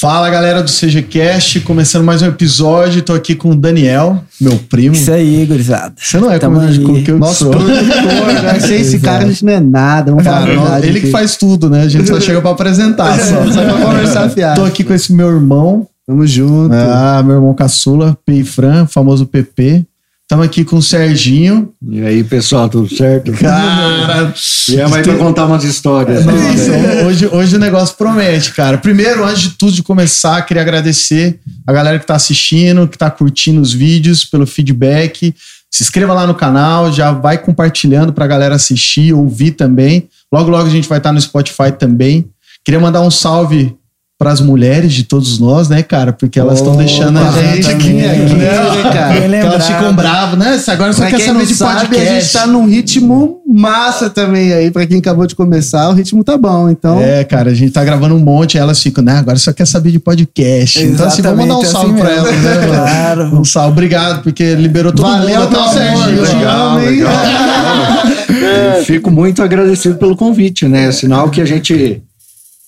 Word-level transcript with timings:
Fala 0.00 0.30
galera 0.30 0.62
do 0.62 0.70
CGCast, 0.70 1.58
começando 1.62 2.04
mais 2.04 2.22
um 2.22 2.26
episódio. 2.26 3.02
Tô 3.02 3.14
aqui 3.14 3.34
com 3.34 3.50
o 3.50 3.56
Daniel, 3.56 4.22
meu 4.40 4.56
primo. 4.56 4.94
Isso 4.94 5.10
aí, 5.10 5.44
gurizada. 5.44 5.92
Você 5.96 6.20
não 6.20 6.30
é 6.30 6.38
Tamo 6.38 6.54
como, 6.54 6.68
aí. 6.68 6.78
como 6.78 7.02
que 7.02 7.10
eu 7.10 7.18
Nosso 7.18 7.46
sou. 7.46 7.50
produtor, 7.50 8.32
né? 8.44 8.60
Sem 8.60 8.80
esse 8.80 9.00
cara, 9.00 9.24
a 9.24 9.26
gente 9.26 9.44
não 9.44 9.52
é 9.52 9.58
nada. 9.58 10.12
Vamos 10.12 10.24
falar 10.24 10.46
Cara, 10.46 10.52
verdade 10.52 10.86
ele 10.86 11.00
que 11.00 11.10
faz 11.10 11.36
tudo, 11.36 11.68
né? 11.68 11.82
A 11.82 11.88
gente 11.88 12.06
só 12.08 12.20
chega 12.20 12.40
pra 12.40 12.52
apresentar 12.52 13.18
só. 13.18 13.44
Só 13.50 13.64
pra 13.64 13.72
conversar 13.72 14.30
fiado. 14.30 14.60
Tô 14.60 14.66
aqui 14.68 14.84
com 14.84 14.94
esse 14.94 15.12
meu 15.12 15.30
irmão, 15.30 15.88
Tamo 16.06 16.24
junto. 16.24 16.72
ah, 16.72 17.20
meu 17.26 17.34
irmão 17.34 17.52
caçula, 17.52 18.16
Peifran, 18.24 18.86
famoso 18.86 19.26
PP. 19.26 19.84
Tamo 20.28 20.42
aqui 20.42 20.62
com 20.62 20.76
o 20.76 20.82
Serginho. 20.82 21.72
E 21.90 22.02
aí, 22.02 22.22
pessoal, 22.22 22.68
tudo 22.68 22.94
certo? 22.94 23.32
Cara, 23.32 24.34
Viemos 24.68 24.92
aí 24.94 25.02
pra 25.02 25.16
contar 25.16 25.46
umas 25.46 25.64
histórias. 25.64 26.26
né? 26.26 26.32
Nossa, 26.32 27.06
hoje, 27.06 27.26
hoje 27.26 27.56
o 27.56 27.58
negócio 27.58 27.96
promete, 27.96 28.52
cara. 28.52 28.76
Primeiro, 28.76 29.24
antes 29.24 29.40
de 29.40 29.50
tudo 29.50 29.72
de 29.72 29.82
começar, 29.82 30.42
queria 30.42 30.60
agradecer 30.62 31.40
a 31.66 31.72
galera 31.72 31.98
que 31.98 32.06
tá 32.06 32.14
assistindo, 32.14 32.86
que 32.86 32.98
tá 32.98 33.10
curtindo 33.10 33.58
os 33.58 33.72
vídeos, 33.72 34.22
pelo 34.22 34.46
feedback. 34.46 35.34
Se 35.70 35.82
inscreva 35.82 36.12
lá 36.12 36.26
no 36.26 36.34
canal, 36.34 36.92
já 36.92 37.10
vai 37.10 37.38
compartilhando 37.38 38.12
pra 38.12 38.26
galera 38.26 38.54
assistir, 38.54 39.14
ouvir 39.14 39.52
também. 39.52 40.08
Logo, 40.30 40.50
logo 40.50 40.66
a 40.66 40.70
gente 40.70 40.86
vai 40.88 40.98
estar 40.98 41.10
no 41.12 41.20
Spotify 41.20 41.72
também. 41.72 42.26
Queria 42.62 42.78
mandar 42.80 43.00
um 43.00 43.10
salve 43.10 43.74
pras 44.18 44.40
mulheres 44.40 44.92
de 44.92 45.04
todos 45.04 45.38
nós, 45.38 45.68
né, 45.68 45.80
cara? 45.80 46.12
Porque 46.12 46.40
elas 46.40 46.58
estão 46.58 46.74
deixando 46.76 47.20
a 47.20 47.30
gente 47.30 47.70
aqui, 47.70 47.88
também. 47.90 48.10
aqui, 48.10 48.34
né, 48.34 48.90
cara? 48.92 49.14
Elas 49.36 49.66
ficam 49.66 49.94
bravas, 49.94 50.36
né? 50.36 50.60
Agora 50.66 50.92
só 50.92 51.02
Pra 51.02 51.10
quer 51.10 51.20
saber 51.20 51.46
de 51.46 51.54
sabe, 51.54 51.80
podcast. 51.86 52.08
a 52.08 52.20
gente 52.20 52.32
tá 52.32 52.46
num 52.48 52.66
ritmo 52.66 53.38
massa 53.48 54.10
também 54.10 54.52
aí. 54.52 54.72
Pra 54.72 54.84
quem 54.86 54.98
acabou 54.98 55.24
de 55.24 55.36
começar, 55.36 55.88
o 55.88 55.92
ritmo 55.92 56.24
tá 56.24 56.36
bom. 56.36 56.68
Então, 56.68 57.00
É, 57.00 57.22
cara, 57.22 57.50
a 57.50 57.54
gente 57.54 57.70
tá 57.70 57.84
gravando 57.84 58.16
um 58.16 58.18
monte 58.18 58.58
elas 58.58 58.82
ficam, 58.82 59.04
né? 59.04 59.18
Agora 59.18 59.38
só 59.38 59.52
quer 59.52 59.66
saber 59.68 59.92
de 59.92 60.00
podcast. 60.00 60.82
então, 60.82 61.06
assim, 61.06 61.22
vamos 61.22 61.38
mandar 61.38 61.56
um 61.56 61.62
Exatamente, 61.62 62.00
salve 62.00 62.02
assim 62.02 62.24
pra 62.24 62.30
elas, 62.30 62.42
né? 62.42 62.66
Claro. 62.66 63.40
Um 63.40 63.44
salve, 63.44 63.70
obrigado, 63.70 64.22
porque 64.24 64.54
liberou 64.56 64.90
todo 64.92 65.06
valeu, 65.08 65.40
mundo, 65.42 65.42
até 65.44 65.54
meu 65.54 65.60
o 65.60 65.68
amor. 65.68 66.04
Serginho. 66.04 66.26
Te 66.26 66.34
legal, 66.36 66.66
amo, 66.70 66.80
hein? 66.80 66.88
legal. 66.90 67.12
É, 68.38 68.82
Fico 68.84 69.10
muito 69.10 69.42
agradecido 69.42 69.96
pelo 69.96 70.16
convite, 70.16 70.66
né? 70.68 70.92
Sinal 70.92 71.28
que 71.28 71.40
a 71.40 71.44
gente 71.44 72.00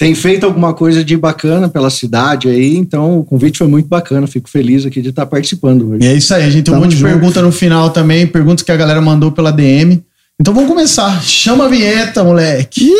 tem 0.00 0.14
feito 0.14 0.46
alguma 0.46 0.72
coisa 0.72 1.04
de 1.04 1.14
bacana 1.14 1.68
pela 1.68 1.90
cidade 1.90 2.48
aí, 2.48 2.74
então 2.74 3.18
o 3.18 3.22
convite 3.24 3.58
foi 3.58 3.68
muito 3.68 3.86
bacana. 3.86 4.26
Fico 4.26 4.48
feliz 4.48 4.86
aqui 4.86 5.02
de 5.02 5.10
estar 5.10 5.26
participando 5.26 5.82
E 5.82 5.84
hoje. 5.84 6.06
é 6.06 6.14
isso 6.14 6.32
aí, 6.32 6.42
a 6.42 6.48
gente 6.48 6.64
tem 6.64 6.74
um 6.74 6.80
monte 6.80 6.96
de 6.96 7.02
pergunta 7.04 7.42
no 7.42 7.52
final 7.52 7.90
também, 7.90 8.26
perguntas 8.26 8.64
que 8.64 8.72
a 8.72 8.76
galera 8.78 9.02
mandou 9.02 9.30
pela 9.30 9.50
DM. 9.50 10.02
Então 10.40 10.54
vamos 10.54 10.70
começar. 10.70 11.22
Chama 11.22 11.66
a 11.66 11.68
vinheta, 11.68 12.24
moleque. 12.24 12.90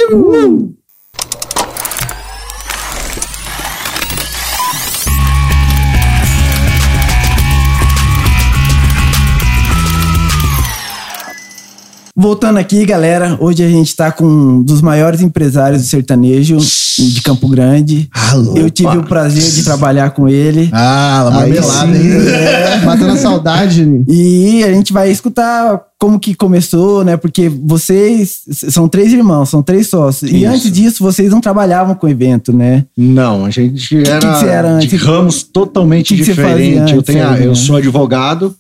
Voltando 12.20 12.58
aqui, 12.58 12.84
galera, 12.84 13.38
hoje 13.40 13.64
a 13.64 13.68
gente 13.70 13.96
tá 13.96 14.12
com 14.12 14.26
um 14.26 14.62
dos 14.62 14.82
maiores 14.82 15.22
empresários 15.22 15.80
do 15.80 15.88
sertanejo 15.88 16.58
de 16.58 17.22
Campo 17.22 17.48
Grande. 17.48 18.10
Alô, 18.12 18.58
Eu 18.58 18.68
tive 18.68 18.98
o 18.98 19.04
prazer 19.04 19.42
de 19.42 19.64
trabalhar 19.64 20.10
com 20.10 20.28
ele. 20.28 20.68
Ah, 20.70 21.26
Aí 21.28 21.50
marmelada, 21.54 21.96
hein? 21.96 22.12
é, 22.28 22.76
matando 22.84 23.12
a 23.12 23.16
saudade. 23.16 23.86
né? 23.86 24.04
E 24.06 24.62
a 24.62 24.70
gente 24.70 24.92
vai 24.92 25.10
escutar 25.10 25.80
como 25.98 26.20
que 26.20 26.34
começou, 26.34 27.02
né? 27.02 27.16
Porque 27.16 27.48
vocês 27.48 28.42
são 28.68 28.86
três 28.86 29.14
irmãos, 29.14 29.48
são 29.48 29.62
três 29.62 29.88
sócios. 29.88 30.30
E 30.30 30.42
Isso. 30.42 30.52
antes 30.52 30.70
disso, 30.70 31.02
vocês 31.02 31.30
não 31.30 31.40
trabalhavam 31.40 31.94
com 31.94 32.06
evento, 32.06 32.52
né? 32.52 32.84
Não, 32.94 33.46
a 33.46 33.50
gente 33.50 33.96
era, 33.96 34.18
que 34.18 34.26
você 34.26 34.46
era 34.46 34.78
de 34.78 34.84
antes? 34.84 35.00
ramos 35.00 35.42
totalmente 35.42 36.14
Que 36.14 36.20
que 36.20 36.24
você 36.26 36.34
fazia 36.34 36.84
diferentes. 36.84 36.94
Eu, 36.94 37.02
tenho, 37.02 37.34
eu 37.36 37.54
sou 37.54 37.76
advogado, 37.76 38.54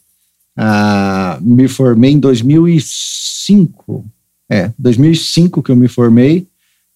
ah, 0.56 1.36
me 1.42 1.68
formei 1.68 2.12
em 2.12 2.18
2005. 2.18 3.19
É, 4.50 4.70
2005 4.78 5.62
que 5.62 5.70
eu 5.70 5.76
me 5.76 5.88
formei. 5.88 6.46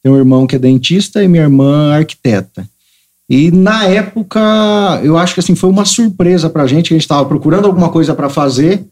Tenho 0.02 0.14
um 0.14 0.18
irmão 0.18 0.46
que 0.46 0.56
é 0.56 0.58
dentista 0.58 1.22
e 1.22 1.28
minha 1.28 1.44
irmã 1.44 1.94
arquiteta. 1.94 2.68
E 3.28 3.50
na 3.50 3.84
época, 3.86 4.40
eu 5.02 5.16
acho 5.16 5.34
que 5.34 5.40
assim 5.40 5.54
foi 5.54 5.70
uma 5.70 5.84
surpresa 5.84 6.50
pra 6.50 6.66
gente, 6.66 6.88
que 6.88 6.94
a 6.94 6.96
gente 6.96 7.04
estava 7.04 7.24
procurando 7.24 7.66
alguma 7.66 7.88
coisa 7.88 8.14
para 8.14 8.28
fazer 8.28 8.84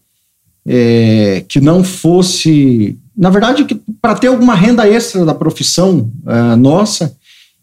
é, 0.67 1.45
que 1.49 1.61
não 1.61 1.83
fosse, 1.83 2.99
na 3.17 3.31
verdade, 3.31 3.67
para 4.01 4.15
ter 4.15 4.29
alguma 4.29 4.55
renda 4.55 4.89
extra 4.89 5.25
da 5.25 5.35
profissão 5.35 6.11
ah, 6.25 6.57
nossa, 6.57 7.17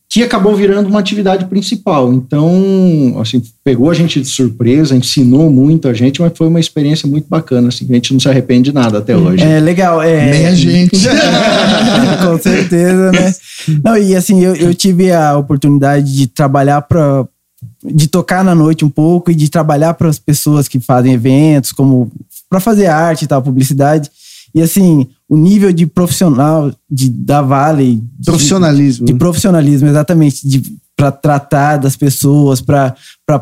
que 0.09 0.23
acabou 0.23 0.55
virando 0.55 0.89
uma 0.89 0.99
atividade 0.99 1.45
principal. 1.45 2.11
Então, 2.11 3.15
assim, 3.21 3.43
pegou 3.63 3.91
a 3.91 3.93
gente 3.93 4.19
de 4.19 4.27
surpresa, 4.27 4.95
ensinou 4.95 5.51
muito 5.51 5.87
a 5.87 5.93
gente, 5.93 6.19
mas 6.19 6.31
foi 6.35 6.47
uma 6.47 6.59
experiência 6.59 7.07
muito 7.07 7.27
bacana, 7.29 7.67
assim, 7.67 7.85
que 7.85 7.91
a 7.91 7.95
gente 7.95 8.13
não 8.13 8.19
se 8.19 8.27
arrepende 8.27 8.71
de 8.71 8.75
nada 8.75 8.97
até 8.97 9.15
hoje. 9.15 9.43
É 9.43 9.59
legal. 9.59 10.01
É, 10.01 10.31
Nem 10.31 10.47
a 10.47 10.55
gente. 10.55 10.97
Com 12.25 12.39
certeza, 12.39 13.11
né? 13.11 13.35
Não, 13.83 13.95
e 13.95 14.15
assim, 14.15 14.43
eu, 14.43 14.55
eu 14.55 14.73
tive 14.73 15.11
a 15.11 15.37
oportunidade 15.37 16.11
de 16.11 16.25
trabalhar 16.25 16.81
para 16.81 17.27
de 17.83 18.07
tocar 18.07 18.43
na 18.43 18.55
noite 18.55 18.85
um 18.85 18.89
pouco 18.89 19.31
e 19.31 19.35
de 19.35 19.49
trabalhar 19.49 19.93
para 19.93 20.09
as 20.09 20.17
pessoas 20.17 20.67
que 20.67 20.79
fazem 20.79 21.13
eventos, 21.13 21.71
como 21.71 22.11
para 22.49 22.59
fazer 22.59 22.87
arte 22.87 23.25
e 23.25 23.27
tal, 23.27 23.41
publicidade. 23.41 24.09
E 24.55 24.61
assim, 24.61 25.07
o 25.29 25.37
nível 25.37 25.71
de 25.71 25.85
profissional 25.85 26.71
de, 26.89 27.09
da 27.09 27.41
Vale, 27.41 28.01
de- 28.17 28.25
Profissionalismo. 28.25 29.05
de 29.05 29.13
profissionalismo, 29.13 29.87
exatamente, 29.87 30.41
para 30.97 31.11
tratar 31.11 31.77
das 31.77 31.95
pessoas, 31.95 32.59
para 32.59 32.93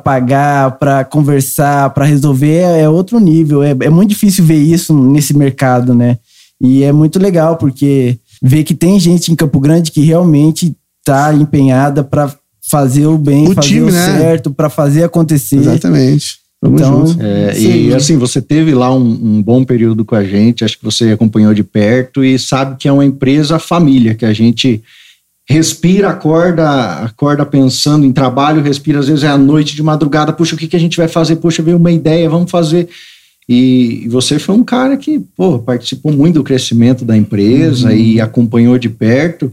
pagar, 0.03 0.77
para 0.77 1.03
conversar, 1.05 1.89
para 1.91 2.05
resolver, 2.05 2.59
é 2.61 2.87
outro 2.89 3.19
nível. 3.19 3.63
É, 3.63 3.71
é 3.71 3.89
muito 3.89 4.09
difícil 4.09 4.43
ver 4.45 4.57
isso 4.61 4.93
nesse 4.93 5.33
mercado, 5.35 5.95
né? 5.95 6.17
E 6.61 6.83
é 6.83 6.91
muito 6.91 7.17
legal, 7.19 7.55
porque 7.57 8.19
ver 8.43 8.63
que 8.63 8.75
tem 8.75 8.99
gente 8.99 9.31
em 9.31 9.35
Campo 9.35 9.59
Grande 9.59 9.91
que 9.91 10.01
realmente 10.01 10.75
tá 11.05 11.33
empenhada 11.33 12.03
para 12.03 12.31
fazer 12.69 13.07
o 13.07 13.17
bem, 13.17 13.47
O 13.47 13.53
fazer 13.53 13.67
time, 13.69 13.89
o 13.89 13.91
né? 13.91 14.17
certo, 14.19 14.51
para 14.51 14.69
fazer 14.69 15.03
acontecer. 15.03 15.55
Exatamente. 15.57 16.35
Tamo 16.61 16.75
Então, 16.75 17.07
junto. 17.07 17.21
É, 17.23 17.53
Sim. 17.53 17.87
e 17.87 17.93
assim, 17.93 18.17
você 18.17 18.41
teve 18.41 18.73
lá 18.73 18.93
um, 18.93 19.07
um 19.07 19.41
bom 19.41 19.63
período 19.63 20.03
com 20.03 20.15
a 20.15 20.23
gente, 20.23 20.63
acho 20.63 20.77
que 20.77 20.83
você 20.83 21.11
acompanhou 21.11 21.53
de 21.53 21.63
perto 21.63 22.23
e 22.23 22.37
sabe 22.39 22.77
que 22.77 22.87
é 22.87 22.91
uma 22.91 23.05
empresa 23.05 23.59
família, 23.59 24.15
que 24.15 24.25
a 24.25 24.33
gente 24.33 24.83
respira, 25.49 26.09
acorda, 26.09 27.03
acorda 27.03 27.45
pensando 27.45 28.05
em 28.05 28.11
trabalho, 28.11 28.61
respira, 28.61 28.99
às 28.99 29.07
vezes 29.07 29.23
é 29.23 29.27
à 29.27 29.37
noite, 29.37 29.75
de 29.75 29.83
madrugada, 29.83 30.33
puxa, 30.33 30.55
o 30.55 30.57
que, 30.57 30.67
que 30.67 30.75
a 30.75 30.79
gente 30.79 30.97
vai 30.97 31.07
fazer? 31.07 31.37
Puxa, 31.37 31.63
veio 31.63 31.77
uma 31.77 31.91
ideia, 31.91 32.29
vamos 32.29 32.51
fazer. 32.51 32.89
E, 33.47 34.03
e 34.03 34.09
você 34.09 34.37
foi 34.39 34.55
um 34.55 34.63
cara 34.63 34.97
que, 34.97 35.19
pô, 35.37 35.57
participou 35.59 36.11
muito 36.11 36.35
do 36.35 36.43
crescimento 36.43 37.05
da 37.05 37.15
empresa 37.15 37.93
e 37.93 38.19
acompanhou 38.19 38.77
de 38.77 38.89
perto. 38.89 39.49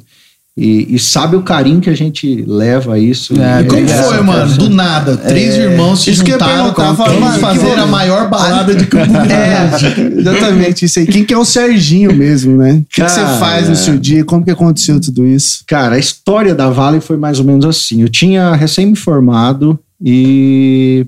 E, 0.56 0.94
e 0.94 0.98
sabe 1.00 1.34
o 1.34 1.42
carinho 1.42 1.80
que 1.80 1.90
a 1.90 1.96
gente 1.96 2.44
leva 2.46 2.94
a 2.94 2.98
isso. 2.98 3.34
É, 3.40 3.62
E 3.62 3.64
como 3.64 3.88
foi, 3.88 4.20
mano? 4.22 4.56
Do 4.56 4.70
nada, 4.70 5.16
três 5.16 5.56
irmãos 5.56 6.04
se 6.04 6.10
Isso 6.12 6.22
que 6.22 6.30
eu 6.30 6.38
juntaram 6.38 6.72
vamos 6.72 7.18
mano, 7.20 7.38
fazer 7.40 7.74
que- 7.74 7.80
a 7.80 7.86
maior 7.86 8.30
balada 8.30 8.72
de 8.72 8.86
Campo. 8.86 9.12
É, 9.16 10.16
exatamente 10.20 10.84
isso 10.84 11.00
aí. 11.00 11.06
Quem 11.06 11.24
que 11.24 11.34
é 11.34 11.38
o 11.38 11.44
Serginho 11.44 12.14
mesmo, 12.14 12.56
né? 12.56 12.74
O 12.74 12.86
que, 12.88 13.02
que 13.02 13.10
você 13.10 13.20
faz 13.40 13.68
no 13.68 13.74
seu 13.74 13.98
dia? 13.98 14.24
Como 14.24 14.44
que 14.44 14.50
aconteceu 14.52 15.00
tudo 15.00 15.26
isso? 15.26 15.64
Cara, 15.66 15.96
a 15.96 15.98
história 15.98 16.54
da 16.54 16.70
Vale 16.70 17.00
foi 17.00 17.16
mais 17.16 17.40
ou 17.40 17.44
menos 17.44 17.64
assim. 17.64 18.02
Eu 18.02 18.08
tinha 18.08 18.54
recém 18.54 18.86
me 18.86 18.94
formado 18.96 19.76
e 20.00 21.04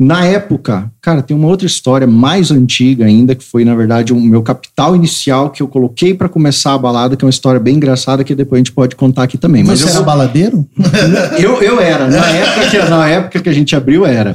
na 0.00 0.24
época, 0.26 0.90
cara, 1.00 1.22
tem 1.22 1.36
uma 1.36 1.46
outra 1.46 1.66
história 1.66 2.06
mais 2.06 2.50
antiga 2.50 3.04
ainda, 3.04 3.34
que 3.34 3.44
foi, 3.44 3.64
na 3.64 3.74
verdade, 3.76 4.12
o 4.12 4.20
meu 4.20 4.42
capital 4.42 4.96
inicial 4.96 5.50
que 5.50 5.62
eu 5.62 5.68
coloquei 5.68 6.12
para 6.14 6.28
começar 6.28 6.74
a 6.74 6.78
balada, 6.78 7.16
que 7.16 7.24
é 7.24 7.26
uma 7.26 7.30
história 7.30 7.60
bem 7.60 7.76
engraçada 7.76 8.24
que 8.24 8.34
depois 8.34 8.58
a 8.58 8.60
gente 8.64 8.72
pode 8.72 8.96
contar 8.96 9.22
aqui 9.22 9.38
também. 9.38 9.62
Mas 9.62 9.78
Você 9.80 9.86
eu, 9.90 9.94
era 9.94 10.02
baladeiro? 10.02 10.66
eu, 11.38 11.62
eu 11.62 11.80
era, 11.80 12.08
na 12.10 12.26
época, 12.28 12.70
que, 12.70 12.78
na 12.90 13.08
época 13.08 13.40
que 13.40 13.48
a 13.48 13.52
gente 13.52 13.76
abriu, 13.76 14.04
era. 14.04 14.34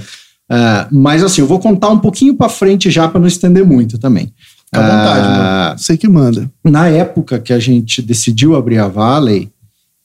Ah, 0.50 0.88
mas 0.92 1.24
assim, 1.24 1.42
eu 1.42 1.48
vou 1.48 1.60
contar 1.60 1.90
um 1.90 2.00
pouquinho 2.00 2.34
para 2.36 2.50
frente 2.50 2.90
já 2.90 3.08
para 3.08 3.20
não 3.20 3.28
estender 3.28 3.66
muito 3.66 3.98
também. 4.00 4.34
Fica 4.66 4.80
à 4.80 4.82
vontade, 4.82 5.28
Ah, 5.28 5.76
Você 5.78 5.98
que 5.98 6.08
manda. 6.08 6.50
na 6.64 6.88
época 6.88 7.38
que 7.40 7.52
a 7.52 7.60
gente 7.60 8.02
decidiu 8.02 8.56
abrir 8.56 8.78
a 8.80 8.88
Valley, 8.88 9.50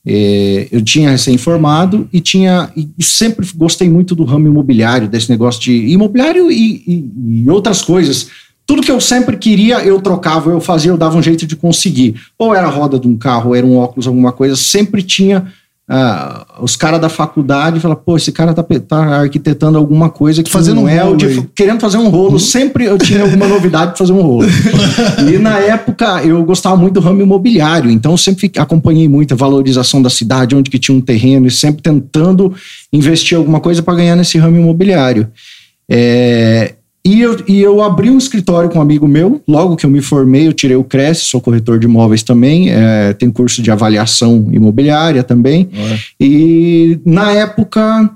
eh, 0.07 0.69
eu 0.71 0.83
tinha 0.83 1.11
recém-formado 1.11 2.09
e 2.13 2.21
tinha 2.21 2.71
e 2.77 3.03
sempre 3.03 3.47
gostei 3.57 3.89
muito 3.89 4.15
do 4.15 4.25
ramo 4.25 4.47
imobiliário, 4.49 5.09
desse 5.09 5.31
negócio 5.31 5.61
de 5.63 5.73
imobiliário 5.89 6.51
e, 6.51 6.83
e- 6.87 7.43
e 7.45 7.51
outras 7.51 7.83
coisas. 7.83 8.29
Tudo 8.67 8.83
que 8.83 8.91
eu 8.91 9.01
sempre 9.01 9.37
queria, 9.37 9.85
eu 9.85 10.01
trocava, 10.01 10.51
eu 10.51 10.61
fazia, 10.61 10.91
eu 10.91 10.97
dava 10.97 11.19
um 11.19 11.23
jeito 11.23 11.47
de 11.47 11.55
conseguir. 11.55 12.15
Ou 12.39 12.55
era 12.55 12.67
a 12.67 12.71
roda 12.71 12.99
de 12.99 13.07
um 13.07 13.17
carro, 13.17 13.51
ou 13.51 13.55
era 13.55 13.67
um 13.67 13.77
óculos, 13.77 14.07
alguma 14.07 14.33
coisa, 14.33 14.57
sempre 14.57 15.03
tinha 15.03 15.53
ah, 15.89 16.47
os 16.63 16.77
caras 16.77 16.99
da 16.99 17.11
faculdade 17.11 17.79
falam, 17.79 17.97
pô, 17.97 18.17
esse 18.17 18.33
cara 18.33 18.55
tá, 18.55 18.63
tá 18.63 19.21
arquitetando 19.21 19.77
alguma 19.77 20.09
coisa 20.09 20.43
que 20.43 20.51
Fazendo 20.51 20.77
não 20.77 20.85
um 20.85 20.89
é 20.89 21.05
o 21.05 21.15
de- 21.15 21.43
querendo 21.55 21.81
fazer 21.81 21.99
um 21.99 22.09
rolo. 22.09 22.41
Sempre 22.41 22.87
eu 22.87 22.97
tinha 22.97 23.23
alguma 23.23 23.47
novidade 23.47 23.89
pra 23.89 23.99
fazer 23.99 24.13
um 24.13 24.23
rolo. 24.23 24.47
e 25.31 25.39
na 25.39 25.59
época 25.59 26.25
eu 26.25 26.43
gostava 26.45 26.77
muito 26.77 26.95
do 26.95 27.01
ramo 27.01 27.21
imobiliário, 27.21 27.91
então 27.91 28.13
eu 28.13 28.19
sempre 28.19 28.51
acompanhei 28.57 29.09
muito 29.09 29.35
a 29.35 29.37
valorização 29.37 30.01
da 30.01 30.09
cidade, 30.09 30.57
onde 30.57 30.71
que 30.71 30.79
tinha 30.79 30.97
um 30.97 31.03
terreno, 31.03 31.47
e 31.47 31.51
sempre 31.51 31.83
tentando 31.83 32.55
investir 32.93 33.37
alguma 33.37 33.61
coisa 33.61 33.83
para 33.83 33.95
ganhar 33.95 34.17
nesse 34.17 34.39
ramo 34.39 34.57
imobiliário. 34.57 35.29
É, 35.87 36.75
e, 37.07 37.21
eu, 37.21 37.39
e 37.47 37.61
eu 37.61 37.83
abri 37.83 38.11
um 38.11 38.17
escritório 38.17 38.71
com 38.71 38.79
um 38.79 38.83
amigo 38.83 39.07
meu, 39.07 39.43
logo 39.47 39.77
que 39.77 39.85
eu 39.85 39.91
me 39.91 40.01
formei, 40.01 40.47
eu 40.47 40.53
tirei 40.53 40.77
o 40.77 40.85
Cresce, 40.85 41.23
sou 41.27 41.41
corretor 41.41 41.79
de 41.79 41.87
imóveis 41.87 42.23
também, 42.23 42.71
é, 42.71 43.13
tenho 43.13 43.31
curso 43.33 43.61
de 43.61 43.71
avaliação 43.71 44.49
imobiliária 44.51 45.23
também. 45.23 45.69
E 46.19 46.99
na 47.05 47.33
época 47.33 48.11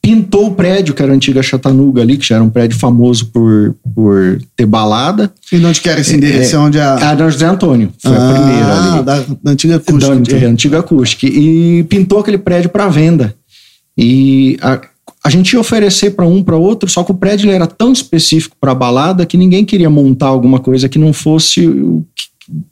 pintou 0.00 0.46
o 0.46 0.54
prédio, 0.54 0.94
que 0.94 1.02
era 1.02 1.12
a 1.12 1.14
antiga 1.14 1.42
Chatanuga 1.42 2.00
ali, 2.00 2.16
que 2.16 2.26
já 2.26 2.36
era 2.36 2.44
um 2.44 2.48
prédio 2.48 2.78
famoso 2.78 3.26
por, 3.26 3.74
por 3.94 4.40
ter 4.56 4.64
balada. 4.64 5.30
E 5.52 5.62
onde 5.64 5.80
que 5.80 5.88
era 5.88 6.00
esse 6.00 6.16
endereço? 6.16 6.56
É, 6.56 6.58
onde 6.58 6.80
a... 6.80 7.10
A 7.10 7.14
da 7.14 7.28
José 7.28 7.46
Antônio, 7.46 7.92
foi 8.02 8.16
a 8.16 8.34
primeira 8.34 8.78
ali. 8.78 8.98
Ah, 8.98 9.02
da, 9.02 9.24
da 9.42 9.50
antiga 9.50 9.74
Da 9.74 9.80
acústica. 9.80 10.14
antiga, 10.14 10.38
então. 10.38 10.50
antiga 10.50 10.78
acústica. 10.78 11.26
E 11.26 11.82
pintou 11.84 12.20
aquele 12.20 12.38
prédio 12.38 12.70
para 12.70 12.88
venda. 12.88 13.34
E 13.96 14.56
a, 14.62 14.80
a 15.28 15.30
gente 15.30 15.52
ia 15.52 15.60
oferecer 15.60 16.12
para 16.12 16.26
um, 16.26 16.42
para 16.42 16.56
outro, 16.56 16.88
só 16.88 17.04
que 17.04 17.12
o 17.12 17.14
prédio 17.14 17.50
era 17.50 17.66
tão 17.66 17.92
específico 17.92 18.56
para 18.58 18.74
balada 18.74 19.26
que 19.26 19.36
ninguém 19.36 19.62
queria 19.62 19.90
montar 19.90 20.28
alguma 20.28 20.58
coisa 20.58 20.88
que 20.88 20.98
não 20.98 21.12
fosse 21.12 21.68
o 21.68 22.02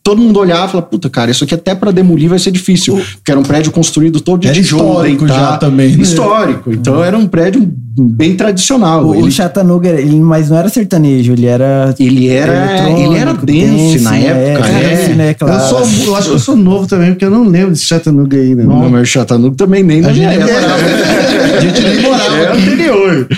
todo 0.02 0.20
mundo 0.20 0.38
olhava 0.38 0.66
e 0.66 0.70
falava, 0.70 0.86
puta, 0.88 1.10
cara, 1.10 1.30
isso 1.30 1.44
aqui 1.44 1.54
até 1.54 1.74
para 1.74 1.90
demolir 1.90 2.28
vai 2.30 2.38
ser 2.38 2.50
difícil, 2.50 2.96
porque 3.16 3.30
era 3.30 3.38
um 3.38 3.42
prédio 3.42 3.70
construído 3.72 4.20
todo 4.20 4.40
de 4.40 4.48
Era 4.48 4.56
tijolo, 4.56 4.84
histórico 4.88 5.26
deitado. 5.26 5.50
já 5.52 5.56
também, 5.58 5.96
né? 5.96 6.02
Histórico. 6.02 6.72
Então 6.72 7.02
era 7.04 7.16
um 7.16 7.26
prédio 7.26 7.68
bem 7.98 8.34
tradicional. 8.36 9.04
O, 9.04 9.10
o 9.10 9.14
ele, 9.14 9.30
Chattanooga, 9.30 9.88
ele, 9.88 10.18
mas 10.20 10.48
não 10.50 10.56
era 10.56 10.68
sertanejo, 10.68 11.32
ele 11.32 11.46
era. 11.46 11.94
ele 11.98 12.28
era, 12.28 12.88
ele 12.90 13.16
era 13.16 13.32
dance 13.34 14.00
na 14.00 14.10
dance, 14.12 14.24
época, 14.26 14.68
é, 14.68 14.84
é. 14.92 14.96
dance, 14.96 15.12
né, 15.14 15.34
claro. 15.34 15.54
Eu, 15.54 15.68
sou, 15.84 16.06
eu 16.06 16.16
acho 16.16 16.28
que 16.28 16.34
eu 16.34 16.38
sou 16.38 16.56
novo 16.56 16.86
também, 16.86 17.10
porque 17.10 17.24
eu 17.24 17.30
não 17.30 17.44
lembro 17.44 17.70
desse 17.70 17.84
Chattanooga 17.84 18.36
aí, 18.36 18.54
né? 18.54 18.64
Não, 18.64 18.88
mas 18.88 19.02
o 19.02 19.06
Chattanooga 19.06 19.56
também 19.56 19.82
nem 19.82 20.00
na 20.00 20.08
A 20.08 20.12
minha 20.12 20.30
gente 20.30 20.38
nem 20.38 20.48
época. 20.50 20.66
morava. 20.66 20.82
A 21.56 21.60
gente 21.60 21.80
nem 21.82 22.00
morava 22.02 22.36
É 22.36 22.52
anterior. 22.52 23.28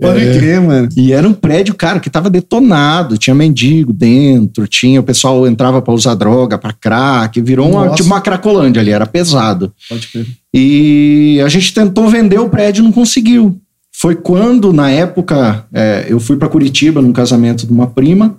Pode 0.00 0.20
crer, 0.20 0.60
mano. 0.60 0.88
E 0.94 1.12
era 1.12 1.26
um 1.26 1.32
prédio, 1.32 1.74
cara, 1.74 1.98
que 1.98 2.10
tava 2.10 2.28
detonado, 2.28 3.16
tinha 3.16 3.34
mendigo 3.34 3.94
dentro, 3.94 4.66
tinha 4.66 5.00
o 5.00 5.04
pessoal 5.04 5.46
entrava 5.46 5.80
pra 5.80 5.94
usar 5.94 6.14
droga, 6.14 6.58
pra 6.58 6.72
crack, 6.72 7.40
virou 7.40 7.70
uma, 7.70 7.94
tipo 7.94 8.06
uma 8.06 8.20
cracolândia 8.20 8.82
ali, 8.82 8.90
era 8.90 9.06
pesado. 9.06 9.72
Pode 9.88 10.06
crer. 10.08 10.26
E 10.52 11.40
a 11.44 11.48
gente 11.48 11.72
tentou 11.72 12.08
vender 12.08 12.38
o 12.38 12.48
prédio, 12.50 12.84
não 12.84 12.92
conseguiu. 12.92 13.58
Foi 13.98 14.14
quando, 14.14 14.74
na 14.74 14.90
época, 14.90 15.64
é, 15.72 16.04
eu 16.08 16.20
fui 16.20 16.36
para 16.36 16.48
Curitiba 16.48 17.00
num 17.00 17.12
casamento 17.12 17.66
de 17.66 17.72
uma 17.72 17.86
prima, 17.86 18.36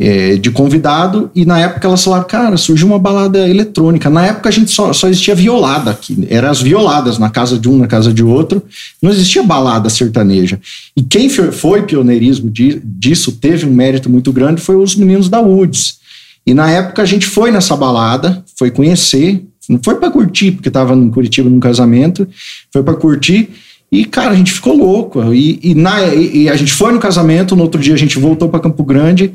é, 0.00 0.36
de 0.36 0.50
convidado, 0.50 1.30
e 1.34 1.44
na 1.44 1.60
época 1.60 1.86
elas 1.86 2.02
falaram, 2.02 2.26
cara, 2.26 2.56
surgiu 2.56 2.86
uma 2.86 2.98
balada 2.98 3.46
eletrônica. 3.46 4.08
Na 4.08 4.24
época 4.24 4.48
a 4.48 4.52
gente 4.52 4.70
só, 4.70 4.94
só 4.94 5.06
existia 5.08 5.34
violada 5.34 5.90
aqui, 5.90 6.26
eram 6.30 6.50
as 6.50 6.62
violadas 6.62 7.18
na 7.18 7.28
casa 7.28 7.58
de 7.58 7.68
um, 7.68 7.76
na 7.76 7.86
casa 7.86 8.10
de 8.10 8.24
outro, 8.24 8.62
não 9.02 9.10
existia 9.10 9.42
balada 9.42 9.90
sertaneja. 9.90 10.58
E 10.96 11.02
quem 11.02 11.28
foi, 11.28 11.82
pioneirismo 11.82 12.50
di- 12.50 12.80
disso, 12.82 13.32
teve 13.32 13.66
um 13.66 13.74
mérito 13.74 14.08
muito 14.08 14.32
grande, 14.32 14.62
foi 14.62 14.76
os 14.76 14.96
meninos 14.96 15.28
da 15.28 15.38
Woods. 15.38 16.00
E 16.46 16.54
na 16.54 16.70
época 16.70 17.02
a 17.02 17.06
gente 17.06 17.26
foi 17.26 17.50
nessa 17.50 17.76
balada, 17.76 18.42
foi 18.58 18.70
conhecer, 18.70 19.44
não 19.68 19.78
foi 19.84 19.96
para 19.96 20.10
curtir, 20.10 20.52
porque 20.52 20.70
tava 20.70 20.94
em 20.94 21.10
Curitiba 21.10 21.50
num 21.50 21.60
casamento, 21.60 22.26
foi 22.72 22.82
para 22.82 22.94
curtir. 22.94 23.50
E, 23.92 24.04
cara, 24.04 24.30
a 24.30 24.36
gente 24.36 24.52
ficou 24.52 24.76
louco. 24.76 25.34
E, 25.34 25.58
e 25.62 25.74
na, 25.74 26.06
e 26.14 26.48
a 26.48 26.56
gente 26.56 26.72
foi 26.72 26.92
no 26.92 26.98
casamento, 26.98 27.54
no 27.54 27.62
outro 27.62 27.80
dia 27.80 27.92
a 27.92 27.98
gente 27.98 28.18
voltou 28.18 28.48
para 28.48 28.60
Campo 28.60 28.82
Grande. 28.84 29.32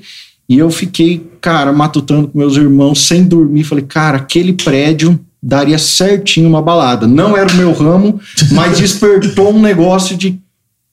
E 0.47 0.57
eu 0.57 0.69
fiquei, 0.69 1.27
cara, 1.41 1.73
matutando 1.73 2.27
com 2.27 2.37
meus 2.37 2.55
irmãos, 2.55 3.07
sem 3.07 3.23
dormir. 3.23 3.63
Falei, 3.63 3.83
cara, 3.83 4.17
aquele 4.17 4.53
prédio 4.53 5.19
daria 5.41 5.77
certinho 5.77 6.47
uma 6.47 6.61
balada. 6.61 7.07
Não 7.07 7.35
era 7.35 7.51
o 7.51 7.55
meu 7.55 7.73
ramo, 7.73 8.19
mas 8.51 8.77
despertou 8.79 9.53
um 9.53 9.61
negócio 9.61 10.15
de 10.15 10.39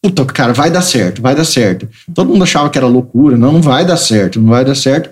puta, 0.03 0.25
cara, 0.25 0.53
vai 0.53 0.71
dar 0.71 0.83
certo, 0.83 1.23
vai 1.23 1.35
dar 1.35 1.45
certo. 1.45 1.89
Todo 2.13 2.29
mundo 2.29 2.43
achava 2.43 2.69
que 2.69 2.77
era 2.77 2.89
loucura, 2.89 3.37
não, 3.37 3.53
não 3.53 3.63
vai 3.63 3.85
dar 3.85 3.97
certo, 3.97 4.41
não 4.41 4.49
vai 4.49 4.65
dar 4.65 4.75
certo. 4.75 5.11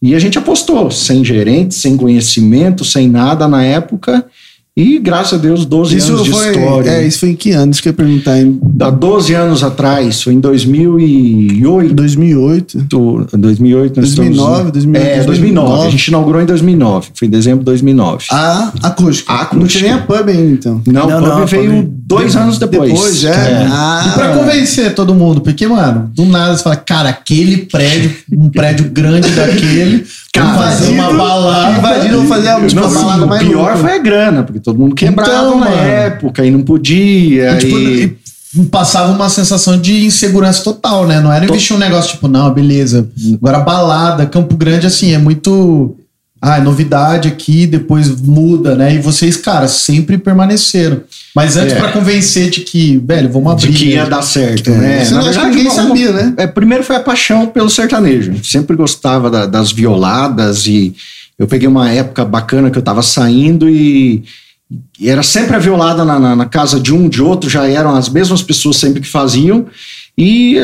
E 0.00 0.14
a 0.14 0.18
gente 0.18 0.38
apostou, 0.38 0.90
sem 0.92 1.24
gerente, 1.24 1.74
sem 1.74 1.96
conhecimento, 1.96 2.84
sem 2.84 3.08
nada 3.08 3.48
na 3.48 3.64
época. 3.64 4.24
E 4.80 5.00
graças 5.00 5.32
a 5.36 5.42
Deus, 5.42 5.64
12 5.64 5.96
Isso 5.96 6.12
anos 6.12 6.22
de 6.24 6.30
foi, 6.30 6.50
história. 6.52 6.88
é, 6.90 7.04
isso 7.06 7.18
foi 7.18 7.30
em 7.30 7.34
que 7.34 7.50
ano? 7.50 7.72
Isso 7.72 7.82
que 7.82 7.88
eu 7.88 7.90
ia 7.90 7.96
perguntar. 7.96 8.38
Em 8.38 8.60
Há 8.80 8.90
12 8.90 9.34
anos 9.34 9.64
atrás, 9.64 10.22
foi 10.22 10.34
em 10.34 10.40
2008. 10.40 11.94
2008? 11.94 12.78
2008, 13.36 13.96
nós 14.00 14.14
2009, 14.14 14.50
estamos- 14.52 14.72
2008, 14.72 15.06
É, 15.08 15.24
2009. 15.24 15.86
A 15.86 15.90
gente 15.90 16.06
inaugurou 16.08 16.40
em 16.40 16.46
2009. 16.46 17.08
Foi 17.14 17.26
em 17.26 17.30
dezembro 17.30 17.58
de 17.60 17.64
2009. 17.64 18.26
A 18.30 18.72
acústica. 18.84 19.32
A 19.32 19.40
acústica. 19.42 19.56
Não 19.60 19.66
tinha 19.66 19.82
nem 19.82 19.92
a 19.92 19.98
pub 19.98 20.28
ainda, 20.28 20.52
então. 20.52 20.80
não, 20.86 21.08
Não, 21.08 21.18
pub 21.20 21.28
não, 21.28 21.42
a 21.42 21.44
veio 21.44 21.70
pub- 21.82 21.92
dois 22.08 22.34
anos 22.34 22.58
depois. 22.58 22.90
Depois, 22.90 23.18
já. 23.20 23.30
É. 23.34 23.66
Ah, 23.70 24.04
E 24.08 24.10
pra 24.18 24.28
convencer 24.34 24.94
todo 24.94 25.14
mundo, 25.14 25.40
porque, 25.42 25.66
mano, 25.66 26.10
do 26.14 26.24
nada 26.24 26.56
você 26.56 26.62
fala, 26.62 26.76
cara, 26.76 27.10
aquele 27.10 27.58
prédio, 27.66 28.12
um 28.32 28.48
prédio 28.48 28.90
grande 28.90 29.28
daquele, 29.30 30.06
Cara, 30.32 30.54
fazer 30.58 30.88
uma 30.92 31.12
balada. 31.12 31.78
invadiram 31.78 32.26
fazer 32.26 32.48
a- 32.48 32.60
tipo, 32.66 32.80
Não, 32.80 32.88
a 32.88 32.90
balada 32.94 33.24
o 33.24 33.28
mais 33.28 33.42
pior 33.46 33.58
louca. 33.74 33.76
foi 33.76 33.92
a 33.92 33.98
grana, 33.98 34.42
porque 34.42 34.58
todo 34.60 34.78
mundo 34.78 34.94
quebrava 34.94 35.30
Então, 35.48 35.60
na 35.60 35.66
mano. 35.70 35.76
época 35.82 36.44
e 36.44 36.50
não 36.50 36.62
podia. 36.62 37.52
E, 37.52 37.58
tipo, 37.58 37.78
e- 37.78 38.16
passava 38.70 39.12
uma 39.12 39.28
sensação 39.28 39.78
de 39.78 40.06
insegurança 40.06 40.64
total, 40.64 41.06
né? 41.06 41.20
Não 41.20 41.30
era 41.30 41.44
investir 41.44 41.76
um 41.76 41.78
negócio 41.78 42.12
tipo, 42.12 42.26
não, 42.28 42.50
beleza. 42.52 43.06
Agora 43.34 43.60
balada, 43.60 44.24
Campo 44.24 44.56
Grande, 44.56 44.86
assim, 44.86 45.12
é 45.12 45.18
muito. 45.18 45.94
Ah, 46.40 46.58
é 46.58 46.60
novidade 46.60 47.26
aqui, 47.28 47.66
depois 47.66 48.20
muda, 48.20 48.76
né? 48.76 48.94
E 48.94 48.98
vocês, 49.00 49.36
cara, 49.36 49.66
sempre 49.66 50.16
permaneceram. 50.18 51.00
Mas 51.34 51.56
antes, 51.56 51.72
É. 51.74 51.78
pra 51.80 51.90
convencer 51.90 52.48
de 52.50 52.60
que, 52.60 52.96
velho, 52.98 53.28
vamos 53.28 53.56
de 53.56 53.66
abrir. 53.66 53.76
que 53.78 53.84
ia 53.90 54.04
né? 54.04 54.10
dar 54.10 54.22
certo, 54.22 54.70
É, 54.70 54.76
né? 54.76 55.08
eu 55.10 55.18
acho 55.18 55.40
que 55.40 55.46
ninguém 55.46 55.70
sabia, 55.70 56.12
né? 56.12 56.34
É, 56.36 56.46
primeiro 56.46 56.84
foi 56.84 56.94
a 56.96 57.00
paixão 57.00 57.46
pelo 57.46 57.68
sertanejo. 57.68 58.32
Sempre 58.44 58.76
gostava 58.76 59.28
da- 59.28 59.46
das 59.46 59.72
violadas 59.72 60.66
e 60.66 60.94
eu 61.38 61.46
peguei 61.48 61.66
uma 61.66 61.90
época 61.90 62.24
bacana 62.24 62.70
que 62.70 62.78
eu 62.78 62.82
tava 62.82 63.02
saindo 63.02 63.68
e, 63.68 64.22
e 65.00 65.08
era 65.10 65.24
sempre 65.24 65.56
a 65.56 65.58
violada 65.58 66.04
na, 66.04 66.20
na- 66.20 66.36
na 66.36 66.46
casa 66.46 66.78
de 66.78 66.94
um, 66.94 67.08
de 67.08 67.20
outro, 67.20 67.50
já 67.50 67.66
eram 67.68 67.96
as 67.96 68.08
mesmas 68.08 68.42
pessoas 68.42 68.76
sempre 68.76 69.00
que 69.00 69.08
faziam. 69.08 69.66
E, 70.16 70.56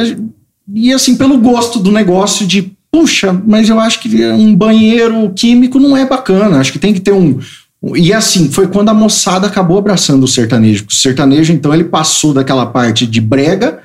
e 0.72 0.92
assim, 0.92 1.16
pelo 1.16 1.38
gosto 1.38 1.78
do 1.80 1.90
negócio 1.92 2.46
de, 2.46 2.72
puxa, 2.94 3.32
mas 3.44 3.68
eu 3.68 3.80
acho 3.80 3.98
que 3.98 4.24
um 4.24 4.54
banheiro 4.54 5.28
químico 5.34 5.80
não 5.80 5.96
é 5.96 6.06
bacana, 6.06 6.60
acho 6.60 6.72
que 6.72 6.78
tem 6.78 6.94
que 6.94 7.00
ter 7.00 7.12
um. 7.12 7.40
E 7.96 8.12
assim, 8.12 8.48
foi 8.52 8.68
quando 8.68 8.88
a 8.88 8.94
moçada 8.94 9.48
acabou 9.48 9.76
abraçando 9.76 10.22
o 10.22 10.28
sertanejo. 10.28 10.86
O 10.88 10.92
sertanejo, 10.92 11.52
então, 11.52 11.74
ele 11.74 11.82
passou 11.82 12.32
daquela 12.32 12.64
parte 12.64 13.04
de 13.04 13.20
brega 13.20 13.80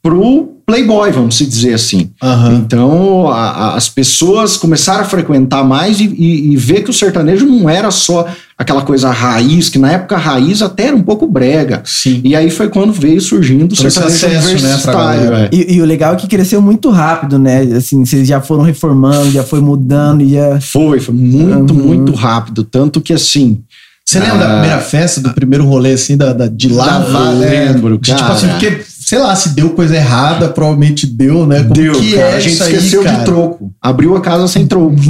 pro 0.00 0.53
playboy, 0.66 1.10
vamos 1.10 1.36
se 1.36 1.46
dizer 1.46 1.74
assim. 1.74 2.10
Aham. 2.22 2.54
Então, 2.54 3.28
a- 3.28 3.50
a- 3.50 3.76
as 3.76 3.88
pessoas 3.88 4.56
começaram 4.56 5.02
a 5.02 5.04
frequentar 5.04 5.62
mais 5.64 6.00
e, 6.00 6.04
e- 6.04 6.52
e 6.52 6.56
ver 6.56 6.82
que 6.82 6.90
o 6.90 6.92
sertanejo 6.94 7.46
não 7.46 7.68
era 7.68 7.90
só 7.90 8.26
aquela 8.56 8.82
coisa 8.82 9.10
raiz, 9.10 9.68
que 9.68 9.78
na 9.78 9.92
época 9.92 10.14
a 10.14 10.18
raiz 10.18 10.62
até 10.62 10.84
era 10.86 10.96
um 10.96 11.02
pouco 11.02 11.26
brega. 11.26 11.82
Sim. 11.84 12.20
E 12.24 12.34
aí 12.36 12.50
foi 12.50 12.68
quando 12.68 12.92
veio 12.92 13.20
surgindo 13.20 13.72
o 13.72 13.76
Trouxe 13.76 13.90
sertanejo 14.00 14.26
acesso, 14.26 14.44
né, 14.46 14.52
universitário. 14.52 14.98
galera. 15.24 15.48
é. 15.52 15.54
E, 15.54 15.74
e 15.76 15.80
o 15.82 15.84
legal 15.84 16.14
é 16.14 16.16
que 16.16 16.26
cresceu 16.28 16.62
muito 16.62 16.88
rápido, 16.90 17.38
né? 17.38 17.62
Assim, 17.76 18.04
vocês 18.04 18.26
já 18.28 18.40
foram 18.40 18.62
reformando, 18.62 19.30
já 19.30 19.42
foi 19.42 19.60
mudando, 19.60 20.22
e 20.22 20.32
já. 20.34 20.60
Foi, 20.60 21.00
foi 21.00 21.14
muito, 21.14 21.74
Uhum. 21.74 21.80
muito 21.86 22.12
rápido. 22.12 22.62
Tanto 22.64 23.00
que 23.00 23.12
assim. 23.12 23.60
Você 24.06 24.20
lembra 24.20 24.36
da 24.38 24.44
Ah. 24.44 24.60
primeira 24.60 24.78
festa, 24.82 25.18
do 25.22 25.32
primeiro 25.32 25.64
rolê, 25.64 25.92
assim, 25.92 26.14
da, 26.14 26.32
da- 26.34 26.46
de 26.46 26.68
lá? 26.68 26.98
Da- 26.98 27.32
né? 27.32 27.72
lembro, 27.72 27.96
De, 27.98 28.08
tipo 28.10 28.18
cara. 28.20 28.34
assim, 28.34 28.48
porque, 28.48 28.82
sei 29.14 29.22
lá, 29.22 29.36
se 29.36 29.50
deu 29.50 29.70
coisa 29.70 29.94
errada, 29.94 30.48
provavelmente 30.48 31.06
deu, 31.06 31.46
né? 31.46 31.62
Como 31.62 31.74
Deu, 31.74 31.92
que 31.92 32.14
cara. 32.16 32.30
é 32.30 32.34
a 32.36 32.40
gente 32.40 32.52
isso 32.54 32.64
aí, 32.64 32.74
esqueceu 32.74 33.04
cara? 33.04 33.18
de 33.18 33.24
troco. 33.24 33.70
Abriu 33.80 34.16
a 34.16 34.20
casa 34.20 34.48
sem 34.48 34.66
troco. 34.66 34.96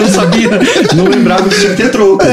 não 0.00 0.08
sabia, 0.08 0.50
não 0.96 1.04
lembrava 1.04 1.48
que 1.48 1.54
tinha 1.56 1.70
que 1.70 1.76
ter 1.76 1.90
troco. 1.92 2.24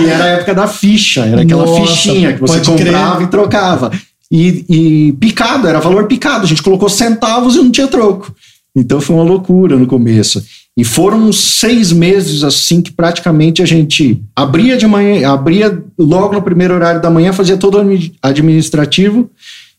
e 0.00 0.06
era 0.08 0.24
a 0.24 0.28
época 0.28 0.54
da 0.54 0.68
ficha, 0.68 1.26
era 1.26 1.42
aquela 1.42 1.66
Nossa, 1.66 1.80
fichinha 1.92 2.32
que 2.34 2.40
você 2.40 2.60
pode 2.60 2.70
crer. 2.80 2.92
comprava 2.92 3.22
e 3.24 3.26
trocava. 3.26 3.90
E, 4.30 4.64
e 4.68 5.12
picado, 5.14 5.66
era 5.66 5.80
valor 5.80 6.06
picado. 6.06 6.44
A 6.44 6.46
gente 6.46 6.62
colocou 6.62 6.88
centavos 6.88 7.56
e 7.56 7.58
não 7.58 7.72
tinha 7.72 7.88
troco. 7.88 8.32
Então 8.76 9.00
foi 9.00 9.16
uma 9.16 9.24
loucura 9.24 9.76
no 9.76 9.88
começo. 9.88 10.40
E 10.76 10.84
foram 10.84 11.18
uns 11.18 11.40
seis 11.40 11.90
meses 11.90 12.44
assim 12.44 12.80
que 12.80 12.92
praticamente 12.92 13.60
a 13.60 13.66
gente 13.66 14.22
abria 14.36 14.76
de 14.76 14.86
manhã, 14.86 15.28
abria 15.28 15.82
logo 15.98 16.32
no 16.32 16.42
primeiro 16.42 16.74
horário 16.74 17.02
da 17.02 17.10
manhã, 17.10 17.32
fazia 17.32 17.56
todo 17.56 17.74
o 17.74 17.80
admi- 17.80 18.12
administrativo 18.22 19.28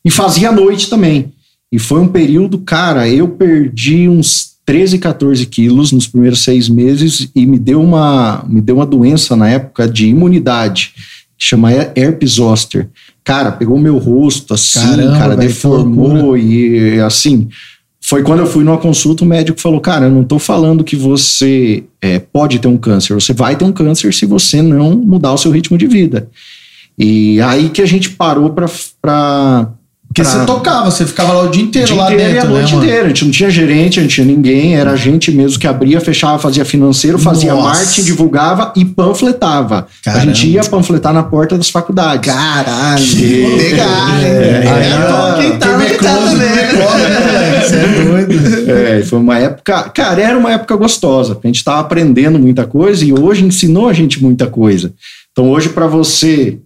e 0.04 0.10
fazia 0.10 0.50
à 0.50 0.52
noite 0.52 0.90
também. 0.90 1.32
E 1.72 1.80
foi 1.80 2.02
um 2.02 2.08
período, 2.08 2.60
cara, 2.60 3.08
eu 3.08 3.30
perdi 3.30 4.10
uns 4.10 4.52
13, 4.66 5.00
14 5.00 5.46
quilos 5.46 5.92
nos 5.92 6.08
primeiros 6.08 6.44
seis 6.44 6.68
meses 6.68 7.30
e 7.36 7.46
me 7.46 7.58
deu 7.58 7.82
uma, 7.82 8.44
me 8.48 8.62
deu 8.62 8.76
uma 8.76 8.86
doença 8.86 9.36
na 9.36 9.50
época 9.50 9.88
de 9.88 10.08
imunidade, 10.08 10.94
que 11.38 11.46
chama 11.46 11.72
herpes 11.72 12.32
zoster. 12.32 12.90
Cara, 13.24 13.52
pegou 13.52 13.80
meu 13.80 13.98
rosto 13.98 14.54
assim, 14.54 14.80
Caramba, 14.80 15.18
cara, 15.18 15.36
que 15.36 15.48
deformou 15.48 16.38
e 16.38 17.00
assim. 17.00 17.50
Foi 18.04 18.24
quando 18.24 18.40
eu 18.40 18.48
fui 18.48 18.64
numa 18.64 18.78
consulta, 18.80 19.24
o 19.24 19.28
médico 19.28 19.62
falou: 19.62 19.80
Cara, 19.80 20.08
eu 20.08 20.12
não 20.12 20.24
tô 20.24 20.40
falando 20.40 20.84
que 20.84 20.96
você 20.96 21.84
é, 22.02 22.20
pode 22.20 22.60
ter 22.60 22.68
um 22.68 22.78
câncer, 22.78 23.14
você 23.14 23.32
vai 23.32 23.56
ter 23.56 23.64
um 23.64 23.72
câncer 23.72 24.14
se 24.14 24.26
você 24.26 24.62
não 24.62 24.96
mudar 24.96 25.34
o 25.34 25.38
seu 25.38 25.52
ritmo 25.52 25.78
de 25.78 25.86
vida. 25.86 26.28
E 26.98 27.40
aí 27.42 27.70
que 27.70 27.82
a 27.82 27.86
gente 27.86 28.10
parou 28.10 28.50
pra. 28.50 29.72
Porque 30.14 30.24
pra- 30.24 30.32
você 30.40 30.46
tocava, 30.46 30.92
você 30.92 31.06
ficava 31.06 31.32
lá 31.32 31.44
o 31.44 31.48
dia 31.50 31.64
o 31.64 31.66
inteiro 31.68 31.88
dia 31.88 31.96
lá 31.96 32.12
inteiro 32.14 32.30
e 32.30 32.34
dentro, 32.34 32.48
a 32.48 32.52
noite 32.52 32.76
né, 32.76 32.84
inteira. 32.84 33.06
A 33.06 33.08
gente 33.08 33.24
não 33.26 33.32
tinha 33.32 33.50
gerente, 33.50 34.00
a 34.00 34.04
gente 34.04 34.20
não 34.20 34.26
tinha 34.26 34.36
ninguém, 34.36 34.76
era 34.76 34.92
a 34.92 34.96
gente 34.98 35.32
mesmo 35.32 35.58
que 35.58 35.66
abria, 35.66 36.02
fechava, 36.02 36.38
fazia 36.38 36.66
financeiro, 36.66 37.18
fazia 37.18 37.54
Nossa. 37.54 37.80
marketing, 37.80 38.04
divulgava 38.04 38.74
e 38.76 38.84
panfletava. 38.84 39.88
Caramba. 40.04 40.22
A 40.22 40.26
gente 40.26 40.48
ia 40.50 40.64
panfletar 40.66 41.14
na 41.14 41.24
porta 41.24 41.58
das 41.58 41.70
faculdades. 41.70 42.30
Caralho. 42.34 43.06
Que- 43.06 43.46
Legal? 43.46 43.88
É, 44.22 44.28
é, 44.28 45.42
quem 45.42 45.58
tá 45.58 45.70
onde 45.78 45.94
tá 45.96 46.16
também. 46.18 46.48
né? 46.48 47.62
Você 47.62 47.76
é 47.76 48.04
doido. 48.04 48.70
É, 48.70 49.02
foi 49.04 49.20
uma 49.20 49.38
época. 49.38 49.84
Cara, 49.94 50.22
era 50.22 50.38
uma 50.38 50.52
época 50.52 50.76
gostosa. 50.76 51.38
A 51.42 51.48
gente 51.48 51.58
estava 51.58 51.80
aprendendo 51.80 52.38
muita 52.38 52.66
coisa 52.66 53.04
e 53.06 53.14
hoje 53.14 53.44
ensinou 53.46 53.88
a 53.88 53.94
gente 53.94 54.22
muita 54.22 54.48
coisa. 54.48 54.92
Então, 55.32 55.50
hoje, 55.50 55.70
para 55.70 55.88
você 55.88 56.58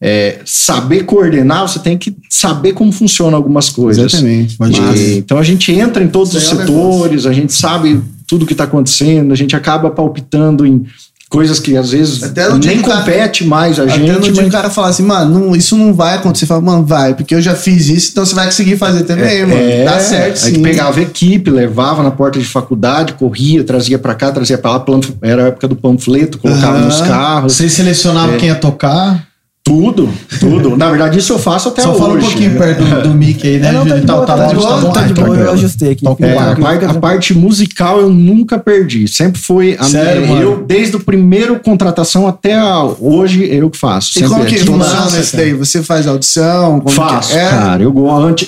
é, 0.00 0.38
saber 0.44 1.04
coordenar, 1.04 1.66
você 1.68 1.78
tem 1.78 1.96
que 1.96 2.14
saber 2.28 2.72
como 2.72 2.92
funcionam 2.92 3.36
algumas 3.36 3.68
coisas. 3.70 4.12
Exatamente. 4.12 4.56
E, 4.96 5.16
então 5.18 5.38
a 5.38 5.42
gente 5.42 5.72
entra 5.72 6.02
em 6.02 6.08
todos 6.08 6.34
os 6.34 6.42
Isso 6.42 6.52
aí 6.54 6.58
é 6.58 6.66
setores, 6.66 7.26
a 7.26 7.32
gente 7.32 7.52
sabe 7.52 8.00
tudo 8.26 8.44
que 8.46 8.52
está 8.52 8.64
acontecendo, 8.64 9.32
a 9.32 9.36
gente 9.36 9.54
acaba 9.56 9.90
palpitando 9.90 10.66
em 10.66 10.84
coisas 11.30 11.58
que 11.58 11.76
às 11.76 11.90
vezes 11.90 12.22
Até 12.22 12.48
nem 12.58 12.80
cara- 12.80 12.98
compete 12.98 13.44
mais 13.44 13.80
a 13.80 13.84
Até 13.84 13.92
gente. 13.96 14.12
no 14.12 14.20
dia 14.20 14.32
mas- 14.36 14.46
o 14.46 14.50
cara 14.50 14.70
fala 14.70 14.88
assim, 14.88 15.02
mano, 15.02 15.40
não- 15.46 15.56
isso 15.56 15.76
não 15.76 15.92
vai 15.92 16.14
acontecer. 16.16 16.44
Você 16.44 16.48
fala, 16.48 16.60
mano, 16.60 16.84
vai, 16.84 17.14
porque 17.14 17.34
eu 17.34 17.40
já 17.42 17.54
fiz 17.56 17.88
isso, 17.88 18.10
então 18.12 18.24
você 18.24 18.34
vai 18.36 18.44
conseguir 18.46 18.76
fazer 18.76 19.02
também, 19.04 19.40
mano. 19.44 19.54
É, 19.60 19.84
Dá 19.84 19.98
certo, 19.98 20.44
Aí 20.44 20.54
sim. 20.54 20.62
pegava 20.62 21.00
equipe, 21.00 21.50
levava 21.50 22.02
na 22.04 22.10
porta 22.10 22.38
de 22.38 22.44
faculdade, 22.44 23.14
corria, 23.14 23.64
trazia 23.64 23.98
pra 23.98 24.14
cá, 24.14 24.30
trazia 24.30 24.56
pra 24.58 24.72
lá. 24.72 24.84
Era 25.22 25.44
a 25.44 25.46
época 25.48 25.66
do 25.66 25.74
panfleto, 25.76 26.38
colocava 26.38 26.76
Aham. 26.76 26.84
nos 26.86 27.00
carros. 27.00 27.54
Vocês 27.54 27.72
selecionavam 27.72 28.36
quem 28.38 28.48
ia 28.48 28.54
tocar? 28.54 29.26
Tudo, 29.66 30.10
tudo. 30.38 30.76
Na 30.76 30.90
verdade, 30.90 31.18
isso 31.18 31.32
eu 31.32 31.38
faço 31.38 31.70
até 31.70 31.80
Só 31.80 31.92
hoje. 31.92 31.98
fala 31.98 32.14
um 32.14 32.20
pouquinho 32.20 32.58
perto 32.58 32.84
do, 32.84 33.02
do 33.08 33.14
mic 33.14 33.46
aí, 33.48 33.58
né? 33.58 33.68
É, 33.68 33.72
não, 33.72 33.86
tá 33.86 33.94
de 33.96 34.04
Tá- 34.06 34.12
boa, 34.14 34.26
tá 34.26 34.36
tá 34.36 34.46
de 34.46 34.54
boa, 34.54 34.92
tá 34.92 35.02
de 35.04 35.14
boa, 35.14 35.36
eu 35.36 35.52
ajustei 35.52 35.92
aqui. 35.92 36.04
É, 36.20 36.36
a, 36.38 36.54
parte, 36.54 36.84
a 36.84 36.94
parte 36.94 37.34
musical 37.34 37.98
eu 37.98 38.10
nunca 38.10 38.58
perdi. 38.58 39.08
Sempre 39.08 39.40
foi 39.40 39.74
a 39.80 39.84
Sério, 39.84 40.20
minha. 40.20 40.34
mano? 40.34 40.42
Eu, 40.42 40.64
desde 40.66 40.96
o 40.96 41.00
primeiro 41.00 41.58
contratação 41.60 42.28
até 42.28 42.54
a- 42.54 42.84
hoje, 43.00 43.42
eu 43.50 43.70
que 43.70 43.78
faço. 43.78 44.18
E 44.18 44.28
como 44.28 44.44
que 44.44 44.54
é, 44.56 44.58
funciona 44.58 44.84
cara. 44.84 45.22
daí? 45.32 45.54
Você 45.54 45.82
faz 45.82 46.06
audição? 46.06 46.80
Como 46.80 46.90
Faço, 46.94 47.32
que 47.32 47.38
é? 47.38 47.48
cara. 47.48 47.82
Eu 47.82 47.94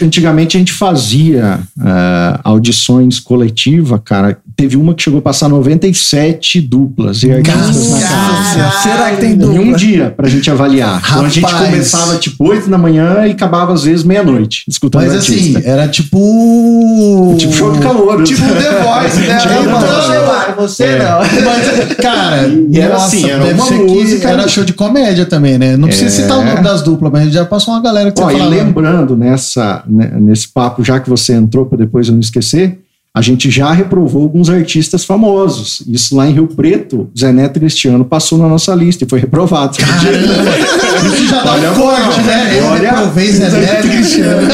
Antigamente 0.03 0.59
a 0.59 0.61
gente 0.61 0.73
fazia 0.75 1.61
ah, 1.81 2.41
audições 2.45 3.19
coletiva, 3.21 3.99
cara. 3.99 4.37
Teve 4.55 4.77
uma 4.77 4.93
que 4.95 5.03
chegou 5.03 5.19
a 5.21 5.23
passar 5.23 5.49
97 5.49 6.61
duplas 6.61 7.23
e 7.23 7.33
artistas 7.33 7.91
na 7.91 8.01
casa. 8.01 8.71
Será 8.83 9.11
que 9.13 9.17
tem 9.17 9.31
Em 9.33 9.43
um 9.45 9.55
dupla? 9.65 9.79
dia 9.79 10.15
pra 10.15 10.29
gente 10.29 10.51
avaliar. 10.51 11.06
Então 11.09 11.25
a 11.25 11.29
gente 11.29 11.45
Rapaz. 11.45 11.71
começava 11.71 12.17
tipo 12.19 12.49
8 12.49 12.69
da 12.69 12.79
manhã 12.79 13.27
e 13.27 13.31
acabava 13.31 13.73
às 13.73 13.85
vezes 13.85 14.05
meia-noite, 14.05 14.65
escutando 14.69 15.03
Mas 15.05 15.15
assim, 15.15 15.57
era 15.65 15.87
tipo. 15.89 17.35
Tipo 17.39 17.53
show 17.53 17.73
de 17.73 17.79
calor. 17.81 18.23
Tipo 18.25 18.43
The 18.43 18.83
Voice, 18.83 19.21
né? 19.27 19.39
Tipo 19.39 19.55
The 19.55 19.61
mano, 19.63 19.87
Voice. 19.87 20.53
você 20.57 20.85
É. 20.85 20.99
não. 20.99 21.19
Mas, 21.19 21.97
cara, 21.97 22.49
E 22.71 22.81
era 22.81 22.95
nossa, 22.95 23.07
assim, 23.07 23.31
era 23.31 23.43
deve 23.45 23.55
uma 23.61 23.67
ser 23.67 23.75
música- 23.75 24.21
que 24.21 24.27
era 24.27 24.49
show 24.49 24.65
de 24.65 24.73
comédia 24.73 25.27
também, 25.27 25.59
né? 25.59 25.77
Não 25.77 25.89
precisa 25.89 26.07
É. 26.07 26.23
citar 26.25 26.39
o 26.39 26.45
nome 26.45 26.63
das 26.63 26.83
duplas, 26.83 27.13
mas 27.13 27.33
já 27.33 27.45
passou 27.45 27.75
uma 27.75 27.81
galera 27.83 28.11
que 28.11 28.21
Ó, 28.23 28.27
você 28.31 28.37
e 28.39 28.43
lembrando 28.43 29.17
nessa, 29.17 29.83
né, 29.87 30.11
nesse 30.21 30.49
papo, 30.49 30.83
já 30.85 30.99
que 31.01 31.09
você 31.09 31.35
entrou 31.35 31.67
para 31.67 31.79
depois 31.79 32.09
eu 32.09 32.15
não 32.15 32.21
esquecer, 32.21 32.79
a 33.17 33.23
gente 33.23 33.51
já 33.51 33.73
reprovou 33.73 34.25
alguns 34.25 34.51
artistas 34.51 35.03
famosos. 35.03 35.83
Isso 35.89 36.15
lá 36.15 36.29
em 36.29 36.35
Rio 36.35 36.49
Preto, 36.49 37.09
Zé 37.19 37.33
Neto 37.33 37.59
Cristiano 37.59 38.05
passou 38.05 38.37
na 38.37 38.47
nossa 38.47 38.75
lista 38.75 39.05
e 39.05 39.09
foi 39.09 39.19
reprovado. 39.21 39.75
Isso 39.75 41.27
já 41.29 41.43
dá 41.43 41.53
Olha, 41.53 41.71
um 41.71 41.75
corte, 41.75 42.21
né? 42.23 42.59
Eu 42.59 42.65
olha- 42.67 42.91
reprovei 42.91 43.33
Zé 43.33 43.49
Neto 43.51 43.89
Cristiano. 43.89 44.49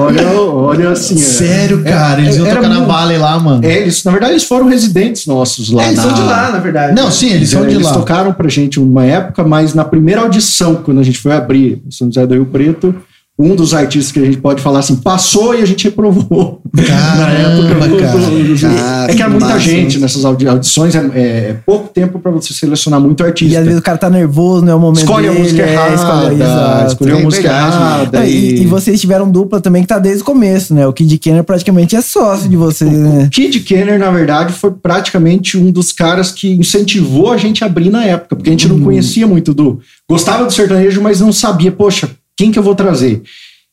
olha, 0.00 0.28
olha 0.30 0.90
assim. 0.90 1.14
é. 1.14 1.18
Sério, 1.18 1.82
cara, 1.82 2.20
eles 2.20 2.36
iam 2.36 2.46
tocar 2.46 2.68
na 2.68 2.84
Vale 2.84 3.18
lá, 3.18 3.38
mano. 3.38 3.64
É, 3.64 3.78
eles, 3.82 4.02
na 4.04 4.10
verdade, 4.12 4.32
eles 4.34 4.44
foram 4.44 4.68
residentes 4.68 5.26
nossos 5.26 5.70
lá. 5.70 5.82
É, 5.82 5.86
eles 5.88 5.96
na- 5.96 6.02
são 6.04 6.12
de 6.14 6.20
lá, 6.22 6.52
na 6.52 6.58
verdade. 6.58 6.94
Não, 6.94 7.10
sim, 7.10 7.32
eles 7.32 7.50
são 7.50 7.62
de 7.66 7.74
eles 7.74 7.86
lá. 7.86 7.92
tocaram 7.94 8.32
pra 8.32 8.48
gente 8.48 8.78
uma 8.78 9.04
época, 9.04 9.42
mas 9.44 9.74
na 9.74 9.84
primeira 9.84 10.20
audição, 10.20 10.76
quando 10.76 11.00
a 11.00 11.02
gente 11.02 11.18
foi 11.18 11.32
abrir 11.32 11.82
São 11.90 12.06
José 12.06 12.24
do 12.26 12.34
Rio 12.34 12.46
Preto, 12.46 12.94
um 13.40 13.54
dos 13.54 13.72
artistas 13.72 14.10
que 14.10 14.18
a 14.18 14.24
gente 14.24 14.38
pode 14.38 14.60
falar 14.60 14.80
assim, 14.80 14.96
passou 14.96 15.54
e 15.54 15.62
a 15.62 15.64
gente 15.64 15.84
reprovou. 15.84 16.60
Caramba, 16.76 17.56
do- 17.56 17.62
do- 17.96 18.00
cara. 18.00 18.18
do- 18.18 18.60
Cara, 18.60 19.12
é 19.12 19.14
que 19.14 19.22
era 19.22 19.30
muita 19.30 19.46
massa, 19.46 19.58
gente 19.60 19.98
nessas 19.98 20.24
audi- 20.24 20.48
audições, 20.48 20.94
é, 20.94 20.98
é 20.98 21.56
pouco 21.64 21.88
tempo 21.88 22.18
pra 22.18 22.30
você 22.32 22.52
selecionar 22.52 23.00
muito 23.00 23.22
artista. 23.24 23.54
E 23.54 23.56
às 23.56 23.64
vezes 23.64 23.78
o 23.78 23.82
cara 23.82 23.96
tá 23.96 24.10
nervoso, 24.10 24.64
não 24.64 24.72
é 24.72 24.74
o 24.74 24.80
momento 24.80 25.00
Escolhe 25.02 25.28
a 25.28 25.30
dele, 25.30 25.42
música 25.44 25.62
é, 25.62 25.72
errada, 25.72 25.94
escolhe- 25.94 26.34
exato. 26.42 26.86
escolheu 26.92 27.16
a 27.16 27.20
É 27.20 27.22
música 27.22 27.48
errada. 27.48 28.18
Não, 28.18 28.26
e... 28.26 28.62
E, 28.62 28.66
vocês 28.66 29.00
tiveram 29.00 29.30
dupla 29.30 29.60
também 29.60 29.82
que 29.82 29.88
tá 29.88 29.98
desde 30.00 30.22
o 30.22 30.24
começo, 30.26 30.74
né? 30.74 30.86
O 30.86 30.92
Kid 30.92 31.16
Kenner 31.18 31.44
praticamente 31.44 31.94
é 31.94 32.00
sócio 32.00 32.48
de 32.48 32.56
vocês, 32.56 32.90
né? 32.92 33.24
O 33.26 33.30
Kid 33.30 33.60
Kenner, 33.60 33.98
na 34.00 34.10
verdade, 34.10 34.52
foi 34.52 34.72
praticamente 34.72 35.56
um 35.56 35.70
dos 35.70 35.92
caras 35.92 36.32
que 36.32 36.52
incentivou 36.54 37.30
a 37.32 37.36
gente 37.36 37.62
a 37.62 37.66
abrir 37.68 37.90
na 37.90 38.04
época, 38.04 38.34
porque 38.34 38.50
a 38.50 38.52
gente 38.52 38.66
Uhum. 38.68 38.78
não 38.78 38.84
conhecia 38.84 39.26
muito 39.26 39.54
do. 39.54 39.78
Gostava 40.10 40.44
do 40.44 40.52
sertanejo, 40.52 41.00
mas 41.00 41.20
não 41.20 41.32
sabia, 41.32 41.70
poxa, 41.70 42.08
quem 42.38 42.52
que 42.52 42.58
eu 42.58 42.62
vou 42.62 42.76
trazer? 42.76 43.20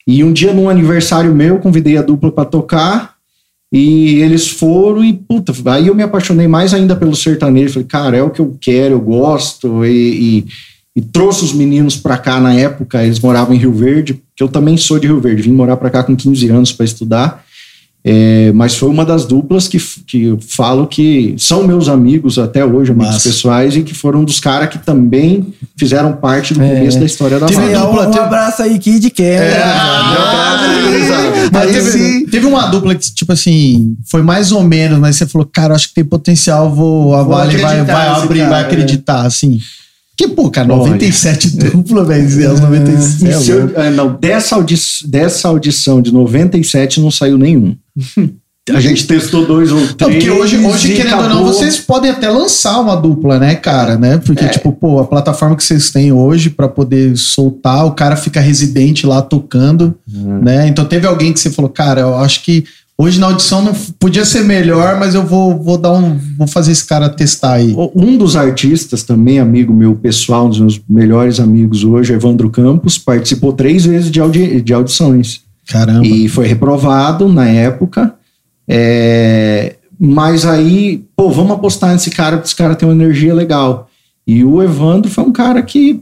E 0.07 0.23
um 0.23 0.33
dia, 0.33 0.51
num 0.51 0.69
aniversário 0.69 1.33
meu, 1.33 1.59
convidei 1.59 1.97
a 1.97 2.01
dupla 2.01 2.31
pra 2.31 2.43
tocar. 2.43 3.13
E 3.71 4.21
eles 4.21 4.49
foram 4.49 5.03
e, 5.03 5.13
puta, 5.13 5.53
aí 5.65 5.87
eu 5.87 5.95
me 5.95 6.01
apaixonei 6.03 6.47
mais 6.47 6.73
ainda 6.73 6.95
pelo 6.95 7.15
sertanejo. 7.15 7.73
Falei, 7.73 7.87
cara, 7.87 8.17
é 8.17 8.23
o 8.23 8.29
que 8.31 8.39
eu 8.39 8.57
quero, 8.59 8.95
eu 8.95 8.99
gosto. 8.99 9.85
E, 9.85 9.91
e, 10.39 10.45
e 10.95 11.01
trouxe 11.01 11.43
os 11.43 11.53
meninos 11.53 11.95
pra 11.95 12.17
cá 12.17 12.39
na 12.39 12.53
época, 12.55 13.03
eles 13.03 13.19
moravam 13.19 13.53
em 13.53 13.59
Rio 13.59 13.73
Verde, 13.73 14.21
que 14.35 14.43
eu 14.43 14.47
também 14.47 14.77
sou 14.77 14.97
de 14.97 15.07
Rio 15.07 15.19
Verde, 15.19 15.43
vim 15.43 15.51
morar 15.51 15.77
pra 15.77 15.89
cá 15.89 16.03
com 16.03 16.15
15 16.15 16.49
anos 16.49 16.71
pra 16.71 16.85
estudar. 16.85 17.45
É, 18.07 18.51
mas 18.53 18.75
foi 18.75 18.87
uma 18.87 19.03
das 19.03 19.25
duplas 19.25 19.67
que, 19.67 19.79
que 20.05 20.25
eu 20.25 20.37
falo 20.39 20.85
que 20.85 21.33
são 21.39 21.65
meus 21.65 21.89
amigos 21.89 22.37
até 22.37 22.63
hoje, 22.63 22.91
amigos 22.91 23.13
Massa. 23.15 23.27
pessoais, 23.29 23.75
e 23.75 23.81
que 23.81 23.95
foram 23.95 24.19
um 24.19 24.23
dos 24.23 24.39
caras 24.39 24.69
que 24.69 24.77
também 24.77 25.47
fizeram 25.75 26.13
parte 26.13 26.53
do 26.53 26.61
É. 26.61 26.75
começo 26.75 26.99
da 26.99 27.05
história 27.07 27.39
da 27.39 27.47
Teve 27.47 27.61
dupla, 27.73 28.05
um, 28.05 28.07
um 28.09 28.11
teve- 28.11 28.19
abraço 28.23 28.61
aí, 28.61 28.77
Kid 28.77 29.09
Kenner. 29.09 29.55
Mas 31.51 31.61
Aí 31.67 31.73
teve, 31.73 31.91
sim. 31.91 32.25
teve 32.27 32.45
uma 32.45 32.67
dupla 32.67 32.93
que, 32.95 33.13
tipo 33.13 33.31
assim, 33.31 33.95
foi 34.09 34.21
mais 34.21 34.51
ou 34.51 34.63
menos, 34.63 34.99
mas 34.99 35.15
você 35.15 35.25
falou, 35.25 35.47
cara, 35.51 35.73
acho 35.73 35.87
que 35.89 35.95
tem 35.95 36.05
potencial, 36.05 36.73
vou, 36.73 37.15
a 37.15 37.23
Vou 37.23 37.35
Vale 37.35 37.57
vai, 37.57 37.83
vai 37.83 38.07
abrir, 38.07 38.39
cara, 38.39 38.49
vai 38.51 38.61
é. 38.61 38.65
acreditar, 38.65 39.21
assim. 39.25 39.59
Que, 40.17 40.27
pô, 40.29 40.49
cara, 40.49 40.67
Olha. 40.73 40.77
97 40.91 41.57
dupla, 41.57 42.05
velho, 42.05 42.29
E 42.29 42.47
97. 42.61 43.37
se 43.43 43.51
eu- 43.51 43.71
é, 43.75 43.89
não, 43.89 44.15
dessa, 44.19 44.55
audi 44.55 44.75
dessa 45.05 45.47
audição 45.49 46.01
de 46.01 46.13
97 46.13 46.99
não 47.01 47.11
saiu 47.11 47.37
nenhum. 47.37 47.75
A 48.73 48.79
gente 48.79 49.05
testou 49.05 49.45
dois 49.45 49.71
ou 49.71 49.79
Não, 49.79 49.87
três. 49.93 50.11
porque 50.23 50.31
hoje, 50.31 50.57
hoje 50.57 50.95
querendo 50.95 51.13
ou 51.17 51.21
não, 51.21 51.29
acabou. 51.33 51.53
vocês 51.53 51.77
podem 51.77 52.09
até 52.09 52.27
lançar 52.31 52.79
uma 52.79 52.95
dupla, 52.95 53.37
né, 53.37 53.53
cara, 53.53 53.95
né? 53.95 54.17
Porque, 54.17 54.43
É. 54.43 54.47
tipo, 54.47 54.71
pô, 54.71 54.97
a 54.99 55.05
plataforma 55.05 55.55
que 55.55 55.63
vocês 55.63 55.91
têm 55.91 56.11
hoje 56.11 56.49
pra 56.49 56.67
poder 56.67 57.15
soltar, 57.15 57.85
o 57.85 57.91
cara 57.91 58.15
fica 58.15 58.39
residente 58.39 59.05
lá 59.05 59.21
tocando, 59.21 59.93
Uhum. 60.11 60.41
né? 60.41 60.67
Então 60.67 60.83
teve 60.83 61.05
alguém 61.05 61.31
que 61.31 61.39
você 61.39 61.51
falou, 61.51 61.69
cara, 61.69 62.01
eu 62.01 62.15
acho 62.17 62.43
que 62.43 62.63
hoje 62.97 63.19
na 63.19 63.27
audição 63.27 63.61
não 63.61 63.73
podia 63.99 64.25
ser 64.25 64.43
melhor, 64.43 64.99
mas 64.99 65.15
eu 65.15 65.25
vou, 65.25 65.61
vou 65.61 65.77
dar 65.77 65.91
um. 65.91 66.17
Vou 66.37 66.47
fazer 66.47 66.71
esse 66.71 66.85
cara 66.85 67.09
testar 67.09 67.53
aí. 67.53 67.75
Um 67.95 68.17
dos 68.17 68.35
artistas, 68.35 69.03
também 69.03 69.39
amigo 69.39 69.73
meu 69.73 69.95
pessoal, 69.95 70.45
um 70.45 70.49
dos 70.49 70.59
meus 70.59 70.81
melhores 70.87 71.39
amigos 71.39 71.83
hoje, 71.83 72.13
Evandro 72.13 72.49
Campos, 72.49 72.97
participou 72.97 73.53
três 73.53 73.85
vezes 73.85 74.09
de, 74.11 74.19
audi 74.19 74.61
de 74.61 74.73
audições. 74.73 75.41
Caramba. 75.67 76.05
E 76.05 76.27
foi 76.27 76.47
reprovado 76.47 77.27
na 77.27 77.47
época. 77.47 78.13
É, 78.67 79.75
mas 79.99 80.45
aí, 80.45 81.03
pô, 81.15 81.29
vamos 81.29 81.53
apostar 81.53 81.91
nesse 81.91 82.09
cara, 82.09 82.37
porque 82.37 82.47
esse 82.47 82.55
cara 82.55 82.75
tem 82.75 82.87
uma 82.87 82.95
energia 82.95 83.33
legal. 83.33 83.89
E 84.27 84.43
o 84.43 84.61
Evandro 84.61 85.09
foi 85.09 85.23
um 85.23 85.31
cara 85.31 85.61
que 85.61 86.01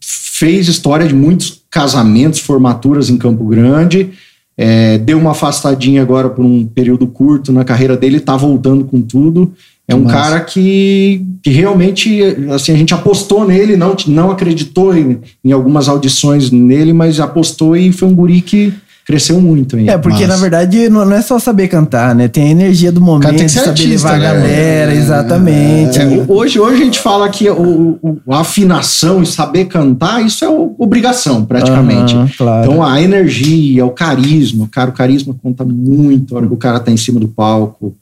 fez 0.00 0.68
história 0.68 1.06
de 1.06 1.14
muitos 1.14 1.62
casamentos, 1.70 2.40
formaturas 2.40 3.08
em 3.08 3.16
Campo 3.16 3.44
Grande. 3.44 4.10
É, 4.56 4.98
deu 4.98 5.18
uma 5.18 5.30
afastadinha 5.30 6.02
agora 6.02 6.28
por 6.28 6.44
um 6.44 6.66
período 6.66 7.06
curto 7.06 7.52
na 7.52 7.64
carreira 7.64 7.96
dele, 7.96 8.20
tá 8.20 8.36
voltando 8.36 8.84
com 8.84 9.00
tudo. 9.00 9.52
É 9.88 9.94
um 9.94 10.04
Massa. 10.04 10.16
cara 10.16 10.40
que, 10.40 11.24
que 11.42 11.50
realmente, 11.50 12.22
assim, 12.50 12.72
a 12.72 12.76
gente 12.76 12.94
apostou 12.94 13.46
nele, 13.46 13.76
não, 13.76 13.96
não 14.06 14.30
acreditou 14.30 14.96
em, 14.96 15.18
em 15.44 15.52
algumas 15.52 15.88
audições 15.88 16.50
nele, 16.50 16.92
mas 16.92 17.18
apostou 17.18 17.76
e 17.76 17.92
foi 17.92 18.08
um 18.08 18.14
guri 18.14 18.40
que 18.40 18.72
cresceu 19.06 19.40
muito 19.40 19.76
aí. 19.76 19.88
É, 19.88 19.98
porque 19.98 20.22
Massa. 20.26 20.28
na 20.28 20.36
verdade 20.36 20.88
não 20.88 21.12
é 21.12 21.20
só 21.22 21.38
saber 21.38 21.68
cantar, 21.68 22.14
né? 22.14 22.28
Tem 22.28 22.44
a 22.44 22.50
energia 22.50 22.92
do 22.92 23.00
momento, 23.00 23.30
tem 23.36 23.46
que 23.46 23.48
saber 23.48 23.68
artista, 23.70 24.12
levar 24.12 24.14
a 24.14 24.18
né? 24.18 24.24
galera, 24.24 24.94
exatamente. 24.94 25.98
É, 26.00 26.06
o- 26.06 26.32
hoje, 26.32 26.60
hoje 26.60 26.82
a 26.82 26.84
gente 26.84 26.98
fala 27.00 27.28
que 27.28 27.48
o, 27.50 27.98
o- 28.02 28.20
a 28.32 28.40
afinação 28.40 29.22
e 29.22 29.26
saber 29.26 29.64
cantar, 29.66 30.24
isso 30.24 30.44
é 30.44 30.48
obrigação, 30.78 31.44
praticamente. 31.44 32.14
Aham, 32.14 32.30
claro. 32.36 32.70
Então 32.70 32.82
a 32.84 33.00
energia, 33.02 33.84
o 33.84 33.90
carisma, 33.90 34.68
cara, 34.70 34.90
o 34.90 34.94
carisma 34.94 35.34
conta 35.42 35.64
muito 35.64 36.34
a 36.34 36.38
hora 36.38 36.46
que 36.46 36.54
o 36.54 36.56
cara 36.56 36.78
tá 36.80 36.90
em 36.92 36.96
cima 36.96 37.18
do 37.18 37.28
palco, 37.28 37.94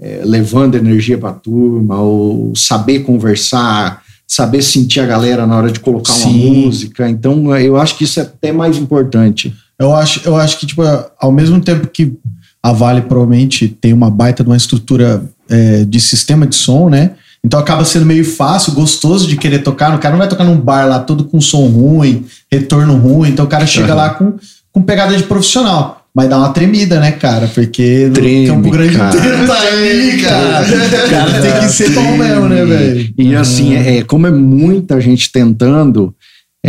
é, 0.00 0.20
levando 0.24 0.74
energia 0.74 1.16
pra 1.18 1.32
turma, 1.32 1.98
ou 2.00 2.54
saber 2.54 3.00
conversar, 3.00 4.02
saber 4.26 4.60
sentir 4.62 5.00
a 5.00 5.06
galera 5.06 5.46
na 5.46 5.56
hora 5.56 5.70
de 5.70 5.80
colocar 5.80 6.12
uma 6.12 6.30
Sim. 6.30 6.64
música. 6.64 7.08
Então 7.08 7.56
eu 7.56 7.76
acho 7.76 7.96
que 7.96 8.04
isso 8.04 8.18
é 8.20 8.22
até 8.24 8.52
mais 8.52 8.76
importante. 8.76 9.54
Eu 9.78 9.94
acho, 9.94 10.20
eu 10.24 10.36
acho 10.36 10.58
que, 10.58 10.66
tipo, 10.66 10.82
ao 11.18 11.30
mesmo 11.30 11.60
tempo 11.60 11.86
que 11.86 12.14
a 12.62 12.72
Vale 12.72 13.02
provavelmente 13.02 13.68
tem 13.68 13.92
uma 13.92 14.10
baita 14.10 14.42
de 14.42 14.50
uma 14.50 14.56
estrutura 14.56 15.22
é, 15.48 15.84
de 15.84 16.00
sistema 16.00 16.46
de 16.46 16.56
som, 16.56 16.88
né? 16.88 17.12
Então 17.44 17.60
acaba 17.60 17.84
sendo 17.84 18.04
meio 18.04 18.24
fácil, 18.24 18.72
gostoso 18.72 19.28
de 19.28 19.36
querer 19.36 19.60
tocar. 19.60 19.94
O 19.94 19.98
cara 20.00 20.12
não 20.12 20.18
vai 20.18 20.28
tocar 20.28 20.42
num 20.42 20.58
bar 20.58 20.84
lá 20.88 20.98
todo 20.98 21.24
com 21.24 21.40
som 21.40 21.68
ruim, 21.68 22.24
retorno 22.50 22.96
ruim. 22.96 23.28
Então 23.30 23.44
o 23.44 23.48
cara 23.48 23.64
chega 23.66 23.92
Aham. 23.92 23.94
lá 23.94 24.10
com, 24.10 24.34
com 24.72 24.82
pegada 24.82 25.16
de 25.16 25.22
profissional. 25.22 26.02
Mas 26.12 26.30
dá 26.30 26.38
uma 26.38 26.48
tremida, 26.48 26.98
né, 26.98 27.12
cara? 27.12 27.46
Porque 27.46 28.10
Treme, 28.12 28.48
no 28.48 28.54
Campo 28.54 28.70
Grande 28.70 28.96
cara. 28.96 29.16
inteiro 29.16 29.36
tá 29.46 29.60
aí, 29.60 30.22
cara. 30.22 30.64
O 31.06 31.10
cara 31.10 31.38
tem 31.42 31.60
que 31.60 31.68
ser 31.68 31.90
bom 31.90 32.16
mesmo, 32.16 32.48
né, 32.48 32.64
velho? 32.64 33.14
E 33.18 33.36
assim, 33.36 33.74
é, 33.76 34.02
como 34.02 34.26
é 34.26 34.30
muita 34.30 34.98
gente 34.98 35.30
tentando, 35.30 36.15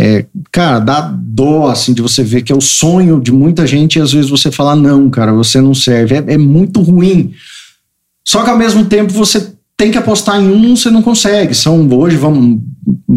é, 0.00 0.24
cara, 0.52 0.78
dá 0.78 1.00
dó 1.00 1.66
assim 1.68 1.92
de 1.92 2.00
você 2.00 2.22
ver 2.22 2.42
que 2.42 2.52
é 2.52 2.54
o 2.54 2.60
sonho 2.60 3.20
de 3.20 3.32
muita 3.32 3.66
gente 3.66 3.96
e 3.98 4.00
às 4.00 4.12
vezes 4.12 4.30
você 4.30 4.48
fala, 4.48 4.76
não, 4.76 5.10
cara, 5.10 5.32
você 5.32 5.60
não 5.60 5.74
serve. 5.74 6.14
É, 6.14 6.34
é 6.34 6.38
muito 6.38 6.80
ruim. 6.80 7.32
Só 8.24 8.44
que 8.44 8.50
ao 8.50 8.56
mesmo 8.56 8.84
tempo 8.84 9.12
você 9.12 9.48
tem 9.76 9.90
que 9.90 9.98
apostar 9.98 10.40
em 10.40 10.48
um, 10.50 10.76
você 10.76 10.88
não 10.90 11.02
consegue. 11.02 11.52
São 11.54 11.88
hoje, 11.92 12.16
vamos, 12.16 12.60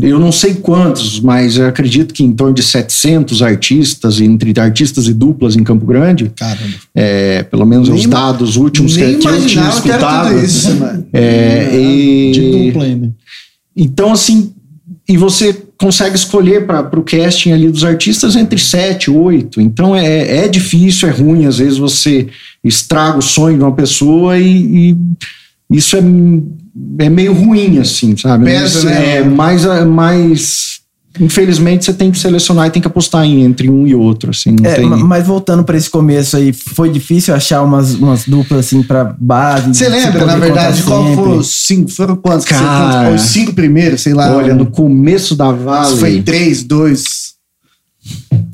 eu 0.01 0.19
não 0.19 0.31
sei 0.31 0.55
quantos, 0.55 1.19
mas 1.19 1.57
eu 1.57 1.67
acredito 1.67 2.13
que 2.13 2.23
em 2.23 2.33
torno 2.33 2.53
de 2.53 2.63
700 2.63 3.41
artistas, 3.43 4.19
entre 4.21 4.57
artistas 4.59 5.07
e 5.07 5.13
duplas 5.13 5.55
em 5.55 5.63
Campo 5.63 5.85
Grande, 5.85 6.31
Caramba. 6.35 6.75
é, 6.95 7.43
pelo 7.43 7.65
menos 7.65 7.89
Nem 7.89 7.97
os 7.99 8.05
dados 8.07 8.57
últimos 8.57 8.95
que, 8.95 9.15
que 9.17 9.27
eu 9.27 9.45
tinha 9.45 9.69
escutado. 9.69 10.35
isso, 10.39 10.73
mano. 10.79 11.05
É, 11.13 11.75
e- 11.79 12.31
De 12.31 12.51
dupla 12.67 12.83
ainda. 12.85 13.11
então, 13.75 14.11
assim, 14.13 14.51
e 15.09 15.17
você 15.17 15.53
consegue 15.81 16.15
escolher 16.15 16.67
para 16.67 16.99
o 16.99 17.03
casting 17.03 17.51
ali 17.51 17.69
dos 17.69 17.83
artistas 17.83 18.35
entre 18.35 18.59
sete, 18.59 19.09
oito. 19.09 19.59
Então 19.59 19.95
é, 19.95 20.45
é 20.45 20.47
difícil, 20.47 21.09
é 21.09 21.11
ruim. 21.11 21.47
Às 21.47 21.57
vezes 21.57 21.79
você 21.79 22.27
estraga 22.63 23.17
o 23.17 23.21
sonho 23.21 23.57
de 23.57 23.63
uma 23.63 23.73
pessoa 23.73 24.37
e, 24.37 24.91
e 24.91 24.97
isso 25.71 25.97
é, 25.97 26.03
é 26.99 27.09
meio 27.09 27.33
ruim, 27.33 27.79
assim, 27.79 28.15
sabe? 28.15 28.45
Pesa, 28.45 28.83
Mas, 28.83 28.85
né? 28.85 29.15
É 29.17 29.23
mais, 29.23 29.65
mais. 29.87 30.70
Infelizmente, 31.19 31.83
você 31.85 31.93
tem 31.93 32.09
que 32.09 32.17
selecionar 32.17 32.67
e 32.67 32.69
tem 32.71 32.81
que 32.81 32.87
apostar 32.87 33.25
em, 33.25 33.43
entre 33.43 33.69
um 33.69 33.85
e 33.85 33.93
outro, 33.93 34.29
assim. 34.31 34.55
Não 34.59 34.69
É, 34.69 34.75
tem... 34.75 34.85
ma- 34.85 34.97
mas 34.97 35.25
voltando 35.27 35.63
pra 35.63 35.75
esse 35.77 35.89
começo 35.89 36.37
aí, 36.37 36.53
foi 36.53 36.89
difícil 36.89 37.33
achar 37.35 37.61
umas, 37.63 37.93
umas 37.95 38.25
duplas 38.25 38.65
assim 38.65 38.81
pra 38.81 39.13
base. 39.19 39.67
Você 39.73 39.85
se 39.85 39.89
lembra, 39.89 40.25
na 40.25 40.37
verdade, 40.37 40.81
qual 40.83 41.01
sempre? 41.03 41.15
foram 41.15 41.37
os 41.37 41.65
cinco? 41.65 41.91
Foram 41.91 42.15
quantos? 42.15 42.45
que 42.45 42.53
você 42.53 42.59
Cara. 42.63 42.99
contou? 42.99 43.15
os 43.15 43.21
cinco 43.23 43.53
primeiros, 43.53 44.01
sei 44.01 44.13
lá. 44.13 44.33
Olha, 44.35 44.55
no 44.55 44.65
começo 44.67 45.35
da 45.35 45.51
Vale. 45.51 45.97
Foi 45.97 46.21
três, 46.21 46.63
dois. 46.63 47.31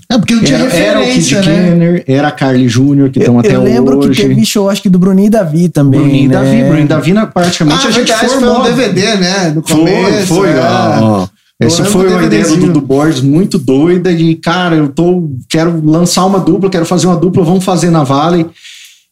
É 0.10 0.18
porque 0.18 0.36
não 0.36 0.44
tinha 0.44 0.58
Era, 0.60 0.74
era 0.76 1.00
o 1.00 1.04
Kid 1.04 1.16
referência, 1.36 1.42
né? 1.42 1.70
Kenner, 1.70 2.04
era 2.08 2.28
a 2.30 2.32
Carly 2.32 2.68
Júnior, 2.70 3.10
que 3.10 3.20
estão 3.20 3.36
Eu, 3.36 3.40
até 3.42 3.56
eu 3.56 3.62
lembro 3.64 4.00
hoje. 4.00 4.22
que 4.22 4.28
teve 4.28 4.46
show, 4.46 4.70
acho 4.70 4.82
que 4.82 4.90
do 4.90 4.98
Bruninho 4.98 5.28
e 5.28 5.30
Davi 5.30 5.70
também. 5.70 6.00
Bruninho 6.00 6.24
e 6.26 6.28
né? 6.28 6.34
Davi, 6.34 6.64
Bruninho 6.64 6.86
e 6.86 6.88
Davi, 6.88 7.14
na- 7.14 7.28
praticamente 7.28 7.86
Ah, 7.86 7.90
a 7.90 7.92
gente 7.92 8.08
verdade, 8.08 8.32
formou. 8.32 8.56
foi 8.56 8.60
um 8.72 8.76
DVD, 8.76 9.16
né? 9.18 9.52
No 9.54 9.62
Foi, 9.68 9.78
começo. 9.78 10.28
foi, 10.28 10.50
é. 10.50 10.60
ó, 10.62 11.28
Essa 11.60 11.86
foi 11.86 12.08
do 12.08 12.14
uma 12.14 12.24
ideia 12.24 12.48
do. 12.48 12.56
Dudu 12.58 12.82
Borges 12.82 13.22
muito 13.22 13.58
doida 13.58 14.16
de, 14.16 14.36
cara, 14.36 14.76
eu 14.76 14.90
tô, 14.90 15.30
quero 15.50 15.84
lançar 15.84 16.26
uma 16.26 16.40
dupla, 16.40 16.70
quero 16.70 16.86
fazer 16.86 17.08
uma 17.08 17.18
dupla, 17.18 17.44
vamos 17.44 17.66
fazer 17.66 17.90
na 17.90 18.04
Vale. 18.04 18.46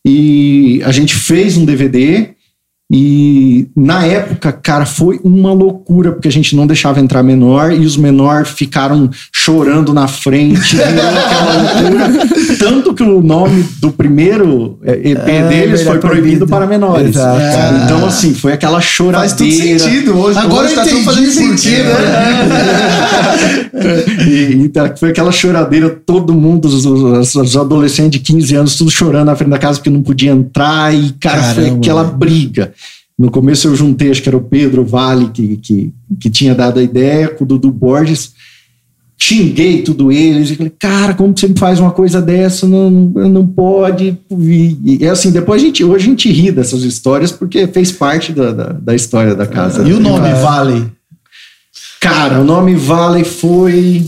E 0.06 0.82
a 0.84 0.92
gente 0.92 1.16
fez 1.16 1.58
um 1.58 1.66
DVD 1.66 2.30
e 2.92 3.68
na 3.76 4.06
época, 4.06 4.52
cara, 4.52 4.86
foi 4.86 5.20
uma 5.24 5.52
loucura, 5.52 6.12
porque 6.12 6.28
a 6.28 6.32
gente 6.32 6.56
não 6.56 6.68
deixava 6.68 7.00
entrar 7.00 7.24
menor 7.24 7.72
e 7.74 7.80
os 7.86 7.98
menores 7.98 8.50
ficaram 8.50 9.10
chorando 9.34 9.92
na 9.92 10.08
frente, 10.08 10.76
virou 10.78 11.10
aquela 11.10 11.54
loucura. 11.62 12.28
Tanto 12.60 12.94
que 12.94 13.02
o 13.04 13.22
nome 13.24 13.64
do 13.82 13.92
primeiro 13.92 14.80
eh, 14.84 15.00
EP 15.12 15.18
É, 15.28 15.48
deles 15.48 15.82
foi 15.82 15.98
proibido 15.98 16.22
proibido. 16.46 16.48
para 16.48 16.68
menores. 16.68 17.16
É. 17.16 17.82
Então, 17.84 18.06
assim, 18.06 18.34
foi 18.36 18.54
aquela 18.54 18.80
choradeira. 18.80 19.20
Faz 19.30 19.34
tudo 19.34 19.52
sentido 19.52 20.18
hoje. 20.20 20.38
Agora 20.40 20.66
hoje 20.66 20.76
eu 20.76 20.84
tá 20.84 20.88
tudo 20.90 21.04
fazendo 21.04 21.32
sentido. 21.32 21.84
né? 21.90 23.70
e, 24.28 24.54
então, 24.64 24.92
foi 24.98 25.10
aquela 25.10 25.32
choradeira, 25.32 25.90
todo 25.90 26.34
mundo, 26.34 26.66
os, 26.68 26.86
os- 26.86 27.36
os 27.36 27.58
adolescentes 27.58 28.12
de 28.12 28.20
15 28.20 28.56
anos, 28.56 28.76
tudo 28.76 28.92
chorando 28.92 29.26
na 29.26 29.36
frente 29.36 29.50
da 29.50 29.58
casa 29.58 29.80
porque 29.80 29.90
não 29.90 30.02
podia 30.02 30.32
entrar, 30.32 30.94
e, 30.94 31.12
cara, 31.20 31.42
foi 31.42 31.64
Caramba, 31.64 31.78
aquela 31.82 32.04
velho. 32.04 32.18
briga. 32.18 32.74
No 33.18 33.32
começo 33.32 33.68
eu 33.68 33.76
juntei, 33.76 34.12
acho 34.12 34.22
que 34.22 34.30
era 34.30 34.38
o 34.38 34.44
Pedro 34.44 34.84
Vale 34.84 35.30
que, 35.30 35.58
que, 35.58 35.94
que 36.20 36.30
tinha 36.30 36.54
dado 36.54 36.80
a 36.80 36.84
ideia, 36.84 37.30
com 37.30 37.44
o 37.44 37.48
Dudu 37.48 37.72
Borges. 37.72 38.34
Xinguei 39.18 39.82
tudo 39.82 40.12
eles 40.12 40.50
e 40.50 40.56
falei, 40.56 40.74
cara, 40.78 41.14
como 41.14 41.36
você 41.36 41.48
me 41.48 41.58
faz 41.58 41.80
uma 41.80 41.92
coisa 41.92 42.22
dessa? 42.22 42.68
Não, 42.68 42.90
não 42.92 43.48
pode. 43.48 44.18
E, 44.30 44.98
e, 45.00 45.08
assim, 45.08 45.32
depois 45.32 45.62
a 45.62 45.66
gente, 45.66 45.84
hoje 45.84 46.06
a 46.06 46.10
gente 46.10 46.30
ri 46.30 46.52
dessas 46.52 46.84
histórias 46.84 47.32
porque 47.32 47.66
fez 47.68 47.94
parte 47.94 48.34
da, 48.34 48.52
da, 48.52 48.74
da 48.74 48.94
história 48.94 49.34
da 49.34 49.48
casa. 49.48 49.88
E 49.88 49.94
o 49.94 50.00
nome 50.00 50.28
É. 50.28 50.34
Vale? 50.34 50.92
Cara, 52.06 52.40
o 52.40 52.44
nome 52.44 52.76
Valley 52.76 53.24
foi 53.24 54.06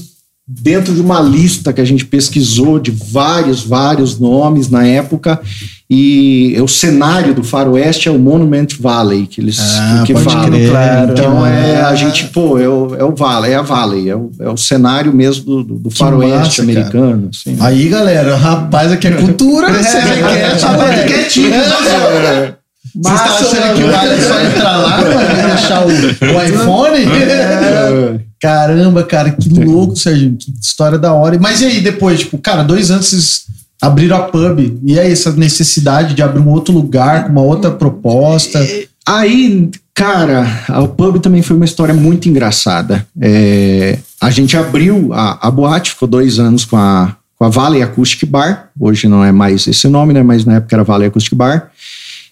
dentro 0.48 0.94
de 0.94 1.02
uma 1.02 1.20
lista 1.20 1.74
que 1.74 1.82
a 1.82 1.86
gente 1.86 2.06
pesquisou 2.06 2.80
de 2.80 2.92
vários, 2.92 3.64
vários 3.64 4.20
nomes 4.20 4.70
na 4.70 4.86
época. 4.86 5.42
E 5.90 6.54
o 6.62 6.68
cenário 6.68 7.34
do 7.34 7.42
Faroeste 7.46 8.10
é 8.10 8.12
o 8.12 8.20
Monument 8.20 8.68
Valley, 8.78 9.26
que 9.26 9.40
eles 9.40 9.58
Ah, 9.80 10.04
que 10.06 10.14
falam. 10.16 10.50
crer. 10.50 10.70
claro. 10.70 11.12
Então 11.14 11.46
é 11.46 11.82
Ah. 11.82 11.88
a 11.88 11.96
gente, 11.96 12.26
pô, 12.26 12.60
é 12.60 12.68
o, 12.68 12.94
é 12.96 13.04
o 13.06 13.16
Valley, 13.16 13.54
é 13.54 13.56
a 13.56 13.62
Valley, 13.62 14.10
é 14.10 14.16
o, 14.16 14.30
é 14.42 14.50
o 14.50 14.58
cenário 14.58 15.14
mesmo 15.14 15.64
do, 15.64 15.76
do, 15.80 15.90
Faroeste 15.90 16.38
massa, 16.38 16.62
americano. 16.62 17.30
assim. 17.34 17.56
Aí, 17.62 17.88
galera, 17.88 18.36
rapaz, 18.36 18.92
aqui 18.92 19.08
é 19.08 19.12
cultura. 19.16 19.72
Você 19.82 19.98
quer, 20.02 20.58
Rapaz, 20.60 21.02
tu 21.02 21.08
quietinho, 21.08 21.52
Vocês 21.52 23.22
estão 23.22 23.36
achando 23.38 23.76
que 23.78 23.84
vale 23.84 24.22
só 24.22 24.42
entrar 24.42 24.78
lá 24.78 24.98
pra 25.02 25.48
deixar 25.48 25.86
o, 25.86 25.90
o 25.90 26.44
iPhone? 26.44 26.98
É. 27.18 28.20
Caramba, 28.40 29.04
cara, 29.04 29.32
que 29.32 29.50
louco, 29.50 29.96
Serginho. 29.96 30.38
Que 30.38 30.52
história 30.62 30.98
da 31.00 31.12
hora. 31.14 31.38
Mas 31.40 31.62
e 31.62 31.66
aí, 31.66 31.82
depois, 31.82 32.20
tipo, 32.20 32.38
cara, 32.38 32.62
dois 32.64 32.92
anos 32.92 33.08
vocês 33.08 33.42
abriram 33.82 34.18
a 34.18 34.22
pub. 34.24 34.80
E 34.84 35.00
aí, 35.00 35.12
essa 35.12 35.32
necessidade 35.32 36.14
de 36.14 36.22
abrir 36.22 36.42
um 36.42 36.50
outro 36.50 36.74
lugar 36.74 37.26
com 37.26 37.32
uma 37.32 37.42
outra 37.42 37.72
proposta. 37.72 38.66
Aí, 39.06 39.70
cara, 39.94 40.46
o 40.82 40.88
pub 40.88 41.20
também 41.20 41.42
foi 41.42 41.56
uma 41.56 41.66
história 41.66 41.94
muito 41.94 42.28
engraçada. 42.28 43.08
É, 43.20 44.00
a 44.20 44.30
gente 44.30 44.58
abriu 44.58 45.14
a, 45.14 45.48
a 45.48 45.52
boate, 45.52 45.92
ficou 45.92 46.08
dois 46.08 46.40
anos 46.40 46.66
com 46.66 46.78
a, 46.78 47.16
com 47.38 47.46
a 47.46 47.50
Valley 47.50 47.82
Acoustic 47.82 48.28
Bar. 48.28 48.70
Hoje 48.80 49.08
não 49.08 49.24
é 49.24 49.32
mais 49.32 49.68
esse 49.68 49.88
nome, 49.88 50.14
né? 50.14 50.24
Mas 50.24 50.44
na 50.44 50.56
época 50.56 50.76
era 50.76 50.84
Valley 50.84 51.08
Acoustic 51.08 51.36
Bar. 51.36 51.72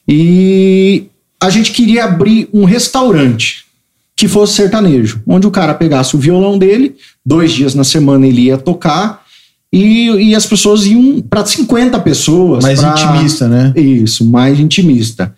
E 0.07 1.05
a 1.39 1.49
gente 1.49 1.71
queria 1.71 2.05
abrir 2.05 2.49
um 2.53 2.65
restaurante 2.65 3.65
que 4.15 4.27
fosse 4.27 4.53
sertanejo, 4.53 5.21
onde 5.27 5.45
o 5.45 5.51
cara 5.51 5.73
pegasse 5.73 6.15
o 6.15 6.19
violão 6.19 6.57
dele, 6.57 6.95
dois 7.25 7.51
dias 7.51 7.75
na 7.75 7.83
semana 7.83 8.25
ele 8.25 8.43
ia 8.43 8.57
tocar. 8.57 9.24
E, 9.73 10.09
e 10.29 10.35
as 10.35 10.45
pessoas 10.45 10.85
iam 10.85 11.21
para 11.21 11.45
50 11.45 11.99
pessoas. 11.99 12.63
Mais 12.63 12.79
pra- 12.79 12.91
intimista, 12.91 13.47
né? 13.47 13.73
isso, 13.75 14.25
mais 14.25 14.59
intimista. 14.59 15.33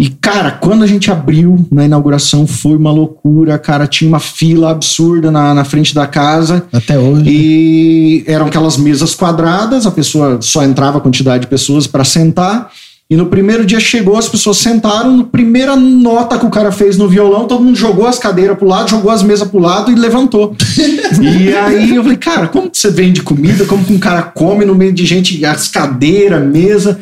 E, 0.00 0.10
cara, 0.10 0.52
quando 0.52 0.84
a 0.84 0.86
gente 0.86 1.10
abriu 1.10 1.66
na 1.72 1.84
inauguração, 1.84 2.46
foi 2.46 2.76
uma 2.76 2.92
loucura, 2.92 3.58
cara. 3.58 3.84
Tinha 3.84 4.08
uma 4.08 4.20
fila 4.20 4.70
absurda 4.70 5.28
na, 5.28 5.52
na 5.52 5.64
frente 5.64 5.92
da 5.92 6.06
casa. 6.06 6.64
Até 6.72 6.96
hoje. 6.96 7.24
E 7.28 8.24
eram 8.28 8.46
aquelas 8.46 8.76
mesas 8.76 9.16
quadradas, 9.16 9.86
a 9.86 9.90
pessoa 9.90 10.38
só 10.40 10.62
entrava 10.62 10.98
a 10.98 11.00
quantidade 11.00 11.42
de 11.42 11.46
pessoas 11.48 11.88
para 11.88 12.04
sentar. 12.04 12.70
E 13.10 13.16
no 13.16 13.26
primeiro 13.26 13.64
dia 13.64 13.80
chegou, 13.80 14.18
as 14.18 14.28
pessoas 14.28 14.58
sentaram, 14.58 15.16
no 15.16 15.24
primeira 15.24 15.74
nota 15.74 16.38
que 16.38 16.44
o 16.44 16.50
cara 16.50 16.70
fez 16.70 16.98
no 16.98 17.08
violão, 17.08 17.46
todo 17.46 17.64
mundo 17.64 17.74
jogou 17.74 18.06
as 18.06 18.18
cadeiras 18.18 18.58
pro 18.58 18.68
lado, 18.68 18.90
jogou 18.90 19.10
as 19.10 19.22
mesas 19.22 19.48
pro 19.48 19.58
lado 19.58 19.90
e 19.90 19.94
levantou. 19.94 20.54
e 21.22 21.54
aí 21.54 21.96
eu 21.96 22.02
falei, 22.02 22.18
cara, 22.18 22.48
como 22.48 22.70
que 22.70 22.76
você 22.76 22.90
vende 22.90 23.22
comida? 23.22 23.64
Como 23.64 23.82
que 23.82 23.94
um 23.94 23.98
cara 23.98 24.20
come 24.20 24.66
no 24.66 24.74
meio 24.74 24.92
de 24.92 25.06
gente, 25.06 25.42
as 25.42 25.68
cadeiras, 25.68 26.44
mesa? 26.44 26.98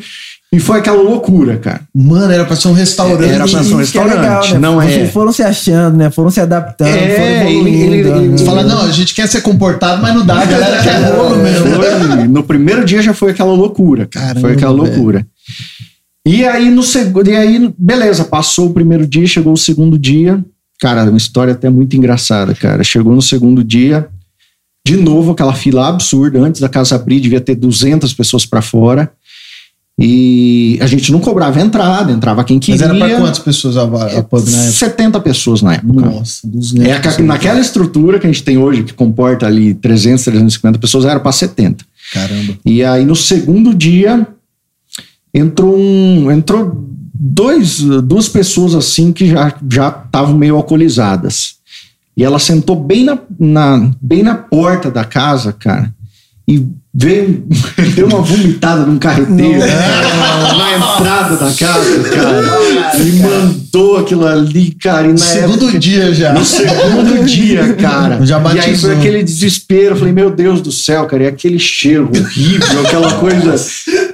E 0.49 0.61
foi 0.61 0.79
aquela 0.79 1.01
loucura, 1.01 1.57
cara. 1.57 1.81
Mano, 1.93 2.31
era 2.31 2.45
pra 2.45 2.55
ser 2.55 2.69
um 2.69 2.73
restaurante. 2.73 3.29
Era 3.29 3.45
pra 3.45 3.61
ser 3.61 3.73
um 3.73 3.79
é 3.79 3.81
restaurante, 3.81 4.53
né? 4.53 4.59
não 4.59 4.81
é. 4.81 5.05
Foram 5.07 5.33
se 5.33 5.43
achando, 5.43 5.97
né? 5.97 6.09
Foram 6.09 6.29
se 6.29 6.39
adaptando, 6.39 6.87
É, 6.87 7.15
foram 7.15 7.25
ele- 7.25 7.49
evoluindo. 7.49 7.93
ele- 7.93 8.09
ele- 8.09 8.27
né? 8.29 8.37
Você 8.37 8.45
fala, 8.45 8.63
não, 8.63 8.83
a 8.83 8.91
gente 8.91 9.13
quer 9.13 9.27
ser 9.27 9.41
comportado, 9.41 10.01
mas 10.01 10.15
não 10.15 10.25
dá, 10.25 10.39
a 10.39 10.45
galera 10.45 10.81
quer 10.81 11.11
rolo 11.11 11.35
mesmo. 11.35 11.67
No 12.31 12.43
primeiro 12.43 12.85
dia 12.85 13.01
já 13.01 13.13
foi 13.13 13.31
aquela 13.31 13.51
loucura, 13.51 14.05
cara. 14.05 14.27
Caramba, 14.27 14.39
foi 14.41 14.53
aquela 14.53 14.83
velho. 14.85 15.25
E 16.27 16.45
aí, 16.45 16.69
no 16.69 16.83
segundo, 16.83 17.29
e 17.29 17.35
aí, 17.35 17.73
beleza, 17.77 18.25
passou 18.25 18.67
o 18.67 18.73
primeiro 18.73 19.07
dia, 19.07 19.25
chegou 19.25 19.53
o 19.53 19.57
segundo 19.57 19.97
dia. 19.97 20.43
Cara, 20.79 21.03
uma 21.05 21.17
história 21.17 21.53
até 21.53 21.69
muito 21.69 21.95
engraçada, 21.95 22.53
cara. 22.53 22.83
Chegou 22.83 23.15
no 23.15 23.21
segundo 23.21 23.63
dia, 23.63 24.07
de 24.85 24.97
novo 24.97 25.31
aquela 25.31 25.53
fila 25.53 25.87
absurda. 25.87 26.39
Antes 26.39 26.59
da 26.59 26.67
casa 26.67 26.95
abrir, 26.95 27.21
devia 27.21 27.39
ter 27.39 27.55
200 27.55 28.13
pessoas 28.13 28.45
pra 28.45 28.61
fora. 28.61 29.09
E 29.99 30.77
a 30.79 30.85
gente 30.85 31.11
não 31.11 31.19
cobrava 31.19 31.59
entrada, 31.59 32.11
entrava 32.11 32.43
quem 32.43 32.57
Mas 32.57 32.65
queria. 32.65 32.85
era 32.85 32.93
pra 32.95 33.17
quantas 33.17 33.39
pessoas 33.39 33.77
a, 33.77 33.83
a 33.83 34.21
pub 34.21 34.45
na 34.47 34.57
época? 34.57 34.71
70 34.73 35.19
pessoas 35.21 35.61
na 35.63 35.73
época. 35.75 36.05
Nossa, 36.05 36.41
200. 36.47 36.85
É, 36.85 36.93
a- 36.93 37.21
naquela 37.23 37.59
estrutura 37.59 38.19
que 38.19 38.27
a 38.27 38.31
gente 38.31 38.43
tem 38.43 38.57
hoje, 38.59 38.83
que 38.83 38.93
comporta 38.93 39.47
ali 39.47 39.73
300, 39.73 40.23
350 40.25 40.77
pessoas, 40.77 41.05
era 41.05 41.19
para 41.19 41.31
70. 41.31 41.83
Caramba. 42.13 42.53
E 42.63 42.83
aí 42.83 43.05
no 43.05 43.15
segundo 43.15 43.73
dia 43.73 44.27
entrou 45.33 45.77
um, 45.77 46.31
entrou 46.31 46.85
dois, 47.13 47.79
duas 47.81 48.27
pessoas 48.29 48.75
assim 48.75 49.11
que 49.11 49.27
já 49.29 49.53
já 49.71 49.89
estavam 50.05 50.35
meio 50.37 50.55
alcoolizadas. 50.55 51.55
E 52.15 52.23
ela 52.23 52.39
sentou 52.39 52.75
bem 52.75 53.03
na, 53.03 53.17
na 53.39 53.91
bem 54.01 54.23
na 54.23 54.35
porta 54.35 54.89
da 54.89 55.03
casa, 55.03 55.53
cara. 55.53 55.93
E 56.47 56.65
veio 56.93 57.45
deu 57.93 58.07
uma 58.07 58.21
vomitada 58.21 58.85
num 58.85 58.97
carreteiro 58.97 59.59
na 59.59 60.77
entrada 60.77 61.35
da 61.35 61.51
casa, 61.53 62.03
cara. 62.09 62.47
E 63.03 63.11
mandou 63.19 63.97
aquilo 63.97 64.25
ali, 64.25 64.71
cara. 64.71 65.09
Na 65.09 65.17
Segundo 65.17 65.65
época- 65.65 65.79
dia 65.79 66.13
já. 66.13 66.33
no 66.33 66.43
segundo 66.45 67.25
dia, 67.25 67.73
cara. 67.75 68.17
Já 68.25 68.41
e 68.55 68.59
aí 68.61 68.77
foi 68.77 68.95
aquele 68.95 69.23
desespero. 69.23 69.93
Eu 69.93 69.99
falei, 69.99 70.13
meu 70.13 70.31
Deus 70.31 70.61
do 70.61 70.71
céu, 70.71 71.05
cara. 71.05 71.23
E 71.23 71.27
aquele 71.27 71.59
cheiro 71.59 72.09
horrível, 72.09 72.81
aquela 72.85 73.13
coisa 73.15 73.55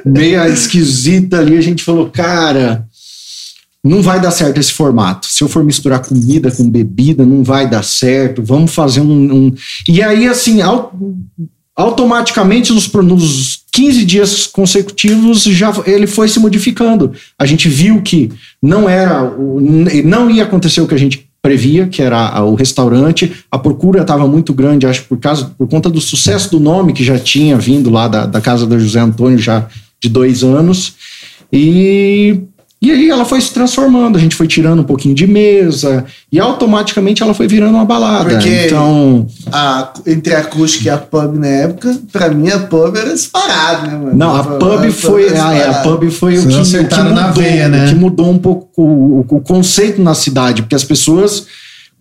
meio 0.05 0.43
esquisita 0.47 1.39
ali. 1.39 1.57
A 1.57 1.61
gente 1.61 1.83
falou, 1.83 2.09
cara, 2.09 2.85
não 3.83 4.01
vai 4.01 4.19
dar 4.21 4.31
certo 4.31 4.59
esse 4.59 4.71
formato. 4.71 5.27
Se 5.27 5.43
eu 5.43 5.47
for 5.49 5.63
misturar 5.63 5.99
comida 5.99 6.49
com 6.51 6.69
bebida, 6.69 7.25
não 7.25 7.43
vai 7.43 7.69
dar 7.69 7.83
certo. 7.83 8.41
Vamos 8.43 8.73
fazer 8.73 9.01
um. 9.01 9.33
um- 9.47 9.53
E 9.87 10.01
aí, 10.01 10.27
assim, 10.27 10.61
au- 10.61 10.93
automaticamente 11.75 12.71
nos, 12.71 12.91
nos 12.91 13.63
15 13.71 14.05
dias 14.05 14.45
consecutivos 14.47 15.43
já 15.43 15.73
ele 15.85 16.05
foi 16.07 16.27
se 16.29 16.39
modificando. 16.39 17.11
A 17.37 17.45
gente 17.45 17.67
viu 17.67 18.01
que 18.01 18.31
não 18.61 18.87
era 18.87 19.21
não 20.05 20.29
ia 20.29 20.43
acontecer 20.43 20.81
o 20.81 20.87
que 20.87 20.93
a 20.93 20.99
gente 20.99 21.27
previa, 21.41 21.87
que 21.87 22.01
era 22.01 22.41
o 22.43 22.53
restaurante. 22.55 23.33
A 23.51 23.57
procura 23.57 24.01
estava 24.01 24.27
muito 24.27 24.53
grande, 24.53 24.85
acho 24.85 25.03
por 25.05 25.17
causa 25.17 25.45
por 25.57 25.67
conta 25.67 25.89
do 25.89 25.99
sucesso 25.99 26.51
do 26.51 26.59
nome 26.59 26.93
que 26.93 27.03
já 27.03 27.17
tinha 27.19 27.57
vindo 27.57 27.89
lá 27.89 28.07
da, 28.07 28.25
da 28.27 28.39
casa 28.39 28.65
do 28.65 28.79
José 28.79 28.99
Antônio 28.99 29.37
já 29.39 29.67
de 30.03 30.09
dois 30.09 30.43
anos. 30.43 30.93
E 31.51 32.41
e 32.81 32.91
aí 32.91 33.09
ela 33.09 33.23
foi 33.23 33.39
se 33.39 33.53
transformando, 33.53 34.17
a 34.17 34.19
gente 34.19 34.35
foi 34.35 34.45
tirando 34.45 34.81
um 34.81 34.83
pouquinho 34.83 35.15
de 35.15 35.25
mesa 35.25 36.03
e 36.29 36.37
automaticamente 36.37 37.23
ela 37.23 37.33
foi 37.33 37.47
virando 37.47 37.75
uma 37.75 37.85
balada. 37.85 38.29
Porque- 38.31 38.65
Então, 38.65 39.25
A, 39.49 39.93
entre 40.05 40.35
a 40.35 40.39
acústica 40.39 40.87
e 40.87 40.89
a 40.89 40.97
pub 40.97 41.37
na 41.39 41.47
época, 41.47 41.97
pra 42.11 42.27
mim 42.27 42.49
a 42.49 42.59
pub 42.59 42.93
era 42.97 43.13
disparado, 43.13 43.87
né, 43.87 43.95
mano? 43.97 44.13
Não, 44.17 44.35
a 44.35 44.43
pub 44.43 44.91
foi, 44.91 45.23
a, 45.23 45.27
é, 45.27 45.29
a 45.29 45.67
disparado. 45.67 45.89
pub 45.97 46.11
foi 46.11 46.37
o 46.37 46.41
Vocês 46.41 46.43
que, 46.43 46.49
o 46.51 46.55
que 46.55 46.61
acertaram 46.75 47.09
mudou, 47.11 47.23
na 47.23 47.31
veia, 47.31 47.69
né? 47.69 47.85
o 47.85 47.87
que 47.87 47.95
mudou 47.95 48.29
um 48.29 48.37
pouco 48.37 48.69
o, 48.81 49.19
o- 49.29 49.37
o 49.37 49.39
conceito 49.39 50.01
na 50.01 50.13
cidade, 50.13 50.63
porque 50.63 50.75
as 50.75 50.83
pessoas 50.83 51.45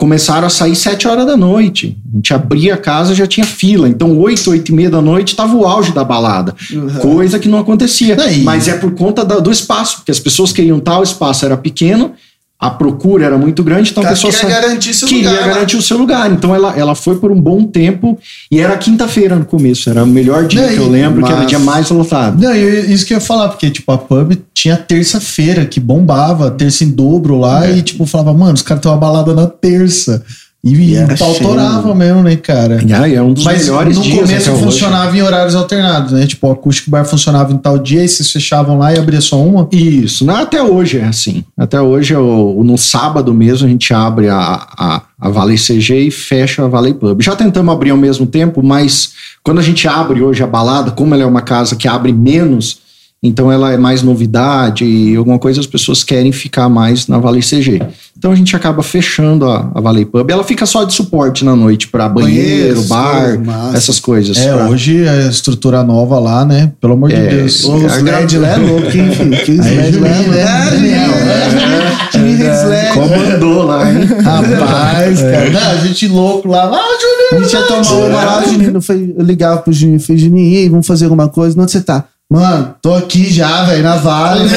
começaram 0.02 0.48
a 0.48 0.50
sair 0.50 0.74
sete 0.74 1.06
horas 1.06 1.24
da 1.24 1.36
noite. 1.36 1.96
A 2.12 2.16
gente 2.16 2.34
abria 2.34 2.74
a 2.74 2.76
casa 2.76 3.14
já 3.14 3.24
tinha 3.24 3.46
fila. 3.46 3.88
Então, 3.88 4.18
oito, 4.18 4.50
oito 4.50 4.72
e 4.72 4.74
meia 4.74 4.90
da 4.90 5.00
noite 5.00 5.28
estava 5.28 5.54
o 5.54 5.64
auge 5.64 5.92
da 5.92 6.02
balada. 6.02 6.56
Uhum. 6.72 6.88
Coisa 6.96 7.38
que 7.38 7.48
não 7.48 7.60
acontecia. 7.60 8.20
Aí. 8.20 8.42
Mas 8.42 8.66
é 8.66 8.76
por 8.76 8.90
conta 8.96 9.24
da- 9.24 9.38
do 9.38 9.48
espaço, 9.52 9.98
porque 9.98 10.10
as 10.10 10.18
pessoas 10.18 10.50
queriam 10.50 10.80
tal, 10.80 11.02
o 11.02 11.04
espaço 11.04 11.44
era 11.44 11.56
pequeno, 11.56 12.14
a 12.62 12.70
procura 12.70 13.24
era 13.26 13.36
muito 13.36 13.64
grande, 13.64 13.90
então 13.90 14.04
a 14.04 14.06
pessoa 14.06 14.32
queria 14.32 14.54
sa- 14.54 14.60
garantir 14.60 14.94
seu 14.94 15.08
queria 15.08 15.30
lugar 15.32 15.48
garantir 15.48 15.76
o 15.76 15.82
seu 15.82 15.98
lugar. 15.98 16.30
Então 16.30 16.54
ela, 16.54 16.72
ela 16.78 16.94
foi 16.94 17.16
por 17.18 17.32
um 17.32 17.40
bom 17.40 17.64
tempo 17.64 18.16
e 18.50 18.60
era 18.60 18.76
quinta-feira 18.78 19.34
no 19.34 19.44
começo. 19.44 19.90
Era 19.90 20.04
o 20.04 20.06
melhor 20.06 20.46
dia 20.46 20.68
que 20.68 20.76
eu 20.76 20.88
lembro, 20.88 21.22
que 21.24 21.26
era 21.28 21.38
o 21.38 21.40
mas- 21.40 21.48
dia 21.48 21.58
mais 21.58 21.90
lotado. 21.90 22.40
Não, 22.40 22.54
eu- 22.54 22.84
isso 22.88 23.04
que 23.04 23.12
eu 23.12 23.16
ia 23.16 23.20
falar, 23.20 23.48
porque, 23.48 23.68
tipo, 23.68 23.90
a 23.90 23.98
pub 23.98 24.34
tinha 24.54 24.76
terça-feira 24.76 25.66
que 25.66 25.80
bombava, 25.80 26.52
terça 26.52 26.84
em 26.84 26.90
dobro 26.90 27.36
lá, 27.36 27.66
É. 27.66 27.78
e, 27.78 27.82
tipo, 27.82 28.06
falava, 28.06 28.32
mano, 28.32 28.54
os 28.54 28.62
caras 28.62 28.80
têm 28.80 28.92
uma 28.92 28.96
balada 28.98 29.34
na 29.34 29.48
terça. 29.48 30.22
E, 30.64 30.74
e 30.74 30.94
era 30.94 31.12
o 31.12 31.18
pau 31.18 31.34
cheio. 31.34 31.48
torava 31.48 31.92
mesmo, 31.92 32.22
né, 32.22 32.36
cara? 32.36 32.78
Aí, 33.02 33.14
é 33.16 33.20
um 33.22 33.32
dos 33.32 33.42
Mas 33.44 33.62
melhores 33.64 33.96
no 33.96 34.02
dias 34.04 34.14
começo 34.20 34.48
até 34.48 34.52
hoje. 34.52 34.62
funcionava 34.64 35.16
em 35.16 35.20
horários 35.20 35.56
alternados, 35.56 36.12
né? 36.12 36.24
Tipo, 36.24 36.46
o 36.46 36.52
acústico 36.52 36.88
bar 36.88 37.04
funcionava 37.04 37.52
em 37.52 37.56
tal 37.58 37.76
dia 37.78 38.04
e 38.04 38.08
vocês 38.08 38.30
fechavam 38.30 38.78
lá 38.78 38.92
e 38.94 38.98
abria 38.98 39.20
só 39.20 39.42
uma. 39.42 39.68
Isso, 39.72 40.24
não, 40.24 40.36
até 40.36 40.62
hoje 40.62 40.98
é 40.98 41.04
assim. 41.04 41.42
Até 41.58 41.80
hoje, 41.80 42.14
o- 42.14 42.62
no 42.62 42.78
sábado 42.78 43.34
mesmo, 43.34 43.66
a 43.66 43.70
gente 43.70 43.92
abre 43.92 44.28
a, 44.28 44.38
a, 44.78 45.02
a 45.20 45.28
Valley 45.30 45.58
CG 45.58 45.98
e 46.06 46.10
fecha 46.12 46.64
a 46.64 46.68
Valley 46.68 46.94
Pub. 46.94 47.20
Já 47.20 47.34
tentamos 47.34 47.74
abrir 47.74 47.90
ao 47.90 47.96
mesmo 47.96 48.24
tempo, 48.24 48.62
mas 48.62 49.14
quando 49.42 49.58
a 49.58 49.62
gente 49.64 49.88
abre 49.88 50.22
hoje 50.22 50.44
a 50.44 50.46
balada, 50.46 50.92
como 50.92 51.12
ela 51.12 51.24
é 51.24 51.26
uma 51.26 51.42
casa 51.42 51.74
que 51.74 51.88
abre 51.88 52.12
menos, 52.12 52.78
então 53.22 53.52
ela 53.52 53.72
é 53.72 53.76
mais 53.76 54.02
novidade 54.02 54.84
e 54.84 55.14
alguma 55.14 55.38
coisa 55.38 55.60
as 55.60 55.66
pessoas 55.66 56.02
querem 56.02 56.32
ficar 56.32 56.68
mais 56.68 57.06
na 57.06 57.18
Valley 57.18 57.40
CG. 57.42 57.80
Então 58.18 58.30
a 58.32 58.34
gente 58.34 58.54
acaba 58.56 58.82
fechando 58.82 59.46
a, 59.48 59.70
a 59.74 59.80
Valley 59.80 60.04
Pub. 60.04 60.28
Ela 60.30 60.44
fica 60.44 60.66
só 60.66 60.84
de 60.84 60.92
suporte 60.92 61.44
na 61.44 61.54
noite 61.56 61.88
para 61.88 62.08
banheiro, 62.08 62.44
Banheiros, 62.44 62.86
bar, 62.88 63.38
massa. 63.44 63.76
essas 63.76 63.98
coisas. 64.00 64.36
É, 64.38 64.52
Pra- 64.52 64.68
hoje 64.68 65.06
a 65.08 65.28
estrutura 65.28 65.82
nova 65.82 66.18
lá, 66.18 66.44
né? 66.44 66.72
Pelo 66.80 66.92
amor 66.94 67.10
de 67.10 67.16
É, 67.16 67.26
Deus. 67.28 67.64
Os 67.64 68.02
LED 68.02 68.38
lá 68.38 68.48
é 68.48 68.56
louco, 68.56 68.86
hein, 68.86 69.10
filho? 69.12 69.62
Aí, 69.62 69.76
LED 69.76 69.98
lá 69.98 70.08
Juninho, 70.08 70.34
é 70.34 70.44
né? 70.44 71.06
louco. 71.06 72.12
Juninho 72.12 72.68
LED. 72.68 72.92
Comandou 72.92 73.62
lá, 73.64 73.92
hein? 73.92 74.04
Rapaz, 74.22 75.20
cara. 75.20 75.50
Não, 75.50 75.70
a 75.70 75.76
gente 75.76 76.08
louco 76.08 76.48
lá. 76.48 76.64
Ah, 76.64 76.76
A 76.76 77.34
Juninho! 77.34 77.48
gente 77.48 77.54
ia 77.60 77.62
tomar 77.66 77.92
uma 77.92 78.24
lá, 78.24 78.40
o 78.42 78.48
Juninho, 78.50 78.72
não 78.72 78.80
foi, 78.82 79.14
eu 79.16 79.24
ligava 79.24 79.60
pro 79.62 79.72
Juninho, 79.72 80.00
falei, 80.00 80.20
Juninho, 80.22 80.52
e 80.52 80.56
aí, 80.58 80.68
vamos 80.68 80.86
fazer 80.86 81.04
alguma 81.04 81.28
coisa? 81.28 81.60
Onde 81.60 81.70
você 81.72 81.80
tá? 81.80 82.04
Mano, 82.32 82.74
tô 82.80 82.94
aqui 82.94 83.30
já, 83.30 83.64
velho, 83.64 83.82
na 83.82 83.96
Vale. 83.96 84.48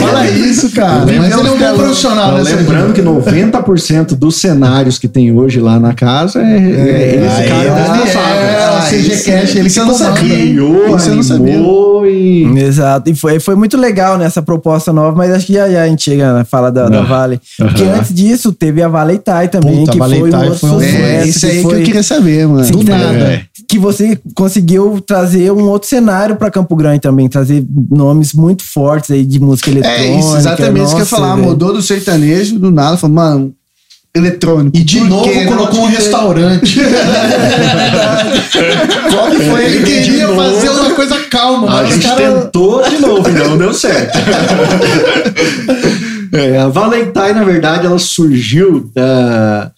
Fala 0.00 0.26
isso, 0.30 0.70
cara. 0.72 1.04
Mas 1.06 1.32
ele 1.38 1.48
é 1.48 1.52
um 1.52 1.58
bom 1.58 1.76
profissional, 1.76 2.32
né? 2.42 2.42
Lembrando 2.52 2.92
que 2.92 3.00
90% 3.00 4.16
dos 4.16 4.36
cenários 4.40 4.98
que 4.98 5.06
tem 5.06 5.30
hoje 5.32 5.60
lá 5.60 5.78
na 5.78 5.94
casa 5.94 6.40
é, 6.42 6.56
é 6.56 7.26
esse 7.26 7.42
Aí, 7.42 7.48
cara 7.48 7.72
ó, 7.72 7.92
responsável. 7.92 8.44
é, 8.44 8.90
CG 8.90 9.08
Cash, 9.22 9.54
ele 9.56 9.70
que 9.70 9.78
eu 9.80 9.86
não 9.86 9.94
sabia. 9.94 10.34
Criou, 10.36 10.96
Isso 10.96 11.08
eu 11.10 11.14
não 11.16 11.22
sabia. 11.22 11.54
e... 12.10 12.58
Exato. 12.58 13.08
E 13.10 13.14
foi, 13.14 13.38
foi 13.38 13.54
muito 13.54 13.76
legal 13.76 14.18
nessa 14.18 14.42
proposta 14.42 14.92
nova, 14.92 15.16
mas 15.16 15.30
acho 15.32 15.46
que 15.46 15.52
já, 15.54 15.70
já 15.70 15.82
a 15.82 15.86
gente 15.86 16.02
chega 16.02 16.32
na 16.32 16.44
fala 16.44 16.72
da, 16.72 16.88
da. 16.88 17.02
Vale. 17.02 17.40
Porque 17.56 17.84
antes 17.84 18.12
disso, 18.12 18.52
teve 18.52 18.82
a 18.82 18.88
Vale 18.88 19.18
Thai 19.18 19.46
também, 19.48 19.78
Puta, 19.86 19.92
que 19.92 19.98
foi 19.98 20.18
um 20.18 20.22
outro 20.24 20.54
foi 20.56 20.70
um- 20.70 20.74
sucesso. 20.80 20.96
É, 20.96 21.26
isso 21.26 21.46
aí 21.46 21.56
que, 21.58 21.62
foi- 21.62 21.80
eu 21.80 21.84
queria 21.84 22.02
saber, 22.02 22.48
mano. 22.48 22.64
Sim, 22.64 22.72
Do 22.72 22.78
que- 22.78 22.90
nada. 22.90 23.42
Que 23.68 23.78
você 23.78 24.18
conseguiu 24.34 25.00
trazer 25.06 25.50
um 25.52 25.64
outro 25.68 25.88
cenário 25.88 26.36
para 26.36 26.50
Campo 26.64 26.76
Grande 26.76 27.00
também, 27.00 27.28
trazer 27.28 27.64
nomes 27.90 28.32
muito 28.32 28.64
fortes 28.64 29.10
aí 29.10 29.24
de 29.24 29.38
música 29.38 29.70
eletrônica. 29.70 30.02
É 30.02 30.18
isso, 30.18 30.36
exatamente 30.36 30.84
isso 30.86 30.94
que 30.96 31.00
eu 31.02 31.04
ia 31.04 31.10
nossa, 31.10 31.16
falar. 31.16 31.34
velho. 31.36 31.48
Mudou 31.48 31.72
do 31.74 31.82
sertanejo, 31.82 32.58
do 32.58 32.70
nada, 32.70 32.96
falou, 32.96 33.14
mano, 33.16 33.54
eletrônico. 34.14 34.76
E 34.76 34.82
de 34.84 34.98
Por 35.00 35.08
novo 35.08 35.24
quê? 35.30 35.44
colocou 35.44 35.80
um 35.80 35.86
restaurante. 35.86 36.78
Qual 39.10 39.30
que 39.30 39.36
foi 39.40 39.64
Ele 39.64 39.76
ele 39.76 39.84
que 39.84 40.02
queria 40.04 40.26
novo. 40.28 40.40
fazer 40.40 40.68
uma 40.70 40.90
coisa 40.94 41.18
calma, 41.30 41.80
A 41.80 41.84
gente 41.84 42.06
caras. 42.06 42.44
tentou 42.44 42.88
de 42.88 42.98
novo 43.00 43.28
e 43.28 43.32
não 43.32 43.58
deu 43.58 43.74
certo. 43.74 44.18
É, 46.34 46.58
a 46.58 46.66
Valentine, 46.66 47.32
na 47.32 47.44
verdade, 47.44 47.86
ela 47.86 47.96
surgiu 47.98 48.90
da... 48.92 49.70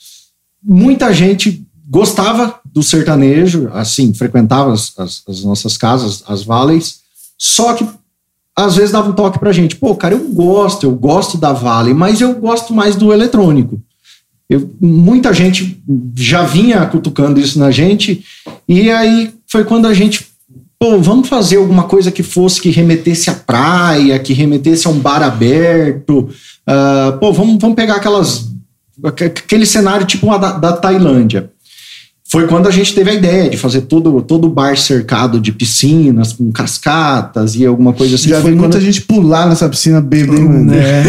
Muita 0.64 1.12
gente 1.12 1.62
gostava 1.87 2.55
do 2.76 2.82
sertanejo, 2.82 3.70
assim, 3.72 4.12
frequentava 4.12 4.70
as, 4.70 4.92
as- 4.98 5.22
as 5.26 5.42
nossas 5.42 5.78
casas, 5.78 6.22
as 6.28 6.42
Valleys, 6.42 6.98
só 7.38 7.72
que 7.72 7.88
às 8.54 8.76
vezes 8.76 8.92
dava 8.92 9.08
um 9.08 9.14
toque 9.14 9.38
pra 9.38 9.50
gente. 9.50 9.76
Pô, 9.76 9.94
cara, 9.96 10.12
eu 10.14 10.28
gosto, 10.28 10.84
eu 10.84 10.90
gosto 10.94 11.38
da 11.38 11.54
Valley, 11.54 11.94
mas 11.94 12.20
eu 12.20 12.34
gosto 12.34 12.74
mais 12.74 12.94
do 12.94 13.14
eletrônico. 13.14 13.80
Eu- 14.48 14.70
muita 14.78 15.32
gente 15.32 15.82
já 16.14 16.42
vinha 16.44 16.84
cutucando 16.84 17.40
isso 17.40 17.58
na 17.58 17.70
gente, 17.70 18.22
e 18.68 18.90
aí 18.90 19.32
foi 19.46 19.64
quando 19.64 19.86
a 19.86 19.94
gente, 19.94 20.26
pô, 20.78 20.98
vamos 21.00 21.30
fazer 21.30 21.56
alguma 21.56 21.84
coisa 21.84 22.12
que 22.12 22.22
fosse 22.22 22.60
que 22.60 22.68
remetesse 22.68 23.30
à 23.30 23.34
praia, 23.34 24.18
que 24.18 24.34
remetesse 24.34 24.86
a 24.86 24.90
um 24.90 24.98
bar 24.98 25.22
aberto, 25.22 26.28
ah, 26.66 27.16
pô, 27.18 27.32
vamos, 27.32 27.56
vamos 27.58 27.74
pegar 27.74 27.96
aquelas, 27.96 28.50
aque- 29.02 29.24
aquele 29.24 29.64
cenário 29.64 30.06
tipo 30.06 30.26
da, 30.38 30.52
da 30.52 30.72
Tailândia. 30.74 31.50
Foi 32.28 32.48
quando 32.48 32.66
a 32.66 32.72
gente 32.72 32.92
teve 32.92 33.10
a 33.10 33.14
ideia 33.14 33.48
de 33.48 33.56
fazer 33.56 33.82
todo, 33.82 34.20
todo 34.20 34.46
o 34.46 34.50
bar 34.50 34.76
cercado 34.76 35.40
de 35.40 35.52
piscinas, 35.52 36.32
com 36.32 36.50
cascatas 36.50 37.54
e 37.54 37.64
alguma 37.64 37.92
coisa 37.92 38.16
assim. 38.16 38.30
Já 38.30 38.40
foi 38.40 38.50
vi 38.50 38.56
quando 38.56 38.72
muita 38.72 38.80
gente 38.80 39.02
pular 39.02 39.48
nessa 39.48 39.68
piscina 39.68 40.00
bêbada, 40.00 40.36
hein, 40.36 40.44
mano? 40.48 40.74
É. 40.74 41.04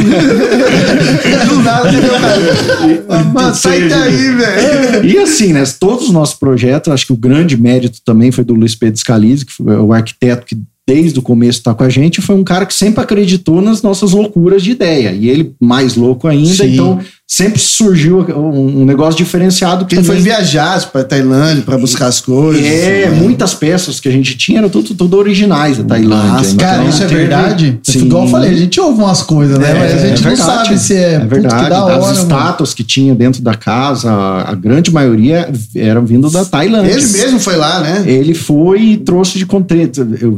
Do 1.46 1.56
nada, 1.64 1.90
cara? 1.92 3.54
Sai 3.56 3.90
daí, 3.90 4.36
velho. 4.36 5.06
E 5.06 5.18
assim, 5.18 5.54
né? 5.54 5.64
Todos 5.80 6.06
os 6.06 6.12
nossos 6.12 6.36
projetos, 6.36 6.94
acho 6.94 7.08
que 7.08 7.14
o 7.14 7.18
grande 7.18 7.58
mérito 7.58 8.00
também 8.06 8.32
foi 8.32 8.44
do 8.44 8.54
Luiz 8.54 8.76
Pedro 8.76 9.00
Scalise, 9.00 9.46
que 9.46 9.54
foi 9.54 9.76
o 9.76 9.92
arquiteto 9.92 10.46
que 10.46 10.56
desde 10.88 11.20
o 11.20 11.22
começo 11.22 11.60
está 11.60 11.74
com 11.74 11.84
a 11.84 11.90
gente, 11.90 12.22
foi 12.22 12.36
um 12.36 12.46
cara 12.46 12.66
que 12.66 12.74
sempre 12.74 13.04
acreditou 13.04 13.62
nas 13.62 13.82
nossas 13.82 14.12
loucuras 14.12 14.64
de 14.64 14.72
ideia. 14.72 15.12
E 15.12 15.28
ele 15.28 15.54
mais 15.60 15.96
louco 15.96 16.28
ainda, 16.28 16.64
Sim. 16.64 16.74
então 16.74 17.00
sempre 17.30 17.60
surgiu 17.60 18.20
um, 18.22 18.86
negócio 18.86 19.18
diferenciado 19.18 19.86
que 19.86 19.96
Ele 19.96 20.04
foi 20.04 20.16
viajar 20.18 20.80
pra 20.92 21.04
Tailândia 21.04 21.62
pra 21.64 21.78
buscar 21.78 22.08
as 22.08 22.22
coisas. 22.22 22.64
É, 22.66 23.10
né? 23.10 23.16
muitas 23.20 23.54
peças 23.54 24.00
que 24.00 24.08
a 24.08 24.12
gente 24.12 24.38
tinha 24.38 24.60
eram 24.60 24.70
tudo, 24.70 24.94
tudo 24.96 25.18
originais 25.18 25.78
da 25.78 25.84
Tailândia. 25.84 26.32
Nossa, 26.32 26.54
Então, 26.54 26.66
Cara, 26.68 26.84
isso 26.86 27.04
é 27.04 27.08
verdade? 27.08 27.80
Sim. 27.84 28.06
Igual 28.06 28.24
eu 28.26 28.30
falei, 28.30 28.52
a 28.52 28.58
gente 28.58 28.80
ouve 28.80 29.02
umas 29.02 29.22
coisas, 29.24 29.60
né? 29.60 29.72
É, 29.72 29.74
Mas 29.80 29.94
a 30.04 30.08
gente 30.08 30.26
é 30.26 30.30
não 30.30 30.36
sabe 30.38 30.78
se 30.80 30.96
é, 30.96 31.14
É 31.16 31.20
verdade, 31.20 31.74
hora, 31.76 32.00
mano. 32.00 32.14
estátuas 32.14 32.74
que 32.74 32.84
tinha 32.84 33.14
dentro 33.14 33.42
da 33.42 33.54
casa, 33.56 34.10
a 34.12 34.56
grande 34.56 34.90
maioria 34.92 35.50
eram 35.76 36.06
vindo 36.06 36.30
da 36.30 36.46
Tailândia. 36.46 36.92
Ele 36.92 37.08
mesmo 37.08 37.40
foi 37.40 37.58
lá, 37.58 37.82
né? 37.82 38.04
Ele 38.08 38.34
foi 38.34 38.82
e 38.82 38.98
trouxe 38.98 39.38
de 39.38 39.46
container, 39.46 39.90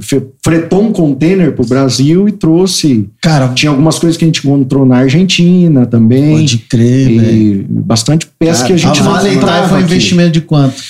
fe- 0.02 0.24
fretou 0.44 0.82
um 0.84 0.92
container 0.92 1.52
pro 1.52 1.66
Brasil 1.66 2.28
e 2.28 2.32
trouxe. 2.32 3.08
Cara, 3.22 3.50
Tinha 3.50 3.70
algumas 3.70 4.00
coisas 4.00 4.18
que 4.18 4.26
a 4.26 4.28
gente 4.28 4.40
encontrou 4.46 4.86
na 4.86 4.98
Argentina 4.98 5.86
também. 5.86 6.38
pode 6.38 6.58
crer, 6.70 6.79
velho. 6.84 7.32
e 7.62 7.66
bastante 7.70 8.28
peça 8.40 8.64
Cara, 8.64 8.68
que 8.68 8.74
a 8.74 8.76
A 8.76 8.78
gente 8.78 9.04
não 9.04 9.12
Vale 9.14 9.40
foi 9.70 9.78
um 9.78 9.82
investimento 9.82 10.32
de 10.32 10.42
quanto? 10.42 10.82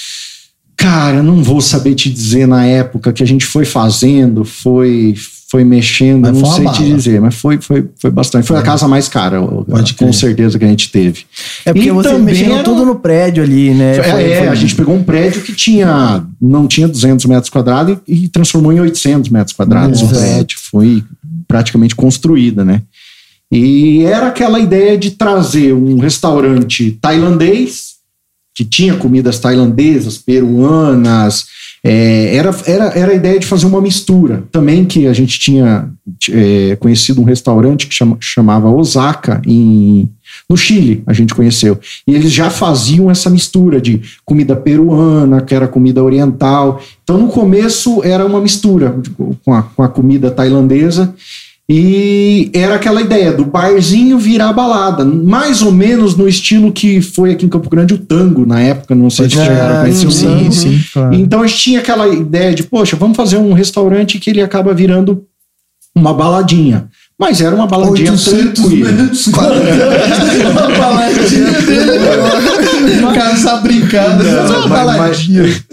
Cara, 0.78 1.18
eu 1.18 1.24
não 1.24 1.44
vou 1.44 1.60
saber 1.60 1.94
te 1.94 2.10
dizer 2.10 2.48
na 2.48 2.66
época 2.66 3.12
que 3.12 3.22
a 3.22 3.28
gente 3.28 3.46
foi 3.46 3.66
fazendo, 3.66 4.46
foi 4.46 5.16
foi 5.52 5.64
mexendo, 5.64 6.22
Mas 6.22 6.34
não 6.38 6.42
foi 6.46 6.56
sei 6.58 6.64
bala. 6.64 6.78
te 6.78 6.84
dizer, 6.94 7.20
mas 7.20 7.34
foi, 7.34 7.60
foi, 7.60 7.84
foi 8.00 8.12
bastante. 8.12 8.46
Foi 8.46 8.56
a 8.56 8.62
casa 8.62 8.88
mais 8.88 9.08
cara, 9.08 9.42
Pode 9.42 9.96
com 9.96 10.06
crer. 10.06 10.14
certeza 10.14 10.60
que 10.60 10.64
a 10.64 10.68
gente 10.68 10.92
teve. 10.92 11.22
É 11.66 11.74
porque 11.74 11.90
E 11.90 12.04
também 12.04 12.20
mexeram 12.22 12.54
era- 12.54 12.64
tudo 12.64 12.86
no 12.86 12.94
prédio 12.98 13.42
ali, 13.42 13.74
né? 13.74 13.98
É, 13.98 14.04
Foi- 14.04 14.24
é, 14.32 14.38
foi- 14.38 14.48
a 14.48 14.54
gente 14.54 14.76
pegou 14.76 14.94
um 14.96 15.02
prédio 15.02 15.42
que 15.42 15.52
tinha 15.52 16.24
não 16.40 16.68
tinha 16.68 16.88
200 16.88 17.26
metros 17.26 17.50
quadrados 17.50 17.98
e, 18.08 18.26
e 18.26 18.28
transformou 18.28 18.72
em 18.72 18.80
800 18.80 19.32
metros 19.32 19.56
quadrados 19.56 20.02
o 20.02 20.06
Nossa. 20.06 20.20
prédio. 20.20 20.56
Foi 20.70 21.04
praticamente 21.48 21.96
construída, 21.96 22.64
né? 22.64 22.84
E 23.52 24.04
era 24.04 24.28
aquela 24.28 24.60
ideia 24.60 24.98
de 24.98 25.12
trazer 25.12 25.74
um 25.74 25.98
restaurante 25.98 26.92
tailandês, 27.02 27.98
que 28.56 28.64
tinha 28.66 28.96
comidas 28.96 29.40
tailandesas, 29.40 30.18
peruanas. 30.18 31.46
é, 31.82 32.36
era, 32.36 32.54
era, 32.66 32.86
era 32.88 33.12
a 33.14 33.16
ideia 33.16 33.40
de 33.40 33.46
fazer 33.46 33.66
uma 33.66 33.82
mistura. 33.82 34.44
Também 34.52 34.84
que 34.84 35.08
a 35.08 35.14
gente 35.14 35.40
tinha 35.40 35.90
é, 36.30 36.76
conhecido 36.76 37.22
um 37.22 37.24
restaurante 37.24 37.88
que 37.88 37.96
chama- 37.96 38.18
chamava 38.20 38.70
Osaka, 38.70 39.42
em, 39.48 40.10
no 40.50 40.58
Chile, 40.58 41.04
a 41.08 41.14
gente 41.14 41.34
conheceu. 41.34 41.80
E 42.06 42.14
eles 42.14 42.34
já 42.34 42.50
faziam 42.50 43.10
essa 43.10 43.30
mistura 43.30 43.80
de 43.80 44.02
comida 44.26 44.56
peruana, 44.58 45.42
que 45.42 45.56
era 45.56 45.68
comida 45.68 46.04
oriental. 46.04 46.82
Então, 47.02 47.18
no 47.18 47.30
começo, 47.30 48.04
era 48.04 48.26
uma 48.26 48.42
mistura 48.42 48.94
com 49.46 49.54
a, 49.54 49.64
com 49.64 49.82
a 49.82 49.88
comida 49.88 50.30
tailandesa. 50.30 51.16
E 51.72 52.50
era 52.52 52.74
aquela 52.76 53.00
ideia 53.00 53.32
do 53.32 53.46
barzinho 53.46 54.18
virar 54.18 54.52
balada, 54.54 55.06
mais 55.06 55.62
ou 55.62 55.72
menos 55.72 56.16
no 56.16 56.28
estilo 56.28 56.72
que 56.72 57.00
foi 57.00 57.32
aqui 57.34 57.46
em 57.46 57.50
Campo 57.50 57.70
Grande 57.70 57.94
o 57.94 57.98
tango 58.00 58.44
na 58.44 58.60
época, 58.60 58.96
não 58.96 59.08
sei 59.08 59.30
se 59.30 59.36
Pode 59.36 59.48
chegaram 59.48 59.78
a 59.78 59.82
conhecer 59.82 60.08
o 60.08 60.12
Sim, 60.12 60.26
tango. 60.26 60.52
sim. 60.52 60.84
claro. 60.92 61.14
Então 61.14 61.44
a 61.44 61.48
gente 61.48 61.60
tinha 61.60 61.80
aquela 61.80 62.08
ideia 62.08 62.56
de, 62.56 62.64
poxa, 62.64 62.96
vamos 62.96 63.16
fazer 63.16 63.38
um 63.38 63.54
restaurante 63.54 64.18
que 64.18 64.32
ele 64.32 64.42
acaba 64.42 64.74
virando 64.74 65.24
uma 65.96 66.12
baladinha. 66.12 66.90
Mas 67.20 67.42
era 67.42 67.54
uma 67.54 67.68
baladinha 67.68 68.12
800 68.14 68.54
tranquila. 68.54 68.92
metros. 68.94 69.28
Uma 69.28 70.68
baladinha 70.78 71.52
dele. 71.62 73.04
O 73.04 73.14
cara 73.14 74.16
Faz 74.22 74.50
uma 74.50 74.68
mas- 74.68 74.70
baladinha. 74.70 75.64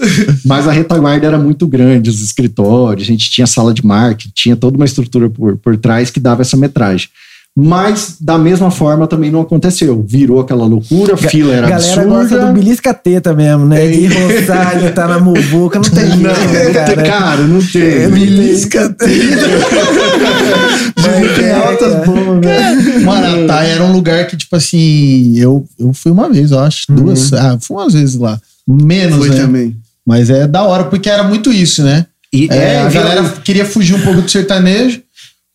Mas 0.45 0.67
a 0.69 0.73
retaguarda 0.73 1.27
era 1.27 1.39
muito 1.39 1.67
grande, 1.67 2.11
os 2.11 2.21
escritórios, 2.21 3.07
a 3.07 3.11
gente 3.13 3.31
tinha 3.31 3.47
sala 3.47 3.73
de 3.73 3.85
marketing, 3.87 4.33
tinha 4.35 4.57
toda 4.57 4.77
uma 4.77 4.85
estrutura 4.85 5.31
por, 5.31 5.57
por 5.57 5.77
trás 5.77 6.11
que 6.11 6.19
dava 6.19 6.43
essa 6.43 6.57
metragem. 6.57 7.09
Mas, 7.59 8.17
da 8.21 8.37
mesma 8.37 8.71
forma, 8.71 9.07
também 9.07 9.31
não 9.31 9.41
aconteceu. 9.41 10.05
Virou 10.07 10.41
aquela 10.41 10.67
loucura, 10.67 11.15
a 11.15 11.17
fila 11.17 11.55
era 11.55 11.67
galera 11.67 11.91
absurda. 12.03 12.07
gosta 12.11 12.39
do 12.47 12.53
belisca 12.53 12.93
teta 12.93 13.33
mesmo, 13.33 13.65
né? 13.65 13.89
De 13.89 14.07
roçar, 14.09 14.79
de 14.79 14.91
tá 14.91 15.09
na 15.09 15.19
muvuca, 15.19 15.79
não 15.79 15.89
tem 15.89 16.05
jeito, 16.05 16.19
Não, 16.23 16.53
né, 16.53 16.71
cara. 16.75 17.03
cara, 17.03 17.41
não 17.45 17.59
tem. 17.63 18.11
Belisca 18.11 18.95
Mas 20.97 21.37
Tem 21.37 21.45
é, 21.47 21.53
altas 21.55 22.07
bombas, 22.07 22.41
velho. 22.45 23.45
A 23.45 23.47
Thay 23.47 23.71
era 23.71 23.85
um 23.85 23.93
lugar 23.93 24.27
que, 24.27 24.37
tipo 24.37 24.55
assim, 24.55 25.39
eu, 25.39 25.65
eu 25.79 25.93
fui 25.93 26.13
uma 26.13 26.29
vez, 26.29 26.51
eu 26.51 26.59
acho. 26.59 26.87
Duas. 26.91 27.33
Ah, 27.33 27.57
fui 27.61 27.77
umas 27.77 27.93
vezes 27.95 28.17
lá. 28.17 28.39
Menos, 28.69 29.17
Foi 29.19 29.29
né? 29.31 29.37
também. 29.37 29.77
Mas 30.07 30.29
é 30.31 30.47
da 30.47 30.63
hora, 30.63 30.85
porque 30.85 31.09
era 31.09 31.23
muito 31.25 31.53
isso, 31.53 31.83
né? 31.83 32.07
E, 32.33 32.49
É, 32.51 32.81
a 32.81 32.89
viu? 32.89 33.01
galera 33.01 33.23
queria 33.45 33.65
fugir 33.65 33.95
um 33.95 34.01
pouco 34.01 34.21
do 34.23 34.31
sertanejo. 34.31 35.01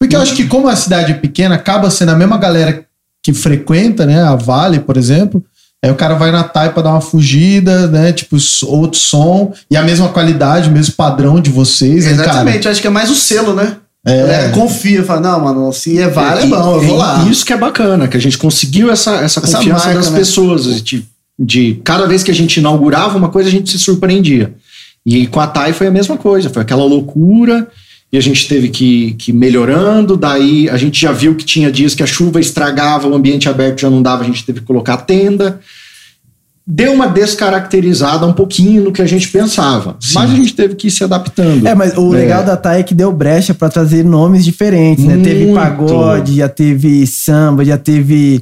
Porque 0.01 0.15
eu 0.15 0.19
acho 0.19 0.33
que, 0.33 0.47
como 0.47 0.67
a 0.67 0.75
cidade 0.75 1.11
é 1.11 1.15
pequena, 1.15 1.53
acaba 1.53 1.87
sendo 1.91 2.09
a 2.09 2.15
mesma 2.15 2.35
galera 2.35 2.83
que 3.23 3.31
frequenta, 3.31 4.03
né? 4.03 4.23
A 4.23 4.35
Vale, 4.35 4.79
por 4.79 4.97
exemplo. 4.97 5.43
Aí 5.85 5.91
o 5.91 5.95
cara 5.95 6.15
vai 6.15 6.31
na 6.31 6.43
TAI 6.43 6.73
pra 6.73 6.81
dar 6.81 6.89
uma 6.89 7.01
fugida, 7.01 7.85
né? 7.85 8.11
Tipo, 8.11 8.35
outro 8.63 8.99
som 8.99 9.53
e 9.69 9.77
a 9.77 9.83
mesma 9.83 10.09
qualidade, 10.09 10.69
o 10.69 10.71
mesmo 10.71 10.95
padrão 10.95 11.39
de 11.39 11.51
vocês, 11.51 12.05
né, 12.05 12.15
cara? 12.15 12.23
Exatamente, 12.23 12.65
eu 12.65 12.71
acho 12.71 12.81
que 12.81 12.87
é 12.87 12.89
mais 12.89 13.11
o 13.11 13.15
selo, 13.15 13.53
né? 13.53 13.77
É. 14.03 14.49
Confia, 14.49 15.03
fala, 15.03 15.19
não, 15.19 15.39
mano, 15.39 15.71
se 15.71 15.99
é 15.99 16.07
vale, 16.07 16.45
é 16.45 16.47
bom, 16.47 16.77
eu 16.77 16.81
vou 16.81 16.97
lá. 16.97 17.23
Isso 17.29 17.45
que 17.45 17.53
é 17.53 17.57
bacana, 17.57 18.07
que 18.07 18.17
a 18.17 18.19
gente 18.19 18.39
conseguiu 18.39 18.89
essa, 18.89 19.11
essa 19.17 19.39
Essa 19.39 19.57
confiança 19.57 19.85
marca, 19.85 19.93
das 19.93 20.09
né? 20.09 20.17
pessoas. 20.17 20.83
De, 20.83 21.05
de 21.37 21.79
cada 21.83 22.07
vez 22.07 22.23
que 22.23 22.31
a 22.31 22.35
gente 22.35 22.57
inaugurava 22.57 23.15
uma 23.15 23.29
coisa, 23.29 23.49
a 23.49 23.51
gente 23.51 23.69
se 23.69 23.77
surpreendia. 23.77 24.51
E 25.05 25.27
com 25.27 25.39
a 25.39 25.45
TAI 25.45 25.73
foi 25.73 25.85
a 25.85 25.91
mesma 25.91 26.17
coisa, 26.17 26.49
foi 26.49 26.63
aquela 26.63 26.83
loucura. 26.83 27.67
E 28.11 28.17
a 28.17 28.21
gente 28.21 28.47
teve 28.47 28.67
que, 28.69 29.13
que 29.17 29.31
ir 29.31 29.33
melhorando. 29.33 30.17
Daí 30.17 30.67
a 30.69 30.75
gente 30.77 30.99
já 30.99 31.11
viu 31.13 31.33
que 31.35 31.45
tinha 31.45 31.71
dias 31.71 31.95
que 31.95 32.03
a 32.03 32.07
chuva 32.07 32.39
estragava, 32.41 33.07
o 33.07 33.15
ambiente 33.15 33.47
aberto 33.47 33.79
já 33.81 33.89
não 33.89 34.01
dava, 34.01 34.23
a 34.23 34.25
gente 34.25 34.45
teve 34.45 34.59
que 34.59 34.65
colocar 34.65 34.97
tenda. 34.97 35.59
Deu 36.67 36.93
uma 36.93 37.07
descaracterizada 37.07 38.25
um 38.25 38.33
pouquinho 38.33 38.83
no 38.83 38.91
que 38.91 39.01
a 39.01 39.05
gente 39.05 39.27
pensava. 39.29 39.97
Mas 40.13 40.29
a 40.31 40.35
gente 40.35 40.53
teve 40.53 40.75
que 40.75 40.87
ir 40.87 40.91
se 40.91 41.03
adaptando. 41.03 41.65
É, 41.67 41.73
mas 41.73 41.97
o 41.97 42.13
É. 42.13 42.17
legal 42.19 42.43
da 42.43 42.55
Thay 42.55 42.81
é 42.81 42.83
que 42.83 42.93
deu 42.93 43.11
brecha 43.11 43.53
pra 43.53 43.67
trazer 43.69 44.03
nomes 44.05 44.45
diferentes, 44.45 45.03
né? 45.05 45.17
Teve 45.23 45.45
Muito. 45.45 45.55
pagode, 45.55 46.35
já 46.35 46.47
teve 46.49 47.07
samba, 47.07 47.65
já 47.65 47.77
teve 47.77 48.41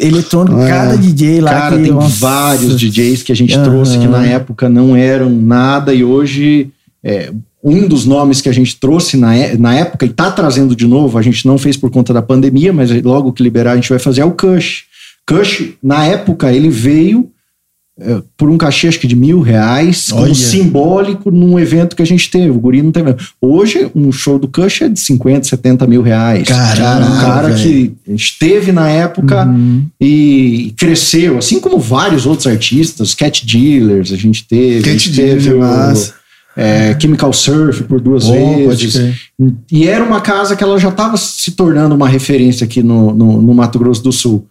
eletrônico, 0.00 0.60
É. 0.60 0.68
cada 0.68 0.96
DJ 0.96 1.40
lá. 1.40 1.50
Cara, 1.50 1.76
que, 1.76 1.82
tem 1.84 1.92
nossa. 1.92 2.16
vários 2.18 2.78
DJs 2.78 3.22
que 3.22 3.32
a 3.32 3.36
gente 3.36 3.54
Aham. 3.56 3.64
trouxe 3.64 3.98
que 3.98 4.06
na 4.06 4.24
época 4.26 4.68
não 4.68 4.96
eram 4.96 5.30
nada 5.30 5.92
e 5.92 6.02
hoje 6.04 6.70
é, 7.04 7.30
um 7.62 7.88
dos 7.88 8.04
nomes 8.04 8.40
que 8.40 8.48
a 8.48 8.52
gente 8.52 8.76
trouxe 8.78 9.16
na, 9.16 9.34
é- 9.34 9.56
na 9.56 9.74
época 9.74 10.06
e 10.06 10.10
tá 10.10 10.30
trazendo 10.30 10.76
de 10.76 10.86
novo, 10.86 11.18
a 11.18 11.22
gente 11.22 11.46
não 11.46 11.58
fez 11.58 11.76
por 11.76 11.90
conta 11.90 12.12
da 12.12 12.22
pandemia, 12.22 12.72
mas 12.72 12.90
logo 13.02 13.32
que 13.32 13.42
liberar 13.42 13.72
a 13.72 13.76
gente 13.76 13.88
vai 13.90 13.98
fazer 13.98 14.20
é 14.20 14.24
o 14.24 14.30
Kush. 14.32 14.84
Kush, 15.28 15.74
na 15.82 16.04
época, 16.04 16.52
ele 16.52 16.68
veio 16.70 17.30
é, 18.00 18.22
por 18.36 18.48
um 18.48 18.56
cachê 18.56 18.86
acho 18.86 19.00
que 19.00 19.08
de 19.08 19.16
mil 19.16 19.40
reais, 19.40 20.06
como 20.08 20.22
Olha. 20.22 20.34
simbólico 20.34 21.32
num 21.32 21.58
evento 21.58 21.96
que 21.96 22.02
a 22.02 22.06
gente 22.06 22.30
teve. 22.30 22.48
O 22.50 22.54
Guri 22.60 22.80
não 22.80 22.92
teve. 22.92 23.16
Hoje, 23.40 23.90
um 23.92 24.12
show 24.12 24.38
do 24.38 24.46
Kush 24.46 24.82
é 24.82 24.88
de 24.88 25.00
50, 25.00 25.48
70 25.48 25.84
mil 25.84 26.00
reais. 26.00 26.46
Caralho, 26.46 27.04
um 27.06 27.16
cara 27.20 27.48
velho. 27.48 27.58
que 27.60 27.96
a 28.06 28.10
gente 28.12 28.38
teve 28.38 28.70
na 28.70 28.88
época 28.88 29.44
Uhum. 29.44 29.84
e 30.00 30.72
cresceu, 30.76 31.38
assim 31.38 31.58
como 31.58 31.76
vários 31.80 32.24
outros 32.24 32.46
artistas, 32.46 33.14
Cat 33.16 33.44
Dealers, 33.44 34.12
a 34.12 34.16
gente 34.16 34.46
teve, 34.46 34.82
Cat 34.88 35.10
a 35.10 35.92
o, 36.58 36.60
é, 36.60 36.96
Chemical 37.00 37.32
Surf 37.32 37.84
por 37.84 38.00
duas 38.00 38.24
Oh, 38.26 38.32
vezes. 38.32 39.00
E 39.70 39.86
era 39.86 40.02
uma 40.04 40.20
casa 40.20 40.56
que 40.56 40.64
ela 40.64 40.78
já 40.78 40.88
estava 40.88 41.16
se 41.16 41.52
tornando 41.52 41.94
uma 41.94 42.08
referência 42.08 42.64
aqui 42.64 42.82
no, 42.82 43.14
no, 43.14 43.40
no 43.40 43.54
Mato 43.54 43.78
Grosso 43.78 44.02
do 44.02 44.12
Sul. 44.12 44.46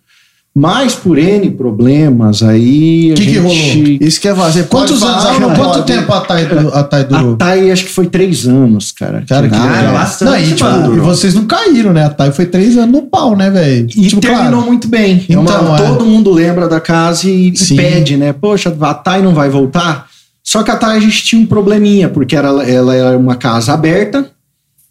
Mas 0.59 0.95
por 0.95 1.19
N 1.19 1.51
problemas 1.51 2.41
aí. 2.41 3.11
a 3.11 3.13
Que 3.15 3.25
que 3.25 3.33
gente- 3.35 3.39
rolou? 3.41 3.97
Isso 4.01 4.19
que 4.19 4.27
é 4.27 4.33
vazio. 4.33 4.65
Quantos 4.65 5.03
anos? 5.03 5.23
falar, 5.23 5.35
ah, 5.35 5.39
não 5.39 5.53
quanto 5.53 5.83
tempo 5.83 6.11
a 6.11 6.21
Thay, 6.21 6.47
a 6.73 6.83
Thay 6.83 7.01
A 7.01 7.03
durou? 7.03 7.35
Thay 7.37 7.71
acho 7.71 7.85
que 7.85 7.91
foi 7.91 8.07
três 8.07 8.47
anos, 8.47 8.91
cara. 8.91 9.23
Cara, 9.29 9.47
que 9.47 9.53
Ah, 9.55 9.91
bastante, 9.93 10.31
Não, 10.31 10.39
e, 10.39 10.53
tipo, 10.55 10.95
e 10.95 10.99
vocês 10.99 11.35
não 11.35 11.45
caíram, 11.45 11.93
né? 11.93 12.05
A 12.05 12.09
Thay 12.09 12.31
foi 12.31 12.47
três 12.47 12.75
anos 12.75 12.91
no 12.91 13.03
pau, 13.03 13.35
né, 13.35 13.51
velho? 13.51 13.85
E 13.85 14.07
Tipo, 14.07 14.19
terminou 14.19 14.47
claro. 14.49 14.65
muito 14.65 14.87
bem. 14.87 15.23
É 15.29 15.37
uma- 15.37 15.43
Então, 15.51 15.75
é. 15.75 15.77
Todo 15.89 16.03
mundo 16.05 16.31
lembra 16.31 16.67
da 16.67 16.79
casa 16.79 17.29
e, 17.29 17.51
e 17.51 17.55
Sim. 17.57 17.75
pede, 17.75 18.17
né? 18.17 18.33
Poxa, 18.33 18.75
a 18.81 18.93
Thay 18.95 19.21
não 19.21 19.35
vai 19.35 19.49
voltar. 19.51 20.07
Só 20.47 20.63
que 20.63 20.71
a 20.71 20.77
Thay 20.77 20.95
a 20.95 20.99
gente 21.01 21.25
tinha 21.25 21.41
um 21.41 21.45
probleminha, 21.45 22.07
porque 22.07 22.33
era, 22.33 22.47
ela 22.47 22.95
era 22.95 23.17
uma 23.17 23.35
casa 23.35 23.73
aberta 23.73 24.31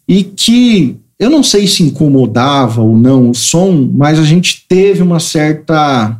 e 0.07 0.23
que 0.23 0.97
eu 1.17 1.31
não 1.31 1.41
sei 1.41 1.65
se 1.65 1.81
incomodava 1.81 2.83
ou 2.83 2.95
não 2.95 3.31
o 3.31 3.33
som, 3.33 3.89
mas 3.91 4.19
a 4.19 4.23
gente 4.23 4.65
teve 4.69 5.01
uma 5.01 5.19
certa 5.19 6.15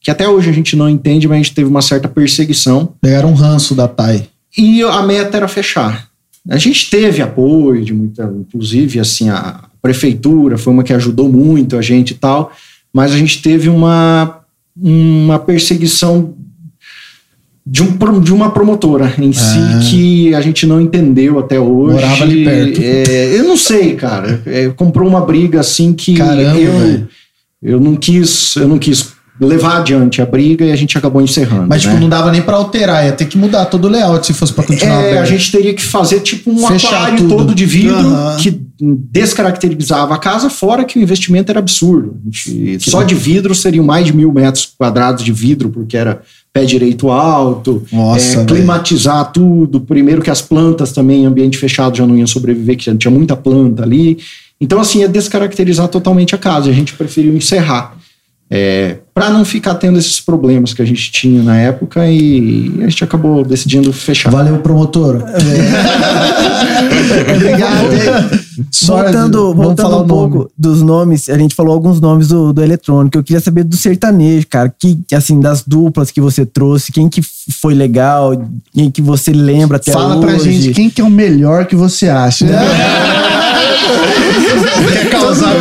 que 0.00 0.10
até 0.10 0.28
hoje 0.28 0.50
a 0.50 0.52
gente 0.52 0.74
não 0.74 0.88
entende, 0.88 1.28
mas 1.28 1.36
a 1.36 1.42
gente 1.42 1.54
teve 1.54 1.68
uma 1.68 1.82
certa 1.82 2.08
perseguição. 2.08 2.92
Pegaram 3.00 3.30
um 3.30 3.34
ranço 3.34 3.76
da 3.76 3.86
TAI. 3.86 4.28
E 4.58 4.82
a 4.82 5.02
meta 5.02 5.36
era 5.36 5.46
fechar. 5.46 6.08
A 6.48 6.56
gente 6.56 6.90
teve 6.90 7.22
apoio 7.22 7.84
de 7.84 7.94
muita, 7.94 8.24
inclusive 8.24 8.98
assim, 8.98 9.28
a 9.28 9.68
prefeitura 9.80 10.58
foi 10.58 10.72
uma 10.72 10.82
que 10.82 10.92
ajudou 10.92 11.28
muito 11.28 11.76
a 11.76 11.82
gente 11.82 12.10
e 12.10 12.16
tal, 12.16 12.50
mas 12.92 13.12
a 13.12 13.16
gente 13.16 13.40
teve 13.40 13.68
uma, 13.68 14.40
uma 14.76 15.38
perseguição 15.38 16.34
de, 17.66 17.82
um, 17.82 18.20
de 18.20 18.32
uma 18.32 18.50
promotora 18.50 19.12
em 19.18 19.30
Ah. 19.30 19.32
si 19.82 19.90
que 19.90 20.34
a 20.34 20.40
gente 20.40 20.66
não 20.66 20.80
entendeu 20.80 21.38
até 21.38 21.58
hoje. 21.60 21.94
Morava 21.94 22.24
ali 22.24 22.44
perto. 22.44 22.80
É, 22.82 23.38
eu 23.38 23.44
não 23.44 23.56
sei, 23.56 23.94
cara. 23.94 24.40
É, 24.46 24.68
comprou 24.68 25.08
uma 25.08 25.20
briga 25.20 25.60
assim 25.60 25.92
que 25.92 26.14
Caramba, 26.14 26.58
eu, 26.58 27.06
eu 27.62 27.80
não 27.80 27.94
quis, 27.96 28.56
eu 28.56 28.66
não 28.66 28.78
quis 28.78 29.18
levar 29.40 29.78
adiante 29.78 30.20
a 30.20 30.26
briga 30.26 30.66
e 30.66 30.72
a 30.72 30.76
gente 30.76 30.98
acabou 30.98 31.22
encerrando. 31.22 31.66
Mas, 31.66 31.80
tipo, 31.82 31.94
né? 31.94 32.00
não 32.00 32.10
dava 32.10 32.30
nem 32.30 32.42
pra 32.42 32.56
alterar, 32.56 33.06
ia 33.06 33.12
ter 33.12 33.24
que 33.24 33.38
mudar 33.38 33.64
todo 33.66 33.86
o 33.86 33.88
layout 33.88 34.26
se 34.26 34.34
fosse 34.34 34.52
pra 34.52 34.62
continuar 34.64 35.02
É, 35.02 35.08
aberto. 35.12 35.22
a 35.22 35.24
gente 35.24 35.50
teria 35.50 35.72
que 35.72 35.82
fazer 35.82 36.20
tipo 36.20 36.50
um 36.50 36.66
Fechar 36.66 36.88
aquário 36.94 37.18
tudo. 37.18 37.36
todo 37.36 37.54
de 37.54 37.64
vidro 37.64 37.96
Aham. 38.06 38.36
que 38.38 38.60
descaracterizava 39.24 40.14
a 40.14 40.18
casa, 40.18 40.48
fora 40.50 40.84
que 40.84 40.98
o 40.98 41.02
investimento 41.02 41.50
era 41.52 41.58
absurdo. 41.58 42.18
Gente- 42.30 42.90
só 42.90 43.02
de 43.02 43.14
vidro 43.14 43.54
seriam 43.54 43.84
mais 43.84 44.06
de 44.06 44.12
mil 44.14 44.32
metros 44.32 44.68
quadrados 44.78 45.22
de 45.24 45.32
vidro, 45.32 45.68
porque 45.70 45.96
era 45.96 46.22
pé 46.52 46.64
direito 46.64 47.10
alto, 47.10 47.84
Nossa, 47.92 48.40
é, 48.40 48.44
climatizar 48.44 49.30
tudo. 49.32 49.80
Primeiro 49.80 50.20
que 50.20 50.30
as 50.30 50.42
plantas 50.42 50.92
também 50.92 51.22
em 51.22 51.26
ambiente 51.26 51.56
fechado 51.56 51.96
já 51.96 52.06
não 52.06 52.16
iam 52.16 52.26
sobreviver, 52.26 52.76
que 52.76 52.84
já 52.84 52.96
tinha 52.96 53.10
muita 53.10 53.36
planta 53.36 53.82
ali. 53.82 54.18
Então, 54.60 54.80
assim, 54.80 55.00
ia 55.00 55.08
descaracterizar 55.08 55.88
totalmente 55.88 56.34
a 56.34 56.38
casa. 56.38 56.68
A 56.68 56.72
gente 56.72 56.94
preferiu 56.94 57.34
encerrar. 57.34 57.96
É, 58.50 58.98
para 59.12 59.28
não 59.30 59.44
ficar 59.44 59.74
tendo 59.74 59.98
esses 59.98 60.20
problemas 60.20 60.72
que 60.72 60.80
a 60.80 60.84
gente 60.84 61.10
tinha 61.12 61.42
na 61.42 61.56
época 61.56 62.06
e 62.08 62.72
a 62.80 62.88
gente 62.88 63.02
acabou 63.04 63.44
decidindo 63.44 63.92
fechar. 63.92 64.30
Valeu, 64.30 64.58
promotor. 64.58 65.22
Obrigado. 67.34 67.92
hein? 67.92 68.40
Só- 68.70 69.02
voltando 69.02 69.48
vamos 69.48 69.56
voltando 69.66 69.86
falar 69.90 69.96
um 69.98 70.04
o 70.04 70.06
nome. 70.06 70.30
pouco 70.32 70.50
dos 70.56 70.82
nomes, 70.82 71.28
a 71.28 71.36
gente 71.38 71.54
falou 71.54 71.72
alguns 71.74 72.00
nomes 72.00 72.28
do, 72.28 72.52
do 72.52 72.62
eletrônico. 72.62 73.16
Eu 73.18 73.22
queria 73.24 73.40
saber 73.40 73.64
do 73.64 73.76
sertanejo, 73.76 74.46
cara. 74.48 74.72
Que, 74.78 74.98
assim, 75.14 75.40
das 75.40 75.62
duplas 75.66 76.10
que 76.10 76.20
você 76.20 76.44
trouxe, 76.46 76.92
quem 76.92 77.08
que 77.08 77.20
foi 77.60 77.74
legal, 77.74 78.40
quem 78.72 78.90
que 78.90 79.02
você 79.02 79.32
lembra 79.32 79.76
até 79.78 79.92
Fala 79.92 80.16
hoje. 80.16 80.26
pra 80.26 80.38
gente 80.38 80.70
quem 80.72 80.88
que 80.90 81.00
é 81.00 81.04
o 81.04 81.10
melhor 81.10 81.66
que 81.66 81.74
você 81.76 82.08
acha. 82.08 82.46
Quer 84.92 85.10
causar. 85.10 85.52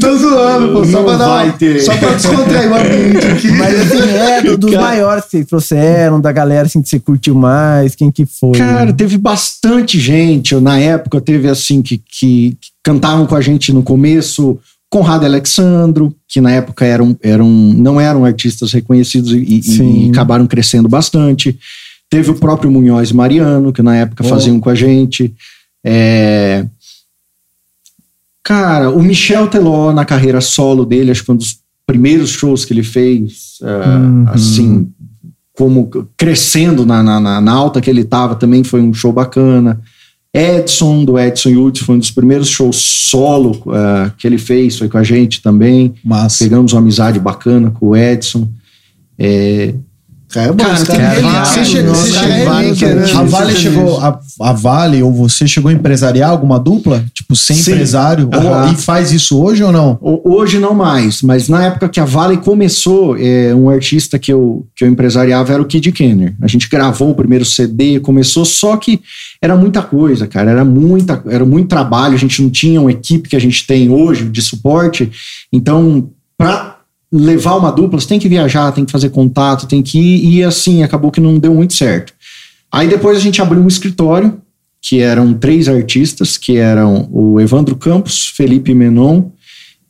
Tô 0.00 0.16
zoando, 0.16 0.72
pô. 0.72 0.84
Só 0.84 0.90
Não 0.98 1.04
pra, 1.04 1.16
dar 1.16 1.54
só 1.80 1.96
pra 1.96 2.14
descontrair 2.14 2.68
aqui. 2.80 3.48
Mas 3.52 3.80
assim, 3.80 4.10
é, 4.10 4.42
do- 4.42 4.58
dos 4.58 4.74
maiores 4.74 5.24
que 5.24 5.30
vocês 5.30 5.46
trouxeram, 5.46 6.20
da 6.20 6.32
galera 6.32 6.66
assim, 6.66 6.80
que 6.82 6.88
você 6.88 6.98
curtiu 7.00 7.34
mais, 7.34 7.94
quem 7.94 8.10
que 8.10 8.24
foi? 8.26 8.52
Cara, 8.58 8.92
teve 8.92 9.16
bastante 9.18 9.98
gente. 9.98 10.54
Na 10.56 10.78
época 10.78 11.20
teve 11.20 11.48
assim 11.48 11.82
que, 11.82 11.98
que, 11.98 12.56
que 12.60 12.68
cantavam 12.82 13.26
com 13.26 13.34
a 13.36 13.40
gente 13.40 13.72
no 13.72 13.82
começo. 13.82 14.58
Conrado 14.92 15.22
e 15.22 15.26
Alexandro, 15.26 16.12
que 16.28 16.40
na 16.40 16.50
época 16.50 16.84
eram, 16.84 17.16
eram, 17.22 17.48
não 17.48 18.00
eram 18.00 18.24
artistas 18.24 18.72
reconhecidos 18.72 19.32
e, 19.32 19.36
e- 19.38 20.06
e 20.06 20.10
acabaram 20.10 20.46
crescendo 20.48 20.88
bastante. 20.88 21.56
Teve 22.10 22.30
o 22.32 22.34
próprio 22.34 22.70
Munhoz 22.72 23.10
e 23.10 23.14
Mariano, 23.14 23.72
que 23.72 23.82
na 23.82 23.94
época 23.96 24.24
Oh. 24.24 24.28
faziam 24.28 24.58
com 24.58 24.68
a 24.68 24.74
gente. 24.74 25.32
É, 25.86 26.66
Cara, 28.42 28.90
o 28.90 29.02
Michel 29.02 29.46
Teló, 29.48 29.92
na 29.92 30.04
carreira 30.04 30.40
solo 30.40 30.84
dele, 30.84 31.10
acho 31.10 31.20
que 31.20 31.26
foi 31.26 31.34
um 31.34 31.38
dos 31.38 31.58
primeiros 31.92 32.30
shows 32.30 32.64
que 32.64 32.72
ele 32.72 32.82
fez, 32.82 33.58
ah, 33.62 33.98
Uhum. 33.98 34.24
assim, 34.28 34.88
como 35.56 35.88
crescendo 36.16 36.86
na, 36.86 37.02
na, 37.02 37.40
na- 37.40 37.52
alta 37.52 37.80
que 37.80 37.90
ele 37.90 38.04
tava, 38.04 38.34
também 38.34 38.62
foi 38.64 38.80
um 38.80 38.94
show 38.94 39.12
bacana. 39.12 39.80
Edson, 40.32 41.04
do 41.04 41.18
Edson 41.18 41.48
Yutz, 41.50 41.80
foi 41.82 41.96
um 41.96 41.98
dos 41.98 42.10
primeiros 42.12 42.48
shows 42.48 42.76
solo 42.76 43.60
ah, 43.68 44.12
que 44.16 44.26
ele 44.26 44.38
fez, 44.38 44.78
foi 44.78 44.88
com 44.88 44.98
a 44.98 45.02
gente 45.02 45.42
também. 45.42 45.92
Massa. 46.04 46.44
Pegamos 46.44 46.72
uma 46.72 46.80
amizade 46.80 47.18
bacana 47.18 47.70
com 47.70 47.88
o 47.88 47.96
Edson. 47.96 48.48
É, 49.18 49.74
Cara, 50.32 50.52
bom, 50.52 50.62
Cara, 50.64 50.86
cara 50.86 51.02
é 51.02 51.20
vários, 51.20 51.48
Você 51.48 51.64
chegou, 51.64 51.94
você 51.94 52.12
cara, 52.12 52.26
chegou- 52.28 52.88
é 52.88 52.94
né? 52.94 53.12
a 53.16 53.22
Vale 53.24 53.56
chegou, 53.56 54.00
a, 54.00 54.20
a 54.42 54.52
Vale 54.52 55.02
ou 55.02 55.12
você 55.12 55.48
chegou 55.48 55.68
a 55.70 55.72
empresariar 55.72 56.30
alguma 56.30 56.56
dupla? 56.58 57.04
Tipo, 57.12 57.34
ser 57.34 57.54
Sim. 57.54 57.72
empresário? 57.72 58.30
Ou- 58.32 58.40
Aham. 58.54 58.72
e 58.72 58.76
faz 58.76 59.10
isso 59.12 59.42
hoje 59.42 59.64
ou 59.64 59.72
não? 59.72 59.98
Ho- 60.00 60.20
Hoje 60.24 60.60
não 60.60 60.72
mais, 60.72 61.20
mas 61.22 61.48
na 61.48 61.64
época 61.64 61.88
que 61.88 61.98
a 61.98 62.04
Vale 62.04 62.36
começou, 62.36 63.16
é, 63.18 63.52
um 63.54 63.68
artista 63.68 64.20
que 64.20 64.32
eu, 64.32 64.64
que 64.76 64.84
eu 64.84 64.88
empresariava 64.88 65.52
era 65.52 65.60
o 65.62 65.64
Kid 65.66 65.90
Kenner. 65.90 66.34
A 66.40 66.46
gente 66.46 66.68
gravou 66.68 67.10
o 67.10 67.14
primeiro 67.14 67.44
CD, 67.44 67.98
começou, 67.98 68.44
só 68.44 68.76
que 68.76 69.00
era 69.42 69.56
muita 69.56 69.82
coisa, 69.82 70.28
cara, 70.28 70.50
era, 70.50 70.64
muita, 70.64 71.20
era 71.28 71.44
muito 71.44 71.68
trabalho, 71.68 72.14
a 72.14 72.18
gente 72.18 72.40
não 72.40 72.50
tinha 72.50 72.80
uma 72.80 72.92
equipe 72.92 73.28
que 73.28 73.36
a 73.36 73.40
gente 73.40 73.66
tem 73.66 73.90
hoje 73.90 74.24
de 74.26 74.40
suporte, 74.42 75.10
então, 75.52 76.08
para 76.38 76.76
levar 77.12 77.56
uma 77.56 77.72
dupla, 77.72 77.98
você 77.98 78.06
tem 78.06 78.18
que 78.18 78.28
viajar, 78.28 78.72
tem 78.72 78.84
que 78.84 78.92
fazer 78.92 79.10
contato, 79.10 79.66
tem 79.66 79.82
que 79.82 79.98
ir, 79.98 80.38
e 80.38 80.44
assim, 80.44 80.82
acabou 80.82 81.10
que 81.10 81.20
não 81.20 81.38
deu 81.38 81.54
muito 81.54 81.74
certo. 81.74 82.12
Aí 82.72 82.86
depois 82.86 83.16
a 83.16 83.20
gente 83.20 83.42
abriu 83.42 83.60
um 83.60 83.68
escritório, 83.68 84.40
que 84.80 85.00
eram 85.00 85.34
três 85.34 85.68
artistas, 85.68 86.38
que 86.38 86.56
eram 86.56 87.08
o 87.12 87.40
Evandro 87.40 87.76
Campos, 87.76 88.28
Felipe 88.34 88.74
Menon 88.74 89.24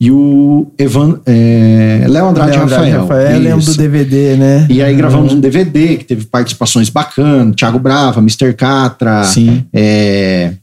e 0.01 0.11
o 0.11 0.73
Evan, 0.79 1.21
é, 1.27 2.07
Léo 2.09 2.29
Andrade 2.29 2.53
Léo 2.53 2.67
Rafael. 2.67 3.01
Rafael, 3.03 3.39
lembro 3.39 3.59
Isso. 3.59 3.73
do 3.73 3.77
DVD, 3.77 4.37
né? 4.37 4.67
E 4.71 4.83
aí 4.83 4.97
gravamos 4.97 5.33
um 5.35 5.39
DVD 5.41 5.99
que 5.99 6.05
teve 6.05 6.25
participações 6.25 6.89
bacanas, 6.89 7.55
Thiago 7.55 7.79
Brava, 7.79 8.19
Mr. 8.21 8.55
Catra, 8.55 9.25
Sim. 9.25 9.65
é, 9.73 10.55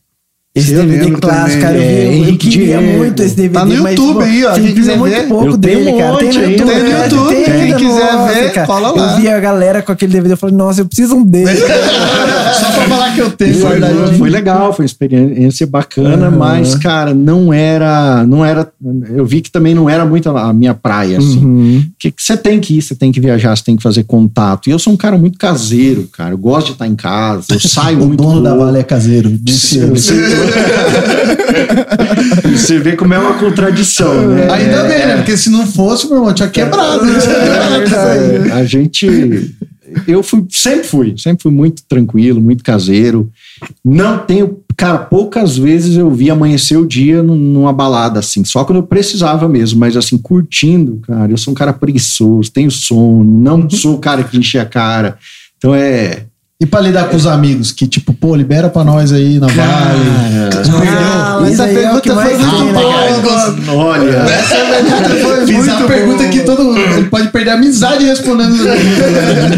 Esse 0.57 0.73
Eu 0.73 0.83
DVD 0.85 1.11
clássico, 1.11 1.47
também, 1.47 1.59
cara, 1.61 1.77
eu, 1.77 1.81
é, 1.81 1.85
vi, 1.85 2.01
eu 2.05 2.11
Henrique 2.13 2.49
queria 2.49 2.77
Diego. 2.79 2.97
muito 2.97 3.23
esse 3.23 3.35
DVD. 3.35 3.53
Tá 3.53 3.65
no 3.65 3.83
mas, 3.83 3.95
YouTube 3.95 4.13
pô, 4.15 4.19
aí, 4.21 4.45
ó, 4.45 4.53
quem 4.53 4.73
quiser 4.73 4.97
muito 4.97 5.13
ver. 5.15 5.27
pouco 5.27 5.45
Eu 5.45 5.57
dele, 5.57 5.83
tenho 5.85 5.95
um 5.95 5.99
cara. 5.99 6.17
Tem 6.17 6.25
monte 6.27 6.37
no 6.37 6.43
aí, 6.45 6.51
YouTube, 6.51 6.71
tem 6.73 6.83
no? 6.83 6.89
YouTube, 7.03 7.35
Tem, 7.35 7.45
quem 7.45 7.75
quiser 7.75 8.13
nossa, 8.13 8.33
ver, 8.33 8.51
cara. 8.53 8.67
cola 8.67 8.91
lá. 8.91 9.11
Eu 9.13 9.21
vi 9.21 9.27
a 9.29 9.39
galera 9.39 9.81
com 9.81 9.91
aquele 9.91 10.13
DVD, 10.13 10.33
eu 10.33 10.37
falei, 10.37 10.55
nossa, 10.55 10.81
eu 10.81 10.85
preciso 10.85 11.15
um 11.15 11.23
dele. 11.23 11.49
Só 12.59 12.71
pra 12.71 12.87
falar 12.87 13.13
que 13.13 13.19
eu 13.21 13.29
tenho, 13.31 13.53
Foi, 13.55 13.79
foi 14.17 14.29
legal, 14.29 14.73
foi 14.73 14.83
uma 14.83 14.87
experiência 14.87 15.67
bacana, 15.67 16.27
Aham. 16.27 16.37
mas, 16.37 16.75
cara, 16.75 17.13
não 17.13 17.53
era, 17.53 18.25
não 18.25 18.43
era. 18.43 18.67
Eu 19.13 19.25
vi 19.25 19.41
que 19.41 19.51
também 19.51 19.75
não 19.75 19.89
era 19.89 20.05
muito 20.05 20.29
a 20.29 20.51
minha 20.53 20.73
praia, 20.73 21.17
assim. 21.19 21.43
Uhum. 21.45 21.83
Que 21.99 22.13
você 22.17 22.35
tem 22.35 22.59
que 22.59 22.77
ir, 22.77 22.81
você 22.81 22.95
tem 22.95 23.11
que 23.11 23.19
viajar, 23.19 23.55
você 23.55 23.63
tem 23.63 23.75
que 23.75 23.83
fazer 23.83 24.03
contato. 24.03 24.67
E 24.67 24.71
eu 24.71 24.79
sou 24.79 24.93
um 24.93 24.97
cara 24.97 25.17
muito 25.17 25.37
caseiro, 25.37 26.07
cara. 26.11 26.31
Eu 26.31 26.37
gosto 26.37 26.67
de 26.67 26.73
estar 26.73 26.87
em 26.87 26.95
casa, 26.95 27.45
eu 27.51 27.59
saio 27.67 28.01
O 28.01 28.07
muito. 28.07 28.23
dono 28.23 28.41
da. 28.41 28.55
Vale 28.55 28.79
é 28.79 28.83
caseiro. 28.83 29.29
Disse. 29.41 29.79
Você, 32.51 32.79
vê 32.79 32.95
como 32.95 33.13
é 33.13 33.19
uma 33.19 33.35
contradição, 33.35 34.29
né? 34.29 34.51
Ainda 34.51 34.83
bem, 34.83 35.05
né? 35.05 35.15
Porque 35.17 35.37
se 35.37 35.49
não 35.49 35.65
fosse, 35.65 36.07
meu 36.07 36.17
irmão, 36.17 36.33
tinha 36.33 36.49
quebrado. 36.49 37.05
né? 37.05 37.19
É, 38.47 38.51
a 38.53 38.65
gente. 38.65 39.55
Eu 40.07 40.21
fui, 40.21 40.45
sempre 40.51 40.87
fui, 40.87 41.15
sempre 41.17 41.43
fui 41.43 41.51
muito 41.51 41.81
tranquilo, 41.87 42.41
muito 42.41 42.63
caseiro. 42.63 43.29
Não 43.83 44.19
tenho. 44.19 44.59
Cara, 44.75 44.99
poucas 44.99 45.57
vezes 45.57 45.97
eu 45.97 46.11
vi 46.11 46.29
amanhecer 46.29 46.77
o 46.77 46.85
dia 46.85 47.23
num- 47.23 47.35
numa 47.35 47.73
balada, 47.73 48.19
assim, 48.19 48.45
só 48.45 48.63
quando 48.63 48.77
eu 48.77 48.83
precisava 48.83 49.49
mesmo, 49.49 49.79
mas 49.79 49.97
assim, 49.97 50.19
curtindo, 50.19 50.99
cara. 51.07 51.31
Eu 51.31 51.37
sou 51.37 51.51
um 51.51 51.55
cara 51.55 51.73
preguiçoso, 51.73 52.51
tenho 52.51 52.69
sono, 52.69 53.23
não 53.23 53.67
sou 53.71 53.95
o 53.95 53.99
cara 53.99 54.23
que 54.23 54.37
enche 54.37 54.59
a 54.59 54.65
cara. 54.65 55.17
Então 55.57 55.73
é. 55.73 56.25
E 56.59 56.65
pra 56.65 56.81
lidar 56.81 57.07
com 57.07 57.15
os 57.15 57.27
amigos, 57.27 57.71
que 57.71 57.85
tipo, 57.87 58.11
pô, 58.13 58.35
libera 58.35 58.67
pra 58.67 58.83
nós 58.83 59.13
aí 59.13 59.37
na 59.39 59.45
Vale. 59.45 59.99
Ah, 60.49 61.47
Essa 61.47 61.65
aí 61.65 61.75
é 61.75 61.79
pergunta 61.81 62.15
foi 62.15 62.25
tem, 62.25 62.37
muito 62.37 62.63
né, 62.65 62.73
boa, 62.73 63.21
cara? 63.21 63.71
Olha. 63.75 64.09
Essa 64.09 64.55
pergunta 64.55 65.09
foi 65.21 65.45
Fiz 65.45 65.55
muito 65.55 65.71
a 65.71 65.87
pergunta 65.87 66.17
boa. 66.17 66.29
que 66.29 66.39
todo 66.41 66.63
mundo 66.63 66.79
ele 66.79 67.09
pode 67.09 67.27
perder 67.27 67.51
a 67.51 67.53
amizade 67.53 68.05
respondendo. 68.05 68.55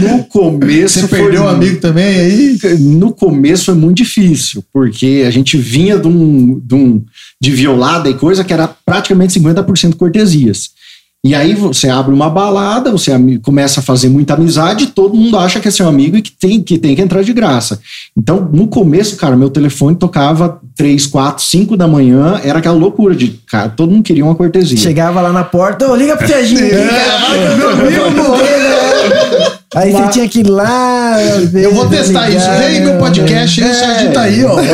No 0.01 0.25
começo. 0.25 0.99
Você 0.99 1.07
foi 1.07 1.19
perdeu 1.19 1.43
um 1.43 1.47
amigo 1.47 1.79
também 1.79 2.19
aí? 2.19 2.59
no 2.79 3.13
começo 3.13 3.65
foi 3.65 3.75
muito 3.75 3.95
difícil, 3.97 4.61
porque 4.73 5.23
a 5.25 5.31
gente 5.31 5.57
vinha 5.57 5.97
de 5.97 6.07
um, 6.07 6.59
de 6.61 6.75
um 6.75 7.01
de 7.41 7.51
violada 7.51 8.09
e 8.09 8.13
coisa 8.15 8.43
que 8.43 8.51
era 8.51 8.67
praticamente 8.85 9.39
50% 9.39 9.95
cortesias. 9.95 10.71
E 11.21 11.35
aí 11.35 11.53
você 11.53 11.89
abre 11.89 12.13
uma 12.13 12.29
balada, 12.29 12.91
você 12.91 13.11
começa 13.41 13.81
a 13.81 13.83
fazer 13.83 14.07
muita 14.07 14.35
amizade, 14.35 14.87
todo 14.87 15.13
mundo 15.13 15.37
acha 15.37 15.59
que 15.59 15.67
é 15.67 15.71
seu 15.71 15.85
amigo 15.85 16.15
e 16.15 16.21
que 16.21 16.31
tem 16.31 16.61
que, 16.61 16.77
tem 16.77 16.95
que 16.95 17.01
entrar 17.01 17.21
de 17.23 17.33
graça. 17.33 17.77
Então, 18.17 18.47
no 18.53 18.67
começo, 18.67 19.17
cara, 19.17 19.35
meu 19.35 19.49
telefone 19.49 19.97
tocava 19.97 20.61
3, 20.77 21.07
4, 21.07 21.43
5 21.43 21.75
da 21.75 21.89
manhã, 21.89 22.39
era 22.41 22.59
aquela 22.59 22.77
loucura 22.77 23.13
de, 23.13 23.37
cara, 23.51 23.67
todo 23.67 23.91
mundo 23.91 24.03
queria 24.03 24.23
uma 24.23 24.35
cortesia. 24.35 24.77
Chegava 24.77 25.19
lá 25.19 25.33
na 25.33 25.43
porta, 25.43 25.91
ô, 25.91 25.95
liga 25.95 26.15
pro 26.15 26.25
Serginho. 26.25 26.61
Vai 26.69 27.37
que 27.37 27.51
eu 27.51 27.57
meu 27.57 27.69
amigo, 27.69 28.39
né? 29.73 29.81
Aí 29.81 29.91
você 29.91 30.07
tinha 30.09 30.27
que 30.29 30.39
ir 30.39 30.47
lá. 30.47 31.17
ver, 31.51 31.65
Eu 31.65 31.73
vou 31.73 31.87
testar 31.87 32.27
ligar, 32.27 32.39
isso. 32.39 32.71
Vem 32.71 32.81
meu 32.81 32.93
né? 32.93 32.99
podcast, 32.99 33.63
aí 33.63 33.71
o 33.71 33.73
Serginho 33.73 34.13
tá 34.13 34.21
aí, 34.21 34.45
ó. 34.45 34.59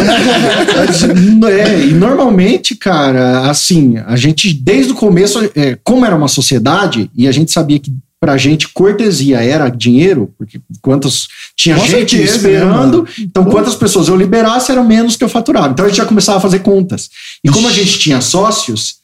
É, 1.50 1.86
e 1.88 1.94
normalmente, 1.94 2.76
cara, 2.76 3.50
assim, 3.50 3.98
a 4.06 4.16
gente, 4.16 4.54
desde 4.54 4.92
o 4.92 4.96
começo, 4.96 5.40
é, 5.56 5.78
como 5.84 6.06
era 6.06 6.16
uma 6.16 6.28
sociedade, 6.28 7.10
e 7.16 7.28
a 7.28 7.32
gente 7.32 7.52
sabia 7.52 7.80
que 7.80 7.92
pra 8.20 8.38
gente 8.38 8.70
cortesia 8.70 9.44
era 9.44 9.70
dinheiro, 9.70 10.34
porque 10.38 10.60
quantos 10.82 11.28
tinha 11.56 11.76
Com 11.76 11.86
gente 11.86 12.16
certeza, 12.16 12.38
esperando, 12.38 13.04
né, 13.04 13.10
então 13.20 13.46
quantas 13.46 13.76
pessoas 13.76 14.08
eu 14.08 14.16
liberasse 14.16 14.72
era 14.72 14.84
menos 14.84 15.16
que 15.16 15.24
eu 15.24 15.30
faturava. 15.30 15.70
Então 15.70 15.86
a 15.86 15.88
gente 15.90 15.98
já 15.98 16.06
começava 16.06 16.40
a 16.40 16.42
fazer 16.42 16.60
contas. 16.60 17.10
E 17.44 17.50
como 17.50 17.68
a 17.68 17.72
gente 17.72 18.00
tinha 18.00 18.22
sócios, 18.22 18.96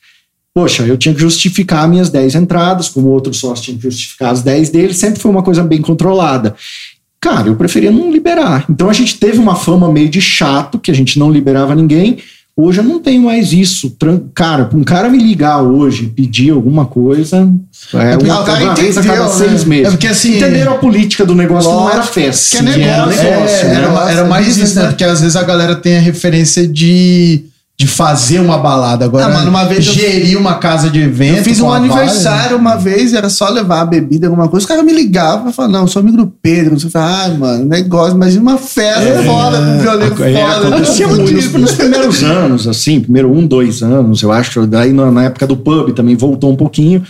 poxa, 0.54 0.84
eu 0.84 0.98
tinha 0.98 1.14
que 1.14 1.22
justificar 1.22 1.88
minhas 1.88 2.10
10 2.10 2.36
entradas, 2.36 2.90
como 2.90 3.08
outro 3.08 3.34
sócio 3.34 3.66
tinha 3.66 3.78
que 3.78 3.84
justificar 3.84 4.32
as 4.32 4.42
10 4.42 4.70
dele, 4.70 4.94
sempre 4.94 5.20
foi 5.20 5.32
uma 5.32 5.44
coisa 5.44 5.64
bem 5.64 5.82
controlada. 5.82 6.56
Cara, 7.20 7.48
eu 7.48 7.56
preferia 7.56 7.92
não 7.92 8.12
liberar. 8.12 8.66
Então 8.70 8.90
a 8.90 8.94
gente 8.94 9.20
teve 9.20 9.38
uma 9.38 9.56
fama 9.56 9.92
meio 9.92 10.10
de 10.10 10.20
chato, 10.20 10.80
que 10.80 10.90
a 10.90 10.94
gente 10.94 11.20
não 11.20 11.32
liberava 11.32 11.76
ninguém. 11.76 12.18
Hoje 12.58 12.80
eu 12.80 12.84
não 12.84 13.00
tenho 13.00 13.24
mais 13.24 13.54
isso. 13.54 13.96
Cara, 14.34 14.70
um 14.74 14.84
cara 14.84 15.10
me 15.10 15.18
ligar 15.18 15.62
hoje 15.62 16.06
e 16.06 16.08
pedir 16.08 16.52
alguma 16.52 16.86
coisa, 16.86 17.50
é 17.94 18.18
porque 18.18 18.30
uma, 18.30 18.42
o 18.42 18.44
cara 18.44 18.64
uma 18.64 18.76
vez 18.76 18.98
a 18.98 19.04
cada 19.04 19.16
entendeu, 19.16 19.34
seis 19.34 19.64
né? 19.64 19.70
meses. 19.70 19.88
É 19.88 19.92
porque, 19.92 20.08
assim, 20.08 20.38
Entenderam 20.38 20.74
a 20.74 20.78
política 20.78 21.26
do 21.26 21.34
negócio, 21.34 21.72
não 21.72 21.90
era 21.90 22.04
festa. 22.04 22.58
Que 22.58 22.66
é 22.66 22.78
negócio, 22.78 23.24
negócio, 23.24 23.56
é, 23.56 23.64
né? 23.64 23.76
era, 23.76 24.12
era 24.12 24.26
mais 24.26 24.58
isso, 24.58 24.76
né? 24.76 24.84
né? 24.84 24.88
Porque 24.90 25.04
às 25.04 25.22
vezes 25.22 25.36
a 25.36 25.44
galera 25.44 25.76
tem 25.76 25.98
a 25.98 26.02
referência 26.02 26.68
de, 26.68 27.46
de 27.82 27.88
fazer 27.88 28.40
uma 28.40 28.60
balada. 28.60 29.06
Agora, 29.06 29.26
Ah, 29.26 29.30
mano, 29.30 29.50
uma 29.50 29.64
vez 29.66 29.86
eu- 29.88 29.94
gerir 29.94 30.38
uma 30.38 30.54
casa 30.56 30.88
de 30.90 31.00
evento. 31.02 31.40
Eu 31.40 31.44
fiz 31.44 31.60
um 31.60 31.68
a 31.68 31.80
Vale, 31.80 31.92
aniversário 31.92 32.56
uma 32.58 32.76
vez, 32.76 33.14
era 33.14 33.28
só 33.28 33.50
levar 33.50 33.82
a 33.82 33.86
bebida, 33.86 34.28
alguma 34.28 34.48
coisa. 34.48 34.64
Os 34.64 34.68
caras 34.68 34.86
me 34.86 34.94
ligavam 34.94 35.50
e 35.50 35.54
falavam, 35.54 35.80
não, 35.82 35.88
sou 35.88 36.00
amigo 36.00 36.18
do 36.18 36.28
Pedro. 36.28 36.80
Você 36.80 36.90
fala, 36.90 37.26
ah, 37.26 37.30
mano, 37.30 37.66
negócio, 37.66 38.14
imagina 38.16 38.42
uma 38.42 38.58
festa 38.58 39.24
foda, 39.24 39.58
com 39.58 39.78
violino 39.82 40.24
É, 40.24 40.34
foda. 40.56 40.68
acontecia 40.68 41.08
Tudo 41.08 41.22
muito 41.22 41.34
nos, 41.34 41.52
nos 41.54 41.72
primeiros 41.76 42.24
anos, 42.24 42.68
assim, 42.68 43.00
primeiro 43.00 43.32
um, 43.36 43.46
dois 43.48 43.82
anos, 43.82 44.22
eu 44.22 44.32
acho. 44.32 44.68
Daí 44.68 44.94
na, 44.94 45.10
na 45.12 45.24
época 45.24 45.48
do 45.48 45.58
pub 45.58 45.92
também 45.94 46.16
voltou 46.16 46.52
um 46.52 46.56
pouquinho. 46.56 47.04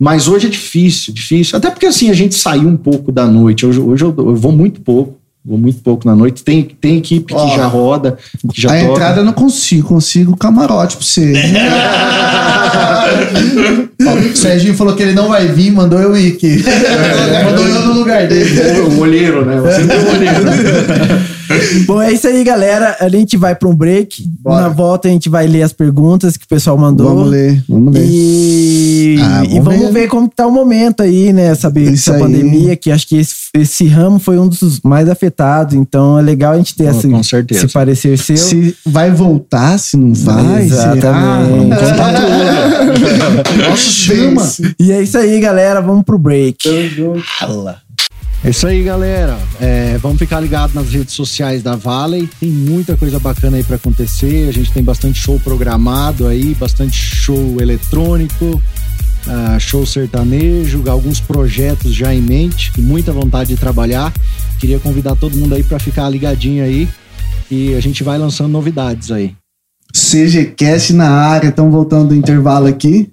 Mas 0.00 0.28
hoje 0.28 0.46
é 0.46 0.50
difícil, 0.50 1.12
difícil. 1.12 1.56
Até 1.56 1.70
porque 1.70 1.86
assim, 1.86 2.08
a 2.08 2.14
gente 2.14 2.34
saiu 2.36 2.68
um 2.68 2.76
pouco 2.76 3.10
da 3.10 3.26
noite. 3.26 3.66
Hoje, 3.66 3.80
hoje 3.80 4.04
eu, 4.04 4.14
eu 4.16 4.36
vou 4.36 4.52
muito 4.52 4.80
pouco. 4.80 5.17
Vou 5.44 5.56
muito 5.56 5.80
pouco 5.82 6.06
na 6.06 6.14
noite. 6.14 6.44
Tem, 6.44 6.62
tem 6.62 6.98
equipe 6.98 7.32
Ó, 7.34 7.48
que 7.48 7.56
já 7.56 7.66
roda, 7.66 8.18
que 8.52 8.60
já 8.60 8.68
a 8.70 8.80
toca. 8.80 8.92
entrada 8.92 9.20
eu 9.20 9.24
não 9.24 9.32
consigo, 9.32 9.88
consigo 9.88 10.36
camarote 10.36 10.96
pra 10.96 11.06
você. 11.06 11.32
Ó, 14.06 14.14
o 14.14 14.36
Serginho 14.36 14.74
falou 14.74 14.94
que 14.94 15.02
ele 15.02 15.14
não 15.14 15.28
vai 15.28 15.46
vir, 15.48 15.70
mandou 15.70 15.98
eu 15.98 16.16
ir 16.16 16.34
aqui. 16.34 16.62
mandou 17.44 17.66
eu 17.66 17.86
no 17.86 17.92
lugar 17.94 18.26
dele. 18.26 18.80
O, 18.80 19.00
olheiro, 19.00 19.44
né? 19.44 19.56
Sempre 19.72 19.96
o 19.96 20.10
olheiro. 20.10 21.28
Bom, 21.86 22.00
é 22.02 22.12
isso 22.12 22.26
aí, 22.26 22.42
galera. 22.44 22.96
A 23.00 23.08
gente 23.08 23.36
vai 23.36 23.54
para 23.54 23.68
um 23.68 23.74
break. 23.74 24.22
Bora. 24.40 24.62
Na 24.62 24.68
volta 24.68 25.08
a 25.08 25.10
gente 25.10 25.28
vai 25.28 25.46
ler 25.46 25.62
as 25.62 25.72
perguntas 25.72 26.36
que 26.36 26.44
o 26.44 26.48
pessoal 26.48 26.76
mandou. 26.78 27.08
Vamos 27.08 27.30
ler, 27.30 27.62
vamos 27.68 27.94
ler. 27.94 28.04
E, 28.08 29.16
Ah, 29.20 29.42
e 29.44 29.48
vamos 29.60 29.64
vamos 29.64 29.86
ver. 29.86 29.92
ver. 30.02 30.08
como 30.08 30.28
tá 30.28 30.46
o 30.46 30.50
momento 30.52 31.02
aí, 31.02 31.32
né? 31.32 31.54
Saber 31.54 31.82
Isso 31.92 32.10
essa 32.10 32.14
aí. 32.14 32.20
pandemia, 32.20 32.76
que 32.76 32.90
acho 32.90 33.06
que 33.08 33.16
esse, 33.16 33.34
esse 33.54 33.86
ramo 33.86 34.18
foi 34.18 34.38
um 34.38 34.48
dos 34.48 34.80
mais 34.80 35.08
afetados. 35.08 35.74
Então 35.74 36.18
é 36.18 36.22
legal 36.22 36.52
a 36.52 36.56
gente 36.56 36.74
ter 36.76 36.84
Com- 36.90 36.98
esse, 36.98 37.08
com 37.08 37.22
certeza. 37.22 37.64
esse 37.64 37.72
parecer 37.72 38.18
seu. 38.18 38.36
Se 38.36 38.76
vai 38.86 39.10
voltar, 39.10 39.78
se 39.78 39.96
não 39.96 40.12
vai, 40.14 40.64
Exatamente. 40.64 41.00
será? 41.00 41.38
Nossa, 43.68 43.76
chama. 43.76 44.48
E 44.78 44.92
é 44.92 45.02
isso 45.02 45.16
aí, 45.18 45.40
galera. 45.40 45.80
Vamos 45.80 46.04
pro 46.04 46.18
break. 46.18 46.68
É 48.44 48.50
isso 48.50 48.66
aí, 48.66 48.84
galera. 48.84 49.36
É, 49.60 49.98
vamos 49.98 50.18
ficar 50.18 50.40
ligados 50.40 50.74
nas 50.74 50.88
redes 50.90 51.12
sociais 51.14 51.62
da 51.62 51.74
Valley. 51.74 52.28
Tem 52.38 52.48
muita 52.48 52.96
coisa 52.96 53.18
bacana 53.18 53.56
aí 53.56 53.64
para 53.64 53.76
acontecer. 53.76 54.48
A 54.48 54.52
gente 54.52 54.72
tem 54.72 54.82
bastante 54.82 55.18
show 55.18 55.40
programado 55.40 56.26
aí, 56.26 56.54
bastante 56.54 56.96
show 56.96 57.60
eletrônico, 57.60 58.62
ah, 59.26 59.58
show 59.58 59.84
sertanejo, 59.84 60.88
alguns 60.88 61.20
projetos 61.20 61.92
já 61.94 62.14
em 62.14 62.22
mente, 62.22 62.72
muita 62.80 63.12
vontade 63.12 63.50
de 63.50 63.56
trabalhar. 63.56 64.12
Queria 64.58 64.78
convidar 64.78 65.16
todo 65.16 65.36
mundo 65.36 65.54
aí 65.54 65.62
para 65.62 65.78
ficar 65.78 66.08
ligadinho 66.08 66.64
aí 66.64 66.88
e 67.50 67.74
a 67.74 67.80
gente 67.80 68.04
vai 68.04 68.18
lançando 68.18 68.50
novidades 68.50 69.10
aí. 69.10 69.34
CGCast 69.92 70.92
na 70.92 71.10
área, 71.10 71.48
estão 71.48 71.70
voltando 71.70 72.08
do 72.08 72.14
intervalo 72.14 72.66
aqui. 72.66 73.10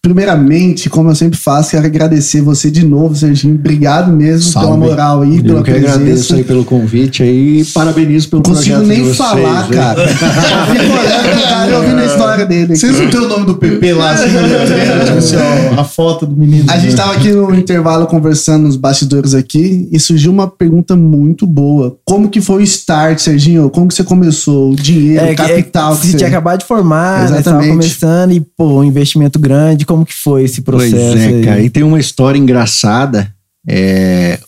Primeiramente, 0.00 0.88
como 0.88 1.10
eu 1.10 1.14
sempre 1.14 1.36
faço, 1.36 1.72
quero 1.72 1.84
agradecer 1.84 2.40
você 2.40 2.70
de 2.70 2.86
novo, 2.86 3.16
Serginho. 3.16 3.56
Obrigado 3.56 4.12
mesmo 4.12 4.52
Salve. 4.52 4.68
pela 4.68 4.78
moral 4.78 5.22
aí, 5.22 5.42
pela 5.42 5.58
Eu 5.58 5.62
que 5.64 5.70
agradeço 5.72 5.98
presença. 5.98 6.34
aí 6.36 6.44
pelo 6.44 6.64
convite 6.64 7.22
aí 7.24 7.60
e 7.60 7.64
parabenizo 7.64 8.28
pelo 8.30 8.42
Não 8.46 8.54
consigo 8.54 8.76
projeto 8.76 8.88
de 8.90 8.96
nem 8.96 9.02
vocês, 9.04 9.16
falar, 9.16 9.64
hein? 9.64 9.70
cara. 9.72 10.00
Eu 10.02 10.08
fico 10.80 10.92
olhando 10.92 11.30
pro 11.32 11.42
cara 11.48 11.70
e 11.70 11.74
ouvindo 11.74 11.98
a 11.98 12.06
história 12.06 12.46
dele. 12.46 12.76
Vocês 12.76 12.98
não 12.98 13.10
têm 13.10 13.20
o 13.20 13.28
nome 13.28 13.46
do 13.46 13.56
PP 13.56 13.92
lá, 13.92 14.12
assim, 14.12 14.30
letreiro? 14.30 15.04
Tipo 15.04 15.18
assim, 15.18 15.36
ó, 15.76 15.80
a 15.80 15.84
foto 15.84 16.26
do 16.26 16.36
menino. 16.36 16.70
A 16.70 16.78
gente 16.78 16.94
tava 16.94 17.12
aqui 17.14 17.32
no 17.32 17.52
intervalo 17.54 18.06
conversando 18.06 18.64
nos 18.68 18.76
bastidores 18.76 19.34
aqui 19.34 19.88
e 19.90 19.98
surgiu 19.98 20.30
uma 20.30 20.46
pergunta 20.48 20.94
muito 20.94 21.44
boa. 21.44 21.96
Como 22.04 22.28
que 22.28 22.40
foi 22.40 22.58
o 22.62 22.64
start, 22.64 23.18
Serginho? 23.18 23.68
Como 23.68 23.88
que 23.88 23.94
você 23.94 24.04
começou? 24.04 24.70
O 24.70 24.76
dinheiro, 24.76 25.24
o 25.24 25.28
que- 25.30 25.34
capital 25.34 25.90
que 25.94 26.00
que 26.00 26.06
você 26.06 26.10
você... 26.12 26.16
tinha 26.18 26.28
acabado 26.28 26.60
de 26.60 26.66
formar, 26.66 27.22
né? 27.22 27.26
Tava 27.26 27.40
Exatamente. 27.40 27.70
começando 27.70 28.32
e, 28.32 28.40
pô, 28.40 28.78
um 28.78 28.84
investimento 28.84 29.38
grande. 29.40 29.87
Como 29.88 30.04
que 30.04 30.14
foi 30.14 30.44
esse 30.44 30.60
processo 30.60 30.94
Pois 30.94 31.22
é, 31.22 31.26
aí? 31.26 31.44
cara. 31.44 31.62
E 31.62 31.70
tem 31.70 31.82
uma 31.82 31.98
história 31.98 32.38
engraçada. 32.38 33.34
é, 33.66 34.38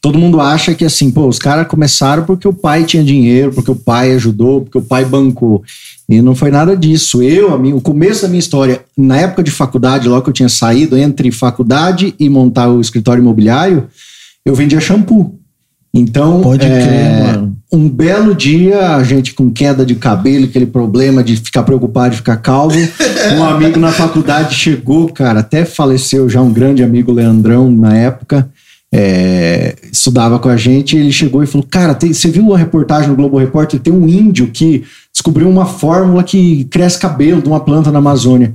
Todo 0.00 0.18
mundo 0.18 0.40
acha 0.40 0.74
que 0.74 0.84
assim, 0.84 1.12
pô, 1.12 1.28
os 1.28 1.38
caras 1.38 1.68
começaram 1.68 2.24
porque 2.24 2.48
o 2.48 2.52
pai 2.52 2.82
tinha 2.84 3.04
dinheiro, 3.04 3.52
porque 3.52 3.70
o 3.70 3.76
pai 3.76 4.12
ajudou, 4.14 4.62
porque 4.62 4.76
o 4.76 4.82
pai 4.82 5.04
bancou. 5.04 5.62
E 6.08 6.20
não 6.20 6.34
foi 6.34 6.50
nada 6.50 6.76
disso. 6.76 7.22
Eu, 7.22 7.54
a 7.54 7.58
minha, 7.58 7.76
o 7.76 7.80
começo 7.80 8.22
da 8.22 8.28
minha 8.28 8.40
história, 8.40 8.80
na 8.98 9.18
época 9.18 9.44
de 9.44 9.52
faculdade, 9.52 10.08
logo 10.08 10.22
que 10.22 10.30
eu 10.30 10.34
tinha 10.34 10.48
saído, 10.48 10.98
entre 10.98 11.30
faculdade 11.30 12.16
e 12.18 12.28
montar 12.28 12.68
o 12.68 12.80
escritório 12.80 13.20
imobiliário, 13.22 13.86
eu 14.44 14.56
vendia 14.56 14.80
shampoo. 14.80 15.38
Então, 15.94 16.40
Pode 16.40 16.66
é, 16.66 16.68
crer, 16.68 17.36
mano. 17.36 17.51
Um 17.72 17.88
belo 17.88 18.34
dia, 18.34 18.96
a 18.96 19.02
gente 19.02 19.32
com 19.32 19.50
queda 19.50 19.84
de 19.86 19.94
cabelo, 19.94 20.44
aquele 20.44 20.66
problema 20.66 21.24
de 21.24 21.36
ficar 21.36 21.62
preocupado 21.62 22.10
de 22.10 22.16
ficar 22.18 22.36
calvo, 22.36 22.76
um 23.36 23.42
amigo 23.42 23.80
na 23.80 23.90
faculdade 23.90 24.54
chegou, 24.54 25.08
cara, 25.08 25.40
até 25.40 25.64
faleceu 25.64 26.28
já 26.28 26.42
um 26.42 26.52
grande 26.52 26.82
amigo, 26.82 27.10
Leandrão, 27.10 27.70
na 27.70 27.96
época, 27.96 28.50
é, 28.92 29.74
estudava 29.90 30.38
com 30.38 30.50
a 30.50 30.56
gente, 30.56 30.98
ele 30.98 31.10
chegou 31.10 31.42
e 31.42 31.46
falou, 31.46 31.66
cara, 31.68 31.94
tem- 31.94 32.12
você 32.12 32.28
viu 32.28 32.54
a 32.54 32.58
reportagem 32.58 33.08
no 33.08 33.16
Globo 33.16 33.38
Repórter? 33.38 33.80
Tem 33.80 33.92
um 33.92 34.06
índio 34.06 34.48
que 34.48 34.84
descobriu 35.10 35.48
uma 35.48 35.64
fórmula 35.64 36.22
que 36.22 36.64
cresce 36.64 36.98
cabelo 36.98 37.40
de 37.40 37.48
uma 37.48 37.60
planta 37.60 37.90
na 37.90 38.00
Amazônia. 38.00 38.54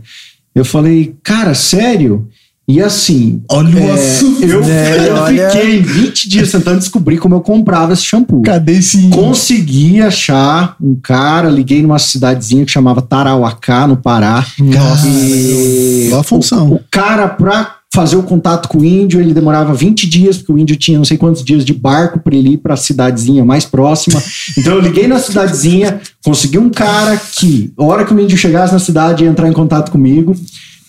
Eu 0.53 0.63
falei, 0.63 1.15
cara, 1.23 1.55
sério? 1.55 2.27
E 2.69 2.81
assim, 2.81 3.41
Olha 3.49 3.73
o 3.75 3.79
é, 3.79 3.91
assunto. 3.93 4.43
eu, 4.43 4.61
É, 4.63 5.07
eu 5.09 5.15
olha- 5.15 5.49
fiquei 5.49 5.81
20 5.81 6.27
dias 6.27 6.51
tentando 6.51 6.79
descobrir 6.79 7.17
como 7.17 7.33
eu 7.35 7.39
comprava 7.39 7.93
esse 7.93 8.03
shampoo. 8.03 8.41
Cadê 8.41 8.73
esse... 8.73 9.07
Consegui 9.07 10.01
achar 10.01 10.75
um 10.81 10.93
cara, 11.01 11.49
liguei 11.49 11.81
numa 11.81 11.97
cidadezinha 11.97 12.65
que 12.65 12.71
chamava 12.71 13.01
Tarauacá, 13.01 13.87
no 13.87 13.95
Pará. 13.95 14.45
Nossa. 14.59 15.07
E 15.07 16.07
Boa 16.09 16.23
função. 16.23 16.71
O, 16.71 16.75
o 16.75 16.79
cara, 16.91 17.29
pra 17.29 17.75
fazer 17.93 18.17
o 18.17 18.23
contato 18.23 18.67
com 18.67 18.79
o 18.79 18.85
índio, 18.85 19.21
ele 19.21 19.33
demorava 19.33 19.73
20 19.73 20.05
dias, 20.09 20.35
porque 20.37 20.51
o 20.51 20.57
índio 20.57 20.75
tinha 20.75 20.97
não 20.97 21.05
sei 21.05 21.17
quantos 21.17 21.45
dias 21.45 21.63
de 21.63 21.73
barco 21.73 22.19
para 22.19 22.35
ele 22.35 22.49
ir 22.49 22.57
para 22.57 22.73
a 22.73 22.77
cidadezinha 22.77 23.45
mais 23.45 23.63
próxima. 23.63 24.21
Então 24.57 24.73
eu 24.73 24.81
liguei 24.81 25.07
na 25.07 25.19
cidadezinha, 25.19 26.01
consegui 26.21 26.57
um 26.57 26.69
cara 26.69 27.15
que, 27.15 27.71
a 27.79 27.83
hora 27.85 28.03
que 28.03 28.13
o 28.13 28.19
índio 28.19 28.37
chegasse 28.37 28.73
na 28.73 28.79
cidade, 28.79 29.23
ia 29.23 29.29
entrar 29.29 29.47
em 29.47 29.53
contato 29.53 29.89
comigo. 29.89 30.35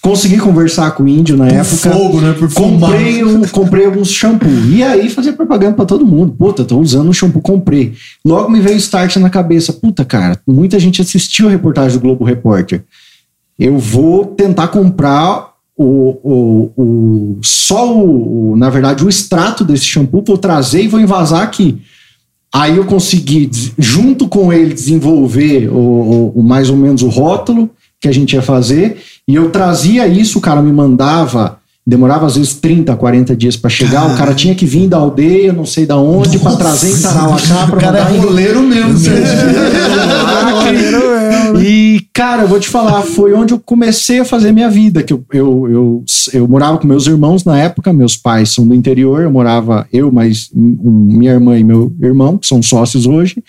Consegui 0.09 0.39
conversar 0.39 0.91
com 0.93 1.03
o 1.03 1.09
índio 1.09 1.37
na 1.37 1.47
Por 1.47 1.55
época. 1.55 1.91
fogo, 1.91 2.21
né? 2.21 2.33
Por 2.33 2.53
Comprei, 2.53 3.23
um, 3.25 3.43
comprei 3.49 3.85
alguns 3.87 4.11
shampoo. 4.11 4.49
E 4.71 4.83
aí 4.83 5.11
fazia 5.11 5.33
propaganda 5.33 5.75
pra 5.75 5.85
todo 5.85 6.07
mundo. 6.07 6.33
Puta, 6.33 6.65
tô 6.65 6.79
usando 6.79 7.09
um 7.09 7.13
shampoo, 7.13 7.41
comprei. 7.43 7.93
Logo 8.25 8.51
me 8.51 8.61
veio 8.61 8.75
o 8.77 8.79
start 8.79 9.17
na 9.17 9.29
cabeça. 9.29 9.73
Puta, 9.73 10.05
cara, 10.05 10.41
muita 10.47 10.79
gente 10.79 11.03
assistiu 11.03 11.49
a 11.49 11.51
reportagem 11.51 11.99
do 11.99 12.03
Globo 12.03 12.25
Repórter. 12.25 12.85
Eu 13.59 13.77
vou 13.79 14.25
tentar 14.25 14.69
comprar 14.69 15.49
o, 15.77 16.17
o, 16.23 16.73
o 16.77 17.39
só 17.43 17.93
o, 17.95 18.53
o- 18.53 18.57
na 18.57 18.71
verdade, 18.71 19.05
o 19.05 19.09
extrato 19.09 19.63
desse 19.65 19.85
shampoo, 19.85 20.25
vou 20.27 20.39
trazer 20.39 20.83
e 20.85 20.89
vou 20.89 21.01
envasar 21.01 21.43
aqui. 21.43 21.79
Aí 22.53 22.77
eu 22.79 22.85
consegui, 22.87 23.51
junto 23.79 24.27
com 24.27 24.53
ele, 24.53 24.73
desenvolver 24.73 25.69
o, 25.69 25.77
o- 25.77 26.33
o 26.37 26.43
mais 26.43 26.71
ou 26.71 26.77
menos 26.77 27.03
o 27.03 27.09
rótulo 27.09 27.69
que 28.01 28.09
a 28.09 28.13
gente 28.13 28.33
ia 28.33 28.43
fazer. 28.43 28.97
E 29.29 29.35
eu 29.35 29.51
trazia 29.51 30.07
isso, 30.09 30.39
o 30.39 30.41
cara 30.41 30.63
me 30.63 30.73
mandava, 30.73 31.59
demorava 31.87 32.25
às 32.27 32.37
vezes 32.37 32.55
30, 32.55 32.97
40 32.97 33.37
dias 33.37 33.57
para 33.59 33.69
chegar. 33.69 34.11
O 34.11 34.17
cara 34.17 34.33
tinha 34.35 34.55
que 34.55 34.65
vir 34.65 34.89
da 34.89 34.97
aldeia, 34.97 35.53
não 35.53 35.67
sei 35.67 35.85
da 35.85 35.97
onde, 35.99 36.39
para 36.39 36.57
trazer 36.57 36.91
em 36.97 37.01
Tarauacá, 37.03 37.65
O 37.65 37.69
para 37.71 37.79
cara 37.81 37.99
mandar 37.99 38.13
é 38.13 38.17
em 38.17 38.21
roleiro 38.21 38.63
mesmo, 38.63 38.97
Serginho. 38.97 39.49
e, 41.61 42.07
cara, 42.13 42.43
eu 42.43 42.49
vou 42.49 42.59
te 42.61 42.69
falar, 42.69 43.03
foi 43.03 43.33
onde 43.33 43.53
eu 43.55 43.59
comecei 43.59 44.21
a 44.21 44.25
fazer 44.25 44.53
minha 44.53 44.69
vida. 44.71 45.03
Que 45.03 45.13
eu, 45.13 45.25
eu, 45.33 45.69
eu, 45.71 46.05
eu 46.33 46.49
morava 46.49 46.79
com 46.79 46.87
meus 46.87 47.07
irmãos 47.07 47.45
na 47.45 47.59
época, 47.59 47.93
meus 47.93 48.17
pais 48.17 48.53
são 48.55 48.67
do 48.67 48.75
interior, 48.75 49.23
eu 49.23 49.31
morava, 49.31 49.87
eu, 49.93 50.11
mais 50.13 50.49
um- 50.55 51.07
minha 51.17 51.33
irmã 51.33 51.59
e 51.59 51.65
meu 51.65 51.93
irmão, 52.03 52.39
que 52.39 52.47
são 52.47 52.63
sócios 52.63 53.07
hoje. 53.07 53.43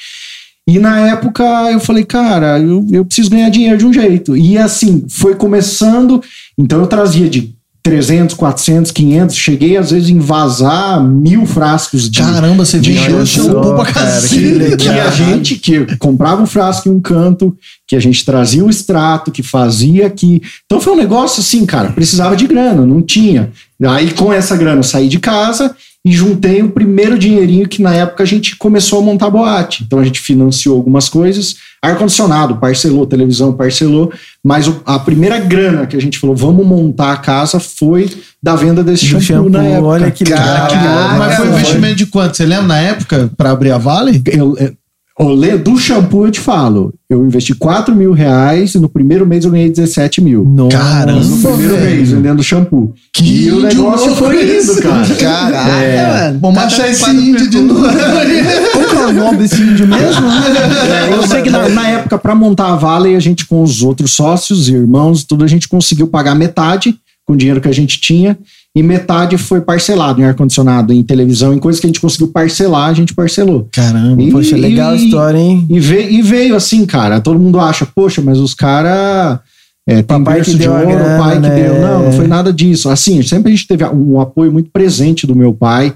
E 0.70 0.78
na 0.78 1.00
época 1.00 1.44
eu 1.72 1.80
falei, 1.80 2.06
cara, 2.06 2.60
eu, 2.60 2.86
eu 2.92 3.04
preciso 3.04 3.32
ganhar 3.32 3.50
dinheiro 3.50 3.78
de 3.78 3.86
um 3.88 3.92
jeito. 3.92 4.38
E 4.38 4.56
assim, 4.56 5.04
foi 5.10 5.34
começando. 5.34 6.22
Então 6.56 6.80
eu 6.82 6.86
trazia 6.86 7.28
de 7.28 7.56
300, 7.82 8.36
400, 8.36 8.92
500. 8.92 9.36
Cheguei, 9.36 9.78
às 9.78 9.90
vezes, 9.90 10.10
em 10.10 10.20
vazar 10.20 11.04
mil 11.04 11.48
frascos 11.48 12.08
de. 12.08 12.20
Caramba, 12.22 12.64
você 12.64 12.80
de 12.80 12.92
vendeu 12.92 13.26
shampoo. 13.26 13.52
shampoo 13.52 13.76
pra 13.76 13.86
cara, 13.92 14.22
que 14.22 14.60
cacete. 14.60 14.78
Que 14.78 14.90
a 14.90 15.10
gente 15.10 15.56
que 15.56 15.98
comprava 15.98 16.44
um 16.44 16.46
frasco 16.46 16.88
em 16.88 16.92
um 16.92 17.02
canto, 17.02 17.58
que 17.88 17.96
a 17.96 18.00
gente 18.00 18.24
trazia 18.24 18.64
o 18.64 18.70
extrato, 18.70 19.32
que 19.32 19.42
fazia 19.42 20.06
aqui. 20.06 20.40
Então 20.66 20.80
foi 20.80 20.94
um 20.94 20.98
negócio 20.98 21.42
assim, 21.42 21.66
cara, 21.66 21.92
precisava 21.94 22.36
de 22.36 22.46
grana, 22.46 22.86
não 22.86 23.02
tinha. 23.02 23.52
Aí 23.82 24.12
com 24.12 24.32
essa 24.32 24.56
grana 24.56 24.80
eu 24.80 24.84
saí 24.84 25.08
de 25.08 25.18
casa 25.18 25.76
e 26.06 26.12
juntei 26.12 26.62
o 26.64 26.70
primeiro 26.70 27.20
dinheirinho 27.20 27.68
que 27.68 27.82
na 27.82 27.94
época 27.94 28.24
a 28.24 28.26
gente 28.26 28.56
começou 28.56 29.00
a 29.00 29.04
montar 29.04 29.30
boate. 29.30 29.84
Então 29.84 30.00
a 30.00 30.04
gente 30.04 30.20
financiou 30.22 30.76
algumas 30.78 31.10
coisas, 31.10 31.56
ar-condicionado, 31.82 32.56
parcelou, 32.56 33.06
televisão, 33.06 33.52
parcelou, 33.54 34.12
mas 34.44 34.72
a 34.86 34.98
primeira 34.98 35.38
grana 35.40 35.86
que 35.86 35.98
a 35.98 36.02
gente 36.02 36.18
falou, 36.18 36.36
vamos 36.36 36.66
montar 36.66 37.12
a 37.12 37.18
casa, 37.18 37.60
foi 37.60 38.10
da 38.42 38.56
venda 38.56 38.82
desse 38.84 39.06
shampoo, 39.06 39.22
shampoo, 39.26 39.50
na 39.50 39.64
época. 39.66 39.88
olha 39.88 40.12
que 40.12 40.24
legal. 40.24 40.40
Cara, 40.46 40.68
que 40.68 40.76
louco. 40.88 41.16
Mas 41.18 41.36
foi 41.36 41.48
um 41.48 41.54
investimento 41.54 41.96
de 41.96 42.06
quanto? 42.06 42.38
Você 42.38 42.46
lembra 42.46 42.68
na 42.68 42.78
época 42.80 43.30
pra 43.36 43.52
abrir 43.52 43.72
a 43.72 43.78
Vale? 43.78 44.22
eu, 44.28 44.56
eu- 44.58 44.74
o 45.22 45.30
le- 45.34 45.58
do 45.58 45.78
shampoo 45.78 46.26
eu 46.26 46.32
te 46.32 46.40
falo, 46.40 46.94
eu 47.10 47.26
investi 47.26 47.54
4 47.54 47.94
mil 47.96 48.14
reais 48.14 48.74
e 48.76 48.80
no 48.80 48.88
primeiro 48.88 49.26
mês 49.28 49.44
eu 49.44 49.52
ganhei 49.52 49.70
17 49.70 50.22
mil. 50.22 50.46
Nossa, 50.46 50.78
Caramba. 50.78 51.20
No 51.26 51.38
primeiro 51.38 51.76
velho. 51.76 51.96
mês, 51.98 52.10
vendendo 52.12 52.42
shampoo. 52.44 52.94
Que 53.14 53.46
e 53.48 53.52
o 53.52 53.60
negócio 53.62 54.16
foi 54.16 54.60
indo, 54.60 54.82
cara. 54.82 55.16
Caraca, 55.16 56.24
mano. 56.24 56.40
Vamos 56.40 56.58
achar 56.64 56.90
esse 56.90 57.10
índio 57.10 57.50
de 57.50 57.60
novo. 57.60 57.82
Qual 58.72 58.86
que 58.88 58.96
é 58.96 59.08
o 59.08 59.14
nome 59.14 59.38
desse 59.38 59.62
índio 59.62 59.88
mesmo? 59.88 60.26
É, 60.30 61.14
eu 61.14 61.28
sei 61.28 61.42
que 61.42 61.50
na, 61.50 61.68
na 61.70 61.88
época, 61.90 62.18
para 62.18 62.34
montar 62.36 62.68
a 62.74 62.76
Vale, 62.76 63.16
a 63.16 63.20
gente 63.20 63.46
com 63.46 63.62
os 63.62 63.82
outros 63.82 64.14
sócios, 64.14 64.70
irmãos, 64.70 65.24
tudo, 65.24 65.44
a 65.44 65.48
gente 65.48 65.68
conseguiu 65.68 66.08
pagar 66.08 66.34
metade 66.36 66.96
com 67.30 67.34
o 67.34 67.38
dinheiro 67.38 67.62
que 67.62 67.68
a 67.68 67.72
gente 67.72 68.02
tinha 68.02 68.36
e 68.76 68.82
metade 68.82 69.38
foi 69.38 69.62
parcelado 69.62 70.20
em 70.20 70.24
ar-condicionado, 70.24 70.92
em 70.92 71.04
televisão, 71.04 71.54
em 71.54 71.60
coisas 71.60 71.80
que 71.80 71.86
a 71.86 71.90
gente 71.90 72.02
conseguiu 72.02 72.30
parcelar, 72.30 72.90
a 72.90 72.94
gente 72.96 73.14
parcelou. 73.14 73.70
Caramba. 73.72 74.20
E- 74.20 74.32
Poxa, 74.32 74.58
legal 74.58 74.94
a 74.94 74.96
história, 74.96 75.38
hein? 75.38 75.64
E 75.70 75.80
veio, 75.80 76.10
e 76.10 76.22
veio 76.24 76.56
assim, 76.56 76.88
cara. 76.88 77.22
Todo 77.22 77.38
mundo 77.38 77.60
acha, 77.60 77.86
poxa, 77.86 78.20
mas 78.20 78.40
os 78.40 78.56
caras. 78.56 79.40
É, 79.88 79.96
tem 79.98 80.04
Papai 80.04 80.36
berço 80.38 80.52
que 80.52 80.58
de 80.58 80.68
ouro, 80.68 80.88
grana, 80.88 81.18
pai 81.24 81.36
que 81.36 81.42
né? 81.42 81.56
deu. 81.64 81.80
Não, 81.82 82.04
não 82.06 82.12
foi 82.14 82.28
nada 82.28 82.52
disso. 82.52 82.90
Assim, 82.90 83.22
sempre 83.22 83.52
a 83.52 83.56
gente 83.56 83.68
teve 83.68 83.84
um 83.86 84.20
apoio 84.20 84.52
muito 84.52 84.72
presente 84.72 85.28
do 85.28 85.36
meu 85.36 85.54
pai. 85.54 85.94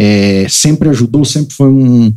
é, 0.00 0.46
sempre 0.48 0.88
ajudou, 0.90 1.24
sempre 1.24 1.52
foi 1.56 1.66
um- 1.68 2.12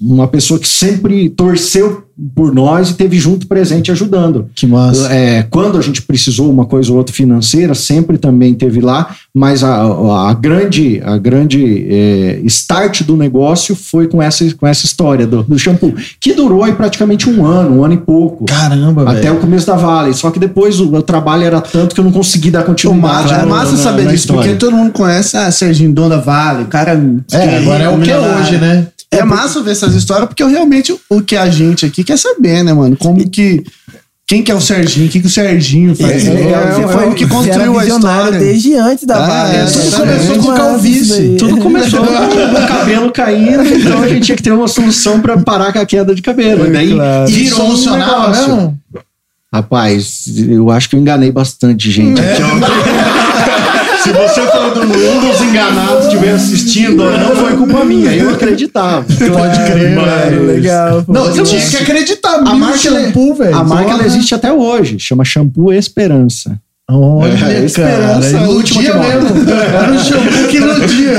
uma 0.00 0.26
pessoa 0.26 0.58
que 0.58 0.66
sempre 0.68 1.28
torceu 1.28 2.04
por 2.34 2.54
nós 2.54 2.90
e 2.90 2.94
teve 2.94 3.18
junto 3.18 3.46
presente 3.46 3.90
ajudando. 3.90 4.50
Que 4.54 4.66
massa. 4.66 5.10
É, 5.12 5.42
quando 5.44 5.78
a 5.78 5.80
gente 5.80 6.02
precisou 6.02 6.50
uma 6.50 6.66
coisa 6.66 6.90
ou 6.92 6.98
outra 6.98 7.14
financeira, 7.14 7.74
sempre 7.74 8.18
também 8.18 8.52
teve 8.54 8.80
lá, 8.80 9.14
mas 9.34 9.64
a, 9.64 9.84
a 10.28 10.34
grande, 10.34 11.00
a 11.02 11.16
grande 11.16 11.86
é, 11.88 12.40
start 12.44 13.02
do 13.04 13.16
negócio 13.16 13.74
foi 13.74 14.06
com 14.06 14.20
essa, 14.20 14.44
com 14.54 14.66
essa 14.66 14.84
história 14.84 15.26
do, 15.26 15.42
do 15.42 15.58
shampoo, 15.58 15.94
que 16.20 16.34
durou 16.34 16.62
aí 16.62 16.72
praticamente 16.74 17.28
um 17.28 17.44
ano, 17.44 17.76
um 17.80 17.84
ano 17.84 17.94
e 17.94 17.98
pouco. 17.98 18.44
Caramba, 18.44 19.02
Até 19.10 19.22
velho. 19.22 19.36
o 19.36 19.40
começo 19.40 19.66
da 19.66 19.76
Vale. 19.76 20.12
Só 20.12 20.30
que 20.30 20.38
depois 20.38 20.78
o, 20.78 20.94
o 20.94 21.02
trabalho 21.02 21.44
era 21.44 21.60
tanto 21.60 21.94
que 21.94 22.00
eu 22.00 22.04
não 22.04 22.12
consegui 22.12 22.50
dar 22.50 22.64
continuidade. 22.64 23.22
massa, 23.24 23.34
é 23.34 23.38
na- 23.38 23.46
massa 23.46 23.76
saber 23.78 24.06
disso, 24.08 24.28
porque 24.28 24.54
todo 24.56 24.76
mundo 24.76 24.92
conhece 24.92 25.36
ah, 25.38 25.50
Serginho 25.50 25.92
Dona 25.92 26.18
Vale, 26.18 26.64
o 26.64 26.66
cara. 26.66 27.00
É, 27.32 27.56
agora 27.58 27.84
é 27.84 27.88
o 27.88 27.98
que 27.98 28.10
é 28.10 28.18
hoje, 28.18 28.58
né? 28.58 28.88
É 29.12 29.24
massa 29.24 29.62
ver 29.62 29.72
essas 29.72 29.94
histórias, 29.94 30.28
porque 30.28 30.42
eu 30.42 30.48
realmente 30.48 30.94
o 31.08 31.20
que 31.20 31.36
a 31.36 31.48
gente 31.50 31.84
aqui 31.84 32.04
quer 32.04 32.16
saber, 32.16 32.62
né, 32.62 32.72
mano? 32.72 32.96
Como 32.96 33.28
que. 33.28 33.64
Quem 34.26 34.44
que 34.44 34.52
é 34.52 34.54
o 34.54 34.60
Serginho? 34.60 35.08
O 35.08 35.10
que, 35.10 35.18
que 35.20 35.26
o 35.26 35.30
Serginho 35.30 35.92
faz? 35.96 36.24
É, 36.24 36.30
É, 36.30 36.72
você 36.72 36.82
é, 36.82 36.88
foi 36.88 37.08
o 37.08 37.14
que 37.14 37.26
construiu 37.26 37.76
a 37.76 37.82
visionário 37.82 38.20
história. 38.26 38.38
desde 38.38 38.74
antes 38.76 39.04
da 39.04 39.16
Ah, 39.16 39.48
é, 39.52 39.64
né? 39.64 39.66
tudo 39.66 39.96
começou 39.96 40.34
com 40.36 40.52
massa 40.52 40.62
calvície. 40.62 41.36
Tudo 41.36 41.56
começou 41.56 42.00
com 42.06 42.62
o 42.62 42.68
cabelo 42.68 43.10
caindo, 43.10 43.64
então 43.64 44.00
a 44.00 44.06
gente 44.08 44.26
tinha 44.26 44.36
que 44.36 44.42
ter 44.44 44.52
uma 44.52 44.68
solução 44.68 45.20
para 45.20 45.36
parar 45.38 45.72
com 45.72 45.80
a 45.80 45.84
queda 45.84 46.14
de 46.14 46.22
cabelo. 46.22 46.64
E 46.64 46.70
daí 46.70 46.92
Claro. 46.92 47.26
Virou 47.26 47.58
um 47.58 47.62
solucionava 47.66 48.28
negócio. 48.28 48.48
mesmo? 48.56 48.78
Rapaz, 49.52 50.24
eu 50.48 50.70
acho 50.70 50.88
que 50.88 50.94
eu 50.94 51.00
enganei 51.00 51.32
bastante 51.32 51.90
gente. 51.90 52.20
Se 54.02 54.12
você 54.12 54.40
for 54.46 54.74
do, 54.74 54.80
um 54.82 55.20
dos 55.30 55.40
enganados 55.42 56.06
estiver 56.06 56.32
assistindo, 56.32 57.04
não 57.04 57.36
foi 57.36 57.56
culpa 57.56 57.84
minha, 57.84 58.12
eu 58.14 58.30
acreditava. 58.30 59.04
Pode 59.12 59.58
crer, 59.70 59.94
Mano, 59.94 60.06
velho. 60.06 60.46
legal. 60.46 61.02
pô. 61.04 61.12
Não, 61.12 61.24
você 61.26 61.42
tinha 61.42 61.60
que 61.60 61.76
acreditar. 61.78 62.36
A 62.36 62.54
marca, 62.54 62.78
shampoo, 62.78 63.34
velho. 63.34 63.54
a 63.56 63.62
marca 63.64 63.90
ela 63.92 64.04
existe 64.06 64.34
até 64.34 64.52
hoje, 64.52 64.98
chama 64.98 65.24
Shampoo 65.24 65.72
Esperança. 65.72 66.58
Olha, 66.92 67.32
É, 67.34 67.36
cara. 67.38 67.64
esperança 67.64 68.36
é 68.36 68.44
a 68.44 68.48
última 68.48 68.82
Iludia 68.82 68.98
mesmo. 68.98 69.50
Era 69.50 69.92
um 69.92 69.98
shampoo 70.00 70.48
que 70.48 70.56
iludia. 70.56 71.12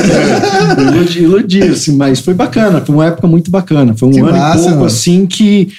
Iludi, 0.91 1.19
iludi, 1.23 1.63
assim, 1.63 1.95
mas 1.95 2.19
foi 2.19 2.33
bacana, 2.33 2.81
foi 2.85 2.93
uma 2.95 3.05
época 3.05 3.25
muito 3.27 3.49
bacana. 3.49 3.93
Foi 3.95 4.09
um 4.09 4.11
Que 4.11 4.19
ano 4.19 4.31
massa, 4.31 4.57
e 4.57 4.61
pouco 4.63 4.73
mano. 4.75 4.85
assim 4.85 5.25
que, 5.25 5.69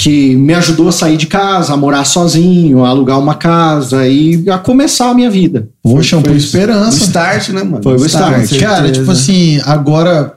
que 0.00 0.36
me 0.36 0.54
ajudou 0.54 0.88
a 0.88 0.92
sair 0.92 1.16
de 1.16 1.26
casa, 1.26 1.74
a 1.74 1.76
morar 1.76 2.04
sozinho, 2.04 2.84
a 2.84 2.88
alugar 2.88 3.18
uma 3.18 3.34
casa 3.34 4.06
e 4.06 4.48
a 4.48 4.56
começar 4.56 5.10
a 5.10 5.14
minha 5.14 5.28
vida. 5.28 5.68
Pô, 5.82 6.00
shampoo 6.00 6.32
O 6.32 6.36
Esperança. 6.36 7.04
start, 7.04 7.48
né, 7.48 7.64
mano? 7.64 7.82
Foi 7.82 7.96
o 7.96 8.06
start. 8.06 8.48
Cara, 8.60 8.76
certeza. 8.82 8.92
tipo 8.92 9.10
assim, 9.10 9.60
agora, 9.64 10.34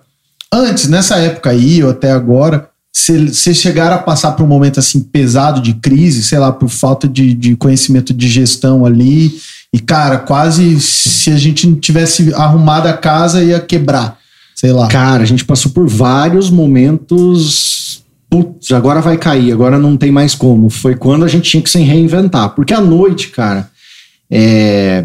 antes, 0.52 0.88
nessa 0.88 1.18
época 1.18 1.52
aí, 1.52 1.84
ou 1.84 1.92
até 1.92 2.12
agora, 2.12 2.68
vocês 2.92 3.58
chegaram 3.58 3.96
a 3.96 4.00
passar 4.00 4.32
por 4.32 4.44
um 4.44 4.48
momento 4.48 4.80
assim 4.80 5.00
pesado 5.00 5.62
de 5.62 5.76
crise, 5.76 6.24
sei 6.24 6.40
lá, 6.40 6.52
por 6.52 6.68
falta 6.68 7.08
de, 7.08 7.34
de 7.36 7.56
conhecimento 7.56 8.16
de 8.16 8.28
gestão 8.28 8.84
ali. 8.84 9.32
E, 9.72 9.80
cara, 9.80 10.18
quase 10.18 10.82
se 10.82 11.30
a 11.30 11.38
gente 11.38 11.68
não 11.68 11.76
tivesse 11.76 12.34
arrumado 12.34 12.88
a 12.88 12.94
casa, 12.94 13.44
ia 13.44 13.60
quebrar. 13.60 14.18
Sei 14.56 14.72
lá. 14.72 14.88
Cara, 14.88 15.24
a 15.24 15.26
gente 15.26 15.46
passou 15.46 15.72
por 15.72 15.88
vários 15.88 16.50
momentos. 16.50 17.81
Putz, 18.32 18.72
agora 18.72 19.02
vai 19.02 19.18
cair, 19.18 19.52
agora 19.52 19.78
não 19.78 19.98
tem 19.98 20.10
mais 20.10 20.34
como. 20.34 20.70
Foi 20.70 20.96
quando 20.96 21.26
a 21.26 21.28
gente 21.28 21.50
tinha 21.52 21.62
que 21.62 21.70
se 21.70 21.80
reinventar. 21.80 22.52
Porque 22.56 22.74
à 22.74 22.80
noite, 22.80 23.28
cara, 23.28 23.70
é, 24.32 25.04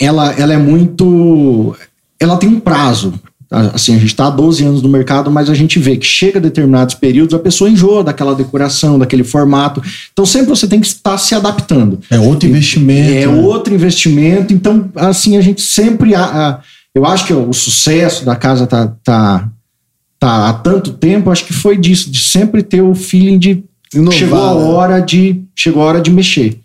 ela, 0.00 0.32
ela 0.32 0.52
é 0.52 0.56
muito. 0.58 1.76
Ela 2.18 2.36
tem 2.36 2.48
um 2.48 2.58
prazo. 2.58 3.14
Assim, 3.48 3.94
a 3.94 3.98
gente 3.98 4.08
está 4.08 4.26
há 4.26 4.30
12 4.30 4.64
anos 4.64 4.82
no 4.82 4.88
mercado, 4.88 5.30
mas 5.30 5.48
a 5.48 5.54
gente 5.54 5.78
vê 5.78 5.96
que 5.96 6.04
chega 6.04 6.40
a 6.40 6.42
determinados 6.42 6.96
períodos, 6.96 7.32
a 7.32 7.38
pessoa 7.38 7.70
enjoa 7.70 8.02
daquela 8.02 8.34
decoração, 8.34 8.98
daquele 8.98 9.22
formato. 9.22 9.80
Então 10.12 10.26
sempre 10.26 10.48
você 10.48 10.66
tem 10.66 10.80
que 10.80 10.86
estar 10.88 11.16
se 11.18 11.32
adaptando. 11.36 12.00
É 12.10 12.18
outro 12.18 12.48
investimento. 12.48 13.12
É 13.12 13.26
né? 13.28 13.40
outro 13.42 13.72
investimento. 13.72 14.52
Então, 14.52 14.90
assim, 14.96 15.36
a 15.36 15.40
gente 15.40 15.62
sempre. 15.62 16.16
a- 16.16 16.24
a- 16.24 16.60
eu 16.92 17.06
acho 17.06 17.26
que 17.26 17.32
o 17.32 17.52
sucesso 17.52 18.24
da 18.24 18.34
casa 18.34 18.66
tá, 18.66 18.92
tá, 19.04 19.48
tá 20.26 20.48
há 20.48 20.52
tanto 20.52 20.92
tempo, 20.92 21.30
acho 21.30 21.44
que 21.44 21.52
foi 21.52 21.76
disso, 21.76 22.10
de 22.10 22.22
sempre 22.22 22.62
ter 22.62 22.82
o 22.82 22.94
feeling 22.94 23.38
de. 23.38 23.64
Inovar, 23.94 24.12
chegou 24.12 24.42
a 24.42 24.54
né? 24.54 24.64
hora 24.64 25.00
de. 25.00 25.42
Chegou 25.54 25.82
a 25.82 25.86
hora 25.86 26.00
de 26.00 26.10
mexer. 26.10 26.60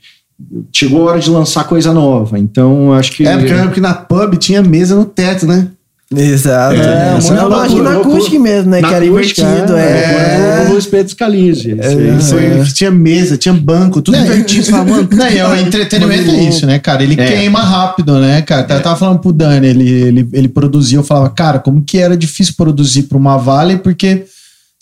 Chegou 0.74 1.08
a 1.08 1.12
hora 1.12 1.20
de 1.20 1.30
lançar 1.30 1.66
coisa 1.66 1.94
nova. 1.94 2.40
Então, 2.40 2.94
acho 2.94 3.12
que. 3.12 3.26
É, 3.26 3.38
porque 3.38 3.52
eu 3.52 3.58
lembro 3.58 3.74
que 3.74 3.82
na 3.82 3.94
pub 3.94 4.38
tinha 4.38 4.62
mesa 4.64 4.96
no 4.96 5.06
teto, 5.06 5.46
né? 5.46 5.68
Exato. 6.16 6.76
É, 6.76 7.18
Não, 7.34 7.62
é 7.62 7.66
acho 7.66 7.76
que 7.76 7.82
na 7.82 7.94
acústica 7.98 8.40
mesmo, 8.40 8.70
né? 8.72 8.82
Na 8.82 8.88
que 8.90 8.94
era 8.94 9.06
acústica, 9.06 9.42
invertido. 9.42 9.78
É, 9.78 10.64
É. 10.64 10.66
o 10.68 10.72
Luiz 10.74 10.86
Pedro 10.86 11.10
Scalise. 11.12 11.78
É. 11.80 12.64
Tinha 12.74 12.92
mesa, 12.92 13.38
tinha 13.38 13.54
banco, 13.54 14.02
tudo 14.02 14.18
invertido. 14.18 14.68
É 15.36 15.48
o 15.48 15.56
entretenimento 15.56 16.30
é 16.32 16.44
isso, 16.44 16.66
né, 16.66 16.80
cara? 16.80 17.02
Ele 17.04 17.20
É. 17.20 17.26
queima 17.26 17.60
rápido, 17.62 18.20
né, 18.20 18.42
cara? 18.42 18.68
Eu 18.70 18.82
tava 18.82 18.96
falando 18.98 19.20
pro 19.20 19.32
Dani, 19.32 19.68
ele, 19.68 19.90
ele, 19.90 20.30
ele 20.34 20.48
produzia, 20.50 20.98
eu 20.98 21.04
falava, 21.04 21.30
cara, 21.30 21.60
como 21.60 21.82
que 21.82 21.98
era 21.98 22.18
difícil 22.18 22.54
produzir 22.58 23.04
pra 23.04 23.18
uma 23.18 23.38
Vale, 23.38 23.78
porque 23.78 24.26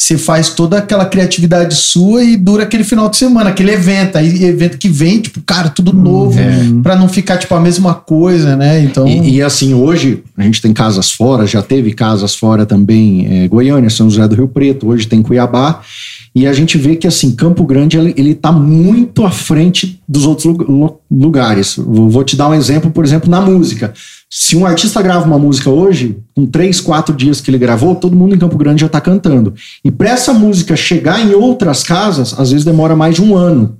você 0.01 0.17
faz 0.17 0.49
toda 0.49 0.77
aquela 0.77 1.05
criatividade 1.05 1.75
sua 1.75 2.23
e 2.23 2.37
dura 2.37 2.63
aquele 2.63 2.85
final 2.85 3.09
de 3.09 3.17
semana, 3.17 3.49
aquele 3.49 3.71
evento. 3.71 4.17
Aí 4.17 4.45
evento 4.45 4.77
que 4.77 4.87
vem, 4.87 5.19
tipo, 5.19 5.41
cara, 5.41 5.67
tudo 5.67 5.91
novo, 5.91 6.39
pra 6.81 6.95
não 6.95 7.09
ficar, 7.09 7.37
tipo, 7.37 7.53
a 7.53 7.59
mesma 7.59 7.93
coisa, 7.93 8.55
né? 8.55 8.81
Então. 8.81 9.05
E, 9.05 9.35
e, 9.35 9.41
assim, 9.41 9.73
hoje 9.73 10.23
a 10.37 10.43
gente 10.43 10.61
tem 10.61 10.71
casas 10.71 11.11
fora, 11.11 11.45
já 11.45 11.61
teve 11.61 11.93
casas 11.93 12.33
fora 12.33 12.65
também, 12.65 13.43
é, 13.43 13.47
Goiânia, 13.49 13.89
São 13.89 14.09
José 14.09 14.25
do 14.25 14.35
Rio 14.35 14.47
Preto, 14.47 14.87
hoje 14.87 15.05
tem 15.05 15.21
Cuiabá. 15.21 15.81
E 16.35 16.45
a 16.45 16.53
gente 16.53 16.77
vê 16.77 16.95
que 16.95 17.07
assim, 17.07 17.31
Campo 17.35 17.63
Grande 17.65 17.97
ele, 17.97 18.13
ele 18.15 18.35
tá 18.35 18.51
muito 18.51 19.25
à 19.25 19.31
frente 19.31 19.99
dos 20.07 20.25
outros 20.25 20.45
lu- 20.45 20.65
lu- 20.67 20.99
lugares. 21.11 21.75
Vou 21.77 22.23
te 22.23 22.35
dar 22.35 22.49
um 22.49 22.53
exemplo, 22.53 22.91
por 22.91 23.03
exemplo, 23.03 23.29
na 23.29 23.41
música. 23.41 23.93
Se 24.29 24.55
um 24.55 24.65
artista 24.65 25.01
grava 25.01 25.25
uma 25.25 25.39
música 25.39 25.69
hoje, 25.71 26.17
com 26.35 26.45
três, 26.45 26.79
quatro 26.79 27.15
dias 27.15 27.41
que 27.41 27.49
ele 27.49 27.57
gravou, 27.57 27.95
todo 27.95 28.15
mundo 28.15 28.35
em 28.35 28.39
Campo 28.39 28.57
Grande 28.57 28.81
já 28.81 28.89
tá 28.89 29.01
cantando. 29.01 29.53
E 29.83 29.89
para 29.89 30.09
essa 30.11 30.31
música 30.31 30.75
chegar 30.75 31.19
em 31.25 31.33
outras 31.33 31.81
casas, 31.83 32.39
às 32.39 32.51
vezes 32.51 32.63
demora 32.63 32.95
mais 32.95 33.15
de 33.15 33.23
um 33.23 33.35
ano. 33.35 33.77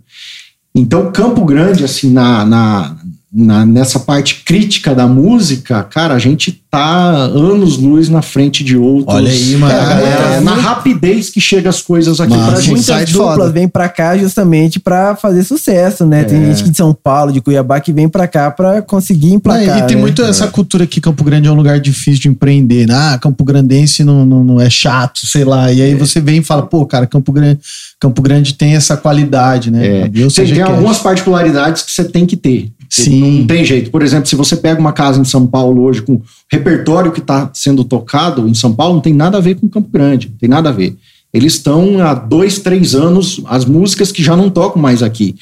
Então, 0.73 1.11
Campo 1.11 1.43
Grande, 1.45 1.83
assim, 1.83 2.11
na, 2.11 2.45
na, 2.45 2.95
na- 3.31 3.63
nessa 3.65 3.99
parte 3.99 4.41
crítica 4.43 4.95
da 4.95 5.05
música, 5.07 5.83
cara, 5.83 6.15
a 6.15 6.19
gente 6.19 6.63
tá 6.71 7.11
anos-luz 7.25 8.09
na 8.09 8.21
frente 8.21 8.63
de 8.63 8.75
outros. 8.77 9.15
Olha 9.15 9.29
aí, 9.31 9.55
mano. 9.55 9.73
É, 9.73 10.37
É, 10.37 10.41
na 10.41 10.53
rapidez 10.53 11.29
que 11.29 11.39
chega 11.41 11.69
as 11.69 11.81
coisas 11.81 12.19
aqui 12.19 12.31
Massa. 12.35 12.51
pra 12.51 12.59
gente. 12.61 12.71
Muitas 12.71 12.89
Insight 12.89 13.13
duplas 13.13 13.37
foda. 13.37 13.51
vêm 13.51 13.67
pra 13.67 13.89
cá 13.89 14.17
justamente 14.17 14.79
pra 14.79 15.15
fazer 15.15 15.43
sucesso, 15.43 16.05
né? 16.05 16.23
Tem 16.23 16.43
gente 16.45 16.63
que 16.63 16.69
de 16.69 16.77
São 16.77 16.93
Paulo, 16.93 17.31
de 17.31 17.41
Cuiabá, 17.41 17.79
que 17.79 17.91
vem 17.93 18.07
pra 18.09 18.27
cá 18.27 18.49
pra 18.51 18.81
conseguir 18.81 19.33
emplacar. 19.33 19.77
Ah, 19.77 19.79
e 19.79 19.87
tem 19.87 19.95
né? 19.95 20.01
muito 20.01 20.21
essa 20.23 20.47
cultura 20.47 20.85
que 20.87 20.99
Campo 21.01 21.23
Grande 21.23 21.47
é 21.47 21.51
um 21.51 21.55
lugar 21.55 21.79
difícil 21.79 22.21
de 22.21 22.27
empreender. 22.29 22.87
Né? 22.87 22.93
Ah, 22.95 23.17
Campo 23.19 23.43
Grandense 23.43 24.03
não, 24.03 24.25
não, 24.25 24.43
não 24.43 24.61
é 24.61 24.69
chato, 24.69 25.19
sei 25.25 25.43
lá. 25.43 25.71
E 25.71 25.81
aí 25.81 25.95
você 25.95 26.19
vem 26.19 26.37
e 26.39 26.43
fala, 26.43 26.63
pô, 26.63 26.85
cara, 26.85 27.05
Campo 27.07 27.31
Grande, 27.31 27.59
Campo 27.99 28.21
Grande 28.21 28.53
tem 28.53 28.75
essa 28.75 28.95
qualidade, 28.97 29.69
né? 29.71 30.01
É. 30.01 30.07
Tem, 30.09 30.29
seja 30.29 30.53
tem 30.53 30.63
é. 30.63 30.65
algumas 30.65 30.97
particularidades 30.99 31.81
que 31.83 31.91
você 31.91 32.03
tem 32.03 32.25
que 32.25 32.35
ter. 32.37 32.71
Sim. 32.89 33.39
Não 33.39 33.47
tem 33.47 33.63
jeito. 33.63 33.91
Por 33.91 34.01
exemplo, 34.01 34.27
se 34.27 34.35
você 34.35 34.55
pega 34.55 34.79
uma 34.79 34.91
casa 34.91 35.21
em 35.21 35.25
São 35.25 35.45
Paulo 35.45 35.83
hoje 35.83 36.01
com 36.01 36.13
o 36.15 36.21
repertório 36.51 37.11
que 37.11 37.19
está 37.19 37.49
sendo 37.53 37.83
tocado 37.83 38.47
em 38.47 38.53
São 38.53 38.73
Paulo, 38.73 38.95
não 38.95 39.01
tem 39.01 39.13
nada 39.13 39.37
a 39.37 39.41
ver 39.41 39.55
com 39.55 39.69
Campo 39.69 39.89
Grande. 39.91 40.27
Não 40.29 40.37
tem 40.37 40.49
nada 40.49 40.69
a 40.69 40.73
ver. 40.73 40.97
Eles 41.31 41.53
estão 41.53 42.01
há 42.01 42.15
dois, 42.15 42.59
três 42.59 42.95
anos, 42.95 43.41
as 43.45 43.63
músicas 43.63 44.11
que 44.11 44.23
já 44.23 44.35
não 44.35 44.49
tocam 44.49 44.81
mais 44.81 45.03
aqui. 45.03 45.35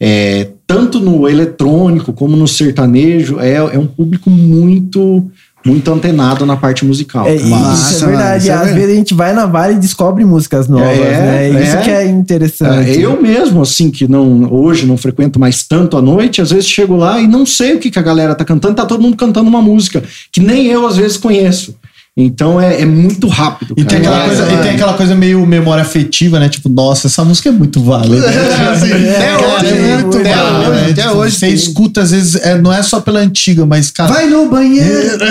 É, 0.00 0.48
tanto 0.66 0.98
no 0.98 1.28
eletrônico 1.28 2.12
como 2.12 2.36
no 2.36 2.48
sertanejo, 2.48 3.38
é, 3.38 3.54
é 3.54 3.78
um 3.78 3.86
público 3.86 4.30
muito 4.30 5.30
muito 5.66 5.92
antenado 5.92 6.46
na 6.46 6.56
parte 6.56 6.84
musical. 6.84 7.26
É, 7.26 7.34
isso 7.34 7.46
Massa, 7.48 8.04
é 8.04 8.08
verdade. 8.08 8.24
mano, 8.24 8.38
isso 8.38 8.50
é 8.50 8.54
Às 8.54 8.74
vezes 8.74 8.90
a 8.92 8.94
gente 8.94 9.14
vai 9.14 9.32
na 9.34 9.46
Vale 9.46 9.74
e 9.74 9.78
descobre 9.78 10.24
músicas 10.24 10.68
novas, 10.68 10.86
É, 10.86 11.50
né? 11.50 11.62
Isso 11.62 11.76
é. 11.76 11.80
que 11.82 11.90
é 11.90 12.06
interessante. 12.06 12.90
É, 12.90 12.96
eu 12.96 13.20
mesmo, 13.20 13.60
assim, 13.62 13.90
que 13.90 14.06
não 14.08 14.52
hoje 14.52 14.86
não 14.86 14.96
frequento 14.96 15.38
mais 15.38 15.62
tanto 15.64 15.96
à 15.96 16.02
noite, 16.02 16.40
às 16.40 16.50
vezes 16.50 16.66
chego 16.68 16.96
lá 16.96 17.20
e 17.20 17.26
não 17.26 17.44
sei 17.44 17.74
o 17.74 17.78
que, 17.78 17.90
que 17.90 17.98
a 17.98 18.02
galera 18.02 18.34
tá 18.34 18.44
cantando, 18.44 18.74
tá 18.76 18.86
todo 18.86 19.02
mundo 19.02 19.16
cantando 19.16 19.48
uma 19.48 19.60
música 19.60 20.02
que 20.30 20.40
nem 20.40 20.66
eu 20.66 20.86
às 20.86 20.96
vezes 20.96 21.16
conheço. 21.16 21.74
Então 22.18 22.58
é, 22.58 22.80
é 22.80 22.86
muito 22.86 23.28
rápido. 23.28 23.74
E 23.76 23.84
tem, 23.84 23.98
aquela 23.98 24.22
É, 24.22 24.26
coisa, 24.26 24.44
e 24.50 24.56
tem 24.62 24.70
aquela 24.70 24.94
coisa 24.94 25.14
meio 25.14 25.44
memória 25.46 25.82
afetiva, 25.82 26.40
né? 26.40 26.48
Tipo, 26.48 26.70
nossa, 26.70 27.08
essa 27.08 27.22
música 27.22 27.50
é 27.50 27.52
muito 27.52 27.82
válida. 27.82 28.26
Assim, 28.72 28.90
até 28.90 29.36
hoje, 29.36 29.66
é 29.66 29.72
né? 29.74 29.98
muito 29.98 30.16
Até 30.18 30.34
válida, 30.34 30.70
hoje, 30.70 30.80
né? 30.80 30.90
até 30.92 31.02
Tipo, 31.02 31.14
hoje 31.16 31.34
Você 31.36 31.46
tem. 31.46 31.54
escuta, 31.54 32.00
às 32.00 32.10
vezes, 32.12 32.34
é, 32.36 32.56
não 32.58 32.72
é 32.72 32.82
só 32.82 33.00
pela 33.00 33.20
antiga, 33.20 33.66
mas, 33.66 33.90
cara. 33.90 34.14
Vai 34.14 34.26
no 34.28 34.48
banheiro. 34.48 35.18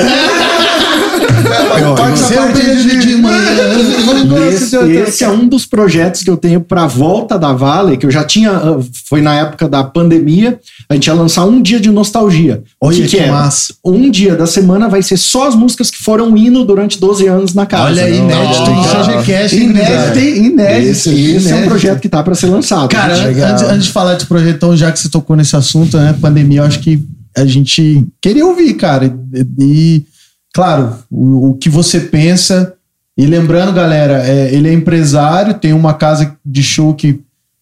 Pode 1.98 2.20
ser 2.20 2.40
um 2.40 2.52
beijo 2.52 3.00
de 3.00 3.16
manhã. 3.16 3.38
Esse, 4.50 4.76
esse 4.78 5.24
é 5.24 5.30
um 5.30 5.48
dos 5.48 5.66
projetos 5.66 6.24
que 6.24 6.30
eu 6.30 6.38
tenho 6.38 6.62
para 6.62 6.86
volta 6.88 7.38
da 7.38 7.52
Vale, 7.54 7.98
que 7.98 8.06
eu 8.06 8.12
já 8.12 8.24
tinha, 8.24 8.52
ah, 8.52 8.80
foi 9.08 9.22
na 9.22 9.36
época 9.36 9.68
da 9.68 9.84
pandemia, 9.84 10.60
a 10.90 10.94
gente 10.94 11.08
ia 11.08 11.14
lançar 11.14 11.46
um 11.46 11.62
dia 11.62 11.80
de 11.80 11.90
nostalgia. 11.92 12.64
O 12.80 12.88
Olha 12.88 12.96
que, 12.98 13.04
que 13.04 13.18
que 13.18 13.24
é? 13.24 13.32
massa. 13.32 13.74
Um 13.84 14.10
dia 14.10 14.36
da 14.36 14.48
semana 14.48 14.88
vai 14.88 15.02
ser 15.02 15.18
só 15.18 15.48
as 15.48 15.56
músicas 15.56 15.92
que 15.92 15.98
foram 15.98 16.36
hino 16.38 16.64
durante 16.76 17.00
12 17.00 17.28
anos 17.28 17.54
na 17.54 17.66
casa. 17.66 17.86
Olha 17.86 18.04
aí, 18.04 18.18
inédito 18.18 18.70
Nossa. 18.70 19.56
Inédito, 19.56 20.20
inédito. 20.20 20.90
Esse, 20.92 21.10
esse 21.10 21.48
é 21.48 21.54
um 21.54 21.58
inédito. 21.58 21.70
projeto 21.70 22.00
que 22.02 22.10
tá 22.10 22.22
para 22.22 22.36
ser 22.36 22.48
lançado. 22.48 22.90
Cara, 22.90 23.16
Gente, 23.16 23.40
antes, 23.40 23.64
antes 23.64 23.86
de 23.86 23.92
falar 23.92 24.14
desse 24.14 24.26
projeto, 24.26 24.56
então, 24.56 24.76
já 24.76 24.92
que 24.92 25.00
você 25.00 25.10
tocou 25.10 25.36
nesse 25.36 25.56
assunto, 25.56 25.98
né? 25.98 26.14
Pandemia, 26.20 26.60
eu 26.60 26.66
acho 26.66 26.82
que 26.82 27.02
a 27.36 27.46
gente 27.46 28.06
queria 28.22 28.46
ouvir, 28.46 28.74
cara. 28.74 29.06
E, 29.06 29.46
e, 29.60 30.06
claro, 30.54 30.96
o, 31.10 31.52
o 31.52 31.54
que 31.56 31.70
você 31.70 32.02
pensa. 32.02 32.74
E 33.18 33.26
lembrando, 33.26 33.72
galera, 33.72 34.28
é, 34.28 34.54
ele 34.54 34.68
é 34.68 34.74
empresário, 34.74 35.54
tem 35.54 35.72
uma 35.72 35.94
casa 35.94 36.36
de 36.46 36.62
show 36.62 36.94
que, 36.94 37.22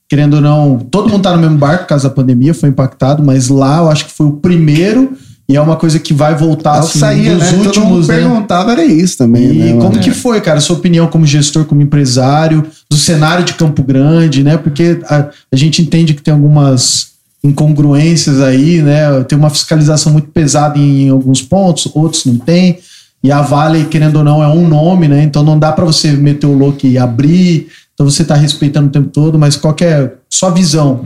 querendo 0.09 0.36
ou 0.36 0.41
não, 0.41 0.80
todo 0.80 1.07
mundo 1.07 1.22
tá 1.22 1.32
no 1.32 1.38
mesmo 1.38 1.57
barco 1.59 1.84
por 1.84 1.89
causa 1.89 2.09
da 2.09 2.16
pandemia, 2.16 2.55
foi 2.55 2.70
impactado, 2.70 3.22
mas 3.22 3.49
lá 3.49 3.78
eu 3.78 3.89
acho 3.89 4.05
que 4.05 4.11
foi 4.11 4.26
o 4.26 4.38
primeiro 4.38 5.16
e 5.47 5.57
é 5.57 5.61
uma 5.61 5.75
coisa 5.75 5.99
que 5.99 6.13
vai 6.13 6.35
voltar 6.35 6.77
É 6.77 6.79
assim, 6.79 6.99
saía, 6.99 7.33
nos 7.33 7.43
né? 7.43 7.49
Todo 7.49 7.57
mundo 7.57 7.67
últimos, 7.67 8.07
né? 8.07 8.15
perguntava, 8.15 8.71
era 8.71 8.85
isso 8.85 9.17
também, 9.17 9.43
E 9.43 9.53
né? 9.53 9.71
como 9.73 9.89
mano? 9.89 9.99
que 9.99 10.11
foi, 10.11 10.39
cara, 10.39 10.61
sua 10.61 10.77
opinião 10.77 11.07
como 11.07 11.25
gestor, 11.25 11.65
como 11.65 11.81
empresário, 11.81 12.65
do 12.89 12.95
cenário 12.95 13.43
de 13.43 13.53
Campo 13.53 13.83
Grande, 13.83 14.43
né? 14.43 14.57
Porque 14.57 14.99
a, 15.05 15.29
a 15.51 15.55
gente 15.55 15.81
entende 15.81 16.13
que 16.13 16.21
tem 16.21 16.33
algumas 16.33 17.13
incongruências 17.43 18.39
aí, 18.39 18.81
né? 18.81 19.21
Tem 19.25 19.37
uma 19.37 19.49
fiscalização 19.49 20.13
muito 20.13 20.29
pesada 20.29 20.79
em, 20.79 21.09
alguns 21.09 21.41
pontos, 21.41 21.91
outros 21.93 22.25
não 22.25 22.37
tem. 22.37 22.79
E 23.21 23.31
a 23.31 23.41
Vale, 23.41 23.85
querendo 23.85 24.17
ou 24.17 24.23
não, 24.23 24.41
é 24.41 24.47
um 24.47 24.67
nome, 24.67 25.09
né? 25.09 25.23
Então 25.23 25.43
não 25.43 25.59
dá 25.59 25.71
para 25.71 25.83
você 25.83 26.11
meter 26.13 26.47
o 26.47 26.57
louco 26.57 26.87
e 26.87 26.97
abrir. 26.97 27.67
Então 27.93 28.09
você 28.09 28.23
tá 28.23 28.35
respeitando 28.35 28.87
o 28.87 28.91
tempo 28.91 29.09
todo, 29.09 29.37
mas 29.37 29.57
qual 29.57 29.75
é 29.81 30.09
sua 30.29 30.51
visão? 30.51 31.05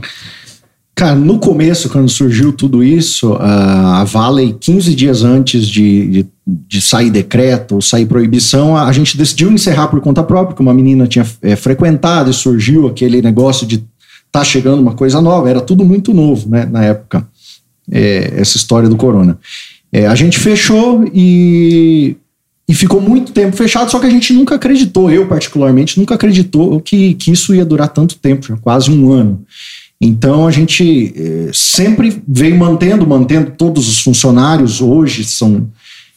Cara, 0.98 1.14
no 1.14 1.38
começo, 1.38 1.88
quando 1.88 2.08
surgiu 2.08 2.52
tudo 2.52 2.82
isso, 2.82 3.34
a 3.34 4.02
Vale, 4.02 4.56
15 4.58 4.96
dias 4.96 5.22
antes 5.22 5.68
de, 5.68 6.06
de, 6.08 6.26
de 6.44 6.82
sair 6.82 7.08
decreto 7.08 7.80
sair 7.80 8.04
proibição, 8.04 8.76
a, 8.76 8.88
a 8.88 8.90
gente 8.90 9.16
decidiu 9.16 9.48
encerrar 9.48 9.86
por 9.86 10.00
conta 10.00 10.24
própria, 10.24 10.48
porque 10.48 10.62
uma 10.62 10.74
menina 10.74 11.06
tinha 11.06 11.24
é, 11.40 11.54
frequentado 11.54 12.32
e 12.32 12.34
surgiu 12.34 12.88
aquele 12.88 13.22
negócio 13.22 13.64
de 13.64 13.84
tá 14.32 14.42
chegando 14.42 14.82
uma 14.82 14.92
coisa 14.92 15.20
nova, 15.20 15.48
era 15.48 15.60
tudo 15.60 15.84
muito 15.84 16.12
novo, 16.12 16.50
né, 16.50 16.66
na 16.68 16.82
época, 16.82 17.24
é, 17.88 18.32
essa 18.36 18.56
história 18.56 18.88
do 18.88 18.96
corona. 18.96 19.38
É, 19.92 20.08
a 20.08 20.16
gente 20.16 20.36
fechou 20.36 21.08
e, 21.14 22.16
e 22.68 22.74
ficou 22.74 23.00
muito 23.00 23.30
tempo 23.30 23.56
fechado, 23.56 23.88
só 23.88 24.00
que 24.00 24.06
a 24.06 24.10
gente 24.10 24.32
nunca 24.32 24.56
acreditou, 24.56 25.08
eu 25.12 25.28
particularmente, 25.28 25.96
nunca 25.96 26.16
acreditou 26.16 26.80
que, 26.80 27.14
que 27.14 27.30
isso 27.30 27.54
ia 27.54 27.64
durar 27.64 27.88
tanto 27.88 28.16
tempo, 28.16 28.48
já 28.48 28.56
quase 28.56 28.90
um 28.90 29.12
ano. 29.12 29.46
Então 30.00 30.46
a 30.46 30.50
gente 30.50 31.12
eh, 31.16 31.50
sempre 31.52 32.22
veio 32.26 32.56
mantendo, 32.56 33.06
mantendo 33.06 33.50
todos 33.56 33.88
os 33.88 34.00
funcionários, 34.00 34.80
hoje 34.80 35.24
são. 35.24 35.66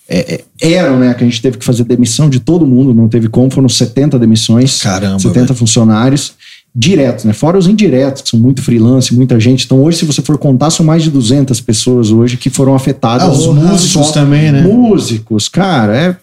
é, 0.07 0.43
é, 0.61 0.71
eram, 0.73 0.99
né? 0.99 1.13
Que 1.15 1.23
a 1.23 1.27
gente 1.27 1.41
teve 1.41 1.57
que 1.57 1.65
fazer 1.65 1.83
demissão 1.83 2.29
de 2.29 2.39
todo 2.39 2.67
mundo, 2.67 2.93
não 2.93 3.09
teve 3.09 3.27
como, 3.27 3.49
foram 3.49 3.67
70 3.69 4.19
demissões, 4.19 4.81
Caramba, 4.81 5.17
70 5.19 5.53
funcionários 5.55 6.33
diretos, 6.73 7.25
né? 7.25 7.33
Fora 7.33 7.57
os 7.57 7.67
indiretos, 7.67 8.21
que 8.21 8.29
são 8.29 8.39
muito 8.39 8.61
freelance, 8.61 9.13
muita 9.13 9.39
gente. 9.39 9.65
Então 9.65 9.83
hoje, 9.83 9.97
se 9.97 10.05
você 10.05 10.21
for 10.21 10.37
contar, 10.37 10.69
são 10.69 10.85
mais 10.85 11.03
de 11.03 11.09
200 11.09 11.59
pessoas 11.59 12.11
hoje 12.11 12.37
que 12.37 12.49
foram 12.49 12.75
afetadas. 12.75 13.27
Ah, 13.27 13.31
os 13.31 13.43
Só- 13.43 13.53
músicos 13.53 14.11
também, 14.11 14.51
né? 14.51 14.61
Músicos, 14.61 15.49
cara, 15.49 15.97
é. 15.97 16.17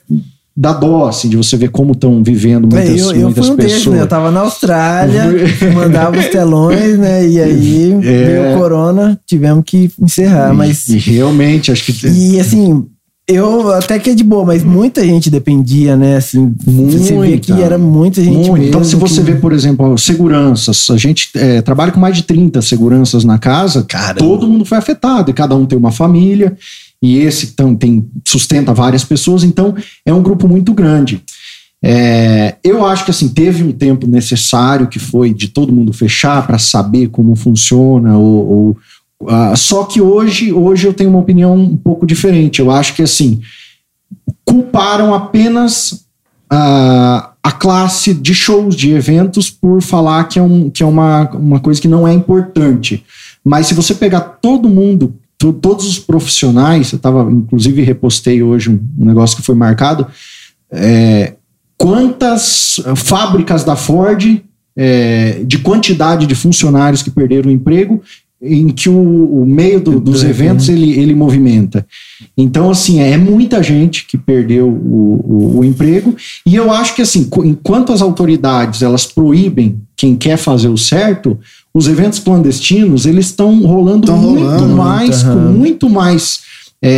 Dá 0.60 0.72
dó, 0.72 1.06
assim, 1.06 1.28
de 1.28 1.36
você 1.36 1.56
ver 1.56 1.68
como 1.70 1.92
estão 1.92 2.20
vivendo 2.20 2.62
muitas, 2.68 2.88
É, 2.90 3.00
eu, 3.00 3.12
eu 3.12 3.20
muitas 3.26 3.46
fui 3.46 3.54
um 3.54 3.56
pessoas. 3.56 3.72
desses, 3.74 3.86
né? 3.86 4.00
Eu 4.00 4.06
tava 4.08 4.30
na 4.32 4.40
Austrália, 4.40 5.22
mandava 5.72 6.18
os 6.18 6.26
telões, 6.26 6.98
né? 6.98 7.28
E 7.28 7.40
aí 7.40 7.92
É. 7.92 7.96
veio 8.24 8.54
o 8.56 8.58
corona, 8.58 9.20
tivemos 9.24 9.62
que 9.64 9.88
encerrar. 10.02 10.52
Mas, 10.52 10.88
E, 10.88 10.96
e 10.96 10.98
realmente, 10.98 11.70
acho 11.70 11.84
que. 11.84 12.08
e 12.08 12.40
assim, 12.40 12.84
eu 13.28 13.70
até 13.72 14.00
que 14.00 14.10
é 14.10 14.14
de 14.14 14.24
boa, 14.24 14.44
mas 14.44 14.64
muita 14.64 15.04
gente 15.04 15.30
dependia, 15.30 15.96
né? 15.96 16.16
Assim, 16.16 16.52
você 16.66 16.98
vê 17.10 17.14
Muita. 17.14 17.54
que 17.54 17.62
era 17.62 17.78
muita 17.78 18.20
gente 18.24 18.36
mesmo. 18.50 18.56
Então, 18.56 18.82
se 18.82 18.96
você 18.96 19.20
que- 19.22 19.30
vê, 19.30 19.34
por 19.36 19.52
exemplo, 19.52 19.96
seguranças, 19.96 20.88
a 20.90 20.96
gente 20.96 21.28
é, 21.36 21.62
trabalha 21.62 21.92
com 21.92 22.00
mais 22.00 22.16
de 22.16 22.24
30 22.24 22.60
seguranças 22.62 23.22
na 23.22 23.38
casa, 23.38 23.84
Caramba. 23.86 24.18
todo 24.18 24.48
mundo 24.48 24.64
foi 24.64 24.78
afetado, 24.78 25.30
e 25.30 25.34
cada 25.34 25.54
um 25.54 25.64
tem 25.66 25.78
uma 25.78 25.92
família, 25.92 26.56
e 27.02 27.18
esse 27.18 27.46
então, 27.46 27.74
tem, 27.74 28.08
sustenta 28.26 28.74
várias 28.74 29.04
pessoas, 29.04 29.44
então 29.44 29.74
é 30.04 30.12
um 30.12 30.22
grupo 30.22 30.48
muito 30.48 30.72
grande. 30.74 31.22
É, 31.82 32.56
eu 32.64 32.84
acho 32.84 33.04
que 33.04 33.12
assim 33.12 33.28
teve 33.28 33.62
um 33.62 33.70
tempo 33.70 34.06
necessário 34.06 34.88
que 34.88 34.98
foi 34.98 35.32
de 35.32 35.48
todo 35.48 35.72
mundo 35.72 35.92
fechar 35.92 36.44
para 36.44 36.58
saber 36.58 37.08
como 37.08 37.36
funciona 37.36 38.18
ou, 38.18 38.50
ou 38.50 38.76
ah, 39.28 39.54
só 39.54 39.84
que 39.84 40.00
hoje 40.00 40.52
hoje 40.52 40.88
eu 40.88 40.92
tenho 40.92 41.10
uma 41.10 41.20
opinião 41.20 41.54
um 41.54 41.76
pouco 41.76 42.04
diferente 42.04 42.60
eu 42.60 42.72
acho 42.72 42.94
que 42.96 43.02
assim 43.02 43.40
culparam 44.44 45.14
apenas 45.14 46.04
a, 46.50 47.32
a 47.42 47.52
classe 47.52 48.14
de 48.14 48.34
shows, 48.34 48.74
de 48.74 48.92
eventos, 48.92 49.50
por 49.50 49.82
falar 49.82 50.24
que 50.24 50.38
é, 50.38 50.42
um, 50.42 50.70
que 50.70 50.82
é 50.82 50.86
uma, 50.86 51.28
uma 51.30 51.60
coisa 51.60 51.80
que 51.80 51.88
não 51.88 52.08
é 52.08 52.12
importante. 52.12 53.04
Mas 53.44 53.66
se 53.66 53.74
você 53.74 53.94
pegar 53.94 54.20
todo 54.20 54.68
mundo, 54.68 55.14
todos 55.38 55.86
os 55.86 55.98
profissionais, 55.98 56.92
eu 56.92 56.98
tava, 56.98 57.30
inclusive 57.30 57.82
repostei 57.82 58.42
hoje 58.42 58.70
um, 58.70 58.80
negócio 59.04 59.36
que 59.36 59.42
foi 59.42 59.54
marcado, 59.54 60.06
é, 60.70 61.34
quantas 61.76 62.80
fábricas 62.96 63.62
da 63.64 63.76
Ford, 63.76 64.40
é, 64.76 65.40
de 65.44 65.58
quantidade 65.58 66.26
de 66.26 66.34
funcionários 66.34 67.02
que 67.02 67.10
perderam 67.10 67.50
o 67.50 67.52
emprego, 67.52 68.02
em 68.40 68.68
que 68.68 68.88
o, 68.88 69.42
o 69.42 69.44
meio 69.46 69.80
do- 69.80 69.98
dos 69.98 70.22
eventos 70.30 70.68
ele, 70.68 70.92
ele 70.92 71.12
movimenta. 71.14 71.84
Então, 72.36 72.70
assim, 72.70 73.00
é 73.00 73.16
muita 73.16 73.60
gente 73.64 74.06
que 74.06 74.16
perdeu 74.16 74.68
o, 74.68 75.24
o- 75.26 75.58
o 75.58 75.64
emprego, 75.64 76.14
e 76.46 76.54
eu 76.54 76.70
acho 76.70 76.94
que, 76.94 77.02
assim, 77.02 77.28
enquanto 77.44 77.92
as 77.92 78.00
autoridades 78.00 78.82
elas 78.82 79.06
proíbem 79.06 79.80
quem 79.96 80.14
quer 80.14 80.36
fazer 80.36 80.68
o 80.68 80.78
certo, 80.78 81.36
os 81.74 81.86
eventos 81.88 82.18
clandestinos 82.18 83.06
eles 83.06 83.26
estão 83.26 83.60
rolando 83.62 84.06
Tão 84.06 84.16
muito 84.18 84.42
rolando, 84.42 84.74
mais, 84.76 85.22
com 85.22 85.34
muito 85.36 85.88
mais. 85.90 86.40
é, 86.82 86.90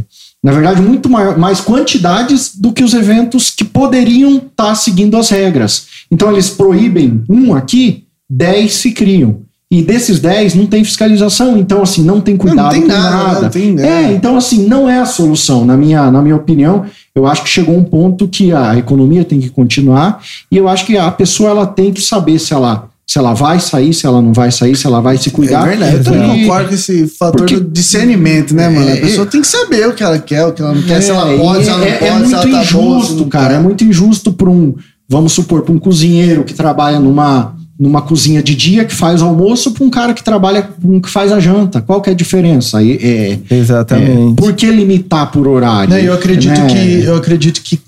é, 0.00 0.02
na 0.42 0.52
verdade, 0.52 0.80
muito 0.80 1.08
maior, 1.08 1.36
mais 1.36 1.60
quantidades 1.60 2.52
do 2.54 2.72
que 2.72 2.84
os 2.84 2.94
eventos 2.94 3.50
que 3.50 3.64
poderiam 3.64 4.36
estar 4.36 4.74
seguindo 4.76 5.16
as 5.16 5.28
regras. 5.28 5.86
Então, 6.10 6.30
eles 6.30 6.48
proíbem 6.50 7.24
um 7.28 7.52
aqui, 7.54 8.04
dez 8.30 8.74
se 8.74 8.92
criam. 8.92 9.40
E 9.68 9.82
desses 9.82 10.20
10 10.20 10.54
não 10.54 10.64
tem 10.66 10.84
fiscalização, 10.84 11.58
então 11.58 11.82
assim, 11.82 12.04
não 12.04 12.20
tem 12.20 12.36
cuidado 12.36 12.70
tem 12.70 12.82
com 12.82 12.86
nada, 12.88 13.10
nada. 13.10 13.40
não 13.42 13.50
tem- 13.50 13.76
é, 13.80 14.04
é. 14.04 14.12
então 14.12 14.36
assim, 14.36 14.64
não 14.68 14.88
é 14.88 15.00
a 15.00 15.04
solução, 15.04 15.64
na 15.64 15.76
minha, 15.76 16.08
na 16.08 16.22
minha 16.22 16.36
opinião. 16.36 16.84
Eu 17.12 17.26
acho 17.26 17.42
que 17.42 17.48
chegou 17.48 17.76
um 17.76 17.82
ponto 17.82 18.28
que 18.28 18.52
a 18.52 18.76
economia 18.78 19.24
tem 19.24 19.40
que 19.40 19.50
continuar 19.50 20.22
e 20.52 20.56
eu 20.56 20.68
acho 20.68 20.86
que 20.86 20.96
a 20.96 21.10
pessoa 21.10 21.50
ela 21.50 21.66
tem 21.66 21.92
que 21.92 22.00
saber 22.00 22.38
se 22.38 22.54
ela 22.54 22.88
se 23.08 23.18
ela 23.18 23.34
vai 23.34 23.60
sair, 23.60 23.94
se 23.94 24.04
ela 24.04 24.20
não 24.20 24.32
vai 24.32 24.50
sair, 24.50 24.74
se 24.76 24.84
ela 24.86 25.00
vai 25.00 25.16
se 25.16 25.30
cuidar. 25.30 25.64
É 25.64 25.70
verdade, 25.76 25.96
eu 25.96 26.04
também 26.04 26.40
concordo 26.42 26.68
com 26.70 26.74
esse 26.74 27.06
fator 27.06 27.36
Porque- 27.36 27.56
do 27.60 27.70
discernimento, 27.70 28.52
né, 28.54 28.68
mano? 28.68 28.88
A 28.88 28.90
É, 28.90 28.96
pessoa 28.96 29.24
tem 29.26 29.40
que 29.40 29.46
saber 29.46 29.86
o 29.88 29.94
que 29.94 30.02
ela 30.02 30.18
quer, 30.18 30.44
o 30.44 30.52
que 30.52 30.60
ela 30.60 30.74
não 30.74 30.82
quer, 30.82 31.00
se 31.00 31.10
ela 31.10 31.30
É, 31.32 31.38
pode, 31.38 31.64
se 31.64 31.70
ela 31.70 31.78
não 31.78 31.86
é, 31.86 31.92
pode, 31.92 32.04
é 32.04 32.12
se 32.12 32.18
muito 32.18 32.34
ela 32.34 32.42
tá 32.42 32.48
boa, 32.48 32.62
injusto, 32.98 33.26
cara. 33.26 33.48
tá. 33.50 33.54
É 33.54 33.58
muito 33.60 33.84
injusto 33.84 34.32
para 34.32 34.50
um, 34.50 34.74
vamos 35.08 35.32
supor, 35.32 35.62
para 35.62 35.72
um 35.72 35.78
cozinheiro 35.78 36.42
que 36.42 36.52
trabalha 36.52 36.98
numa, 36.98 37.54
numa 37.78 38.02
cozinha 38.02 38.42
de 38.42 38.56
dia 38.56 38.84
que 38.84 38.94
faz 38.94 39.22
o 39.22 39.26
almoço, 39.26 39.70
para 39.70 39.84
um 39.84 39.90
cara 39.90 40.12
que 40.12 40.24
trabalha 40.24 40.62
com 40.82 41.00
que 41.00 41.08
faz 41.08 41.30
a 41.30 41.38
janta. 41.38 41.80
Qual 41.80 42.00
que 42.00 42.10
é 42.10 42.12
a 42.12 42.16
diferença? 42.16 42.78
Aí, 42.78 42.98
É, 43.00 43.38
Exatamente. 43.54 44.34
por 44.34 44.52
que 44.52 44.66
limitar 44.68 45.30
por 45.30 45.46
horário? 45.46 45.90
Não, 45.90 45.98
eu 45.98 46.12
acredito 46.12 46.58
Né? 46.58 46.66
que 46.66 47.04
eu 47.04 47.14
acredito 47.14 47.60
que 47.62 47.78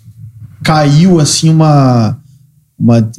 caiu 0.62 1.18
assim 1.18 1.48
uma 1.50 2.16
uma, 2.78 3.10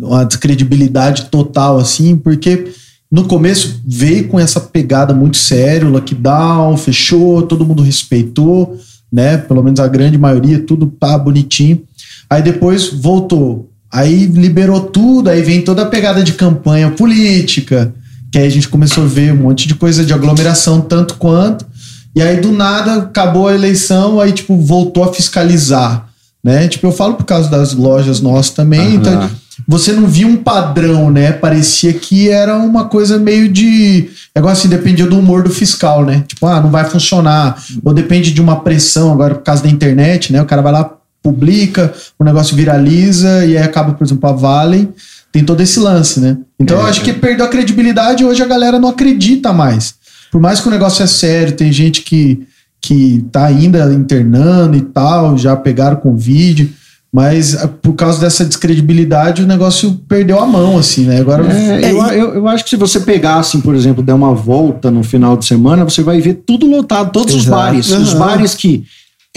uma 0.00 0.24
descredibilidade 0.24 1.26
total 1.26 1.78
assim, 1.78 2.16
porque 2.16 2.72
no 3.10 3.24
começo 3.24 3.80
veio 3.86 4.28
com 4.28 4.38
essa 4.38 4.60
pegada 4.60 5.14
muito 5.14 5.36
séria, 5.36 5.88
lockdown, 5.88 6.76
fechou, 6.76 7.42
todo 7.42 7.64
mundo 7.64 7.82
respeitou, 7.82 8.78
né? 9.10 9.38
Pelo 9.38 9.62
menos 9.62 9.80
a 9.80 9.88
grande 9.88 10.18
maioria, 10.18 10.58
tudo 10.58 10.86
tá 10.86 11.16
bonitinho. 11.18 11.82
Aí 12.28 12.42
depois 12.42 12.92
voltou. 12.92 13.70
Aí 13.90 14.26
liberou 14.26 14.80
tudo, 14.80 15.30
aí 15.30 15.40
vem 15.40 15.62
toda 15.62 15.82
a 15.82 15.86
pegada 15.86 16.22
de 16.22 16.34
campanha 16.34 16.90
política, 16.90 17.94
que 18.30 18.38
aí 18.38 18.46
a 18.46 18.50
gente 18.50 18.68
começou 18.68 19.04
a 19.04 19.06
ver 19.06 19.32
um 19.32 19.36
monte 19.36 19.66
de 19.66 19.74
coisa 19.74 20.04
de 20.04 20.12
aglomeração, 20.12 20.82
tanto 20.82 21.14
quanto. 21.14 21.66
E 22.14 22.20
aí, 22.20 22.38
do 22.40 22.52
nada, 22.52 22.96
acabou 22.96 23.48
a 23.48 23.54
eleição, 23.54 24.20
aí, 24.20 24.32
tipo, 24.32 24.56
voltou 24.56 25.04
a 25.04 25.14
fiscalizar, 25.14 26.07
né? 26.42 26.68
Tipo, 26.68 26.86
eu 26.86 26.92
falo 26.92 27.14
por 27.14 27.24
causa 27.24 27.50
das 27.50 27.72
lojas 27.72 28.20
nossas 28.20 28.50
também, 28.50 28.80
Aham. 28.80 28.94
então 28.94 29.30
você 29.66 29.92
não 29.92 30.06
via 30.06 30.26
um 30.26 30.36
padrão, 30.36 31.10
né? 31.10 31.32
Parecia 31.32 31.92
que 31.92 32.28
era 32.28 32.56
uma 32.56 32.84
coisa 32.84 33.18
meio 33.18 33.48
de. 33.48 34.08
É 34.34 34.38
igual 34.38 34.52
assim, 34.52 34.68
dependia 34.68 35.06
do 35.06 35.18
humor 35.18 35.42
do 35.42 35.50
fiscal, 35.50 36.04
né? 36.04 36.24
Tipo, 36.28 36.46
ah, 36.46 36.60
não 36.60 36.70
vai 36.70 36.84
funcionar. 36.84 37.62
Ou 37.84 37.92
depende 37.92 38.32
de 38.32 38.40
uma 38.40 38.60
pressão, 38.60 39.12
agora 39.12 39.34
por 39.34 39.42
causa 39.42 39.62
da 39.62 39.68
internet, 39.68 40.32
né? 40.32 40.40
O 40.40 40.46
cara 40.46 40.62
vai 40.62 40.72
lá, 40.72 40.90
publica, 41.22 41.92
o 42.18 42.24
negócio 42.24 42.56
viraliza 42.56 43.44
e 43.44 43.56
aí 43.56 43.62
acaba, 43.62 43.92
por 43.92 44.04
exemplo, 44.06 44.28
a 44.28 44.32
Vale. 44.32 44.88
Tem 45.30 45.44
todo 45.44 45.60
esse 45.60 45.78
lance, 45.78 46.20
né? 46.20 46.38
Então 46.58 46.78
eu 46.78 46.86
acho 46.86 47.02
que 47.02 47.12
perdeu 47.12 47.44
a 47.44 47.48
credibilidade 47.48 48.22
e 48.22 48.26
hoje 48.26 48.42
a 48.42 48.46
galera 48.46 48.78
não 48.78 48.88
acredita 48.88 49.52
mais. 49.52 49.94
Por 50.30 50.40
mais 50.40 50.60
que 50.60 50.68
o 50.68 50.70
negócio 50.70 51.02
é 51.02 51.06
sério, 51.06 51.52
tem 51.54 51.70
gente 51.70 52.02
que, 52.02 52.46
que 52.80 53.24
tá 53.32 53.46
ainda 53.46 53.92
internando 53.92 54.76
e 54.76 54.82
tal, 54.82 55.36
já 55.36 55.56
pegaram 55.56 55.96
Covid. 55.96 56.72
Mas 57.10 57.56
ah, 57.56 57.68
por 57.68 57.94
causa 57.94 58.20
dessa 58.20 58.44
descredibilidade, 58.44 59.42
o 59.42 59.46
negócio 59.46 59.98
perdeu 60.06 60.38
a 60.38 60.46
mão, 60.46 60.76
assim, 60.76 61.04
né? 61.04 61.20
Agora. 61.20 61.50
É, 61.50 61.90
eu, 61.90 62.02
eu, 62.08 62.34
eu 62.34 62.48
acho 62.48 62.64
que 62.64 62.70
se 62.70 62.76
você 62.76 63.00
pegar, 63.00 63.36
assim, 63.36 63.60
por 63.60 63.74
exemplo, 63.74 64.02
der 64.02 64.12
uma 64.12 64.34
volta 64.34 64.90
no 64.90 65.02
final 65.02 65.36
de 65.36 65.46
semana, 65.46 65.84
você 65.84 66.02
vai 66.02 66.20
ver 66.20 66.42
tudo 66.46 66.66
lotado, 66.66 67.10
todos 67.10 67.34
os 67.34 67.46
Exato. 67.46 67.62
bares. 67.62 67.90
Os 67.90 68.10
Aham. 68.10 68.18
bares 68.18 68.54
que 68.54 68.84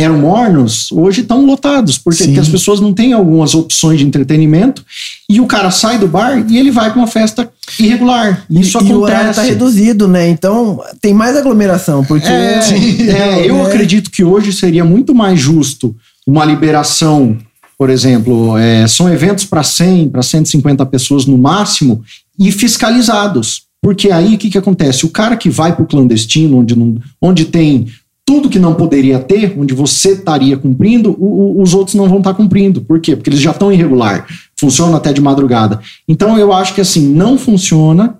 eram 0.01 0.17
mornos, 0.19 0.91
hoje 0.91 1.21
estão 1.21 1.45
lotados, 1.45 1.97
porque, 1.97 2.23
porque 2.23 2.39
as 2.39 2.49
pessoas 2.49 2.79
não 2.79 2.93
têm 2.93 3.13
algumas 3.13 3.53
opções 3.55 3.99
de 3.99 4.05
entretenimento 4.05 4.83
e 5.29 5.39
o 5.39 5.47
cara 5.47 5.71
sai 5.71 5.97
do 5.97 6.07
bar 6.07 6.45
e 6.49 6.57
ele 6.57 6.71
vai 6.71 6.89
para 6.89 6.99
uma 6.99 7.07
festa 7.07 7.51
irregular. 7.79 8.45
Isso 8.49 8.77
e 8.83 8.93
o 8.93 9.01
horário 9.01 9.25
tá 9.25 9.31
acontece. 9.31 9.49
reduzido, 9.49 10.07
né? 10.07 10.29
Então 10.29 10.81
tem 11.01 11.13
mais 11.13 11.35
aglomeração, 11.35 12.03
porque. 12.03 12.27
É, 12.27 12.59
é, 13.43 13.49
eu 13.49 13.55
né? 13.55 13.63
acredito 13.63 14.11
que 14.11 14.23
hoje 14.23 14.51
seria 14.51 14.83
muito 14.83 15.13
mais 15.13 15.39
justo 15.39 15.95
uma 16.25 16.45
liberação, 16.45 17.37
por 17.77 17.89
exemplo, 17.89 18.57
é, 18.57 18.87
são 18.87 19.11
eventos 19.11 19.45
para 19.45 19.63
100, 19.63 20.09
para 20.09 20.21
150 20.21 20.85
pessoas 20.85 21.25
no 21.25 21.37
máximo 21.37 22.03
e 22.37 22.51
fiscalizados. 22.51 23.63
Porque 23.81 24.11
aí 24.11 24.35
o 24.35 24.37
que, 24.37 24.51
que 24.51 24.57
acontece? 24.57 25.05
O 25.05 25.09
cara 25.09 25.35
que 25.35 25.49
vai 25.49 25.75
para 25.75 25.83
o 25.83 25.87
clandestino, 25.87 26.59
onde, 26.59 26.77
não, 26.77 26.97
onde 27.19 27.45
tem 27.45 27.87
tudo 28.25 28.49
que 28.49 28.59
não 28.59 28.73
poderia 28.75 29.19
ter, 29.19 29.53
onde 29.57 29.73
você 29.73 30.11
estaria 30.11 30.55
cumprindo, 30.55 31.15
o- 31.19 31.57
o- 31.59 31.61
os 31.61 31.73
outros 31.73 31.95
não 31.95 32.07
vão 32.07 32.19
estar 32.19 32.33
cumprindo. 32.33 32.81
Por 32.81 32.99
quê? 32.99 33.15
Porque 33.15 33.29
eles 33.29 33.39
já 33.41 33.51
estão 33.51 33.71
irregular. 33.71 34.25
Funciona 34.59 34.97
até 34.97 35.11
de 35.11 35.19
madrugada. 35.21 35.79
Então 36.07 36.37
eu 36.37 36.53
acho 36.53 36.73
que 36.73 36.81
assim, 36.81 37.05
não 37.13 37.37
funciona 37.37 38.15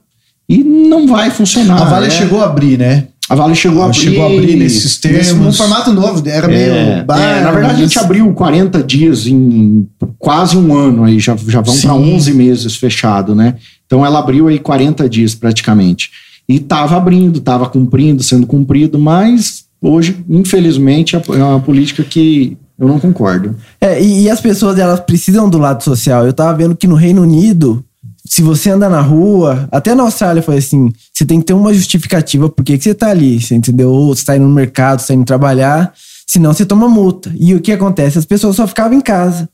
e 0.50 0.64
não 0.64 1.08
vai 1.08 1.30
funcionar. 1.32 1.82
a 1.82 1.86
Vale 1.86 2.08
É. 2.08 2.10
chegou 2.10 2.42
a 2.42 2.46
abrir, 2.46 2.78
né? 2.78 3.08
A 3.30 3.36
Vale 3.36 3.56
chegou 3.56 3.82
a 3.84 3.86
abrir. 3.86 3.98
chegou 4.00 4.24
a 4.24 4.26
abrir 4.28 4.56
nesses 4.58 4.84
Nesse, 4.84 5.00
termos. 5.02 5.46
num 5.46 5.54
formato 5.54 5.94
novo, 5.94 6.22
era 6.28 6.48
meio 6.50 6.74
É, 6.74 7.04
bar. 7.04 7.18
é, 7.22 7.42
na 7.42 7.52
verdade, 7.52 7.76
a 7.76 7.86
gente 7.86 7.98
abriu 7.98 8.34
40 8.34 8.84
dias 8.84 9.26
em 9.28 9.88
quase 10.20 10.58
um 10.58 10.76
ano 10.76 11.06
aí, 11.06 11.18
já, 11.20 11.38
já 11.48 11.62
vão 11.62 11.80
para 11.80 11.94
11 11.94 12.34
meses 12.34 12.76
fechado, 12.76 13.34
né? 13.34 13.56
Então 13.86 14.06
ela 14.06 14.20
abriu 14.20 14.50
aí 14.50 14.60
40 14.60 15.08
dias 15.08 15.34
praticamente. 15.34 16.10
E 16.50 16.60
tava 16.60 16.98
abrindo, 16.98 17.40
tava 17.40 17.70
cumprindo, 17.70 18.22
sendo 18.22 18.46
cumprido, 18.46 19.00
mas 19.00 19.64
hoje, 19.82 20.24
infelizmente, 20.30 21.16
é 21.16 21.44
uma 21.44 21.60
política 21.60 22.04
que 22.04 22.58
eu 22.78 22.88
não 22.88 23.00
concordo. 23.00 23.56
É, 23.80 24.02
e, 24.02 24.24
e 24.24 24.30
as 24.30 24.40
pessoas 24.40 24.78
elas 24.78 25.00
precisam 25.00 25.50
do 25.50 25.58
lado 25.58 25.84
social. 25.84 26.26
Eu 26.26 26.34
tava 26.34 26.58
vendo 26.58 26.76
que 26.76 26.88
no 26.88 26.96
Reino 26.96 27.22
Unido, 27.22 27.84
se 28.26 28.42
você 28.42 28.70
anda 28.70 28.90
na 28.90 29.02
rua, 29.02 29.68
até 29.72 29.94
na 29.94 30.04
Austrália 30.04 30.42
foi 30.42 30.58
assim, 30.58 30.92
você 31.14 31.26
tem 31.26 31.40
que 31.40 31.46
ter 31.46 31.54
uma 31.54 31.74
justificativa 31.74 32.50
por 32.50 32.64
que 32.64 32.78
que 32.78 32.84
você 32.84 32.94
tá 32.94 33.10
ali, 33.10 33.42
você 33.42 33.56
entendeu? 33.56 33.92
Ou 33.92 34.16
você 34.16 34.26
tá 34.26 34.36
indo 34.36 34.48
no 34.48 34.54
mercado, 34.54 35.00
você 35.00 35.08
tá 35.08 35.14
indo 35.14 35.26
trabalhar, 35.26 35.94
senão 36.26 36.54
você 36.54 36.66
toma 36.66 36.88
multa. 36.88 37.32
E 37.40 37.54
o 37.54 37.60
que 37.60 37.72
acontece? 37.72 38.18
As 38.18 38.26
pessoas 38.26 38.56
só 38.56 38.68
ficavam 38.68 38.98
em 38.98 39.02
casa. 39.02 39.50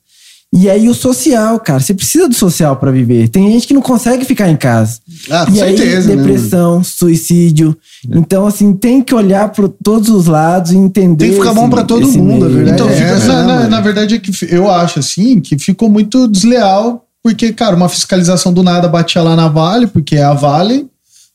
E 0.60 0.68
aí 0.70 0.90
o 0.90 0.94
social, 0.94 1.60
cara, 1.60 1.80
você 1.80 1.94
precisa 1.94 2.28
do 2.28 2.34
social 2.34 2.76
pra 2.78 2.90
viver. 2.90 3.28
Tem 3.28 3.52
gente 3.52 3.68
que 3.68 3.74
não 3.76 3.82
consegue 3.82 4.26
ficar 4.26 4.50
em 4.50 4.56
casa. 4.56 5.00
Ah, 5.30 5.46
com 5.46 5.52
e 5.52 5.56
certeza, 5.56 6.10
aí, 6.10 6.16
né, 6.16 6.24
depressão, 6.24 6.84
suicídio. 6.84 7.78
Então, 8.10 8.48
assim, 8.48 8.74
tem 8.74 9.02
que 9.04 9.14
olhar 9.14 9.50
por 9.50 9.70
todos 9.70 10.10
os 10.10 10.26
lados 10.26 10.72
e 10.72 10.76
entender. 10.78 11.26
Tem 11.26 11.34
que 11.34 11.40
ficar 11.40 11.54
bom 11.54 11.62
esse- 11.62 11.70
pra 11.70 11.84
todo 11.84 12.08
esse 12.08 12.18
mundo, 12.18 12.46
a 12.46 12.50
meio, 12.50 12.66
verdade 12.66 12.82
Então, 12.82 12.90
é 12.90 12.94
fica- 12.96 13.10
essa, 13.12 13.28
na, 13.28 13.44
né, 13.46 13.64
na- 13.64 13.68
na 13.70 13.82
verdade 13.82 14.16
é 14.16 14.20
que 14.20 14.32
eu 14.50 14.72
acho 14.72 14.98
assim 15.00 15.40
que 15.40 15.60
ficou 15.60 15.90
muito 15.90 16.28
desleal, 16.28 17.06
porque, 17.22 17.54
cara, 17.54 17.76
uma 17.76 17.88
fiscalização 17.90 18.52
do 18.52 18.64
nada 18.64 18.88
batia 18.88 19.22
lá 19.22 19.36
na 19.36 19.48
Vale, 19.48 19.86
porque 19.86 20.16
é 20.16 20.24
a 20.24 20.34
Vale, 20.34 20.88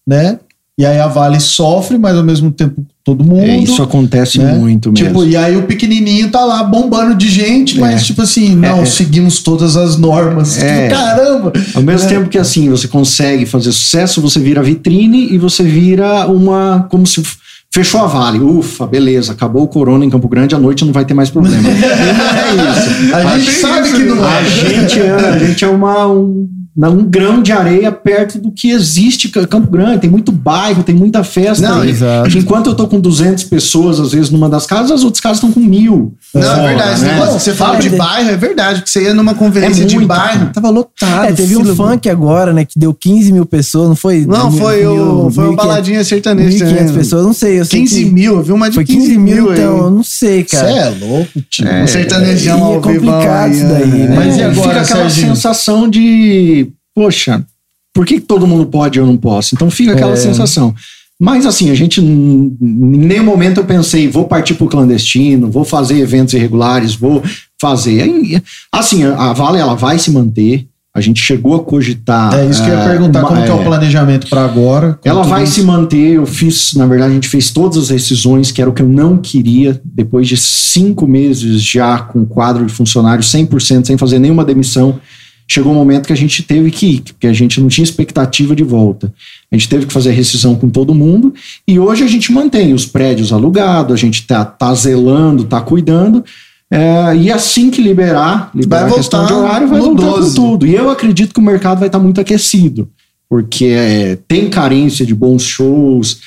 né? 0.04 0.40
E 0.78 0.86
aí 0.86 0.98
a 0.98 1.06
Vale 1.06 1.38
sofre, 1.38 1.98
mas 1.98 2.16
ao 2.16 2.24
mesmo 2.24 2.50
tempo 2.50 2.82
todo 3.04 3.22
mundo. 3.22 3.42
É, 3.42 3.56
isso 3.58 3.82
acontece 3.82 4.38
né? 4.38 4.54
muito 4.54 4.90
mesmo. 4.90 5.06
Tipo, 5.06 5.24
e 5.24 5.36
aí 5.36 5.56
o 5.56 5.64
pequenininho 5.64 6.30
tá 6.30 6.44
lá 6.44 6.64
bombando 6.64 7.14
de 7.14 7.28
gente, 7.28 7.78
mas 7.78 8.06
tipo 8.06 8.22
assim, 8.22 8.54
não, 8.54 8.80
É. 8.80 8.84
seguimos 8.86 9.40
todas 9.42 9.76
as 9.76 9.98
normas. 9.98 10.56
É. 10.58 10.88
Tipo, 10.88 10.94
caramba! 11.00 11.52
Ao 11.74 11.82
mesmo 11.82 12.08
né? 12.08 12.14
tempo 12.16 12.28
que 12.30 12.38
assim, 12.38 12.70
você 12.70 12.88
consegue 12.88 13.44
fazer 13.44 13.70
sucesso, 13.72 14.20
você 14.22 14.40
vira 14.40 14.62
vitrine 14.62 15.28
e 15.32 15.36
você 15.36 15.62
vira 15.62 16.26
uma. 16.26 16.86
como 16.90 17.06
se 17.06 17.22
fechou 17.70 18.00
a 18.00 18.06
vale. 18.06 18.38
Ufa, 18.38 18.86
beleza, 18.86 19.32
acabou 19.32 19.64
o 19.64 19.68
corona 19.68 20.04
em 20.04 20.10
Campo 20.10 20.28
Grande, 20.28 20.54
à 20.54 20.58
noite 20.58 20.84
não 20.84 20.92
vai 20.92 21.04
ter 21.04 21.14
mais 21.14 21.28
problema. 21.30 21.60
Não 21.60 21.70
é 21.70 22.72
isso. 22.72 23.14
A 23.14 23.38
gente 23.38 23.50
sabe 23.52 23.92
que 23.92 24.04
não 24.04 24.24
A 24.24 24.40
é. 24.40 24.44
gente 24.44 25.00
é, 25.00 25.10
a 25.10 25.38
gente 25.38 25.64
é 25.64 25.68
uma, 25.68 26.06
um, 26.06 26.48
um 26.76 27.04
grão 27.04 27.42
de 27.42 27.52
areia 27.52 27.92
perto 27.92 28.38
do 28.38 28.50
que 28.50 28.70
existe 28.70 29.28
Ca- 29.28 29.46
Campo 29.46 29.70
Grande. 29.70 29.98
Tem 30.00 30.10
muito 30.10 30.32
bairro, 30.32 30.82
tem 30.82 30.94
muita 30.94 31.22
festa. 31.22 31.68
Não, 31.68 31.84
E 31.84 31.90
exato. 31.90 32.36
Enquanto 32.38 32.68
eu 32.70 32.74
tô 32.74 32.88
com 32.88 32.98
200 32.98 33.44
pessoas, 33.44 34.00
às 34.00 34.12
vezes, 34.12 34.30
numa 34.30 34.48
das 34.48 34.64
casas, 34.66 34.90
as 34.90 35.04
outras 35.04 35.20
casas 35.20 35.36
estão 35.38 35.52
com 35.52 35.60
mil. 35.60 36.14
Não, 36.34 36.42
Fora, 36.42 36.62
é 36.62 36.68
verdade. 36.68 37.00
Né? 37.02 37.20
que 37.26 37.32
você 37.32 37.52
fala 37.54 37.76
É, 37.76 37.80
de 37.80 37.90
de- 37.90 37.96
bairro, 37.96 38.30
é 38.30 38.36
verdade. 38.36 38.78
Porque 38.80 38.90
você 38.90 39.02
ia 39.02 39.14
numa 39.14 39.34
conferência 39.34 39.82
É 39.82 39.86
de 39.86 39.98
bairro, 40.04 40.38
cara. 40.40 40.50
tava 40.54 40.70
lotado. 40.70 41.24
É, 41.26 41.32
teve 41.32 41.56
um 41.56 41.62
fila- 41.62 41.74
funk 41.76 42.08
agora, 42.08 42.52
né, 42.52 42.64
que 42.64 42.78
deu 42.78 42.94
15 42.94 43.32
mil 43.32 43.44
pessoas, 43.44 43.88
não 43.88 43.96
foi? 43.96 44.24
Não, 44.24 44.50
Mil- 44.50 44.60
foi, 44.60 44.86
o, 44.86 44.94
mil- 45.24 45.30
foi 45.30 45.44
uma 45.44 45.52
1.500 45.52 45.56
baladinha 45.56 46.04
sertaneja. 46.04 46.64
1.500 46.64 46.90
né? 46.90 46.98
pessoas, 46.98 47.24
não 47.26 47.32
sei. 47.34 47.60
Eu 47.60 47.64
sei 47.66 47.80
15 47.80 48.04
que 48.04 48.10
mil, 48.10 48.36
eu 48.36 48.42
vi 48.42 48.52
uma 48.52 48.68
de 48.70 48.76
Foi 48.76 48.84
15 48.84 49.18
mil, 49.18 49.50
aí. 49.50 49.58
então, 49.58 49.76
eu 49.78 49.90
não 49.90 50.02
sei, 50.02 50.42
Você 50.48 50.56
cara. 50.56 50.70
é 50.70 50.88
louco, 50.88 51.30
tio. 51.50 51.66
Um 51.68 51.86
sertanejão 51.86 52.58
é 52.58 52.62
ao 52.62 52.80
vivo 52.80 52.80
complicado 52.82 53.44
aí, 53.44 53.52
isso 53.52 53.66
daí, 53.68 53.82
é. 53.82 53.86
né? 54.08 54.14
Mas 54.16 54.36
e 54.36 54.40
É, 54.40 54.44
agora, 54.46 54.68
fica 54.68 54.80
aquela 54.80 55.10
sensação 55.10 55.88
de, 55.88 56.61
poxa, 56.95 57.45
por 57.95 58.07
que 58.07 58.20
todo 58.20 58.47
mundo 58.47 58.66
pode 58.66 58.99
e 58.99 59.01
eu 59.01 59.07
não 59.07 59.16
posso? 59.16 59.55
Então 59.55 59.70
fica 59.70 59.93
aquela 59.93 60.12
É. 60.12 60.16
sensação. 60.16 60.74
Mas 61.20 61.47
assim, 61.47 61.70
a 61.70 61.74
gente, 61.74 62.01
em 62.01 62.57
nenhum 62.61 63.22
momento 63.24 63.59
eu 63.61 63.64
pensei, 63.64 64.09
vou 64.09 64.24
partir 64.24 64.55
pro 64.55 64.66
clandestino, 64.66 65.51
vou 65.51 65.64
fazer 65.64 65.99
eventos 65.99 66.34
irregulares, 66.34 66.95
vou 66.97 67.22
fazer. 67.61 68.43
Assim, 68.72 69.05
a 69.05 69.32
Vale 69.32 69.59
ela 69.59 69.74
vai 69.76 69.99
se 69.99 70.11
manter. 70.11 70.66
A 70.95 71.01
gente 71.01 71.22
chegou 71.22 71.55
a 71.55 71.61
cogitar. 71.64 72.34
É 72.34 72.45
isso 72.45 72.62
que 72.62 72.68
eu 72.68 72.74
ia 72.74 72.80
eh, 72.82 72.88
perguntar, 72.88 73.20
uma- 73.20 73.28
como 73.28 73.43
que 73.43 73.49
é 73.49 73.55
o 73.55 73.61
é, 73.61 73.64
planejamento 73.64 74.26
pra 74.28 74.45
agora? 74.45 74.99
ela 75.05 75.22
vai 75.22 75.45
isso. 75.45 75.55
se 75.55 75.62
manter. 75.62 76.16
Eu 76.16 76.26
fiz, 76.26 76.74
na 76.74 76.86
verdade, 76.86 77.12
a 77.12 77.14
gente 77.14 77.28
fez 77.28 77.51
todas 77.51 77.78
as 77.78 77.88
decisões, 77.88 78.51
que 78.53 78.61
era 78.61 78.68
o 78.68 78.74
que 78.74 78.82
eu 78.82 78.88
não 78.88 79.16
queria, 79.16 79.80
depois 79.84 80.28
de 80.28 80.36
cinco 80.36 81.07
meses 81.07 81.62
já 81.62 81.99
com 81.99 82.26
quadro 82.26 82.66
de 82.66 82.72
funcionários 82.72 83.30
100%, 83.30 83.86
sem 83.86 83.97
fazer 83.97 84.18
nenhuma 84.18 84.45
demissão. 84.45 84.99
Chegou 85.53 85.72
um 85.72 85.74
momento 85.74 86.07
que 86.07 86.12
a 86.12 86.16
gente 86.16 86.42
teve 86.42 86.70
que 86.70 86.86
ir, 86.86 87.00
porque 87.03 87.26
a 87.26 87.32
gente 87.32 87.61
não 87.61 87.68
tinha 87.68 87.84
expectativa 87.84 88.57
de 88.57 88.62
volta. 88.62 89.12
A 89.50 89.57
gente 89.57 89.68
teve 89.68 89.86
que 89.86 89.92
fazer 89.92 90.12
rescisão 90.12 90.55
com 90.55 90.70
todo 90.70 90.94
mundo 90.94 91.34
e 91.68 91.78
hoje 91.78 92.03
a 92.03 92.07
gente 92.07 92.32
mantém 92.32 92.72
os 92.72 92.86
prédios 92.86 93.32
alugados, 93.32 93.92
a 93.92 93.96
gente 93.96 94.26
tá, 94.26 94.44
tá 94.44 94.72
zelando, 94.74 95.44
tá 95.44 95.61
cuidando. 95.61 96.24
é, 96.70 97.14
e 97.16 97.30
assim 97.30 97.70
que 97.70 97.82
liberar, 97.82 98.50
liberar 98.55 98.84
Vai 98.84 98.92
a 98.92 98.94
questão 98.94 99.26
de 99.26 99.32
horário, 99.34 99.68
vai 99.68 99.80
voltar 99.80 100.07
12. 100.07 100.28
com 100.28 100.34
tudo. 100.34 100.66
E 100.66 100.74
eu 100.74 100.88
acredito 100.88 101.34
que 101.34 101.40
o 101.40 101.44
mercado 101.44 101.80
vai 101.80 101.88
estar 101.88 101.98
muito 101.98 102.20
aquecido, 102.20 102.88
porque 103.28 103.66
é, 103.66 104.16
tem 104.26 104.48
carência 104.48 105.05
de 105.05 105.14
bons 105.14 105.42
shows. 105.42 106.20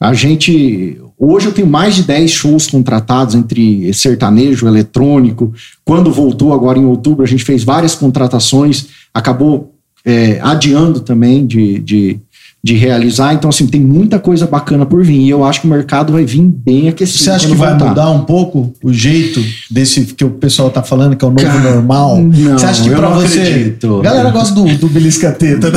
A 0.00 0.14
gente. 0.14 0.98
Hoje 1.18 1.46
eu 1.46 1.52
tenho 1.52 1.66
mais 1.66 1.94
de 1.94 2.02
10 2.04 2.30
shows 2.30 2.66
contratados 2.66 3.34
entre 3.34 3.92
sertanejo, 3.92 4.66
eletrônico. 4.66 5.52
Quando 5.84 6.10
voltou 6.10 6.54
agora 6.54 6.78
em 6.78 6.86
outubro, 6.86 7.22
a 7.22 7.28
gente 7.28 7.44
fez 7.44 7.62
várias 7.62 7.94
contratações, 7.94 8.86
acabou 9.12 9.74
é, 10.02 10.40
adiando 10.42 11.00
também 11.00 11.46
de, 11.46 11.78
de, 11.80 12.18
de 12.64 12.74
realizar. 12.74 13.34
Então, 13.34 13.50
assim, 13.50 13.66
tem 13.66 13.82
muita 13.82 14.18
coisa 14.18 14.46
bacana 14.46 14.86
por 14.86 15.04
vir. 15.04 15.20
E 15.20 15.28
eu 15.28 15.44
acho 15.44 15.60
que 15.60 15.66
o 15.66 15.70
mercado 15.70 16.14
vai 16.14 16.24
vir 16.24 16.40
bem 16.40 16.88
aquecido. 16.88 17.24
Você 17.24 17.30
acha 17.30 17.46
que 17.46 17.54
vai 17.54 17.70
voltar. 17.70 17.88
mudar 17.90 18.10
um 18.10 18.24
pouco 18.24 18.72
o 18.82 18.90
jeito 18.90 19.44
desse 19.70 20.06
que 20.06 20.24
o 20.24 20.30
pessoal 20.30 20.70
tá 20.70 20.82
falando 20.82 21.14
que 21.14 21.24
é 21.24 21.28
o 21.28 21.30
novo 21.30 21.44
Cara, 21.44 21.74
normal? 21.74 22.16
não, 22.22 22.58
você 22.58 22.64
acha 22.64 22.82
que 22.82 22.88
você. 22.88 23.40
acredito. 23.42 24.00
A 24.00 24.02
galera 24.02 24.30
gosta 24.30 24.54
do, 24.54 24.64
do 24.78 24.88
belisca 24.88 25.30
teta, 25.32 25.70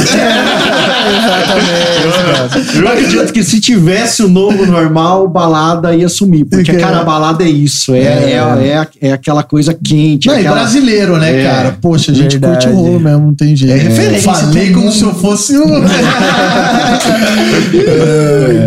né? 1.03 2.81
Eu 2.81 2.87
acredito 2.87 3.33
que 3.33 3.43
se 3.43 3.59
tivesse 3.59 4.23
o 4.23 4.29
novo 4.29 4.65
normal, 4.65 5.27
balada 5.27 5.93
ia 5.95 6.07
sumir. 6.09 6.45
Porque, 6.45 6.71
É. 6.71 6.75
cara, 6.75 6.99
a 6.99 7.03
balada 7.03 7.43
é 7.43 7.49
isso. 7.49 7.93
É, 7.93 7.99
é. 8.01 8.87
É, 9.01 9.09
é 9.09 9.13
aquela 9.13 9.43
coisa 9.43 9.73
quente. 9.73 10.27
Não, 10.27 10.35
e 10.35 10.39
aquela... 10.39 10.55
brasileiro, 10.57 11.17
né, 11.17 11.41
É, 11.41 11.43
cara? 11.43 11.77
Poxa, 11.81 12.11
a 12.11 12.15
gente 12.15 12.37
verdade. 12.37 12.67
curte 12.67 12.69
o 12.69 12.75
rolo 12.81 12.99
mesmo, 12.99 13.27
não 13.27 13.33
tem 13.35 13.55
jeito. 13.55 13.73
É 13.73 13.77
referência 13.77 14.33
Falei 14.33 14.71
pro 14.71 14.81
como 14.81 14.91
se 14.91 15.03
eu 15.03 15.13
fosse 15.15 15.57
um. 15.57 15.83
Ai, 15.83 15.89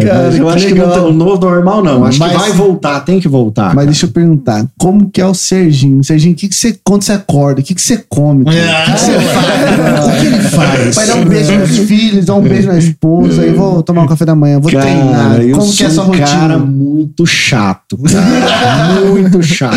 cara, 0.07 0.23
Mas 0.27 0.37
eu 0.39 0.47
que 0.47 0.53
acho 0.55 0.67
que 0.67 0.73
legal. 0.73 0.87
não 0.89 0.95
tá- 0.95 1.03
o 1.03 1.13
novo 1.13 1.41
normal 1.41 1.83
não. 1.83 2.05
Acho 2.05 2.19
Mas- 2.19 2.33
que 2.33 2.39
vai 2.39 2.53
voltar, 2.53 3.01
tem 3.01 3.21
que 3.21 3.29
voltar. 3.29 3.67
Mas 3.67 3.75
cara. 3.75 3.87
deixa 3.87 4.07
eu 4.07 4.11
perguntar, 4.11 4.65
como 4.79 5.11
que 5.11 5.21
é 5.21 5.27
o 5.27 5.35
Serginho? 5.35 6.03
Serginho, 6.03 6.33
o 6.33 6.37
que, 6.37 6.49
que 6.49 6.55
você, 6.55 6.79
quando 6.85 7.03
você 7.03 7.13
acorda, 7.13 7.61
o 7.61 7.65
que, 7.65 7.75
que 7.75 7.81
você 7.83 8.03
come? 8.09 8.45
cara? 8.45 8.57
O 8.57 8.85
que, 8.87 8.93
que 8.93 9.01
você 9.01 9.13
faz? 9.21 10.07
O 10.07 10.11
que 10.21 10.27
ele 10.27 10.41
faz? 10.41 10.95
Vai 10.95 11.07
dar 11.07 11.15
um 11.17 11.25
beijo 11.25 11.53
nos 11.59 11.77
filhos, 11.87 12.26
dar 12.27 12.35
um 12.35 12.43
beijo 12.43 12.69
na 12.69 12.79
esposa, 12.79 13.43
aí 13.43 13.53
vou 13.53 13.83
tomar 13.83 14.03
um 14.03 14.07
café 14.07 14.25
da 14.25 14.35
manhã, 14.35 14.61
vou 14.61 14.71
treinar. 14.71 15.41
eu 15.41 15.57
Como 15.57 15.73
que 15.73 15.83
é 15.83 15.87
a 15.87 15.91
sou 15.91 16.05
sua 16.05 16.15
um 16.15 16.19
cara 16.19 16.55
rotina? 16.55 16.59
muito 16.59 17.27
chato, 17.27 17.99
cara. 17.99 19.01
muito 19.11 19.43
chato. 19.43 19.77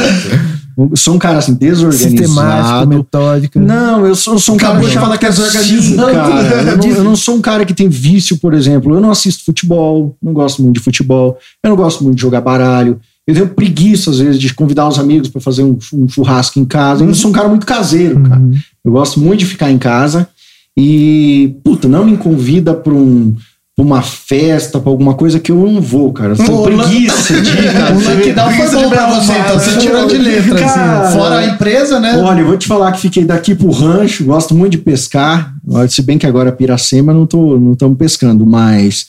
Eu 0.78 0.95
sou 0.95 1.16
um 1.16 1.20
cara 1.20 1.39
assim, 1.39 1.52
Sistemático, 1.60 2.16
desorganizado. 2.16 2.88
metódico. 2.89 3.60
Não, 3.60 4.06
eu 4.06 4.16
sou, 4.16 4.36
eu 4.36 4.39
sou 4.39 4.56
um 4.56 4.58
Acabou 4.58 4.76
cara 4.78 4.88
de 4.88 4.93
chato 4.93 5.04
falar 5.04 5.18
que 5.18 5.26
é 5.26 5.30
desorganizado. 5.30 6.12
cara. 6.14 6.72
Eu 6.72 6.78
não, 6.78 6.88
eu 6.89 7.04
não 7.04 7.16
sou 7.18 7.36
um 7.36 7.41
cara 7.41 7.66
que 7.66 7.74
tem 7.74 7.89
vício, 7.89 8.38
por 8.38 8.54
exemplo. 8.54 8.93
Eu 8.95 9.02
não 9.02 9.12
assisto 9.12 9.43
futebol, 9.43 10.16
não 10.24 10.32
gosto 10.32 10.62
muito 10.64 10.76
de 10.78 10.82
futebol. 10.82 11.38
Eu 11.62 11.70
não 11.72 11.76
gosto 11.76 12.02
muito 12.04 12.16
de 12.16 12.22
jogar 12.22 12.39
baralho. 12.39 12.97
Eu 13.28 13.34
tenho 13.36 13.47
preguiça, 13.50 14.10
às 14.10 14.20
vezes, 14.20 14.39
de 14.39 14.54
convidar 14.54 14.88
os 14.88 14.97
amigos 14.97 15.28
para 15.28 15.41
fazer 15.41 15.64
um, 15.64 15.78
um 15.93 16.08
churrasco 16.08 16.58
em 16.60 16.66
casa. 16.66 17.04
Eu 17.04 17.08
não 17.08 17.14
sou 17.14 17.30
um 17.30 17.34
cara 17.34 17.50
muito 17.50 17.66
caseiro, 17.66 18.22
cara. 18.24 18.41
Eu 18.84 18.91
gosto 18.93 19.20
muito 19.20 19.39
de 19.41 19.45
ficar 19.47 19.70
em 19.70 19.78
casa. 19.78 20.30
E, 20.78 21.55
puta, 21.63 21.88
não 21.88 22.05
me 22.05 22.17
convida 22.17 22.74
para 22.74 22.93
um, 22.93 23.36
pra 23.76 23.86
uma 23.86 24.01
festa, 24.01 24.80
pra 24.80 24.89
alguma 24.89 25.13
coisa 25.13 25.39
que 25.39 25.51
eu 25.51 25.57
não 25.70 25.82
vou, 25.82 26.11
cara. 26.11 26.36
Pô, 26.36 26.63
preguiça 26.63 27.41
de 27.41 27.51
cara. 27.72 27.95
O 27.95 27.99
Lucky 27.99 28.32
Down 28.32 28.51
foi 28.51 28.55
Preguiça 28.55 28.82
bom 28.82 28.89
pra 28.89 29.09
você, 29.09 29.32
uma 29.32 29.39
então. 29.39 29.59
Você 29.59 29.70
mala. 29.70 29.82
tirou 29.82 30.07
de 30.07 30.17
letra, 30.17 30.59
Cara, 30.59 31.01
assim. 31.01 31.17
Fora 31.17 31.38
a 31.39 31.45
empresa, 31.47 31.99
né? 31.99 32.17
Olha, 32.17 32.41
eu 32.41 32.47
vou 32.47 32.57
te 32.57 32.67
falar 32.67 32.91
que 32.91 33.01
fiquei 33.01 33.26
daqui 33.26 33.55
pro 33.55 33.72
rancho, 33.72 34.24
gosto 34.26 34.53
muito 34.55 34.74
de 34.74 34.78
pescar. 34.80 35.53
Se 35.89 36.01
bem 36.01 36.17
que 36.17 36.26
agora 36.26 36.51
Piracema 36.51 37.13
não 37.13 37.26
tô, 37.26 37.57
não 37.57 37.74
estamos 37.74 37.97
pescando, 37.97 38.45
mas 38.45 39.07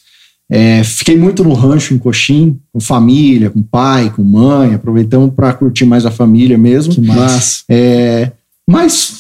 é, 0.51 0.83
fiquei 0.83 1.17
muito 1.17 1.45
no 1.45 1.53
rancho 1.53 1.95
em 1.95 1.99
Coxim, 1.99 2.59
com 2.73 2.81
família, 2.81 3.51
com 3.51 3.63
pai, 3.63 4.13
com 4.15 4.25
mãe, 4.25 4.75
aproveitamos 4.75 5.33
para 5.33 5.53
curtir 5.53 5.85
mais 5.85 6.05
a 6.05 6.11
família 6.11 6.59
mesmo. 6.59 6.93
Massa. 7.05 7.63
É, 7.69 8.33
mas 8.69 9.20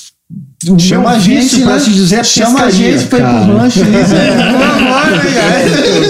o 0.68 0.78
Chama 0.78 1.10
a 1.10 1.18
gente, 1.18 1.62
pra 1.62 1.74
né? 1.74 1.80
se 1.80 1.90
dizer, 1.90 2.16
é 2.16 2.24
Chama 2.24 2.62
a 2.62 2.70
gente 2.70 3.06
pra 3.06 3.18
ir 3.18 3.22
pro 3.22 3.56
rancho. 3.56 3.80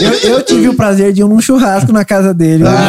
Eu, 0.01 0.13
eu 0.31 0.43
tive 0.43 0.69
o 0.69 0.75
prazer 0.75 1.13
de 1.13 1.21
ir 1.21 1.25
num 1.25 1.41
churrasco 1.41 1.93
na 1.93 2.05
casa 2.05 2.35
dele. 2.35 2.65
Verdade. 2.65 2.89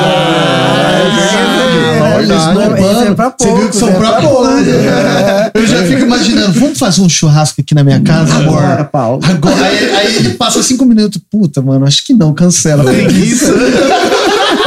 esnobando. 2.34 2.78
Esse 2.78 3.08
é 3.08 3.14
pra 3.14 3.34
Você 3.38 3.54
viu 3.54 3.70
que 3.70 3.76
são 3.76 3.90
é 3.90 3.94
pra 3.94 4.14
poucos. 4.14 4.48
poucos. 4.48 4.68
É. 4.68 5.52
Eu 5.54 5.68
já 5.68 5.84
fico 5.84 6.02
imaginando, 6.02 6.60
vamos 6.60 6.80
fazer 6.80 7.02
um 7.02 7.10
churrasco 7.10 7.62
aqui 7.62 7.76
na 7.76 7.84
minha 7.84 8.00
casa 8.02 8.34
Agora, 8.36 8.66
agora? 8.66 8.84
Paulo. 8.86 9.20
Agora, 9.24 9.66
aí, 9.66 9.96
aí 9.96 10.16
ele 10.18 10.30
passa 10.32 10.64
cinco 10.64 10.86
minutos. 10.86 11.22
Puta, 11.30 11.62
mano, 11.62 11.86
acho 11.86 12.04
que 12.06 12.14
não, 12.14 12.34
cancela. 12.34 12.84
Preguiça. 12.84 13.54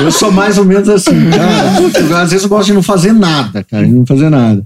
Eu 0.00 0.10
sou 0.10 0.32
mais 0.32 0.58
ou 0.58 0.64
menos 0.64 0.88
assim, 0.88 1.30
cara. 1.30 2.00
Eu, 2.00 2.16
às 2.16 2.30
vezes 2.30 2.42
eu 2.44 2.48
gosto 2.48 2.66
de 2.66 2.72
não 2.74 2.82
fazer 2.82 3.12
nada, 3.12 3.64
cara, 3.64 3.86
de 3.86 3.92
não 3.92 4.06
fazer 4.06 4.30
nada. 4.30 4.62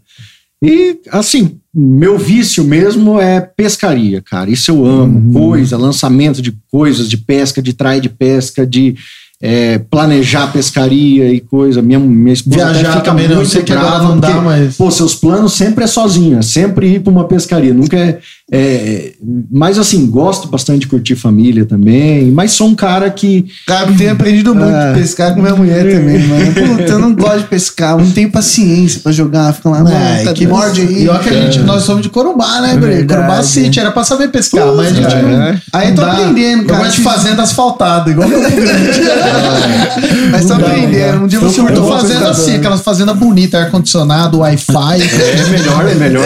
E, 0.63 0.99
assim, 1.11 1.59
meu 1.73 2.19
vício 2.19 2.65
mesmo 2.65 3.21
é 3.21 3.41
pescaria, 3.41 4.21
cara. 4.21 4.51
Isso 4.51 4.71
eu 4.71 4.85
amo. 4.85 5.33
Coisa, 5.33 5.77
lançamento 5.77 6.43
de 6.43 6.53
coisas, 6.71 7.09
de 7.09 7.17
pesca, 7.17 7.63
de 7.63 7.73
trai 7.73 8.01
de 8.01 8.09
pesca, 8.09 8.67
de 8.67 8.97
é, 9.41 9.79
planejar 9.79 10.53
pescaria 10.53 11.33
e 11.33 11.41
coisa. 11.41 11.81
Minha, 11.81 12.01
minha 12.01 12.33
esposa 12.33 12.57
Viajar 12.57 12.93
fica 12.93 13.01
também 13.05 13.29
não, 13.29 13.37
muito 13.37 13.49
sei 13.51 13.63
que 13.63 13.73
agora 13.73 14.03
não 14.03 14.19
dá, 14.19 14.29
porque, 14.33 14.45
mas- 14.45 14.77
Pô, 14.77 14.91
seus 14.91 15.15
planos 15.15 15.53
sempre 15.53 15.85
é 15.85 15.87
sozinha, 15.87 16.43
sempre 16.43 16.95
ir 16.95 17.01
pra 17.01 17.13
uma 17.13 17.25
pescaria. 17.29 17.73
Nunca 17.73 17.97
é, 17.97 18.19
é. 18.51 19.13
Mas, 19.51 19.79
assim, 19.79 20.07
gosto 20.07 20.49
bastante 20.49 20.81
de 20.81 20.87
curtir 20.89 21.17
família 21.17 21.65
também. 21.67 22.31
Mas 22.31 22.53
sou 22.53 22.69
um 22.69 22.75
cara 22.75 23.11
que. 23.11 23.47
Cara, 23.67 23.91
eu 23.91 23.97
tenho 23.97 24.13
aprendido 24.13 24.55
muito 24.55 24.75
É. 24.75 24.91
a 24.91 24.95
pescar 24.95 25.35
com 25.35 25.41
minha 25.43 25.55
mulher 25.55 25.85
também, 25.91 26.19
mano. 26.27 26.53
Puta, 26.77 26.83
eu 26.93 26.99
não 26.99 27.15
gosto 27.15 27.41
de 27.41 27.45
pescar, 27.49 27.93
eu 27.93 28.05
não 28.05 28.11
tenho 28.11 28.31
paciência 28.31 29.01
pra 29.03 29.13
jogar. 29.13 29.53
Fica 29.53 29.69
lá, 29.69 29.85
mano, 29.85 29.95
É, 29.95 30.25
tá, 30.25 30.33
que 30.33 30.47
morde 30.47 30.81
aí. 30.81 31.05
E 31.05 31.09
olha 31.09 31.19
que 31.19 31.29
a 31.29 31.33
gente, 31.33 31.59
nós 31.61 31.83
somos 31.83 32.03
de 32.03 32.09
Corumbá, 32.09 32.61
né, 32.63 32.77
Bre? 32.77 33.05
Corumbá 33.05 33.43
City, 33.43 33.81
era 33.81 33.91
pra 33.91 34.03
saber 34.05 34.29
pescar, 34.29 34.67
mas 34.75 34.87
a 34.89 34.95
gente 34.95 35.15
é. 35.15 35.61
Aí 35.73 35.93
tô 35.95 36.01
dá. 36.03 36.13
aprendendo, 36.13 36.63
Eu 36.63 36.67
cara. 36.69 36.85
gosto 36.85 36.97
de 36.97 37.03
fazenda 37.03 37.43
asfaltada, 37.43 38.11
igual 38.11 38.29
Campo 38.29 38.47
Grande. 38.57 39.01
Mas 40.31 40.45
tô 40.47 40.55
aprendendo. 40.55 41.25
Um 41.25 41.27
dia 41.27 41.39
Eu 41.39 41.43
você 41.43 41.61
curto 41.61 41.83
vai 41.83 42.01
fazenda 42.01 42.31
assim, 42.31 42.55
aquelas 42.57 42.81
fazendas 42.81 43.17
bonitas, 43.17 43.61
ar-condicionado, 43.63 44.39
Wi-Fi. 44.39 45.03
É 45.03 45.51
melhor, 45.51 45.89
é 45.89 45.95
melhor. 45.95 46.25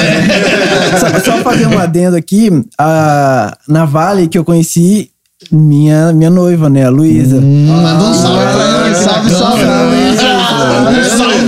Só, 0.99 1.21
só 1.33 1.39
fazer 1.43 1.67
um 1.67 1.79
adendo 2.13 2.17
aqui. 2.17 2.51
A, 2.79 3.57
na 3.69 3.85
Vale 3.85 4.29
que 4.29 4.39
eu 4.39 4.45
conheci 4.45 5.11
minha, 5.51 6.13
minha 6.13 6.31
noiva, 6.31 6.69
né? 6.69 6.85
A 6.85 6.91
Luísa. 6.91 7.41
Manda 7.41 8.05
um 8.05 8.15
salve 8.15 8.43
pra 8.45 8.63
ela. 8.63 8.91
Ah, 8.91 8.95
salve, 8.95 9.31
salve, 9.31 9.63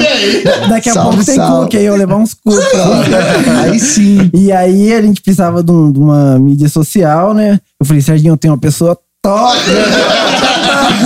aí. 0.07 0.45
Daqui 0.69 0.91
a 0.91 0.95
Salve, 0.95 1.11
pouco 1.11 1.25
tem 1.25 1.37
salve. 1.37 1.61
cookie, 1.63 1.77
aí 1.77 1.85
eu 1.85 1.97
levar 1.97 2.17
uns 2.17 2.35
cookies 2.35 2.65
pra 2.69 2.79
ela. 2.81 3.05
Aí 3.63 3.79
sim. 3.79 4.31
E 4.35 4.51
aí 4.51 4.93
a 4.93 5.03
gente 5.03 5.21
precisava 5.21 5.63
de, 5.63 5.71
um- 5.71 5.93
de 5.93 5.99
uma 5.99 6.39
mídia 6.39 6.69
social, 6.69 7.35
né? 7.35 7.61
Eu 7.81 7.87
falei, 7.87 8.03
Serginho, 8.03 8.33
eu 8.33 8.37
tenho 8.37 8.53
uma 8.55 8.61
pessoa 8.61 8.99
top. 9.23 9.57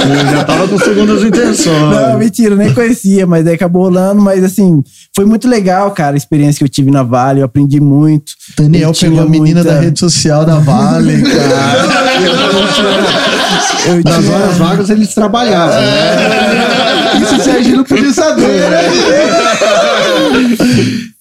Eu 0.09 0.37
já 0.37 0.45
tava 0.45 0.69
com 0.69 0.79
segundas 0.79 1.23
intenções. 1.23 1.67
Não, 1.95 2.19
mentira, 2.19 2.55
eu 2.55 2.57
nem 2.59 2.73
conhecia, 2.75 3.27
mas 3.27 3.47
aí 3.47 3.55
acabou 3.55 3.83
rolando. 3.85 4.21
Mas 4.21 4.43
assim, 4.45 4.83
foi 5.15 5.25
muito 5.25 5.49
legal, 5.49 5.91
cara, 5.93 6.15
a 6.15 6.17
experiência 6.17 6.59
que 6.59 6.65
eu 6.65 6.69
tive 6.69 6.91
na 6.91 7.03
Vale. 7.03 7.41
Eu 7.41 7.45
aprendi 7.47 7.81
muito. 7.81 8.33
Daniel 8.57 8.91
Eu 8.91 8.95
pegou 8.95 9.21
a 9.21 9.25
menina 9.27 9.61
muita- 9.63 9.75
da 9.75 9.81
rede 9.81 9.99
social 9.99 10.45
da 10.45 10.57
Vale, 10.59 11.23
cara. 11.23 11.89
Eu 13.87 14.03
Nas 14.05 14.25
tinha- 14.25 14.37
horas 14.37 14.57
vagas 14.59 14.91
eles 14.91 15.15
trabalhavam, 15.15 15.75
né? 15.81 17.23
Isso 17.23 17.37
o 17.37 17.41
Sérgio 17.41 17.77
não 17.77 17.85
podia 17.85 18.13
saber, 18.13 18.71
né? 18.71 18.83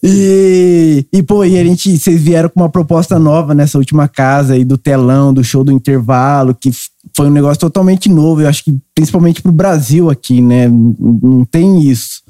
E, 0.04 0.67
e, 1.12 1.22
pô, 1.22 1.44
e 1.44 1.58
a 1.58 1.64
gente, 1.64 1.98
vocês 1.98 2.22
vieram 2.22 2.50
com 2.50 2.62
uma 2.62 2.70
proposta 2.70 3.20
nova 3.20 3.54
nessa 3.54 3.78
última 3.78 4.08
casa 4.08 4.54
aí 4.54 4.64
do 4.64 4.78
telão, 4.78 5.34
do 5.34 5.44
show 5.44 5.64
do 5.64 5.72
intervalo, 5.72 6.56
que 6.56 6.72
foi 7.16 7.28
um 7.28 7.32
negócio 7.32 7.60
totalmente 7.60 8.10
novo. 8.10 8.42
Eu 8.42 8.50
acho 8.50 8.64
que 8.64 8.78
principalmente 8.96 9.42
pro 9.42 9.52
Brasil 9.52 10.10
aqui, 10.10 10.42
né? 10.42 10.68
Não, 10.68 11.46
tem 11.46 11.82
isso. 11.82 12.22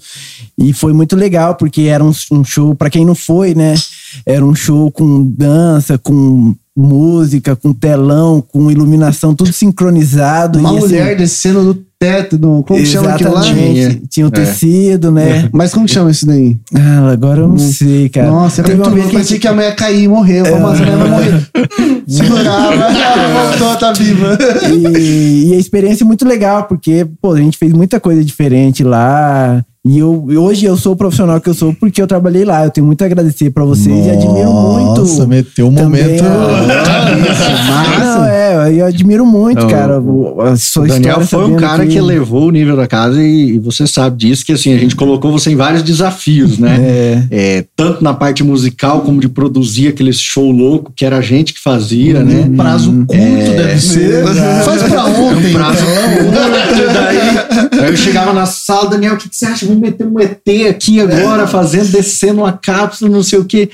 E 0.58 0.74
foi 0.74 0.94
muito 0.94 1.16
legal, 1.16 1.56
porque 1.56 1.84
era 1.84 2.04
um, 2.04 2.12
um 2.32 2.44
show, 2.44 2.76
pra 2.76 2.90
quem 2.90 3.06
não 3.06 3.16
foi, 3.16 3.54
né? 3.54 3.76
Era 4.26 4.46
um 4.46 4.56
show 4.56 4.92
com 4.92 5.24
dança, 5.24 5.98
com 5.98 6.56
música, 6.78 7.56
com 7.56 7.74
telão, 7.74 8.40
com 8.40 8.70
iluminação, 8.70 9.34
tudo 9.34 9.52
sincronizado. 9.52 10.60
Uma 10.60 10.74
e, 10.74 10.78
assim, 10.78 10.86
mulher 10.88 11.18
descendo 11.18 11.64
do 11.74 11.88
teto, 12.00 12.38
do, 12.38 12.62
como 12.62 12.80
que 12.80 12.86
chama 12.86 13.10
aquilo 13.10 13.34
lá? 13.34 13.42
Exatamente. 13.42 14.04
Tinha 14.08 14.28
o 14.28 14.30
É. 14.30 14.32
tecido, 14.32 15.12
né? 15.12 15.50
Mas 15.52 15.74
como 15.74 15.88
que 15.88 15.92
chama 15.92 16.12
isso 16.12 16.28
daí? 16.28 16.56
Ah, 16.76 17.10
agora 17.12 17.42
eu 17.42 17.48
não 17.48 17.58
sei, 17.58 18.08
cara. 18.10 18.28
Nossa, 18.30 18.62
Teve 18.62 18.78
teve 18.78 18.82
uma 18.82 18.88
uma 18.90 18.96
vez 18.96 19.06
que 19.08 19.10
a 19.10 19.14
parecia 19.20 19.40
que 19.40 19.48
a 19.48 19.54
mulher 19.54 19.70
ia 19.70 19.76
cair 19.76 20.04
e 20.04 20.08
morreu. 20.08 20.46
Como 20.46 20.68
as 20.68 20.80
mulheres 20.80 21.00
vão 21.00 21.10
morrer? 21.10 21.48
Segurava, 22.08 22.88
voltou, 23.58 23.76
tá 23.78 23.94
viva. 23.94 24.38
e, 25.00 25.48
e 25.50 25.54
a 25.54 25.58
experiência 25.58 26.04
é 26.04 26.08
muito 26.08 26.26
legal, 26.28 26.66
porque, 26.66 27.08
pô, 27.22 27.34
a 27.34 27.40
gente 27.42 27.58
fez 27.58 27.74
muita 27.74 28.00
coisa 28.00 28.24
diferente 28.24 28.84
lá. 28.84 29.64
E 29.90 30.00
eu, 30.00 30.26
hoje 30.38 30.66
eu 30.66 30.76
sou 30.76 30.92
o 30.94 30.96
profissional 30.98 31.40
que 31.40 31.48
eu 31.50 31.54
sou 31.54 31.74
porque 31.74 32.02
eu 32.02 32.08
trabalhei 32.08 32.44
lá. 32.44 32.66
Eu 32.66 32.72
tenho 32.72 32.86
muito 32.86 33.02
a 33.04 33.06
agradecer 33.06 33.50
pra 33.52 33.64
vocês 33.64 34.06
e 34.06 34.10
admiro 34.10 34.52
muito. 34.52 35.00
Nossa, 35.02 35.26
meteu 35.26 35.68
um 35.68 35.74
também 35.74 36.04
momento. 36.04 36.24
a- 36.26 37.98
Não, 38.18 38.26
é, 38.26 38.74
eu 38.74 38.86
admiro 38.86 39.26
muito, 39.26 39.62
Não, 39.62 39.70
cara. 39.70 40.00
o- 40.02 40.42
A 40.42 40.56
sua 40.58 40.84
O 40.84 40.88
Daniel 40.88 41.22
foi 41.22 41.46
um 41.46 41.56
cara 41.56 41.86
que... 41.86 41.96
elevou 41.98 42.48
o 42.48 42.52
nível 42.52 42.76
da 42.76 42.86
casa 42.88 43.22
e, 43.24 43.56
e 43.56 43.60
você 43.60 43.88
sabe 43.88 44.18
disso, 44.18 44.46
que 44.46 44.52
assim, 44.52 44.74
a 44.74 44.78
gente 44.78 44.96
colocou 44.96 45.32
você 45.32 45.52
em 45.52 45.56
vários 45.56 45.84
desafios, 45.84 46.58
né? 46.58 46.78
É. 46.80 47.24
É, 47.32 47.66
tanto 47.76 48.04
na 48.04 48.14
parte 48.14 48.44
musical 48.44 49.02
como 49.02 49.22
de 49.22 49.30
produzir 49.30 49.88
aquele 49.88 50.12
show 50.12 50.52
louco 50.52 50.92
que 50.96 51.06
era 51.06 51.18
a 51.18 51.22
gente 51.22 51.54
que 51.54 51.62
fazia, 51.62 52.24
né? 52.24 52.46
Um 52.50 52.56
prazo 52.56 52.92
curto 52.92 53.14
deve 53.16 53.80
ser. 53.80 54.26
Faz 54.66 54.84
pra 54.84 55.06
ontem. 55.06 55.54
prazo 55.54 55.84
então. 55.84 56.26
curto, 56.26 56.94
daí, 56.94 57.80
aí 57.84 57.90
eu 57.92 57.98
chegava 57.98 58.34
na 58.34 58.46
sala, 58.46 58.90
Daniel, 58.90 59.14
o 59.14 59.18
que, 59.18 59.30
que 59.30 59.36
você 59.38 59.46
acha? 59.46 59.66
Vamos 59.80 59.90
meter 59.90 60.06
um 60.08 60.20
ET 60.20 60.70
aqui 60.70 61.00
agora, 61.00 61.46
fazendo, 61.48 61.92
descendo 61.92 62.42
uma 62.42 62.54
cápsula, 62.54 63.10
não 63.12 63.24
sei 63.24 63.40
o 63.40 63.46
quê. 63.46 63.70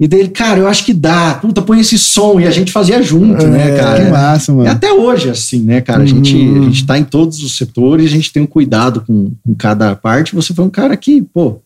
E 0.00 0.08
daí, 0.08 0.20
ele, 0.20 0.28
cara, 0.30 0.58
eu 0.58 0.66
acho 0.66 0.84
que 0.84 0.92
dá. 0.92 1.34
Puta, 1.34 1.62
põe 1.62 1.78
esse 1.80 1.96
som. 1.96 2.40
E 2.40 2.46
a 2.46 2.50
gente 2.50 2.72
fazia 2.72 3.00
junto, 3.00 3.46
né, 3.46 3.76
cara? 3.76 4.04
Que 4.04 4.10
massa, 4.10 4.50
E 4.50 4.54
mano. 4.56 4.68
até 4.70 4.92
hoje, 4.92 5.30
assim, 5.30 5.60
né, 5.60 5.80
cara? 5.80 6.02
A 6.02 6.06
gente, 6.06 6.34
a 6.36 6.62
gente 6.64 6.84
tá 6.84 6.98
em 6.98 7.04
todos 7.04 7.42
os 7.42 7.56
setores, 7.56 8.06
a 8.06 8.10
gente 8.10 8.32
tem 8.32 8.42
um 8.42 8.46
cuidado 8.46 9.02
com, 9.06 9.30
com 9.44 9.54
cada 9.54 9.94
parte. 9.94 10.34
Você 10.34 10.52
foi 10.52 10.64
um 10.64 10.68
cara 10.70 10.96
que, 10.96 11.22
pô, 11.22 11.60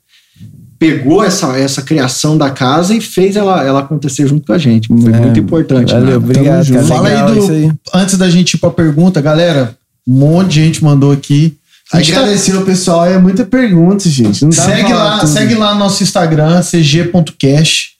pegou 0.78 1.24
essa, 1.24 1.59
essa 1.59 1.82
criação 1.82 2.36
da 2.39 2.51
casa 2.51 2.95
e 2.95 3.01
fez 3.01 3.34
ela, 3.34 3.64
ela 3.64 3.80
acontecer 3.80 4.26
junto 4.28 4.47
com 4.47 4.53
a 4.53 4.59
gente. 4.59 4.89
Foi 4.89 5.12
É, 5.12 5.20
muito 5.20 5.41
importante. 5.41 5.93
Valeu, 5.93 6.11
né? 6.11 6.16
obrigado, 6.16 6.68
cara. 6.72 6.84
Fala 6.86 7.09
aí 7.09 7.34
do- 7.34 7.51
aí. 7.51 7.72
Antes 7.95 8.16
da 8.18 8.28
gente 8.30 8.55
ir 8.55 8.59
pra 8.59 8.70
pergunta, 8.70 9.20
galera, 9.20 9.74
um 10.07 10.12
monte 10.14 10.51
de 10.51 10.64
gente 10.64 10.84
mandou 10.84 11.11
aqui. 11.12 11.57
A 11.93 11.99
gente 11.99 12.12
tá- 12.12 12.20
Agradecer 12.20 12.57
o 12.57 12.62
pessoal, 12.64 13.07
é 13.07 13.18
muita 13.18 13.45
pergunta, 13.45 14.09
gente. 14.09 14.43
Não 14.43 14.51
dá 14.51 14.62
segue 14.62 14.93
lá, 14.93 15.18
tudo. 15.20 15.28
segue 15.32 15.55
lá 15.55 15.72
no 15.72 15.80
nosso 15.80 16.03
Instagram, 16.03 16.61
cg.cash. 16.62 17.97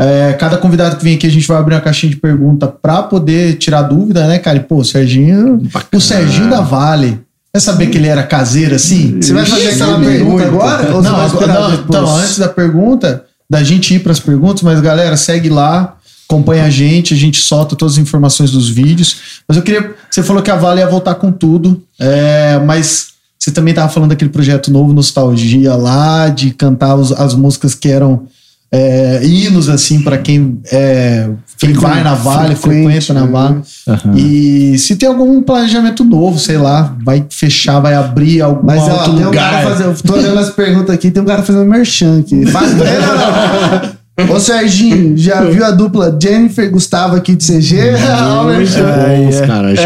É, 0.00 0.32
cada 0.34 0.56
convidado 0.56 0.96
que 0.96 1.02
vem 1.04 1.16
aqui, 1.16 1.26
a 1.26 1.30
gente 1.30 1.46
vai 1.46 1.56
abrir 1.56 1.74
uma 1.74 1.80
caixinha 1.80 2.10
de 2.10 2.16
pergunta 2.16 2.68
pra 2.68 3.02
poder 3.02 3.54
tirar 3.58 3.82
dúvida, 3.82 4.26
né, 4.28 4.38
cara? 4.38 4.56
E, 4.58 4.60
pô, 4.60 4.76
o 4.76 4.84
Serginho. 4.84 5.60
O 5.92 6.00
Serginho 6.00 6.48
da 6.48 6.60
Vale. 6.60 7.20
Quer 7.52 7.60
saber 7.60 7.86
que 7.88 7.98
ele 7.98 8.06
era 8.06 8.22
caseiro 8.22 8.74
assim? 8.74 9.18
Você 9.20 9.32
vai 9.32 9.44
fazer 9.44 9.68
aquela 9.70 9.98
pergunta 9.98 10.44
agora? 10.44 10.94
Ou 10.94 11.02
você 11.02 11.08
Não, 11.08 11.16
vai 11.16 11.26
agora- 11.26 11.46
não, 11.54 11.74
então, 11.74 12.16
antes 12.16 12.38
da 12.38 12.48
pergunta, 12.48 13.24
da 13.50 13.62
gente 13.64 13.94
ir 13.94 14.00
pras 14.00 14.20
perguntas, 14.20 14.62
mas 14.62 14.80
galera, 14.80 15.16
segue 15.16 15.48
lá, 15.48 15.96
acompanha 16.28 16.64
a 16.64 16.70
gente, 16.70 17.14
a 17.14 17.16
gente 17.16 17.40
solta 17.40 17.74
todas 17.74 17.94
as 17.94 17.98
informações 17.98 18.50
dos 18.52 18.68
vídeos. 18.68 19.16
Mas 19.48 19.56
eu 19.56 19.62
queria. 19.64 19.94
Você 20.10 20.22
falou 20.22 20.42
que 20.42 20.50
a 20.50 20.56
Vale 20.56 20.80
ia 20.80 20.86
voltar 20.88 21.14
com 21.16 21.32
tudo, 21.32 21.82
é, 21.98 22.60
mas 22.64 23.08
você 23.38 23.50
também 23.50 23.72
tava 23.72 23.88
falando 23.88 24.10
daquele 24.10 24.30
projeto 24.30 24.70
novo, 24.70 24.92
Nostalgia, 24.92 25.74
lá, 25.76 26.28
de 26.28 26.50
cantar 26.50 26.94
os- 26.96 27.12
as 27.12 27.34
músicas 27.34 27.74
que 27.74 27.88
eram 27.88 28.22
é, 28.70 29.20
hinos, 29.24 29.66
assim, 29.70 30.02
para 30.02 30.18
quem, 30.18 30.58
é, 30.70 31.26
quem 31.56 31.72
vai 31.72 32.02
na 32.04 32.12
Vale, 32.14 32.54
frequente, 32.54 33.06
frequenta 33.06 33.14
na 33.14 33.20
né? 33.22 33.26
Vale. 33.32 33.60
Aham. 33.88 34.12
E 34.14 34.76
se 34.78 34.94
tem 34.96 35.08
algum 35.08 35.40
planejamento 35.40 36.04
novo, 36.04 36.38
sei 36.38 36.58
lá, 36.58 36.94
vai 37.02 37.24
fechar, 37.30 37.80
vai 37.80 37.94
abrir 37.94 38.42
algum 38.42 38.66
Mas 38.66 38.82
ó, 38.82 38.92
outro 38.92 39.12
tem 39.14 39.22
um 39.22 39.26
lugar. 39.28 39.50
cara 39.52 39.70
fazendo. 39.70 40.02
Tô 40.02 40.12
olhando 40.12 40.38
as 40.38 40.50
perguntas 40.50 40.94
aqui, 40.94 41.10
tem 41.10 41.22
um 41.22 41.26
cara 41.26 41.42
fazendo 41.42 41.64
merchan 41.64 42.20
aqui. 42.20 42.34
Mesmo. 42.44 44.34
Ô 44.34 44.38
Serginho, 44.40 45.16
já 45.16 45.40
viu 45.48 45.64
a 45.64 45.70
dupla 45.70 46.14
Jennifer 46.20 46.64
e 46.66 46.68
Gustavo 46.68 47.16
aqui 47.16 47.34
de 47.36 47.44
CG? 47.46 47.78
Ó, 48.20 48.42
o 48.42 48.46
merchan. 48.48 48.82
Bons, 48.84 49.40
cara, 49.46 49.74
já. 49.74 49.84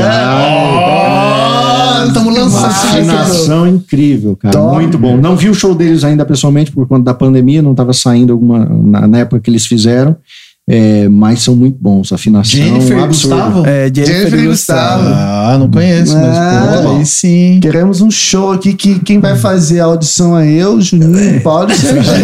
Estamos 2.12 2.34
Uma 2.36 2.44
lançando. 2.44 2.66
afinação 2.66 3.66
incrível, 3.66 4.36
cara. 4.36 4.52
Top. 4.56 4.74
Muito 4.74 4.98
bom. 4.98 5.16
Não 5.16 5.36
vi 5.36 5.48
o 5.48 5.54
show 5.54 5.74
deles 5.74 6.04
ainda 6.04 6.24
pessoalmente 6.24 6.70
por 6.72 6.86
conta 6.86 7.04
da 7.04 7.14
pandemia, 7.14 7.62
não 7.62 7.72
estava 7.72 7.92
saindo 7.92 8.32
alguma 8.32 8.64
na, 8.64 9.06
na 9.08 9.18
época 9.18 9.40
que 9.40 9.50
eles 9.50 9.66
fizeram. 9.66 10.16
é, 10.68 11.08
mas 11.08 11.40
são 11.42 11.56
muito 11.56 11.76
bons. 11.80 12.12
Afinação 12.12 12.60
Jennifer 12.60 12.96
e 12.96 13.02
absurda. 13.02 13.36
Gustavo? 13.36 13.66
É, 13.66 13.90
Jennifer, 13.92 14.16
Jennifer 14.16 14.46
Gustavo. 14.46 15.08
Ah, 15.08 15.56
não 15.58 15.68
conheço, 15.68 16.14
mas 16.16 16.36
Ah, 16.36 16.80
pô, 16.84 16.96
aí 16.96 17.04
sim. 17.06 17.58
Queremos 17.60 18.00
um 18.00 18.10
show 18.10 18.52
aqui 18.52 18.72
que 18.74 19.00
quem 19.00 19.18
vai 19.18 19.36
fazer 19.36 19.80
a 19.80 19.86
audição 19.86 20.38
é 20.38 20.48
eu, 20.50 20.80
Juninho, 20.80 21.40
Paulo 21.40 21.70
e 21.72 21.74
Serginho. 21.74 22.14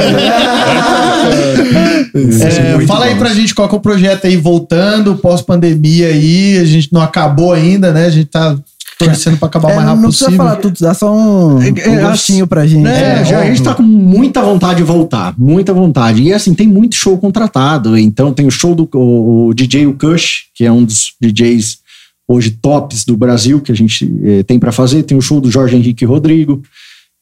É, 2.14 2.80
fala 2.86 3.06
aí 3.06 3.14
bons. 3.14 3.18
pra 3.18 3.34
gente 3.34 3.54
qual 3.54 3.68
que 3.68 3.74
é 3.74 3.78
o 3.78 3.80
projeto 3.80 4.26
aí 4.26 4.36
voltando, 4.36 5.16
pós-pandemia 5.16 6.08
aí. 6.08 6.58
A 6.58 6.64
gente 6.64 6.92
não 6.92 7.00
acabou 7.00 7.52
ainda, 7.52 7.92
né? 7.92 8.06
A 8.06 8.10
gente 8.10 8.26
tá 8.26 8.56
torcendo 8.98 9.38
pra 9.38 9.46
acabar 9.48 9.68
o 9.68 9.70
É, 9.70 9.74
mais 9.76 9.86
não 9.86 9.94
rápido 9.94 10.08
precisa 10.08 10.24
possível. 10.26 10.44
falar 10.46 10.56
tudo, 10.56 10.76
dá 10.80 10.94
só 10.94 11.14
um, 11.14 11.62
É, 11.62 11.88
um 11.88 11.94
é, 11.94 12.02
gostinho 12.02 12.46
pra 12.46 12.66
gente. 12.66 12.86
É, 12.86 13.20
É, 13.20 13.24
já, 13.24 13.40
a 13.40 13.44
gente 13.46 13.62
tá 13.62 13.74
com 13.74 13.82
muita 13.82 14.42
vontade 14.42 14.78
de 14.78 14.82
voltar, 14.82 15.34
muita 15.38 15.72
vontade. 15.72 16.22
E 16.22 16.32
assim, 16.32 16.54
tem 16.54 16.66
muito 16.66 16.96
show 16.96 17.16
contratado. 17.16 17.96
Então 17.96 18.32
tem 18.32 18.46
o 18.46 18.50
show 18.50 18.74
do 18.74 18.88
o, 18.94 19.48
o 19.48 19.54
DJ 19.54 19.86
o 19.86 19.94
Kush, 19.94 20.46
que 20.54 20.64
é 20.64 20.72
um 20.72 20.84
dos 20.84 21.12
DJs 21.20 21.78
hoje 22.26 22.50
tops 22.50 23.04
do 23.04 23.16
Brasil 23.16 23.60
que 23.60 23.72
a 23.72 23.74
gente 23.74 24.10
eh, 24.22 24.42
tem 24.42 24.58
pra 24.58 24.70
fazer. 24.70 25.02
Tem 25.02 25.16
o 25.16 25.22
show 25.22 25.40
do 25.40 25.50
Jorge 25.50 25.76
Henrique 25.76 26.04
Rodrigo. 26.04 26.62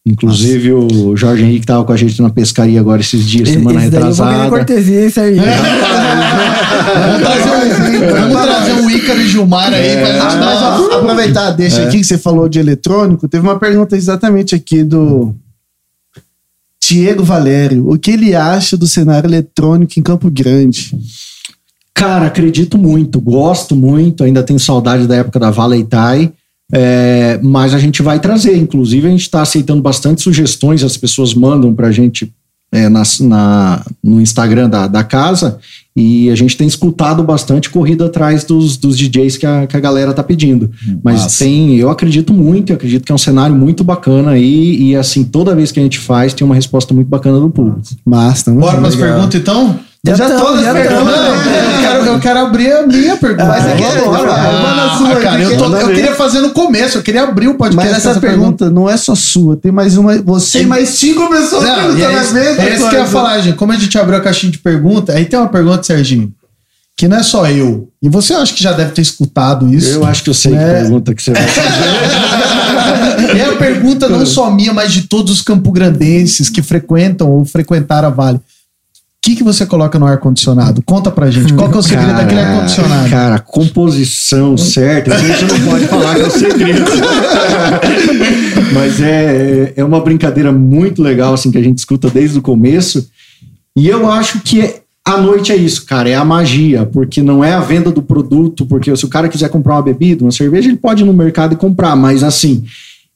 Inclusive 0.08 0.72
o 0.72 1.16
Jorge 1.16 1.42
Henrique 1.42 1.66
tava 1.66 1.84
com 1.84 1.92
a 1.92 1.96
gente 1.96 2.22
na 2.22 2.30
pescaria 2.30 2.78
agora 2.78 3.00
esses 3.00 3.24
dias, 3.24 3.48
semana 3.48 3.80
Esse 3.82 3.90
daí 3.90 4.00
eu 4.02 4.06
vou 4.14 4.14
querer 4.14 4.28
retrasada. 4.30 4.48
cortesia? 4.50 5.10
Vamos 6.96 7.22
trazer 7.22 7.50
um, 7.50 8.14
vamos 8.14 8.42
trazer 8.42 8.72
um 8.74 8.90
Ícaro 8.90 9.20
e 9.20 9.28
Gilmar 9.28 9.72
aí 9.72 9.96
pra 9.96 10.12
gente 10.12 10.22
Ah, 10.22 10.34
dar 10.36 10.56
uma- 10.78 10.94
ó, 10.96 10.98
aproveitar, 11.00 11.50
deixa 11.50 11.82
aqui 11.82 11.98
que 11.98 12.04
você 12.04 12.16
falou 12.18 12.48
de 12.48 12.58
eletrônico. 12.58 13.26
Teve 13.28 13.46
uma 13.46 13.58
pergunta 13.58 13.96
exatamente 13.96 14.54
aqui 14.54 14.84
do 14.84 15.34
Diego 16.80 17.24
Valério. 17.24 17.90
O 17.90 17.98
que 17.98 18.12
ele 18.12 18.34
acha 18.34 18.76
do 18.76 18.86
cenário 18.86 19.26
eletrônico 19.28 19.94
em 19.98 20.02
Campo 20.02 20.30
Grande? 20.30 20.92
Cara, 21.94 22.26
acredito 22.26 22.76
muito, 22.78 23.20
gosto 23.20 23.74
muito, 23.74 24.22
ainda 24.22 24.42
tenho 24.42 24.60
saudade 24.60 25.06
da 25.06 25.16
época 25.16 25.38
da 25.40 25.50
Valeitai, 25.50 26.30
é, 26.72 27.38
mas 27.42 27.72
a 27.74 27.78
gente 27.78 28.02
vai 28.02 28.18
trazer. 28.20 28.56
Inclusive, 28.56 29.06
a 29.06 29.10
gente 29.10 29.22
está 29.22 29.42
aceitando 29.42 29.82
bastante 29.82 30.22
sugestões, 30.22 30.82
as 30.82 30.96
pessoas 30.96 31.34
mandam 31.34 31.74
para 31.74 31.88
a 31.88 31.92
gente 31.92 32.32
é, 32.72 32.88
nas- 32.88 33.20
na- 33.20 33.80
no 34.02 34.20
Instagram 34.20 34.68
da, 34.68 34.88
da 34.88 35.04
casa 35.04 35.58
e 35.94 36.28
a 36.28 36.34
gente 36.34 36.56
tem 36.56 36.66
escutado 36.66 37.22
bastante 37.22 37.70
corrida 37.70 38.06
atrás 38.06 38.42
dos, 38.42 38.76
dos 38.76 38.98
DJs 38.98 39.36
que 39.38 39.46
a, 39.46 39.68
que 39.68 39.76
a 39.76 39.80
galera 39.80 40.12
tá 40.12 40.22
pedindo. 40.22 40.68
Mas 41.02 41.22
Massa. 41.22 41.44
tem, 41.44 41.76
eu 41.76 41.88
acredito 41.88 42.34
muito, 42.34 42.70
eu 42.72 42.76
acredito 42.76 43.04
que 43.04 43.12
é 43.12 43.14
um 43.14 43.18
cenário 43.18 43.54
muito 43.54 43.84
bacana 43.84 44.32
aí 44.32 44.82
e 44.82 44.96
assim, 44.96 45.22
toda 45.22 45.54
vez 45.54 45.70
que 45.70 45.78
a 45.78 45.82
gente 45.82 45.98
faz, 46.00 46.34
tem 46.34 46.44
uma 46.44 46.56
resposta 46.56 46.92
muito 46.92 47.06
bacana 47.06 47.38
do 47.38 47.48
público. 47.48 47.82
Tamo 48.44 48.58
Bora 48.60 48.72
junto. 48.72 48.80
pras 48.82 48.96
perguntas 48.96 49.40
então? 49.40 49.78
Já 50.14 50.28
Já 50.28 50.38
todas 50.38 50.62
já 50.62 50.70
as 50.72 50.78
perguntas. 50.78 51.04
Não, 51.16 51.34
eu 51.34 51.80
quero, 51.80 52.04
eu 52.06 52.20
quero 52.20 52.38
abrir 52.40 52.72
a 52.72 52.86
minha 52.86 53.16
pergunta. 53.16 53.44
Mas 53.44 53.64
a 53.64 54.96
sua 54.98 55.12
Ah, 55.12 55.20
cara, 55.20 55.42
eu, 55.42 55.50
que- 55.50 55.56
tô- 55.56 55.76
eu 55.76 55.88
queria 55.88 56.14
fazer 56.14 56.40
no 56.40 56.50
começo, 56.50 56.98
eu 56.98 57.02
queria 57.02 57.22
abrir 57.24 57.48
o 57.48 57.54
podcast 57.54 57.92
Mas 57.92 58.02
com 58.02 58.10
essa 58.10 58.20
pergunta 58.20 58.70
não 58.70 58.88
é 58.88 58.96
só 58.96 59.14
sua, 59.14 59.56
tem 59.56 59.72
mais 59.72 59.96
uma. 59.96 60.16
Você 60.22 60.58
Tem- 60.58 60.66
mais 60.66 60.88
cinco 60.90 61.28
pessoas 61.28 61.64
Não, 61.64 61.74
perguntando 61.74 62.02
é 62.02 62.06
a 62.18 62.22
isso, 62.22 62.34
mesma 62.34 62.62
é 62.62 62.74
isso 62.74 62.88
que 62.88 62.94
eu 62.94 63.00
ia 63.00 63.06
falar, 63.06 63.40
gente. 63.40 63.56
Como 63.56 63.72
a 63.72 63.76
gente 63.76 63.98
abriu 63.98 64.16
a 64.18 64.20
caixinha 64.20 64.52
de 64.52 64.58
pergunta, 64.58 65.12
aí 65.12 65.24
tem 65.24 65.38
uma 65.38 65.48
pergunta, 65.48 65.82
Serginho, 65.82 66.32
que 66.96 67.06
não 67.08 67.16
é 67.18 67.22
só 67.22 67.46
eu. 67.46 67.88
E 68.02 68.08
você 68.08 68.32
eu 68.34 68.38
acho 68.40 68.54
que 68.54 68.62
já 68.62 68.72
deve 68.72 68.92
ter 68.92 69.02
escutado 69.02 69.72
isso. 69.74 69.90
Eu 69.90 70.04
acho 70.06 70.22
que 70.22 70.30
eu 70.30 70.34
sei 70.34 70.52
que 70.52 70.58
É. 70.58 70.80
pergunta 70.80 71.14
que 71.14 71.22
você 71.22 71.32
vai 71.32 71.42
fazer. 71.46 73.38
É 73.38 73.44
a 73.46 73.56
pergunta 73.56 74.08
não 74.08 74.24
só 74.24 74.50
minha, 74.50 74.72
mas 74.72 74.92
de 74.92 75.02
todos 75.02 75.32
os 75.32 75.42
campograndenses 75.42 76.48
que 76.48 76.62
frequentam 76.62 77.30
ou 77.30 77.44
frequentaram 77.44 78.08
a 78.08 78.10
Vale. 78.10 78.40
O 79.26 79.28
que, 79.28 79.34
que 79.34 79.42
você 79.42 79.66
coloca 79.66 79.98
no 79.98 80.06
ar-condicionado? 80.06 80.80
Conta 80.86 81.10
pra 81.10 81.28
gente. 81.32 81.52
Qual 81.52 81.68
que 81.68 81.74
é 81.74 81.80
o 81.80 81.82
segredo 81.82 82.14
daquele 82.14 82.40
ar-condicionado? 82.42 83.10
Cara, 83.10 83.40
composição 83.40 84.56
certa, 84.56 85.16
a 85.16 85.18
gente 85.18 85.44
não 85.46 85.68
pode 85.68 85.84
falar 85.86 86.14
que 86.14 86.20
é 86.20 86.26
o 86.26 86.30
segredo. 86.30 86.84
Mas 88.72 89.00
é, 89.00 89.72
é 89.74 89.84
uma 89.84 90.00
brincadeira 90.00 90.52
muito 90.52 91.02
legal, 91.02 91.34
assim, 91.34 91.50
que 91.50 91.58
a 91.58 91.62
gente 91.62 91.78
escuta 91.78 92.08
desde 92.08 92.38
o 92.38 92.42
começo. 92.42 93.08
E 93.76 93.88
eu 93.88 94.08
acho 94.08 94.38
que 94.42 94.60
é- 94.60 94.82
a 95.04 95.16
noite 95.20 95.50
é 95.50 95.56
isso, 95.56 95.84
cara, 95.86 96.08
é 96.08 96.14
a 96.14 96.24
magia, 96.24 96.86
porque 96.86 97.20
não 97.20 97.42
é 97.42 97.52
a 97.52 97.60
venda 97.60 97.90
do 97.90 98.02
produto, 98.02 98.64
porque 98.64 98.94
se 98.96 99.04
o 99.04 99.08
cara 99.08 99.28
quiser 99.28 99.48
comprar 99.48 99.74
uma 99.74 99.82
bebida, 99.82 100.22
uma 100.24 100.30
cerveja, 100.30 100.68
ele 100.68 100.76
pode 100.76 101.02
ir 101.02 101.06
no 101.06 101.12
mercado 101.12 101.52
e 101.52 101.56
comprar, 101.56 101.96
mas 101.96 102.22
assim, 102.22 102.62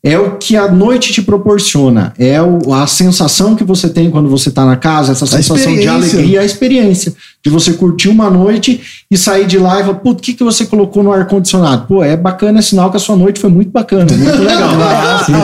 é 0.02 0.18
o 0.18 0.38
que 0.38 0.56
a 0.56 0.70
noite 0.72 1.12
te 1.12 1.20
proporciona, 1.20 2.14
é 2.18 2.40
o- 2.40 2.72
a 2.72 2.86
sensação 2.86 3.54
que 3.54 3.62
você 3.62 3.86
tem 3.88 4.10
quando 4.10 4.30
você 4.30 4.50
tá 4.50 4.64
na 4.64 4.76
casa, 4.76 5.12
essa 5.12 5.26
sensação 5.26 5.74
de 5.74 5.86
alegria, 5.88 6.40
a 6.40 6.44
experiência 6.44 7.14
de 7.44 7.50
você 7.50 7.74
curtir 7.74 8.08
uma 8.08 8.30
noite 8.30 8.80
e 9.10 9.18
sair 9.18 9.46
de 9.46 9.58
lá 9.58 9.78
e 9.80 9.84
falar, 9.84 9.94
putz, 9.98 10.20
o 10.20 10.22
que, 10.22 10.32
que 10.32 10.42
você 10.44 10.64
colocou 10.64 11.02
no 11.02 11.12
ar-condicionado? 11.12 11.86
Pô, 11.86 12.02
é 12.02 12.16
bacana, 12.16 12.60
é 12.60 12.62
sinal 12.62 12.90
que 12.90 12.96
a 12.96 13.00
sua 13.00 13.14
noite 13.16 13.38
foi 13.38 13.50
muito 13.50 13.70
bacana, 13.70 14.06
muito 14.16 14.38
legal. 14.42 14.70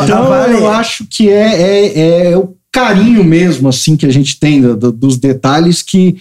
então, 0.05 0.27
Vale. 0.29 0.55
eu 0.55 0.71
acho 0.71 1.05
que 1.11 1.29
é, 1.29 1.61
é, 1.61 2.31
é 2.33 2.37
o 2.39 2.55
carinho 2.73 3.23
mesmo, 3.25 3.69
assim, 3.69 3.95
que 3.97 4.07
a 4.07 4.13
gente 4.13 4.39
tem 4.41 4.61
do- 4.63 4.77
do- 4.77 4.93
dos 4.93 5.19
detalhes 5.19 5.83
que 5.83 6.17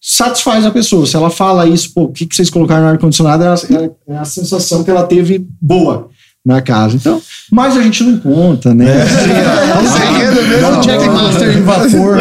satisfaz 0.00 0.64
a 0.64 0.70
pessoa. 0.70 1.06
Se 1.06 1.16
ela 1.16 1.30
fala 1.30 1.66
isso, 1.66 1.92
pô, 1.94 2.02
o 2.04 2.12
que, 2.12 2.26
que 2.26 2.34
vocês 2.36 2.50
colocaram 2.50 2.82
no 2.82 2.88
ar-condicionado, 2.90 3.44
é, 3.44 3.90
é 4.08 4.16
a 4.18 4.24
sensação 4.24 4.82
que 4.84 4.90
ela 4.90 5.02
teve 5.04 5.44
boa. 5.60 6.08
Na 6.46 6.62
casa. 6.62 6.94
Então, 6.94 7.20
mas 7.50 7.76
a 7.76 7.82
gente 7.82 8.04
não 8.04 8.18
conta, 8.18 8.72
né? 8.72 8.86
É 8.86 9.78
um 9.78 9.86
segredo 9.88 10.48
mesmo. 10.48 10.66
É 10.66 10.78
o 10.78 10.80
Jackmaster 10.80 11.58
em 11.58 11.62
vapor. 11.62 12.18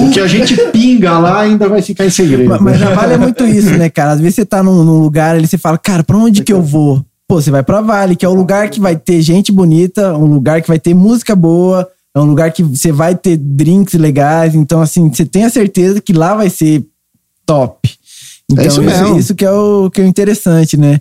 O 0.00 0.10
que 0.12 0.20
a 0.20 0.26
gente 0.28 0.56
pinga 0.70 1.18
lá 1.18 1.40
ainda 1.40 1.68
vai 1.68 1.82
ficar 1.82 2.06
em 2.06 2.10
segredo. 2.10 2.48
Mas, 2.48 2.60
mas 2.60 2.80
na 2.80 2.90
Vale 2.90 3.14
é 3.14 3.18
muito 3.18 3.44
isso, 3.44 3.70
né, 3.70 3.90
cara? 3.90 4.12
Às 4.12 4.20
vezes 4.20 4.36
você 4.36 4.44
tá 4.44 4.62
num, 4.62 4.84
num 4.84 5.00
lugar 5.00 5.34
ali, 5.34 5.48
você 5.48 5.58
fala, 5.58 5.76
cara, 5.76 6.04
pra 6.04 6.16
onde 6.16 6.44
que 6.44 6.52
eu 6.52 6.62
vou? 6.62 7.04
Pô, 7.26 7.40
você 7.40 7.50
vai 7.50 7.64
pra 7.64 7.80
Vale, 7.80 8.14
que 8.14 8.24
é 8.24 8.28
um 8.28 8.34
lugar 8.34 8.68
que 8.70 8.80
vai 8.80 8.94
ter 8.94 9.20
gente 9.20 9.50
bonita, 9.50 10.16
um 10.16 10.26
lugar 10.26 10.62
que 10.62 10.68
vai 10.68 10.78
ter 10.78 10.94
música 10.94 11.34
boa, 11.34 11.88
é 12.14 12.20
um 12.20 12.24
lugar 12.24 12.52
que 12.52 12.62
você 12.62 12.92
vai 12.92 13.16
ter 13.16 13.36
drinks 13.36 13.94
legais. 13.94 14.54
Então, 14.54 14.80
assim, 14.80 15.08
você 15.08 15.24
tem 15.24 15.44
a 15.44 15.50
certeza 15.50 16.00
que 16.00 16.12
lá 16.12 16.34
vai 16.34 16.48
ser 16.48 16.84
top. 17.44 17.90
Então, 18.48 18.64
isso 18.64 18.82
mesmo. 18.82 19.18
isso 19.18 19.34
que 19.34 19.44
é 19.44 19.50
o 19.50 19.90
que 19.90 20.00
é 20.00 20.04
o 20.04 20.06
interessante, 20.06 20.76
né? 20.76 21.00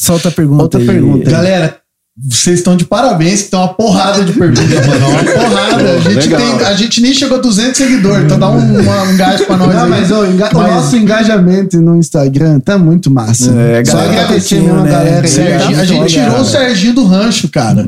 Solta 0.00 0.30
a 0.30 0.32
pergunta. 0.32 0.62
Outra 0.62 0.80
aí. 0.80 0.86
pergunta. 0.86 1.30
Galera, 1.30 1.79
vocês 2.28 2.58
estão 2.58 2.76
de 2.76 2.84
parabéns, 2.84 3.42
que 3.42 3.50
tem 3.50 3.58
uma 3.58 3.68
porrada 3.68 4.22
de 4.24 4.32
perguntas, 4.32 4.86
mano. 4.86 5.08
Uma 5.08 5.24
porrada. 5.24 5.90
A 5.92 5.98
gente, 6.00 6.28
Legal. 6.28 6.40
tem, 6.58 6.66
a 6.66 6.74
gente 6.74 7.00
nem 7.00 7.14
chegou 7.14 7.38
a 7.38 7.40
200 7.40 7.76
seguidores, 7.76 8.24
então 8.24 8.38
dá 8.38 8.48
um, 8.50 8.80
uma- 8.80 9.02
um 9.04 9.16
gás 9.16 9.40
pra 9.42 9.56
nós 9.56 9.74
Não, 9.74 9.84
aí. 9.84 9.90
mas, 9.90 10.12
ó, 10.12 10.24
enga- 10.26 10.50
o 10.52 10.58
Mas- 10.58 10.74
nosso 10.74 10.96
engajamento 10.96 11.80
no 11.80 11.96
Instagram 11.96 12.60
tá 12.60 12.76
muito 12.76 13.10
massa. 13.10 13.50
É, 13.52 13.82
Só 13.84 13.92
galera 13.96 14.12
tá 14.14 14.22
agradecer 14.24 14.60
mesmo 14.60 14.80
a 14.80 14.82
né? 14.82 14.90
galera. 14.90 15.26
Serginho, 15.28 15.80
a 15.80 15.84
gente 15.84 16.12
tirou 16.12 16.40
o 16.40 16.44
Serginho 16.44 16.94
do 16.94 17.04
rancho, 17.06 17.48
cara. 17.48 17.84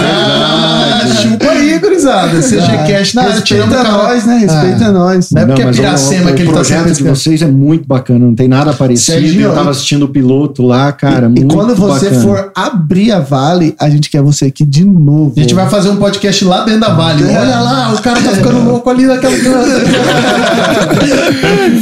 Ah, 0.00 1.06
chupa 1.22 1.50
aí, 1.50 1.78
gurizada. 1.78 2.40
CG 2.40 2.58
Cash 2.88 3.14
na 3.14 3.22
área, 3.22 3.32
o 3.34 3.38
Respeita 3.38 3.82
nós, 3.84 4.24
né? 4.26 4.38
Respeita 4.38 4.84
Ah. 4.86 4.92
nós. 4.92 5.30
Não 5.30 5.42
é 5.42 5.46
porque 5.46 5.62
é 5.62 5.64
mas 5.66 5.76
o- 5.76 5.80
Piracema 5.80 6.30
o, 6.30 6.34
que 6.34 6.42
ele 6.42 6.48
tá 6.48 6.54
projeto 6.54 6.78
sempre 6.78 6.94
de 6.94 7.02
vocês 7.04 7.42
é 7.42 7.46
muito 7.46 7.86
bacana, 7.86 8.18
não 8.20 8.34
tem 8.34 8.48
nada 8.48 8.72
parecido. 8.72 9.18
Serginho, 9.18 9.42
eu 9.48 9.54
tava 9.54 9.70
assistindo 9.70 10.04
o 10.04 10.08
piloto 10.08 10.62
lá, 10.62 10.92
cara. 10.92 11.26
E 11.26 11.28
muito 11.28 11.54
quando 11.54 11.74
você 11.74 12.06
bacana. 12.10 12.22
for 12.22 12.52
abrir 12.54 13.12
a 13.12 13.20
Vale, 13.48 13.74
a 13.78 13.88
gente 13.88 14.10
quer 14.10 14.20
você 14.20 14.44
aqui 14.46 14.64
de 14.64 14.84
novo. 14.84 15.32
A 15.36 15.40
gente 15.40 15.54
vai 15.54 15.68
fazer 15.70 15.88
um 15.88 15.96
podcast 15.96 16.44
lá 16.44 16.64
dentro 16.64 16.80
da 16.82 16.90
Vale. 16.90 17.24
Olha 17.24 17.60
lá, 17.60 17.94
o 17.94 18.02
cara 18.02 18.20
tá 18.20 18.32
ficando 18.32 18.62
louco 18.62 18.90
ali 18.90 19.06
naquela. 19.06 19.34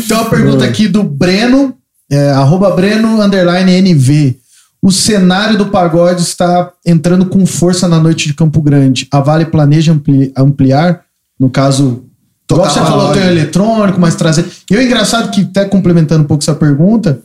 Tem 0.06 0.16
uma 0.16 0.30
pergunta 0.30 0.64
aqui 0.64 0.86
do 0.86 1.02
Breno, 1.02 1.74
é, 2.10 2.30
arroba 2.30 2.70
Breno 2.70 3.20
underline 3.20 3.72
NV. 3.92 4.36
O 4.80 4.92
cenário 4.92 5.58
do 5.58 5.66
pagode 5.66 6.22
está 6.22 6.70
entrando 6.84 7.26
com 7.26 7.44
força 7.44 7.88
na 7.88 7.98
noite 7.98 8.28
de 8.28 8.34
Campo 8.34 8.62
Grande. 8.62 9.08
A 9.10 9.20
Vale 9.20 9.46
planeja 9.46 9.92
ampli- 9.92 10.32
ampliar, 10.36 11.00
no 11.40 11.50
caso, 11.50 12.04
igual 12.48 12.70
você 12.70 12.78
falou, 12.78 13.12
tem 13.12 13.26
eletrônico, 13.26 14.00
mas 14.00 14.14
trazer. 14.14 14.46
E 14.70 14.76
o 14.76 14.82
engraçado 14.82 15.30
que, 15.32 15.40
até 15.40 15.64
complementando 15.64 16.22
um 16.22 16.26
pouco 16.26 16.44
essa 16.44 16.54
pergunta, 16.54 17.20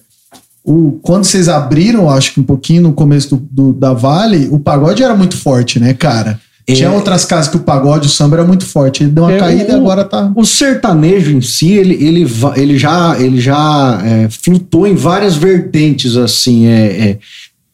o, 0.64 1.00
quando 1.02 1.24
vocês 1.24 1.50
abriram, 1.50 2.10
acho 2.10 2.34
que 2.34 2.40
um 2.40 2.44
pouquinho 2.44 2.84
no 2.84 2.94
começo 2.94 3.36
do, 3.36 3.48
do- 3.52 3.74
da 3.74 3.94
Vale, 3.94 4.48
o 4.52 4.60
pagode 4.60 5.02
era 5.04 5.16
muito 5.16 5.36
forte, 5.38 5.80
né, 5.80 5.94
cara? 5.94 6.40
Tinha 6.68 6.92
outras 6.92 7.26
casas 7.26 7.50
que 7.50 7.58
o 7.58 7.62
pagode, 7.62 8.08
o 8.08 8.10
samba 8.10 8.38
era 8.38 8.46
muito 8.46 8.66
forte. 8.66 9.04
Ele 9.04 9.12
deu 9.12 9.24
uma 9.26 9.34
É, 9.34 9.38
caída 9.40 9.74
e 9.74 9.76
o- 9.76 9.80
agora 9.80 10.06
tá. 10.06 10.32
O 10.36 10.46
sertanejo 10.46 11.32
em 11.36 11.42
si, 11.42 11.72
ele, 11.72 11.96
ele, 11.96 12.26
ele 12.56 12.78
já, 12.78 13.20
ele 13.20 13.42
já 13.42 14.00
é, 14.06 14.30
flutuou 14.30 14.88
em 14.88 14.96
várias 14.96 15.36
vertentes, 15.36 16.16
assim. 16.16 16.68
É, 16.68 16.86
é. 17.10 17.18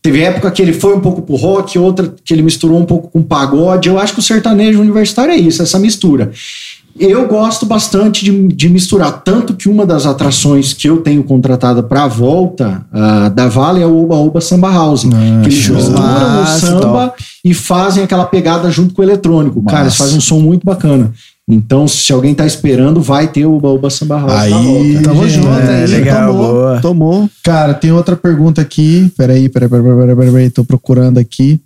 Teve 0.02 0.22
época 0.22 0.50
que 0.50 0.62
ele 0.62 0.72
foi 0.74 0.96
um 0.96 1.02
pouco 1.02 1.22
pro 1.22 1.36
rock, 1.36 1.78
outra 1.78 2.12
que 2.24 2.34
ele 2.34 2.42
misturou 2.42 2.80
um 2.80 2.86
pouco 2.86 3.10
com 3.10 3.22
pagode. 3.22 3.90
Eu 3.90 4.00
acho 4.00 4.14
que 4.14 4.20
o 4.20 4.24
sertanejo 4.24 4.80
universitário 4.80 5.34
é 5.34 5.38
isso, 5.38 5.62
essa 5.62 5.78
mistura. 5.78 6.32
Eu 7.00 7.28
gosto 7.28 7.66
bastante 7.66 8.26
de, 8.26 8.48
de 8.48 8.70
misturar, 8.70 9.22
tanto 9.24 9.54
que 9.54 9.70
uma 9.70 9.86
das 9.86 10.06
atrações 10.06 10.74
que 10.74 10.90
eu 10.90 10.98
tenho 10.98 11.24
contratada 11.24 11.84
para 11.84 12.04
a 12.04 12.08
volta 12.08 12.86
ah, 12.92 13.30
da 13.30 13.48
Vale 13.48 13.82
é 13.82 13.86
o 13.86 14.04
Oba 14.04 14.16
Oba 14.16 14.42
Samba 14.42 14.72
House. 14.72 15.04
que 15.04 15.50
eles 15.50 15.54
show. 15.54 15.76
misturam 15.76 16.44
o 16.44 16.46
samba 16.46 17.14
e 17.44 17.54
fazem 17.54 18.04
aquela 18.04 18.26
pegada 18.26 18.70
junto 18.72 18.94
com 18.94 19.02
o 19.02 19.06
eletrônico. 19.06 19.64
Cara, 19.64 19.84
eles 19.84 19.96
fazem 19.96 20.18
um 20.18 20.22
som 20.22 20.40
muito 20.40 20.66
bacana. 20.66 21.12
Então, 21.50 21.88
se 21.88 22.12
alguém 22.12 22.36
tá 22.36 22.46
esperando, 22.46 23.00
vai 23.00 23.28
ter 23.28 23.46
o 23.46 23.64
Oba 23.64 23.90
Samba 23.90 24.20
House 24.20 24.34
Aí. 24.34 25.02
Tamo 25.02 25.30
junto 25.30 25.48
é, 25.48 25.84
aí. 25.84 25.88
legal, 25.88 26.28
tomou, 26.28 26.54
boa. 26.54 26.82
tomou. 26.82 27.30
Cara, 27.44 27.74
tem 27.74 27.92
outra 27.92 28.16
pergunta 28.16 28.62
aqui. 28.62 29.12
Peraí, 29.18 29.48
peraí, 29.48 29.70
peraí, 29.70 29.84
peraí, 29.84 30.16
peraí, 30.16 30.32
peraí, 30.32 30.50
tô 30.50 30.66
procurando 30.66 31.20
aqui. 31.20 31.60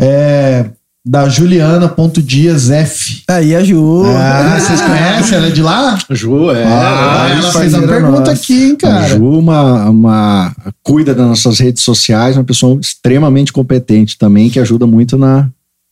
É 0.00 0.66
da 1.06 1.28
Juliana.dias 1.28 2.70
F. 2.70 3.22
Aí 3.28 3.54
a 3.54 3.62
Ju. 3.62 4.04
Ah, 4.06 4.58
vocês 4.58 4.80
conhecem? 4.80 5.36
Ela 5.36 5.46
é 5.48 5.50
de 5.50 5.62
lá? 5.62 5.98
Ju, 6.10 6.50
é. 6.50 6.64
Ah, 6.64 7.28
ela 7.30 7.52
fez 7.52 7.74
a 7.74 7.82
pergunta 7.82 8.20
nossa. 8.20 8.32
aqui, 8.32 8.64
hein, 8.64 8.72
A 8.72 8.76
cara. 8.76 9.08
Ju, 9.08 9.38
uma, 9.38 9.90
uma, 9.90 10.56
cuida 10.82 11.14
das 11.14 11.26
nossas 11.26 11.58
redes 11.58 11.82
sociais, 11.82 12.36
uma 12.36 12.44
pessoa 12.44 12.80
extremamente 12.80 13.52
competente 13.52 14.16
também, 14.16 14.48
que 14.48 14.58
ajuda 14.58 14.86
muito 14.86 15.18
na, 15.18 15.48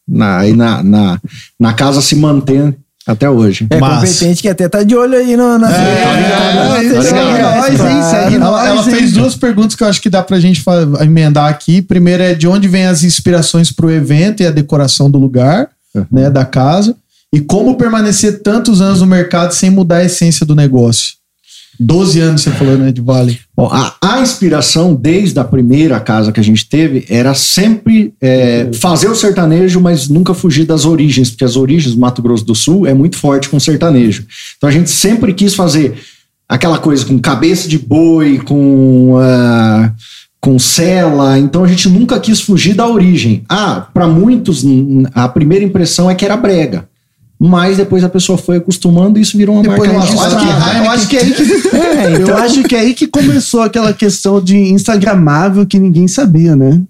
na, 0.08 0.38
aí 0.38 0.54
na, 0.54 0.82
na, 0.82 1.20
na 1.60 1.74
casa 1.74 2.00
se 2.00 2.16
manter 2.16 2.74
até 3.06 3.28
hoje. 3.28 3.66
É 3.70 3.78
Massa. 3.78 4.06
competente 4.06 4.42
que 4.42 4.48
até 4.48 4.68
tá 4.68 4.82
de 4.82 4.94
olho 4.94 5.16
aí 5.16 5.36
no, 5.36 5.58
na 5.58 5.68
É, 5.70 5.72
Tá 5.72 6.10
aí, 6.12 6.24
Claro. 6.32 7.56
nós, 7.56 7.70
hein, 7.80 8.02
segue 8.10 8.34
Ela, 8.36 8.68
ela 8.68 8.82
hein? 8.90 8.96
fez 8.96 9.12
duas 9.12 9.34
perguntas 9.34 9.74
que 9.74 9.82
eu 9.82 9.88
acho 9.88 10.00
que 10.00 10.08
dá 10.10 10.22
pra 10.22 10.38
gente 10.38 10.62
emendar 11.00 11.48
aqui. 11.50 11.82
Primeiro 11.82 12.22
é 12.22 12.34
de 12.34 12.46
onde 12.46 12.68
vem 12.68 12.86
as 12.86 13.02
inspirações 13.02 13.70
pro 13.72 13.90
evento 13.90 14.42
e 14.42 14.46
a 14.46 14.50
decoração 14.50 15.10
do 15.10 15.18
lugar, 15.18 15.68
Uhum. 15.94 16.06
né, 16.10 16.30
da 16.30 16.44
casa. 16.44 16.96
E 17.34 17.40
como 17.40 17.76
permanecer 17.76 18.42
tantos 18.42 18.80
anos 18.80 19.00
no 19.00 19.06
mercado 19.06 19.52
sem 19.52 19.68
mudar 19.70 19.96
a 19.96 20.04
essência 20.04 20.44
do 20.46 20.54
negócio. 20.54 21.14
12 21.78 22.20
anos, 22.20 22.42
você 22.42 22.50
falou, 22.50 22.76
né, 22.76 22.92
de 22.92 23.00
Vale. 23.00 23.38
Bom, 23.56 23.68
a, 23.72 23.94
a 24.00 24.20
inspiração, 24.20 24.94
desde 24.94 25.38
a 25.38 25.44
primeira 25.44 25.98
casa 25.98 26.30
que 26.30 26.40
a 26.40 26.44
gente 26.44 26.68
teve, 26.68 27.04
era 27.08 27.34
sempre 27.34 28.14
é, 28.20 28.70
fazer 28.74 29.08
o 29.08 29.14
sertanejo, 29.14 29.80
mas 29.80 30.08
nunca 30.08 30.34
fugir 30.34 30.64
das 30.64 30.84
origens, 30.84 31.30
porque 31.30 31.44
as 31.44 31.56
origens 31.56 31.94
do 31.94 32.00
Mato 32.00 32.22
Grosso 32.22 32.44
do 32.44 32.54
Sul 32.54 32.86
é 32.86 32.94
muito 32.94 33.16
forte 33.16 33.48
com 33.48 33.58
sertanejo. 33.58 34.26
Então 34.56 34.68
a 34.68 34.72
gente 34.72 34.90
sempre 34.90 35.32
quis 35.32 35.54
fazer 35.54 35.94
aquela 36.48 36.78
coisa 36.78 37.04
com 37.04 37.18
cabeça 37.18 37.68
de 37.68 37.78
boi, 37.78 38.38
com. 38.38 39.16
ah, 39.18 39.92
com 40.42 40.58
cela, 40.58 41.38
então 41.38 41.62
a 41.62 41.68
gente 41.68 41.88
nunca 41.88 42.18
quis 42.18 42.40
fugir 42.40 42.74
da 42.74 42.88
origem. 42.88 43.44
Ah, 43.48 43.86
para 43.94 44.08
muitos 44.08 44.64
a 45.14 45.28
primeira 45.28 45.64
impressão 45.64 46.10
é 46.10 46.16
que 46.16 46.24
era 46.24 46.36
brega, 46.36 46.88
mas 47.48 47.76
depois 47.76 48.04
a 48.04 48.08
pessoa 48.08 48.38
foi 48.38 48.58
acostumando 48.58 49.18
e 49.18 49.22
isso 49.22 49.36
virou 49.36 49.56
uma 49.56 49.62
Depois 49.62 49.92
marca 49.92 50.12
eu 50.12 50.20
acho 50.20 50.36
que 50.38 50.44
registrada. 50.44 50.78
Heineken- 50.78 50.84
Eu 50.86 50.90
acho 50.90 51.08
que 51.08 51.16
é 51.16 51.20
aí 51.20 51.32
que, 51.32 51.42
É, 51.76 52.12
então- 52.14 52.28
eu 52.28 52.36
acho 52.36 52.62
que 52.62 52.74
é 52.76 52.78
aí 52.80 52.94
que 52.94 53.06
começou 53.08 53.62
aquela 53.62 53.92
questão 53.92 54.40
de 54.40 54.56
Instagramável 54.56 55.66
que 55.66 55.78
ninguém 55.78 56.06
sabia, 56.06 56.54
né? 56.54 56.80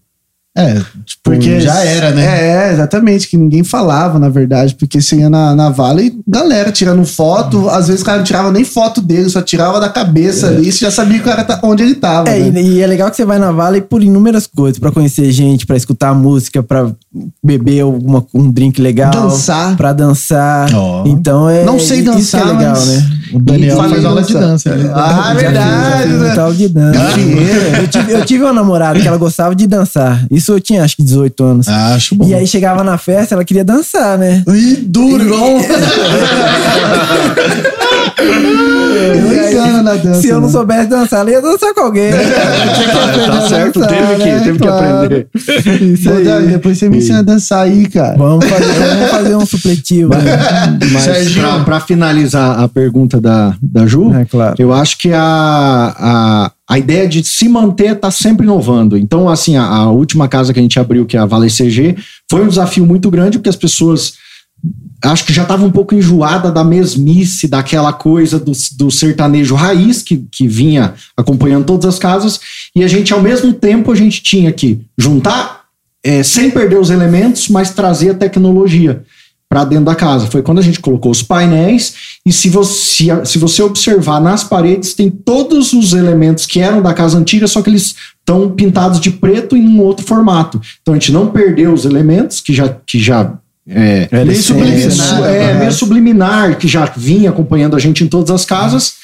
É, 0.55 0.75
tipo, 0.75 1.21
Porque 1.25 1.61
já 1.63 1.83
era, 1.83 2.11
né? 2.11 2.25
É, 2.69 2.73
exatamente, 2.75 3.27
que 3.27 3.39
ninguém 3.39 3.65
falava, 3.65 4.19
na 4.19 4.29
verdade, 4.29 4.75
porque 4.75 5.01
você 5.01 5.17
ia 5.17 5.31
na, 5.31 5.55
na 5.55 5.71
Vale, 5.71 6.15
galera 6.29 6.71
tirando 6.71 7.03
foto, 7.07 7.71
às 7.71 7.87
vezes 7.89 8.03
o 8.03 8.05
cara 8.05 8.19
não 8.19 8.25
tirava 8.25 8.53
nem 8.53 8.63
foto 8.63 9.01
dele, 9.01 9.31
só 9.31 9.41
tirava 9.41 9.81
da 9.81 9.89
cabeça 9.89 10.49
ali, 10.49 10.71
você 10.71 10.85
já 10.85 10.91
sabia 10.91 11.15
que 11.19 11.23
o 11.23 11.31
cara 11.31 11.43
tá, 11.43 11.59
onde 11.63 11.83
ele 11.83 11.95
tava. 11.95 12.29
É, 12.29 12.51
né? 12.51 12.61
e, 12.61 12.73
e 12.75 12.81
é 12.83 12.87
legal 12.87 13.11
que 13.11 13.17
você 13.17 13.25
vai 13.25 13.39
na 13.39 13.51
Vale 13.51 13.81
por 13.81 14.03
inúmeras 14.03 14.47
coisas, 14.47 14.79
pra 14.79 14.93
conhecer 14.93 15.33
gente, 15.33 15.65
pra 15.65 15.75
escutar 15.77 16.15
música, 16.15 16.63
pra 16.63 16.91
beber 17.43 17.81
alguma, 17.81 18.23
um 18.35 18.51
drink 18.51 18.79
legal, 18.79 19.11
Dançar. 19.11 19.75
pra 19.79 19.95
dançar. 19.95 20.69
Ó. 20.75 21.05
Então 21.07 21.49
é 21.49 21.65
Não 21.65 21.79
sei 21.79 22.01
isso 22.01 22.13
dançar, 22.13 22.43
que 22.43 22.49
é 22.49 22.53
legal, 22.53 22.73
mas- 22.77 22.87
né? 22.89 23.11
O 23.33 23.39
Daniel 23.41 23.77
Falei 23.77 23.93
faz 23.93 24.05
aula 24.05 24.23
de 24.23 24.33
dança. 24.35 24.71
Ah, 24.95 25.35
verdade, 25.35 26.03
fiz, 26.11 26.21
né? 26.21 26.33
tal 26.35 26.53
de 26.53 26.69
dança. 26.69 27.01
Eu 27.81 27.89
tive, 27.89 28.13
eu 28.13 28.25
tive 28.25 28.45
uma 28.45 28.53
namorada 28.53 29.01
que 29.01 29.09
ela 29.09 29.17
gostava 29.17 29.55
de 29.55 29.67
dançar. 29.67 30.25
Isso 30.31 30.53
eu 30.53 30.61
tinha 30.61 30.85
acho 30.85 30.97
que 30.97 31.03
18 31.03 31.43
anos. 31.45 31.69
Ah, 31.69 31.95
acho 31.95 32.15
bom. 32.15 32.27
E 32.27 32.35
aí 32.35 32.47
chegava 32.47 32.85
na 32.85 32.99
festa, 32.99 33.35
ela 33.35 33.45
queria 33.45 33.65
dançar, 33.65 34.19
né? 34.19 34.43
Ih, 34.49 34.77
duro, 34.87 35.25
igual. 35.25 35.59
Eu 39.03 39.51
engano 39.51 39.83
na 39.83 39.95
dança. 39.95 40.21
Se 40.21 40.29
eu 40.29 40.37
não 40.41 40.47
né? 40.47 40.53
soubesse 40.53 40.87
dançar, 40.89 41.21
ela 41.21 41.31
ia 41.31 41.43
dançar 41.43 41.75
com 41.75 41.81
alguém. 41.81 42.11
né, 42.13 42.19
que 42.19 43.27
Tá 43.27 43.49
certo, 43.49 43.81
dançar, 43.81 43.97
teve 43.97 44.15
que, 44.17 44.25
né? 44.31 44.41
teve 44.41 44.59
que 44.59 44.67
Claro. 44.67 44.97
aprender. 44.97 45.27
Isso 45.35 46.11
aí. 46.11 46.47
Depois 46.49 46.79
você 46.79 46.89
me 46.89 46.99
ensina 46.99 47.19
a 47.19 47.23
dançar 47.23 47.65
aí, 47.65 47.89
cara. 47.89 48.17
Vamos 48.17 48.45
fazer, 48.47 48.73
vamos 48.73 49.11
fazer 49.11 49.37
um 49.37 49.47
supletivo. 49.47 50.15
né? 50.15 50.79
Mas 50.93 51.03
Serginho. 51.03 51.65
para 51.65 51.81
finalizar 51.81 52.61
a 52.61 52.69
pergunta 52.69 53.21
da, 53.23 53.57
da 53.63 53.87
Ju, 53.87 54.13
É 54.13 54.25
claro. 54.25 54.57
eu 54.59 54.73
acho 54.73 54.99
que 54.99 55.13
a, 55.13 55.21
a, 55.97 56.53
a 56.69 56.79
ideia 56.79 57.09
de 57.09 57.25
se 57.25 57.49
manter 57.49 57.95
está 57.95 58.11
sempre 58.11 58.45
inovando. 58.45 58.99
Então, 58.99 59.29
assim, 59.29 59.57
a, 59.57 59.65
a 59.65 59.91
última 59.91 60.29
casa 60.29 60.53
que 60.53 60.59
a 60.59 60.63
gente 60.63 60.79
abriu, 60.79 61.07
que 61.07 61.17
é 61.17 61.21
a 61.21 61.25
Vale 61.27 61.49
CG, 61.49 61.97
foi 62.31 62.43
um 62.43 62.49
desafio 62.49 62.85
muito 62.85 63.11
grande, 63.11 63.39
porque 63.39 63.49
as 63.49 63.57
pessoas 63.57 64.15
acho 65.05 65.25
que 65.25 65.33
já 65.33 65.43
estavam 65.43 65.67
um 65.67 65.73
pouco 65.73 65.95
enjoada 65.95 66.51
da 66.53 66.63
mesmice, 66.63 67.49
daquela 67.49 67.93
coisa 67.93 68.39
do, 68.39 68.53
do 68.77 68.91
sertanejo 68.91 69.57
raiz 69.57 70.01
que, 70.03 70.25
que 70.31 70.47
vinha 70.47 70.95
acompanhando 71.17 71.65
todas 71.65 71.87
as 71.87 71.99
casas, 71.99 72.41
e 72.77 72.85
a 72.85 72.89
gente, 72.89 73.13
ao 73.13 73.21
mesmo 73.21 73.53
tempo, 73.53 73.91
a 73.91 73.97
gente 73.97 74.23
tinha 74.23 74.53
que 74.53 74.81
juntar, 74.97 75.63
eh, 76.05 76.23
sem 76.23 76.51
perder 76.51 76.79
os 76.79 76.91
elementos, 76.91 77.49
mas 77.49 77.73
trazer 77.73 78.11
a 78.11 78.15
tecnologia 78.15 79.03
para 79.53 79.65
dentro 79.65 79.85
da 79.85 79.95
casa. 79.95 80.27
Foi 80.29 80.41
quando 80.41 80.61
a 80.61 80.63
gente 80.63 80.81
colocou 80.81 81.13
os 81.13 81.23
painéis 81.23 81.93
e 82.25 82.33
se 82.33 82.49
você, 82.49 83.27
se 83.27 83.37
você 83.37 83.63
observar 83.63 84.19
nas 84.19 84.43
paredes 84.43 84.95
tem 84.95 85.11
todos 85.11 85.75
os 85.75 85.93
elementos 85.93 86.47
que 86.47 86.59
eram 86.59 86.81
da 86.81 86.95
casa 86.95 87.19
antiga, 87.19 87.47
só 87.47 87.61
que 87.61 87.69
eles 87.69 87.95
estão 88.19 88.49
pintados 88.49 88.99
de 88.99 89.11
preto 89.11 89.55
em 89.55 89.69
um 89.69 89.83
outro 89.83 90.07
formato. 90.07 90.59
Então 90.81 90.95
a 90.95 90.97
gente 90.97 91.13
não 91.13 91.27
perdeu 91.27 91.71
os 91.71 91.85
elementos 91.85 92.41
que 92.41 92.55
já 92.55 92.75
que 92.87 92.99
já 92.99 93.35
é, 93.69 94.09
Era 94.11 94.25
meio, 94.25 94.43
subliminar, 94.43 95.21
né? 95.21 95.51
é, 95.51 95.55
meio 95.59 95.73
subliminar, 95.73 96.57
que 96.57 96.67
já 96.67 96.87
vinha 96.87 97.29
acompanhando 97.29 97.77
a 97.77 97.79
gente 97.79 98.03
em 98.03 98.09
todas 98.09 98.31
as 98.31 98.47
casas. 98.47 98.95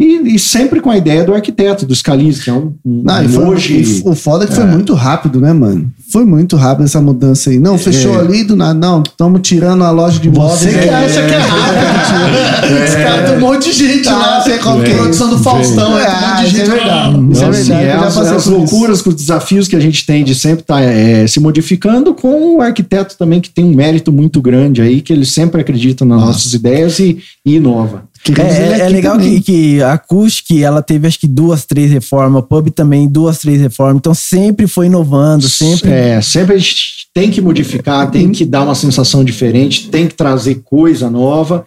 E, 0.00 0.34
e 0.34 0.38
sempre 0.38 0.80
com 0.80 0.90
a 0.90 0.96
ideia 0.96 1.22
do 1.22 1.32
arquiteto, 1.32 1.86
do 1.86 1.94
Scalise, 1.94 2.42
que 2.42 2.50
é 2.50 2.52
um, 2.52 2.74
um 2.84 3.02
Não, 3.04 3.24
e 3.24 3.28
foi, 3.28 3.44
hoje. 3.44 4.02
o 4.04 4.16
foda 4.16 4.44
é 4.44 4.48
que 4.48 4.54
foi 4.54 4.64
muito 4.64 4.94
rápido, 4.94 5.40
né, 5.40 5.52
mano? 5.52 5.92
Foi 6.12 6.24
muito 6.26 6.56
rápido 6.56 6.84
essa 6.84 7.00
mudança 7.00 7.48
aí. 7.50 7.58
Não, 7.58 7.78
fechou 7.78 8.14
É. 8.16 8.20
ali 8.20 8.44
do 8.44 8.54
nada. 8.54 8.74
Não, 8.74 9.02
estamos 9.02 9.40
tirando 9.42 9.82
a 9.82 9.90
loja 9.90 10.18
de 10.20 10.28
imóveis. 10.28 10.60
Você 10.60 10.78
que 10.78 10.88
acha 10.88 11.26
que 11.26 11.32
é 11.34 11.38
rápido. 11.40 12.84
Os 12.84 12.94
caras 12.94 13.28
tem 13.30 13.38
um 13.38 13.40
monte 13.40 13.64
de 13.64 13.72
gente 13.72 14.04
Tá, 14.04 14.16
lá. 14.16 14.40
sei 14.42 14.58
qual 14.58 14.76
com 14.76 14.82
que 14.84 14.90
é. 14.90 14.94
produção 14.94 15.30
do 15.30 15.38
Faustão. 15.38 15.98
É, 15.98 16.08
um 16.08 16.20
monte 16.20 16.44
de 16.44 16.50
gente 16.50 16.60
é 16.60 16.64
verdade. 16.64 16.88
lá. 16.90 17.08
Isso 17.08 17.16
é 17.16 17.46
Então, 17.46 17.48
assim, 17.50 17.72
verdade, 17.74 17.86
é 17.86 18.06
as, 18.06 18.16
as 18.18 18.46
loucuras, 18.46 19.00
com 19.02 19.08
os 19.10 19.16
desafios 19.16 19.68
que 19.68 19.76
a 19.76 19.80
gente 19.80 20.04
tem 20.04 20.22
de 20.24 20.34
sempre 20.34 20.60
estar 20.60 20.82
se 21.28 21.40
modificando, 21.40 22.12
com 22.14 22.56
o 22.56 22.60
arquiteto 22.60 23.16
também, 23.18 23.40
que 23.40 23.48
tem 23.50 23.64
um 23.64 23.74
mérito 23.74 24.12
muito 24.12 24.40
grande 24.40 24.82
aí, 24.82 25.00
que 25.00 25.12
ele 25.12 25.24
sempre 25.24 25.60
acredita 25.60 26.04
nas 26.04 26.20
nossas 26.20 26.52
ideias 26.52 26.98
e, 26.98 27.18
e 27.44 27.56
inova. 27.56 28.04
É, 28.38 28.42
é, 28.42 28.80
é 28.80 28.88
legal 28.88 29.16
também. 29.16 29.40
que, 29.40 29.76
que 29.76 29.82
a 29.82 29.94
Acústica, 29.94 30.54
ela 30.54 30.80
teve 30.80 31.08
acho 31.08 31.18
que 31.18 31.26
duas, 31.26 31.64
três 31.64 31.90
reformas, 31.90 32.42
o 32.42 32.46
Pub 32.46 32.70
também 32.70 33.08
duas, 33.08 33.38
três 33.38 33.60
reformas, 33.60 33.96
então 33.96 34.14
sempre 34.14 34.66
foi 34.68 34.86
inovando, 34.86 35.48
sempre. 35.48 35.90
É, 35.90 36.20
sempre 36.22 36.54
a 36.54 36.58
gente 36.58 37.08
tem 37.12 37.30
que 37.30 37.40
modificar, 37.40 38.10
tem 38.10 38.30
que 38.30 38.44
dar 38.44 38.62
uma 38.62 38.74
sensação 38.76 39.24
diferente, 39.24 39.88
tem 39.88 40.06
que 40.06 40.14
trazer 40.14 40.62
coisa 40.64 41.10
nova. 41.10 41.64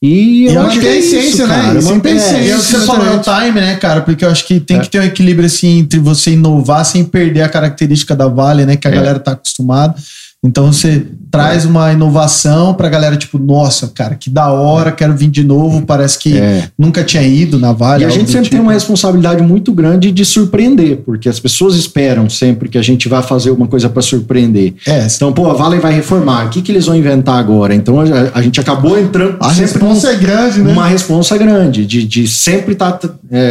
E, 0.00 0.46
eu 0.46 0.52
E 0.52 0.56
acho 0.58 0.80
que 0.80 0.86
é 0.86 0.98
né? 1.46 1.54
cara. 1.54 1.78
É 1.78 2.42
que 2.56 2.62
você 2.62 2.80
falou, 2.86 3.06
é 3.06 3.10
o 3.16 3.20
time, 3.20 3.60
né, 3.60 3.74
cara? 3.76 4.00
Porque 4.00 4.24
eu 4.24 4.30
acho 4.30 4.46
que 4.46 4.60
tem 4.60 4.80
que 4.80 4.88
ter 4.88 5.00
um 5.00 5.04
equilíbrio, 5.04 5.46
assim, 5.46 5.80
entre 5.80 5.98
você 5.98 6.30
inovar 6.32 6.84
sem 6.84 7.04
perder 7.04 7.42
a 7.42 7.48
característica 7.48 8.14
da 8.14 8.28
Vale, 8.28 8.64
né? 8.64 8.76
Que 8.76 8.86
a 8.86 8.90
É. 8.92 8.94
galera 8.94 9.18
tá 9.18 9.32
acostumada. 9.32 9.94
Então 10.44 10.72
você 10.72 11.04
traz 11.32 11.64
uma 11.64 11.92
inovação 11.92 12.72
pra 12.72 12.88
galera, 12.88 13.16
tipo, 13.16 13.38
nossa, 13.38 13.88
cara, 13.88 14.14
que 14.14 14.30
da 14.30 14.50
hora, 14.50 14.92
quero 14.92 15.14
vir 15.14 15.28
de 15.28 15.42
novo. 15.44 15.82
Parece 15.82 16.16
que 16.18 16.38
É. 16.38 16.68
nunca 16.78 17.02
tinha 17.02 17.22
ido 17.24 17.58
na 17.58 17.72
Vale. 17.72 18.02
E 18.04 18.06
a 18.06 18.08
gente 18.08 18.28
sempre 18.30 18.44
tipo. 18.44 18.54
tem 18.56 18.60
uma 18.60 18.72
responsabilidade 18.72 19.42
muito 19.42 19.72
grande 19.72 20.12
de 20.12 20.24
surpreender, 20.24 20.98
porque 21.04 21.28
as 21.28 21.38
pessoas 21.40 21.74
esperam 21.74 22.30
sempre 22.30 22.68
que 22.68 22.78
a 22.78 22.82
gente 22.82 23.08
vá 23.08 23.20
fazer 23.20 23.50
uma 23.50 23.66
coisa 23.66 23.88
para 23.88 24.00
surpreender. 24.00 24.74
É, 24.86 25.06
Então, 25.14 25.32
pô, 25.32 25.50
a 25.50 25.54
Vale 25.54 25.80
vai 25.80 25.92
reformar, 25.92 26.46
o 26.46 26.50
que, 26.50 26.62
que 26.62 26.70
eles 26.72 26.86
vão 26.86 26.94
inventar 26.96 27.36
agora? 27.38 27.74
Então 27.74 28.00
a, 28.00 28.04
a 28.32 28.40
gente 28.40 28.60
acabou 28.60 28.98
entrando 28.98 29.36
A 29.40 29.50
responsa 29.50 30.12
é 30.12 30.16
grande, 30.16 30.60
né? 30.62 30.72
uma 30.72 30.86
responsa 30.86 31.36
grande, 31.36 31.84
de, 31.84 32.04
de 32.06 32.28
sempre 32.28 32.72
estar 32.74 32.98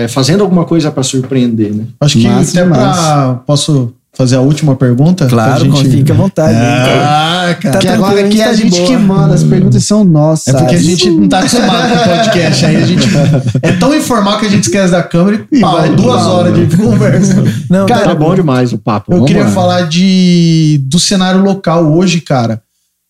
fazendo 0.10 0.42
alguma 0.42 0.64
coisa 0.64 0.90
para 0.90 1.04
surpreender, 1.04 1.74
né? 1.76 1.84
acho 2.00 2.18
que 2.18 2.26
até 2.28 2.64
demais. 2.64 2.98
pra. 2.98 3.42
Posso 3.46 3.94
fazer 4.18 4.36
a 4.36 4.42
última 4.42 4.76
pergunta? 4.76 5.28
Claro, 5.28 5.64
gente- 5.64 5.90
fica 5.92 6.12
à 6.12 6.16
vontade. 6.16 6.58
Ah, 6.58 7.56
cara. 7.62 7.74
Tá 7.74 7.80
que 7.80 7.88
agora 7.88 8.20
aqui 8.26 8.42
é 8.42 8.46
a 8.46 8.54
gente 8.54 8.72
tá 8.72 8.78
gente 8.78 8.88
que 8.88 8.98
boa. 8.98 9.20
manda, 9.20 9.36
as 9.36 9.44
perguntas 9.44 9.86
são 9.86 10.04
nossas. 10.04 10.54
É 10.54 10.58
porque 10.58 10.76
a 10.76 10.82
gente 10.82 11.10
não 11.12 11.30
tá 11.30 11.40
acostumado 11.40 11.90
com 11.90 12.10
podcast. 12.10 12.66
Aí 12.66 12.76
a 12.78 12.86
gente 12.86 13.08
é 13.62 13.72
tão 13.74 13.96
informal 13.96 14.40
que 14.40 14.48
a 14.48 14.50
gente 14.50 14.64
esquece 14.64 14.92
da 14.92 15.04
câmera 15.04 15.46
e 15.52 15.60
pau, 15.60 15.78
vai 15.78 15.90
duas 15.96 16.24
pau. 16.24 16.36
horas 16.36 16.68
de 16.70 16.76
conversa. 16.78 17.44
Não, 17.70 17.86
Cara, 17.86 18.06
tá 18.06 18.16
bom 18.16 18.34
demais 18.34 18.74
o 18.74 18.78
papo. 18.80 19.12
Eu 19.12 19.18
vamos 19.18 19.28
queria 19.30 19.44
lá. 19.46 19.52
falar 19.52 19.82
de 19.84 20.80
do 20.84 21.00
cenário 21.00 21.42
local 21.44 21.86
hoje, 21.94 22.20
cara. 22.22 22.56
O 22.56 22.60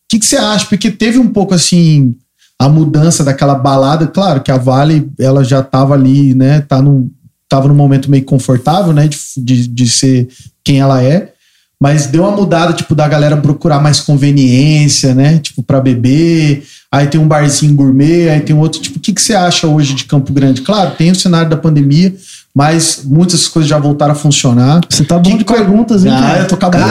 que, 0.10 0.20
que 0.20 0.26
você 0.26 0.36
acha? 0.38 0.66
Porque 0.68 0.92
teve 0.92 1.18
um 1.20 1.28
pouco 1.28 1.54
assim 1.54 2.16
a 2.60 2.68
mudança 2.68 3.24
daquela 3.24 3.56
balada. 3.56 4.08
Claro 4.08 4.42
que 4.42 4.52
a 4.52 4.58
Vale 4.58 5.10
ela 5.20 5.44
já 5.44 5.62
tava 5.62 5.94
ali, 5.94 6.34
né? 6.34 6.62
Tá 6.62 6.82
num, 6.82 7.10
tava 7.50 7.68
num 7.68 7.76
momento 7.76 8.10
meio 8.10 8.26
confortável, 8.26 8.94
né? 8.94 9.08
De, 9.08 9.18
de, 9.38 9.68
de 9.68 9.90
ser 9.90 10.28
quem 10.64 10.80
ela 10.80 11.02
é. 11.02 11.34
Mas 11.80 12.08
deu 12.08 12.24
uma 12.24 12.36
mudada, 12.36 12.74
tipo, 12.74 12.96
da 12.96 13.08
galera 13.08 13.38
procurar 13.38 13.80
mais 13.80 14.00
conveniência, 14.00 15.14
né? 15.14 15.38
Tipo, 15.38 15.62
pra 15.62 15.80
beber. 15.80 16.64
Aí 16.92 17.06
tem 17.06 17.22
um 17.22 17.28
barzinho 17.28 17.76
gourmet, 17.76 18.30
aí 18.30 18.42
tem 18.42 18.56
outro. 18.56 18.82
Tipo, 18.82 18.98
o 18.98 19.00
que, 19.00 19.14
que 19.14 19.22
você 19.22 19.36
acha 19.36 19.68
hoje 19.68 19.94
de 19.94 20.06
Campo 20.06 20.34
Grande? 20.34 20.62
Claro, 20.62 20.96
tem 20.98 21.12
o 21.12 21.16
cenário 21.16 21.50
da 21.50 21.58
pandemia, 21.58 22.16
mas 22.58 23.04
muitas 23.06 23.48
coisas 23.48 23.70
já 23.70 23.78
voltaram 23.78 24.14
a 24.14 24.16
funcionar. 24.16 24.82
Você 24.90 25.04
tá 25.06 25.20
bom 25.20 25.30
Que 25.30 25.38
de 25.38 25.46
co- 25.46 25.54
perguntas, 25.54 26.04
hein? 26.04 26.12
Ah, 26.12 26.22
cara? 26.22 26.40
eu 26.40 26.48
tô. 26.48 26.58
Caraca, 26.58 26.88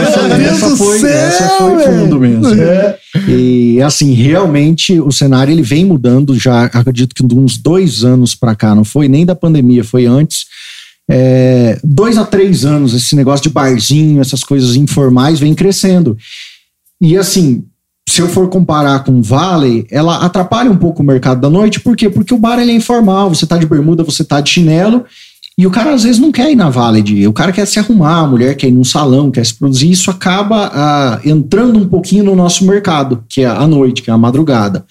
Essa- 0.00 0.28
Deus 0.36 0.40
essa 0.62 0.76
foi- 0.76 0.98
céu, 1.00 1.10
essa 1.10 1.48
foi 1.58 1.82
fundo 1.84 2.20
mesmo. 2.20 2.54
É. 2.54 2.96
E 3.26 3.82
assim, 3.82 4.12
realmente 4.14 5.00
o 5.00 5.10
cenário 5.10 5.50
ele 5.52 5.62
vem 5.62 5.84
mudando 5.84 6.38
já, 6.38 6.66
acredito 6.66 7.12
que 7.16 7.26
de 7.26 7.34
uns 7.34 7.58
dois 7.58 8.04
anos 8.04 8.32
para 8.32 8.54
cá, 8.54 8.76
não 8.76 8.84
foi 8.84 9.08
nem 9.08 9.26
da 9.26 9.34
pandemia, 9.34 9.82
foi 9.82 10.06
antes. 10.06 10.44
É, 11.10 11.76
dois 11.82 12.16
a 12.16 12.24
três 12.24 12.64
anos, 12.64 12.94
esse 12.94 13.16
negócio 13.16 13.42
de 13.42 13.48
barzinho, 13.52 14.20
essas 14.20 14.44
coisas 14.44 14.76
informais 14.76 15.40
vem 15.40 15.52
crescendo. 15.52 16.16
E 17.00 17.16
assim, 17.16 17.64
se 18.10 18.20
eu 18.20 18.28
for 18.28 18.48
comparar 18.48 19.04
com 19.04 19.12
o 19.12 19.22
Valley, 19.22 19.86
ela 19.88 20.16
atrapalha 20.24 20.68
um 20.68 20.76
pouco 20.76 21.00
o 21.00 21.06
mercado 21.06 21.40
da 21.40 21.48
noite, 21.48 21.78
por 21.78 21.96
quê? 21.96 22.10
Porque 22.10 22.34
o 22.34 22.38
bar 22.38 22.58
ele 22.58 22.72
é 22.72 22.74
informal, 22.74 23.28
você 23.32 23.46
tá 23.46 23.56
de 23.56 23.66
bermuda, 23.66 24.02
você 24.02 24.24
tá 24.24 24.40
de 24.40 24.50
chinelo, 24.50 25.04
e 25.56 25.64
o 25.64 25.70
cara 25.70 25.94
às 25.94 26.02
vezes 26.02 26.18
não 26.18 26.32
quer 26.32 26.50
ir 26.50 26.56
na 26.56 26.68
Valley 26.68 27.02
de 27.02 27.28
o 27.28 27.32
cara 27.32 27.52
quer 27.52 27.64
se 27.68 27.78
arrumar, 27.78 28.18
a 28.18 28.26
mulher 28.26 28.56
quer 28.56 28.66
ir 28.66 28.72
num 28.72 28.82
salão, 28.82 29.30
quer 29.30 29.46
se 29.46 29.54
produzir, 29.54 29.92
isso 29.92 30.10
acaba 30.10 30.72
ah, 30.74 31.20
entrando 31.24 31.78
um 31.78 31.86
pouquinho 31.86 32.24
no 32.24 32.34
nosso 32.34 32.64
mercado, 32.64 33.22
que 33.28 33.42
é 33.42 33.46
a 33.46 33.64
noite, 33.64 34.02
que 34.02 34.10
é 34.10 34.12
a 34.12 34.18
madrugada. 34.18 34.84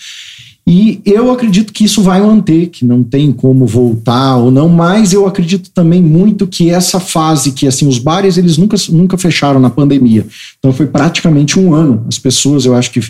E 0.71 1.01
eu 1.03 1.31
acredito 1.31 1.73
que 1.73 1.83
isso 1.83 2.03
vai 2.03 2.21
manter, 2.21 2.67
que 2.67 2.85
não 2.85 3.03
tem 3.03 3.31
como 3.31 3.65
voltar 3.65 4.37
ou 4.37 4.51
não, 4.51 4.69
mas 4.69 5.11
eu 5.11 5.25
acredito 5.25 5.71
também 5.71 5.99
muito 5.99 6.45
que 6.45 6.69
essa 6.69 6.99
fase 6.99 7.53
que 7.53 7.65
assim 7.67 7.87
os 7.87 7.97
bares 7.97 8.37
eles 8.37 8.55
nunca, 8.55 8.77
nunca 8.89 9.17
fecharam 9.17 9.59
na 9.59 9.71
pandemia. 9.71 10.27
Então 10.59 10.71
foi 10.71 10.85
praticamente 10.85 11.57
um 11.59 11.73
ano. 11.73 12.05
As 12.07 12.19
pessoas, 12.19 12.65
eu 12.65 12.75
acho 12.75 12.91
que 12.91 13.01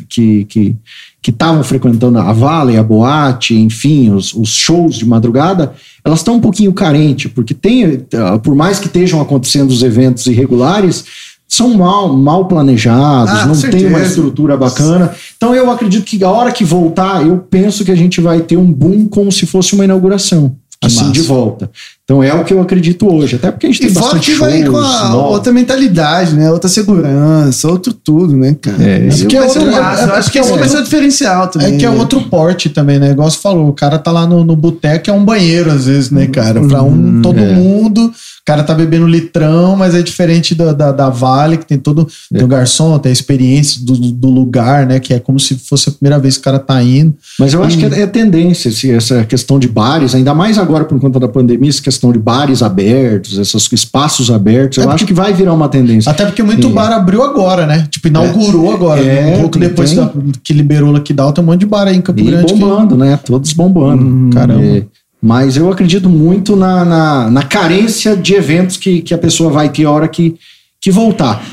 que 0.46 0.78
que 1.22 1.32
estavam 1.32 1.64
frequentando 1.64 2.18
a 2.18 2.32
Vale, 2.32 2.78
a 2.78 2.84
boate, 2.84 3.54
enfim, 3.54 4.10
os, 4.12 4.34
os 4.34 4.50
shows 4.50 4.96
de 4.96 5.06
madrugada, 5.06 5.74
elas 6.04 6.20
estão 6.20 6.36
um 6.36 6.40
pouquinho 6.40 6.72
carentes, 6.72 7.30
porque 7.32 7.54
tem, 7.54 8.06
ah, 8.16 8.40
por 8.40 8.56
mais 8.56 8.80
que 8.80 8.88
estejam 8.88 9.20
acontecendo 9.20 9.70
os 9.70 9.84
eventos 9.84 10.26
irregulares, 10.28 11.04
são 11.50 11.74
mal, 11.74 12.16
mal 12.16 12.46
planejados, 12.46 13.34
Ah, 13.34 13.46
não 13.48 13.60
tem 13.60 13.88
uma 13.88 14.02
estrutura 14.02 14.56
bacana. 14.56 15.12
Então 15.36 15.56
eu 15.56 15.72
acredito 15.72 16.06
que 16.06 16.24
a 16.24 16.30
hora 16.30 16.52
que 16.52 16.64
voltar, 16.64 17.26
eu 17.26 17.40
penso 17.40 17.84
que 17.84 17.92
a 17.92 17.96
gente 17.96 18.22
vai 18.22 18.40
ter 18.42 18.56
um 18.56 18.72
boom 18.72 19.08
como 19.08 19.32
se 19.32 19.48
fosse 19.48 19.74
uma 19.74 19.84
inauguração. 19.84 20.56
Assim, 20.82 21.00
massa. 21.00 21.12
de 21.12 21.22
volta. 21.22 21.70
Então 22.10 22.24
é 22.24 22.34
o 22.34 22.44
que 22.44 22.52
eu 22.52 22.60
acredito 22.60 23.08
hoje. 23.08 23.36
Até 23.36 23.52
porque 23.52 23.68
a 23.68 23.70
gente 23.70 23.84
E 23.84 23.86
tem 23.86 23.94
bastante 24.02 24.32
que 24.32 24.38
vai 24.40 24.64
com 24.64 24.72
shows 24.72 24.96
a 24.96 25.10
novos. 25.10 25.32
outra 25.34 25.54
mentalidade, 25.54 26.34
né? 26.34 26.50
Outra 26.52 26.68
segurança, 26.68 27.68
outro 27.68 27.94
tudo, 27.94 28.36
né, 28.36 28.56
cara? 28.60 28.82
É, 28.84 29.06
Isso 29.08 29.28
que 29.28 29.38
é 29.38 29.44
outro, 29.44 29.62
eu 29.62 29.84
acho 29.84 30.12
acho 30.14 30.32
que 30.32 30.40
é 30.40 30.42
que 30.42 30.48
é 30.48 30.52
outro 30.52 30.68
outro- 30.68 30.84
diferencial 30.86 31.48
também. 31.50 31.76
É 31.76 31.78
que 31.78 31.86
é 31.86 31.90
né? 31.92 31.96
outro 31.96 32.22
porte 32.22 32.68
também, 32.70 32.98
né? 32.98 33.12
Igual 33.12 33.30
você 33.30 33.38
falou, 33.38 33.70
o 33.70 33.74
cara 33.74 34.00
tá 34.00 34.12
lá 34.12 34.26
no, 34.26 34.44
no 34.44 34.56
boteco, 34.56 35.08
é 35.08 35.14
um 35.14 35.24
banheiro 35.24 35.72
às 35.72 35.86
vezes, 35.86 36.10
né, 36.10 36.26
cara? 36.26 36.60
Pra 36.62 36.82
um, 36.82 37.22
todo 37.22 37.40
é. 37.40 37.54
mundo, 37.54 38.06
o 38.08 38.12
cara 38.44 38.64
tá 38.64 38.74
bebendo 38.74 39.06
litrão, 39.06 39.76
mas 39.76 39.94
é 39.94 40.02
diferente 40.02 40.56
da, 40.56 40.74
da, 40.74 40.92
da 40.92 41.10
Vale, 41.12 41.58
que 41.58 41.66
tem 41.68 41.78
todo. 41.78 42.08
Tem 42.34 42.44
o 42.44 42.48
garçom, 42.48 42.98
tem 42.98 43.12
a 43.12 43.14
experiência 43.14 43.82
do, 43.86 43.94
do 43.96 44.30
lugar, 44.32 44.88
né? 44.88 45.00
Que 45.00 45.14
é 45.14 45.20
como 45.20 45.40
se 45.40 45.54
fosse 45.56 45.90
a 45.90 45.92
primeira 45.92 46.18
vez 46.18 46.36
que 46.38 46.42
o 46.42 46.44
cara 46.44 46.58
tá 46.58 46.82
indo. 46.82 47.14
Mas 47.40 47.54
eu 47.54 47.62
acho 47.64 47.78
que 47.78 47.86
é, 47.86 48.02
é 48.02 48.08
tendência 48.08 48.70
esse- 48.70 48.90
essa 48.92 49.24
questão 49.26 49.60
de 49.60 49.68
bares, 49.68 50.16
ainda 50.16 50.34
mais 50.34 50.58
agora 50.58 50.86
por 50.86 51.00
conta 51.00 51.20
da 51.20 51.28
pandemia, 51.28 51.70
essa 51.70 51.82
questão 51.82 51.99
de 52.12 52.20
bares 52.20 52.62
abertos, 52.62 53.38
esses 53.38 53.70
espaços 53.72 54.32
abertos, 54.32 54.78
eu 54.78 54.84
É 54.84 54.88
porque- 54.88 54.96
acho 54.96 55.06
que 55.06 55.14
vai 55.14 55.34
virar 55.34 55.54
uma 55.54 55.68
tendência. 55.70 56.10
Até 56.12 56.26
porque 56.26 56.42
muito 56.42 56.68
Sim. 56.68 56.74
bar 56.74 56.92
abriu 56.92 57.22
agora, 57.24 57.66
né? 57.66 57.88
Tipo, 57.92 58.08
inaugurou 58.08 58.72
agora. 58.74 59.02
É, 59.02 59.36
um 59.36 59.40
pouco 59.42 59.60
tem- 59.60 59.68
depois 59.70 59.92
tem. 59.94 60.10
que 60.44 60.54
liberou 60.54 60.96
aqui 60.96 61.14
da 61.14 61.32
tem 61.32 61.44
um 61.44 61.48
monte 61.48 61.60
de 61.62 61.66
bar 61.66 61.88
aí 61.88 61.96
em 61.98 62.02
Campo 62.02 62.20
E 62.20 62.24
Grande. 62.24 62.46
que- 62.54 62.60
bombando, 62.60 62.96
né? 62.98 63.18
Todos 63.24 63.52
bombando. 63.54 64.34
caramba. 64.34 64.64
É, 64.64 64.84
mas 65.22 65.58
eu 65.58 65.72
acredito 65.72 66.08
muito 66.10 66.56
na, 66.56 66.86
na, 66.86 67.30
na 67.30 67.44
carência 67.44 68.16
de 68.16 68.34
eventos 68.34 68.78
que, 68.78 69.02
que 69.02 69.14
a 69.14 69.18
pessoa 69.18 69.52
vai 69.52 69.70
ter 69.70 69.84
a 69.86 69.92
hora 69.92 70.08
que, 70.08 70.36
que 70.82 70.90
voltar. 70.92 71.44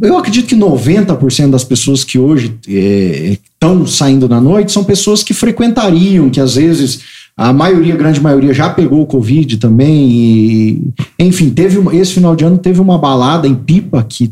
Eu 0.00 0.16
acredito 0.16 0.46
que 0.46 0.56
90% 0.56 1.50
das 1.50 1.62
pessoas 1.62 2.02
que 2.02 2.18
hoje 2.18 2.56
estão 2.66 3.86
saindo 3.86 4.28
na 4.28 4.40
noite 4.40 4.72
são 4.72 4.82
pessoas 4.82 5.22
que 5.22 5.32
frequentariam, 5.34 6.28
que 6.30 6.40
às 6.40 6.54
vezes 6.56 7.00
a 7.36 7.52
maioria, 7.52 7.94
a 7.94 7.96
grande 7.96 8.20
maioria, 8.20 8.52
já 8.52 8.68
pegou 8.70 9.00
o 9.02 9.06
Covid 9.06 9.56
também. 9.56 10.10
E, 10.10 10.88
enfim, 11.18 11.50
teve 11.50 11.78
uma- 11.78 11.94
esse 11.94 12.12
final 12.12 12.36
de 12.36 12.44
ano 12.44 12.58
teve 12.58 12.80
uma 12.80 12.98
balada 12.98 13.48
em 13.48 13.54
Pipa 13.54 14.04
que 14.06 14.30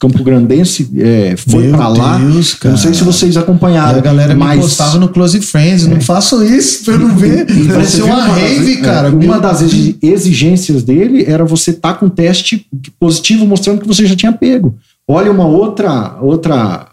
Campo 0.00 0.24
Grandense 0.24 0.90
é, 0.98 1.36
foi 1.36 1.68
para 1.70 1.86
lá. 1.86 2.18
Deus, 2.18 2.56
Eu 2.64 2.70
não 2.72 2.76
sei 2.76 2.92
se 2.92 3.04
vocês 3.04 3.36
acompanharam. 3.36 3.98
a 3.98 4.02
galera 4.02 4.34
mas... 4.34 4.56
me 4.56 4.62
postava 4.62 4.98
no 4.98 5.08
Close 5.08 5.40
Friends. 5.42 5.86
Não 5.86 6.00
façam 6.00 6.42
isso 6.44 6.84
pra 6.84 6.94
eu 6.94 6.98
não 6.98 7.16
ver. 7.16 7.48
E 7.48 7.52
viu 7.52 8.06
uma 8.06 8.16
das- 8.16 8.36
rave, 8.36 8.72
é, 8.72 8.80
cara. 8.80 9.10
Uma 9.10 9.38
das 9.38 9.62
exi- 9.62 9.96
exigências 10.02 10.82
dele 10.82 11.24
era 11.24 11.44
você 11.44 11.70
estar 11.70 11.94
com 11.94 12.08
teste 12.08 12.66
positivo 12.98 13.46
mostrando 13.46 13.80
que 13.82 13.86
você 13.86 14.04
já 14.04 14.16
tinha 14.16 14.32
pego. 14.32 14.74
Olha 15.06 15.30
uma 15.30 15.46
outra 15.46 16.16
outra 16.20 16.88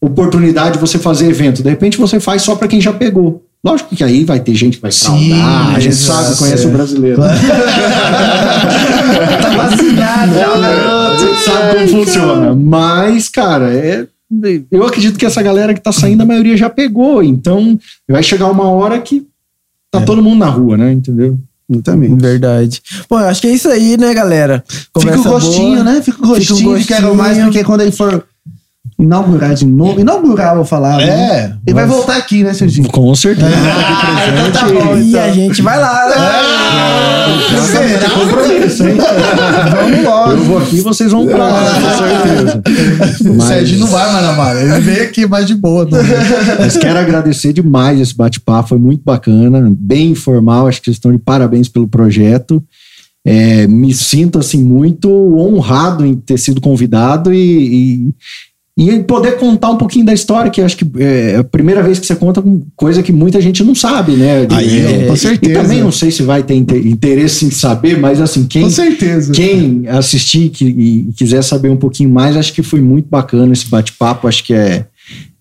oportunidade 0.00 0.74
de 0.74 0.80
você 0.80 0.98
fazer 0.98 1.28
evento. 1.28 1.62
De 1.62 1.68
repente 1.70 1.96
você 1.98 2.18
faz 2.18 2.42
só 2.42 2.56
para 2.56 2.66
quem 2.68 2.80
já 2.80 2.92
pegou. 2.92 3.44
Lógico 3.64 3.94
que 3.94 4.02
aí 4.02 4.24
vai 4.24 4.40
ter 4.40 4.54
gente 4.56 4.76
que 4.78 4.82
vai 4.82 4.90
Sim, 4.90 5.30
fraudar, 5.30 5.76
a 5.76 5.80
gente 5.80 5.94
sabe, 5.94 6.36
conhece 6.36 6.64
é. 6.64 6.68
o 6.68 6.72
brasileiro. 6.72 7.22
Tá 9.42 9.50
vacinado. 9.50 10.32
sabe 11.44 11.74
como 11.74 11.88
funciona. 11.88 12.54
Mas, 12.54 13.28
cara, 13.28 13.72
é, 13.72 14.06
eu 14.70 14.84
acredito 14.86 15.18
que 15.18 15.26
essa 15.26 15.42
galera 15.42 15.74
que 15.74 15.80
tá 15.80 15.92
saindo, 15.92 16.22
a 16.22 16.26
maioria 16.26 16.56
já 16.56 16.68
pegou. 16.70 17.22
Então, 17.22 17.78
vai 18.08 18.22
chegar 18.22 18.50
uma 18.50 18.68
hora 18.68 19.00
que 19.00 19.26
tá 19.90 20.00
É. 20.00 20.04
todo 20.04 20.22
mundo 20.22 20.38
na 20.38 20.46
rua, 20.48 20.76
né? 20.76 20.92
Entendeu? 20.92 21.38
Exatamente. 21.70 22.20
Verdade. 22.20 22.82
Bom, 23.08 23.18
eu 23.20 23.26
acho 23.28 23.40
que 23.40 23.46
é 23.46 23.50
isso 23.52 23.68
aí, 23.68 23.96
né, 23.96 24.12
galera? 24.12 24.62
Fica 24.66 24.88
Conversa 24.92 25.28
o 25.28 25.32
gostinho, 25.32 25.82
boa. 25.82 25.84
né? 25.84 26.02
Fica 26.02 26.18
o 26.22 26.26
gostinho, 26.26 26.56
Fica 26.58 26.70
um 26.70 26.78
de 26.78 26.84
quero 26.86 27.02
gostinho. 27.08 27.22
mais, 27.22 27.38
porque 27.38 27.64
quando 27.64 27.80
ele 27.82 27.92
for 27.92 28.24
inaugurar 29.02 29.54
de 29.54 29.66
novo. 29.66 30.00
Inaugurar, 30.00 30.54
vou 30.54 30.64
falar. 30.64 31.00
É, 31.00 31.06
né? 31.06 31.56
Ele 31.66 31.74
vai 31.74 31.86
voltar 31.86 32.16
aqui, 32.16 32.42
né, 32.42 32.54
Serginho? 32.54 32.88
Com 32.88 33.14
certeza. 33.14 33.48
então 33.48 34.52
tá 34.52 34.66
bom, 34.68 34.96
E 34.96 35.10
então. 35.10 35.22
a 35.24 35.28
gente 35.30 35.62
vai 35.62 35.78
lá, 35.78 36.06
né? 36.08 36.14
Será? 37.66 38.10
compromisso, 38.10 38.88
hein? 38.88 38.96
Vamos 39.70 40.04
logo. 40.04 40.30
Eu 40.32 40.44
vou 40.44 40.58
aqui 40.58 40.76
e 40.76 40.80
vocês 40.80 41.10
vão 41.12 41.26
pra 41.26 41.38
lá, 41.48 41.70
com 41.74 41.98
certeza. 41.98 42.62
O 43.30 43.34
Mas- 43.36 43.44
Sérgio 43.48 43.78
não 43.78 43.86
vai 43.86 44.12
mais 44.12 44.24
na 44.24 44.32
vara. 44.32 44.60
Ele 44.60 44.80
veio 44.80 45.02
aqui 45.04 45.26
mais 45.26 45.46
de 45.46 45.54
boa. 45.54 45.86
Tá? 45.86 45.98
Mas 46.58 46.76
quero 46.76 46.98
agradecer 46.98 47.52
demais 47.52 48.00
esse 48.00 48.14
bate-papo, 48.16 48.70
foi 48.70 48.78
muito 48.78 49.02
bacana, 49.04 49.72
bem 49.76 50.10
informal, 50.10 50.66
acho 50.66 50.80
que 50.80 50.86
vocês 50.86 50.96
estão 50.96 51.12
de 51.12 51.18
parabéns 51.18 51.68
pelo 51.68 51.88
projeto. 51.88 52.62
É, 53.24 53.68
me 53.68 53.94
sinto 53.94 54.38
assim 54.40 54.62
muito 54.62 55.08
honrado 55.38 56.04
em 56.04 56.16
ter 56.16 56.36
sido 56.38 56.60
convidado 56.60 57.32
e, 57.32 57.38
e, 57.38 58.14
e 58.76 59.00
poder 59.00 59.32
contar 59.36 59.68
um 59.70 59.76
pouquinho 59.76 60.06
da 60.06 60.14
história, 60.14 60.50
que 60.50 60.60
acho 60.62 60.76
que 60.78 60.86
é 60.98 61.36
a 61.36 61.44
primeira 61.44 61.82
vez 61.82 61.98
que 61.98 62.06
você 62.06 62.14
conta 62.16 62.40
com 62.40 62.62
coisa 62.74 63.02
que 63.02 63.12
muita 63.12 63.38
gente 63.38 63.62
não 63.62 63.74
sabe, 63.74 64.12
né? 64.12 64.46
Aí, 64.50 64.78
É, 64.80 65.06
com 65.06 65.12
E 65.12 65.16
certeza. 65.18 65.60
também 65.60 65.80
não 65.80 65.92
sei 65.92 66.10
se 66.10 66.22
vai 66.22 66.42
ter 66.42 66.54
inte- 66.54 66.76
interesse 66.88 67.44
em 67.44 67.50
saber, 67.50 67.98
mas 68.00 68.18
assim, 68.18 68.46
quem, 68.46 68.62
Com 68.62 68.70
certeza. 68.70 69.30
quem 69.32 69.86
assistir 69.88 70.48
que- 70.48 70.64
e 70.64 71.12
quiser 71.14 71.42
saber 71.42 71.68
um 71.68 71.76
pouquinho 71.76 72.08
mais, 72.08 72.34
acho 72.34 72.52
que 72.54 72.62
foi 72.62 72.80
muito 72.80 73.08
bacana 73.10 73.52
esse 73.52 73.68
bate-papo. 73.68 74.26
Acho 74.26 74.42
que 74.42 74.54
é, 74.54 74.86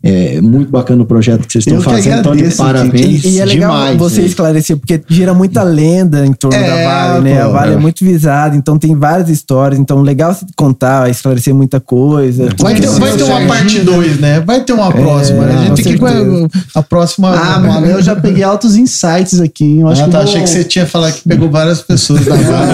é 0.03 0.41
muito 0.41 0.71
bacana 0.71 1.03
o 1.03 1.05
projeto 1.05 1.45
que 1.45 1.53
vocês 1.53 1.65
estão 1.67 1.77
que 1.79 1.83
fazendo. 1.83 2.19
Então, 2.19 2.31
de 2.33 2.39
agradeço, 2.39 2.57
parabéns. 2.63 3.23
E, 3.23 3.29
e 3.29 3.39
é 3.39 3.45
legal 3.45 3.71
demais, 3.71 3.97
você 3.97 4.21
né? 4.21 4.27
esclarecer, 4.27 4.77
porque 4.77 5.01
gira 5.07 5.33
muita 5.33 5.61
lenda 5.63 6.25
em 6.25 6.33
torno 6.33 6.57
É, 6.57 6.67
da 6.67 6.89
Vale, 6.89 7.23
né? 7.29 7.35
pô, 7.41 7.41
a 7.45 7.51
Vale 7.51 7.71
é. 7.71 7.75
é. 7.75 7.77
muito 7.77 8.03
visada, 8.03 8.55
então 8.55 8.79
tem 8.79 8.95
várias 8.95 9.29
histórias. 9.29 9.79
Então, 9.79 10.01
legal 10.01 10.33
você 10.33 10.45
contar, 10.55 11.09
esclarecer 11.09 11.53
muita 11.53 11.79
coisa. 11.79 12.49
Vai 12.59 12.73
ter, 12.75 12.87
vai 12.87 13.11
ter 13.15 13.23
uma 13.23 13.41
parte 13.47 13.77
né? 13.79 13.83
2, 13.83 14.19
né? 14.19 14.39
Vai 14.39 14.61
ter 14.61 14.73
uma 14.73 14.91
próxima. 14.91 15.45
né? 15.45 15.53
A 15.55 15.65
gente 15.65 15.83
tem 15.83 15.97
que. 15.97 15.99
certeza. 16.07 16.47
A 16.75 16.81
próxima. 16.81 17.29
Ah, 17.35 17.59
mano, 17.59 17.85
eu 17.87 18.01
já 18.01 18.15
peguei 18.15 18.43
altos 18.43 18.75
insights 18.75 19.39
aqui. 19.39 19.79
Eu 19.79 19.87
acho 19.87 20.01
Ah, 20.01 20.05
que 20.05 20.11
tá, 20.11 20.17
vou- 20.19 20.27
achei 20.27 20.41
que 20.41 20.49
você 20.49 20.63
tinha 20.63 20.85
falado 20.85 21.13
que 21.13 21.27
pegou 21.29 21.49
várias 21.49 21.81
pessoas 21.81 22.25
da 22.25 22.35
vara. 22.35 22.71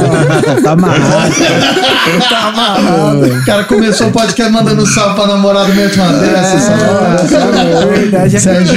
Tá 0.63 0.71
amarrado. 0.71 1.33
tá 2.29 2.47
amarrado. 2.47 3.25
O 3.25 3.45
cara 3.45 3.63
começou 3.65 4.07
o 4.07 4.11
podcast 4.11 4.51
mandando 4.51 4.85
salve 4.85 5.15
pra 5.15 5.27
namorado 5.27 5.73
mesmo 5.73 6.03
uma 6.03 6.13
dessa. 6.13 6.59
sabe? 6.59 7.16
É 7.21 7.85
verdade, 7.85 8.35
é 8.35 8.39
Sérgio, 8.39 8.75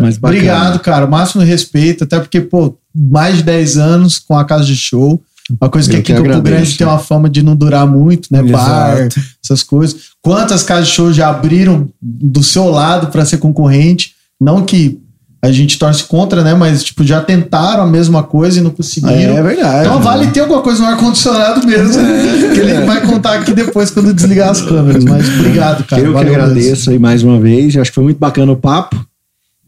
Mas 0.00 0.18
bacana. 0.18 0.38
obrigado, 0.38 0.78
cara. 0.80 1.06
Máximo 1.06 1.42
respeito, 1.42 2.04
até 2.04 2.18
porque, 2.18 2.40
pô, 2.40 2.76
mais 2.94 3.38
de 3.38 3.42
10 3.44 3.76
anos 3.76 4.18
com 4.18 4.36
a 4.36 4.44
casa 4.44 4.64
de 4.64 4.76
show. 4.76 5.22
Uma 5.60 5.68
coisa 5.68 5.88
que 5.88 5.96
Eu 5.96 6.00
aqui 6.00 6.06
que 6.06 6.12
em 6.12 6.16
Campo 6.16 6.28
agradeço. 6.28 6.54
Grande 6.54 6.78
tem 6.78 6.86
uma 6.86 6.98
fama 6.98 7.28
de 7.28 7.42
não 7.42 7.56
durar 7.56 7.86
muito, 7.86 8.28
né? 8.30 8.40
Exato. 8.40 8.52
Bar, 8.52 9.08
essas 9.42 9.62
coisas. 9.62 9.96
Quantas 10.22 10.62
casas 10.62 10.88
de 10.88 10.94
show 10.94 11.12
já 11.12 11.28
abriram 11.28 11.88
do 12.00 12.42
seu 12.42 12.68
lado 12.70 13.08
para 13.08 13.24
ser 13.24 13.38
concorrente? 13.38 14.14
Não 14.40 14.64
que 14.64 15.00
a 15.42 15.50
gente 15.50 15.78
torce 15.78 16.04
contra, 16.04 16.44
né? 16.44 16.52
Mas, 16.54 16.84
tipo, 16.84 17.02
já 17.02 17.20
tentaram 17.22 17.82
a 17.84 17.86
mesma 17.86 18.22
coisa 18.22 18.58
e 18.58 18.62
não 18.62 18.70
conseguiram. 18.70 19.38
É 19.38 19.42
verdade. 19.42 19.86
Então 19.88 20.00
vale 20.00 20.26
ter 20.28 20.40
alguma 20.40 20.60
coisa 20.60 20.82
no 20.82 20.88
ar-condicionado 20.88 21.66
mesmo. 21.66 21.94
que 22.52 22.60
ele 22.60 22.84
vai 22.84 23.00
contar 23.06 23.34
aqui 23.38 23.52
depois 23.54 23.90
quando 23.90 24.12
desligar 24.12 24.50
as 24.50 24.60
câmeras. 24.60 25.02
Mas 25.04 25.26
obrigado, 25.28 25.84
cara. 25.84 26.02
eu 26.02 26.08
que 26.08 26.12
Valeu 26.12 26.32
mesmo. 26.34 26.44
agradeço 26.44 26.90
aí 26.90 26.98
mais 26.98 27.22
uma 27.22 27.40
vez. 27.40 27.74
Acho 27.76 27.90
que 27.90 27.94
foi 27.94 28.04
muito 28.04 28.18
bacana 28.18 28.52
o 28.52 28.56
papo. 28.56 29.02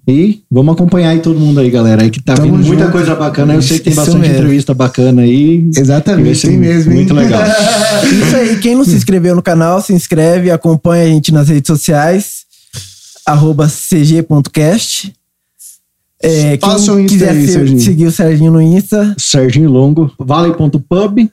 E 0.07 0.43
vamos 0.51 0.75
acompanhar 0.75 1.11
aí 1.11 1.21
todo 1.21 1.39
mundo 1.39 1.61
aí, 1.61 1.71
galera. 1.71 2.03
Aí 2.03 2.11
que 2.11 2.21
tá 2.21 2.35
Tamo 2.35 2.57
vindo 2.57 2.67
muita 2.67 2.83
junto. 2.83 2.93
coisa 2.93 3.15
bacana. 3.15 3.55
Eu 3.55 3.63
sei 3.63 3.79
que 3.79 3.85
tem 3.85 3.95
bastante 3.95 4.19
mesmo. 4.19 4.35
entrevista 4.35 4.75
bacana 4.75 5.23
aí. 5.23 5.71
Exatamente, 5.77 6.39
ser 6.41 6.49
tem 6.49 6.59
mesmo. 6.59 6.91
hein? 6.91 6.97
Muito 6.99 7.15
legal. 7.15 7.41
Isso 8.05 8.37
aí, 8.37 8.59
quem 8.59 8.75
não 8.75 8.85
se 8.85 8.97
inscreveu 8.97 9.35
no 9.37 9.43
canal, 9.43 9.81
se 9.81 9.93
inscreve, 9.95 10.51
acompanha 10.51 11.05
a 11.05 11.07
gente 11.07 11.33
nas 11.33 11.49
redes 11.49 11.69
sociais, 11.69 12.41
arroba 13.25 13.69
cg.cast. 13.69 15.15
É, 16.23 16.57
o 16.93 16.97
quem 16.97 17.05
Insta 17.05 17.19
quiser 17.19 17.31
aí, 17.31 17.47
se- 17.47 17.53
Serginho. 17.53 17.81
seguir 17.81 18.07
o 18.07 18.13
Serginho 18.13 18.53
no 18.53 18.61
Insta, 18.63 19.15
Serginho 19.19 19.71
Longo, 19.71 20.13
Valley.pub 20.19 21.31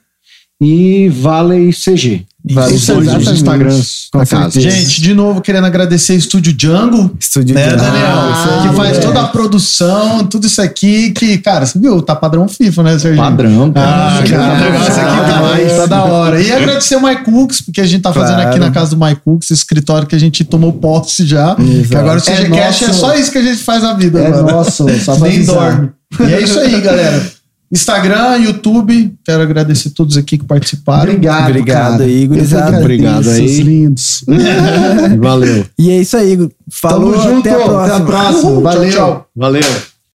e 0.61 1.09
Valley 1.09 1.71
CG. 1.71 2.25
Valley 2.49 2.75
Os 2.75 2.85
dois 2.85 3.07
Instagrams 3.29 4.07
Com 4.11 4.19
da 4.19 4.25
casa. 4.25 4.51
certeza. 4.51 4.75
Gente, 4.75 5.01
de 5.01 5.13
novo, 5.13 5.41
querendo 5.41 5.65
agradecer 5.65 6.15
Estúdio 6.15 6.51
Django. 6.53 7.11
Estúdio 7.19 7.53
né, 7.55 7.67
Django. 7.67 7.81
Daniel? 7.83 8.07
Ah, 8.07 8.67
que 8.67 8.75
faz 8.75 8.97
é. 8.97 9.01
toda 9.01 9.21
a 9.21 9.27
produção, 9.27 10.25
tudo 10.25 10.47
isso 10.47 10.61
aqui 10.61 11.11
que, 11.11 11.37
cara, 11.37 11.65
você 11.65 11.77
viu? 11.77 12.01
Tá 12.01 12.15
padrão 12.15 12.47
FIFA, 12.47 12.83
né, 12.83 12.99
Serginho? 12.99 13.23
Padrão. 13.23 13.71
Ah, 13.75 14.23
cara. 14.27 14.53
o 14.53 14.57
negócio 14.71 14.91
aqui 14.93 15.69
tá, 15.69 15.77
tá 15.77 15.85
da 15.85 16.03
hora. 16.05 16.41
E 16.41 16.51
agradecer 16.51 16.95
o 16.95 17.01
Mike 17.05 17.23
Cooks, 17.25 17.61
porque 17.61 17.81
a 17.81 17.85
gente 17.85 18.01
tá 18.01 18.11
fazendo 18.13 18.35
Claro. 18.35 18.49
aqui 18.49 18.59
na 18.59 18.71
casa 18.71 18.95
do 18.95 19.05
Mike 19.05 19.21
Cooks, 19.23 19.51
escritório 19.51 20.07
que 20.07 20.15
a 20.15 20.19
gente 20.19 20.43
tomou 20.43 20.73
posse 20.73 21.25
já. 21.25 21.55
Exato. 21.59 21.87
Que 21.89 21.95
agora 21.95 22.19
o 22.19 22.23
É 22.29 22.35
CGCast 22.35 22.83
é, 22.83 22.87
nosso. 22.87 22.99
só 22.99 23.15
isso 23.15 23.31
que 23.31 23.37
a 23.37 23.43
gente 23.43 23.63
faz 23.63 23.83
na 23.83 23.93
vida. 23.93 24.19
É 24.19 24.27
agora. 24.27 24.51
nosso, 24.53 24.87
só 25.03 25.15
pra 25.15 25.27
Nem 25.27 25.43
dorme. 25.45 25.89
E 26.19 26.33
é 26.33 26.41
isso 26.41 26.59
aí, 26.59 26.81
galera. 26.81 27.38
Instagram, 27.71 28.37
YouTube. 28.37 29.13
Quero 29.23 29.43
agradecer 29.43 29.89
a 29.89 29.91
todos 29.91 30.17
aqui 30.17 30.37
que 30.37 30.45
participaram. 30.45 31.03
Obrigado, 31.13 31.49
Obrigado 31.49 31.91
cara. 31.91 32.03
aí, 32.03 32.21
que 32.21 32.27
gurizada. 32.27 32.79
Obrigado 32.79 33.29
aí. 33.29 33.47
seus 33.47 33.57
lindos. 33.65 34.25
Valeu. 35.19 35.65
E 35.77 35.91
é 35.91 36.01
isso 36.01 36.17
aí. 36.17 36.37
Falou, 36.71 37.11
Tamo 37.13 37.23
junto. 37.23 37.39
até 37.47 37.51
a 37.51 37.65
próxima. 37.65 37.85
Até 37.85 37.93
a 37.93 37.99
próxima. 38.01 38.49
Uhul, 38.49 38.61
tchau, 38.61 38.61
Valeu. 38.61 38.91
tchau. 38.91 39.25
Valeu. 39.35 39.98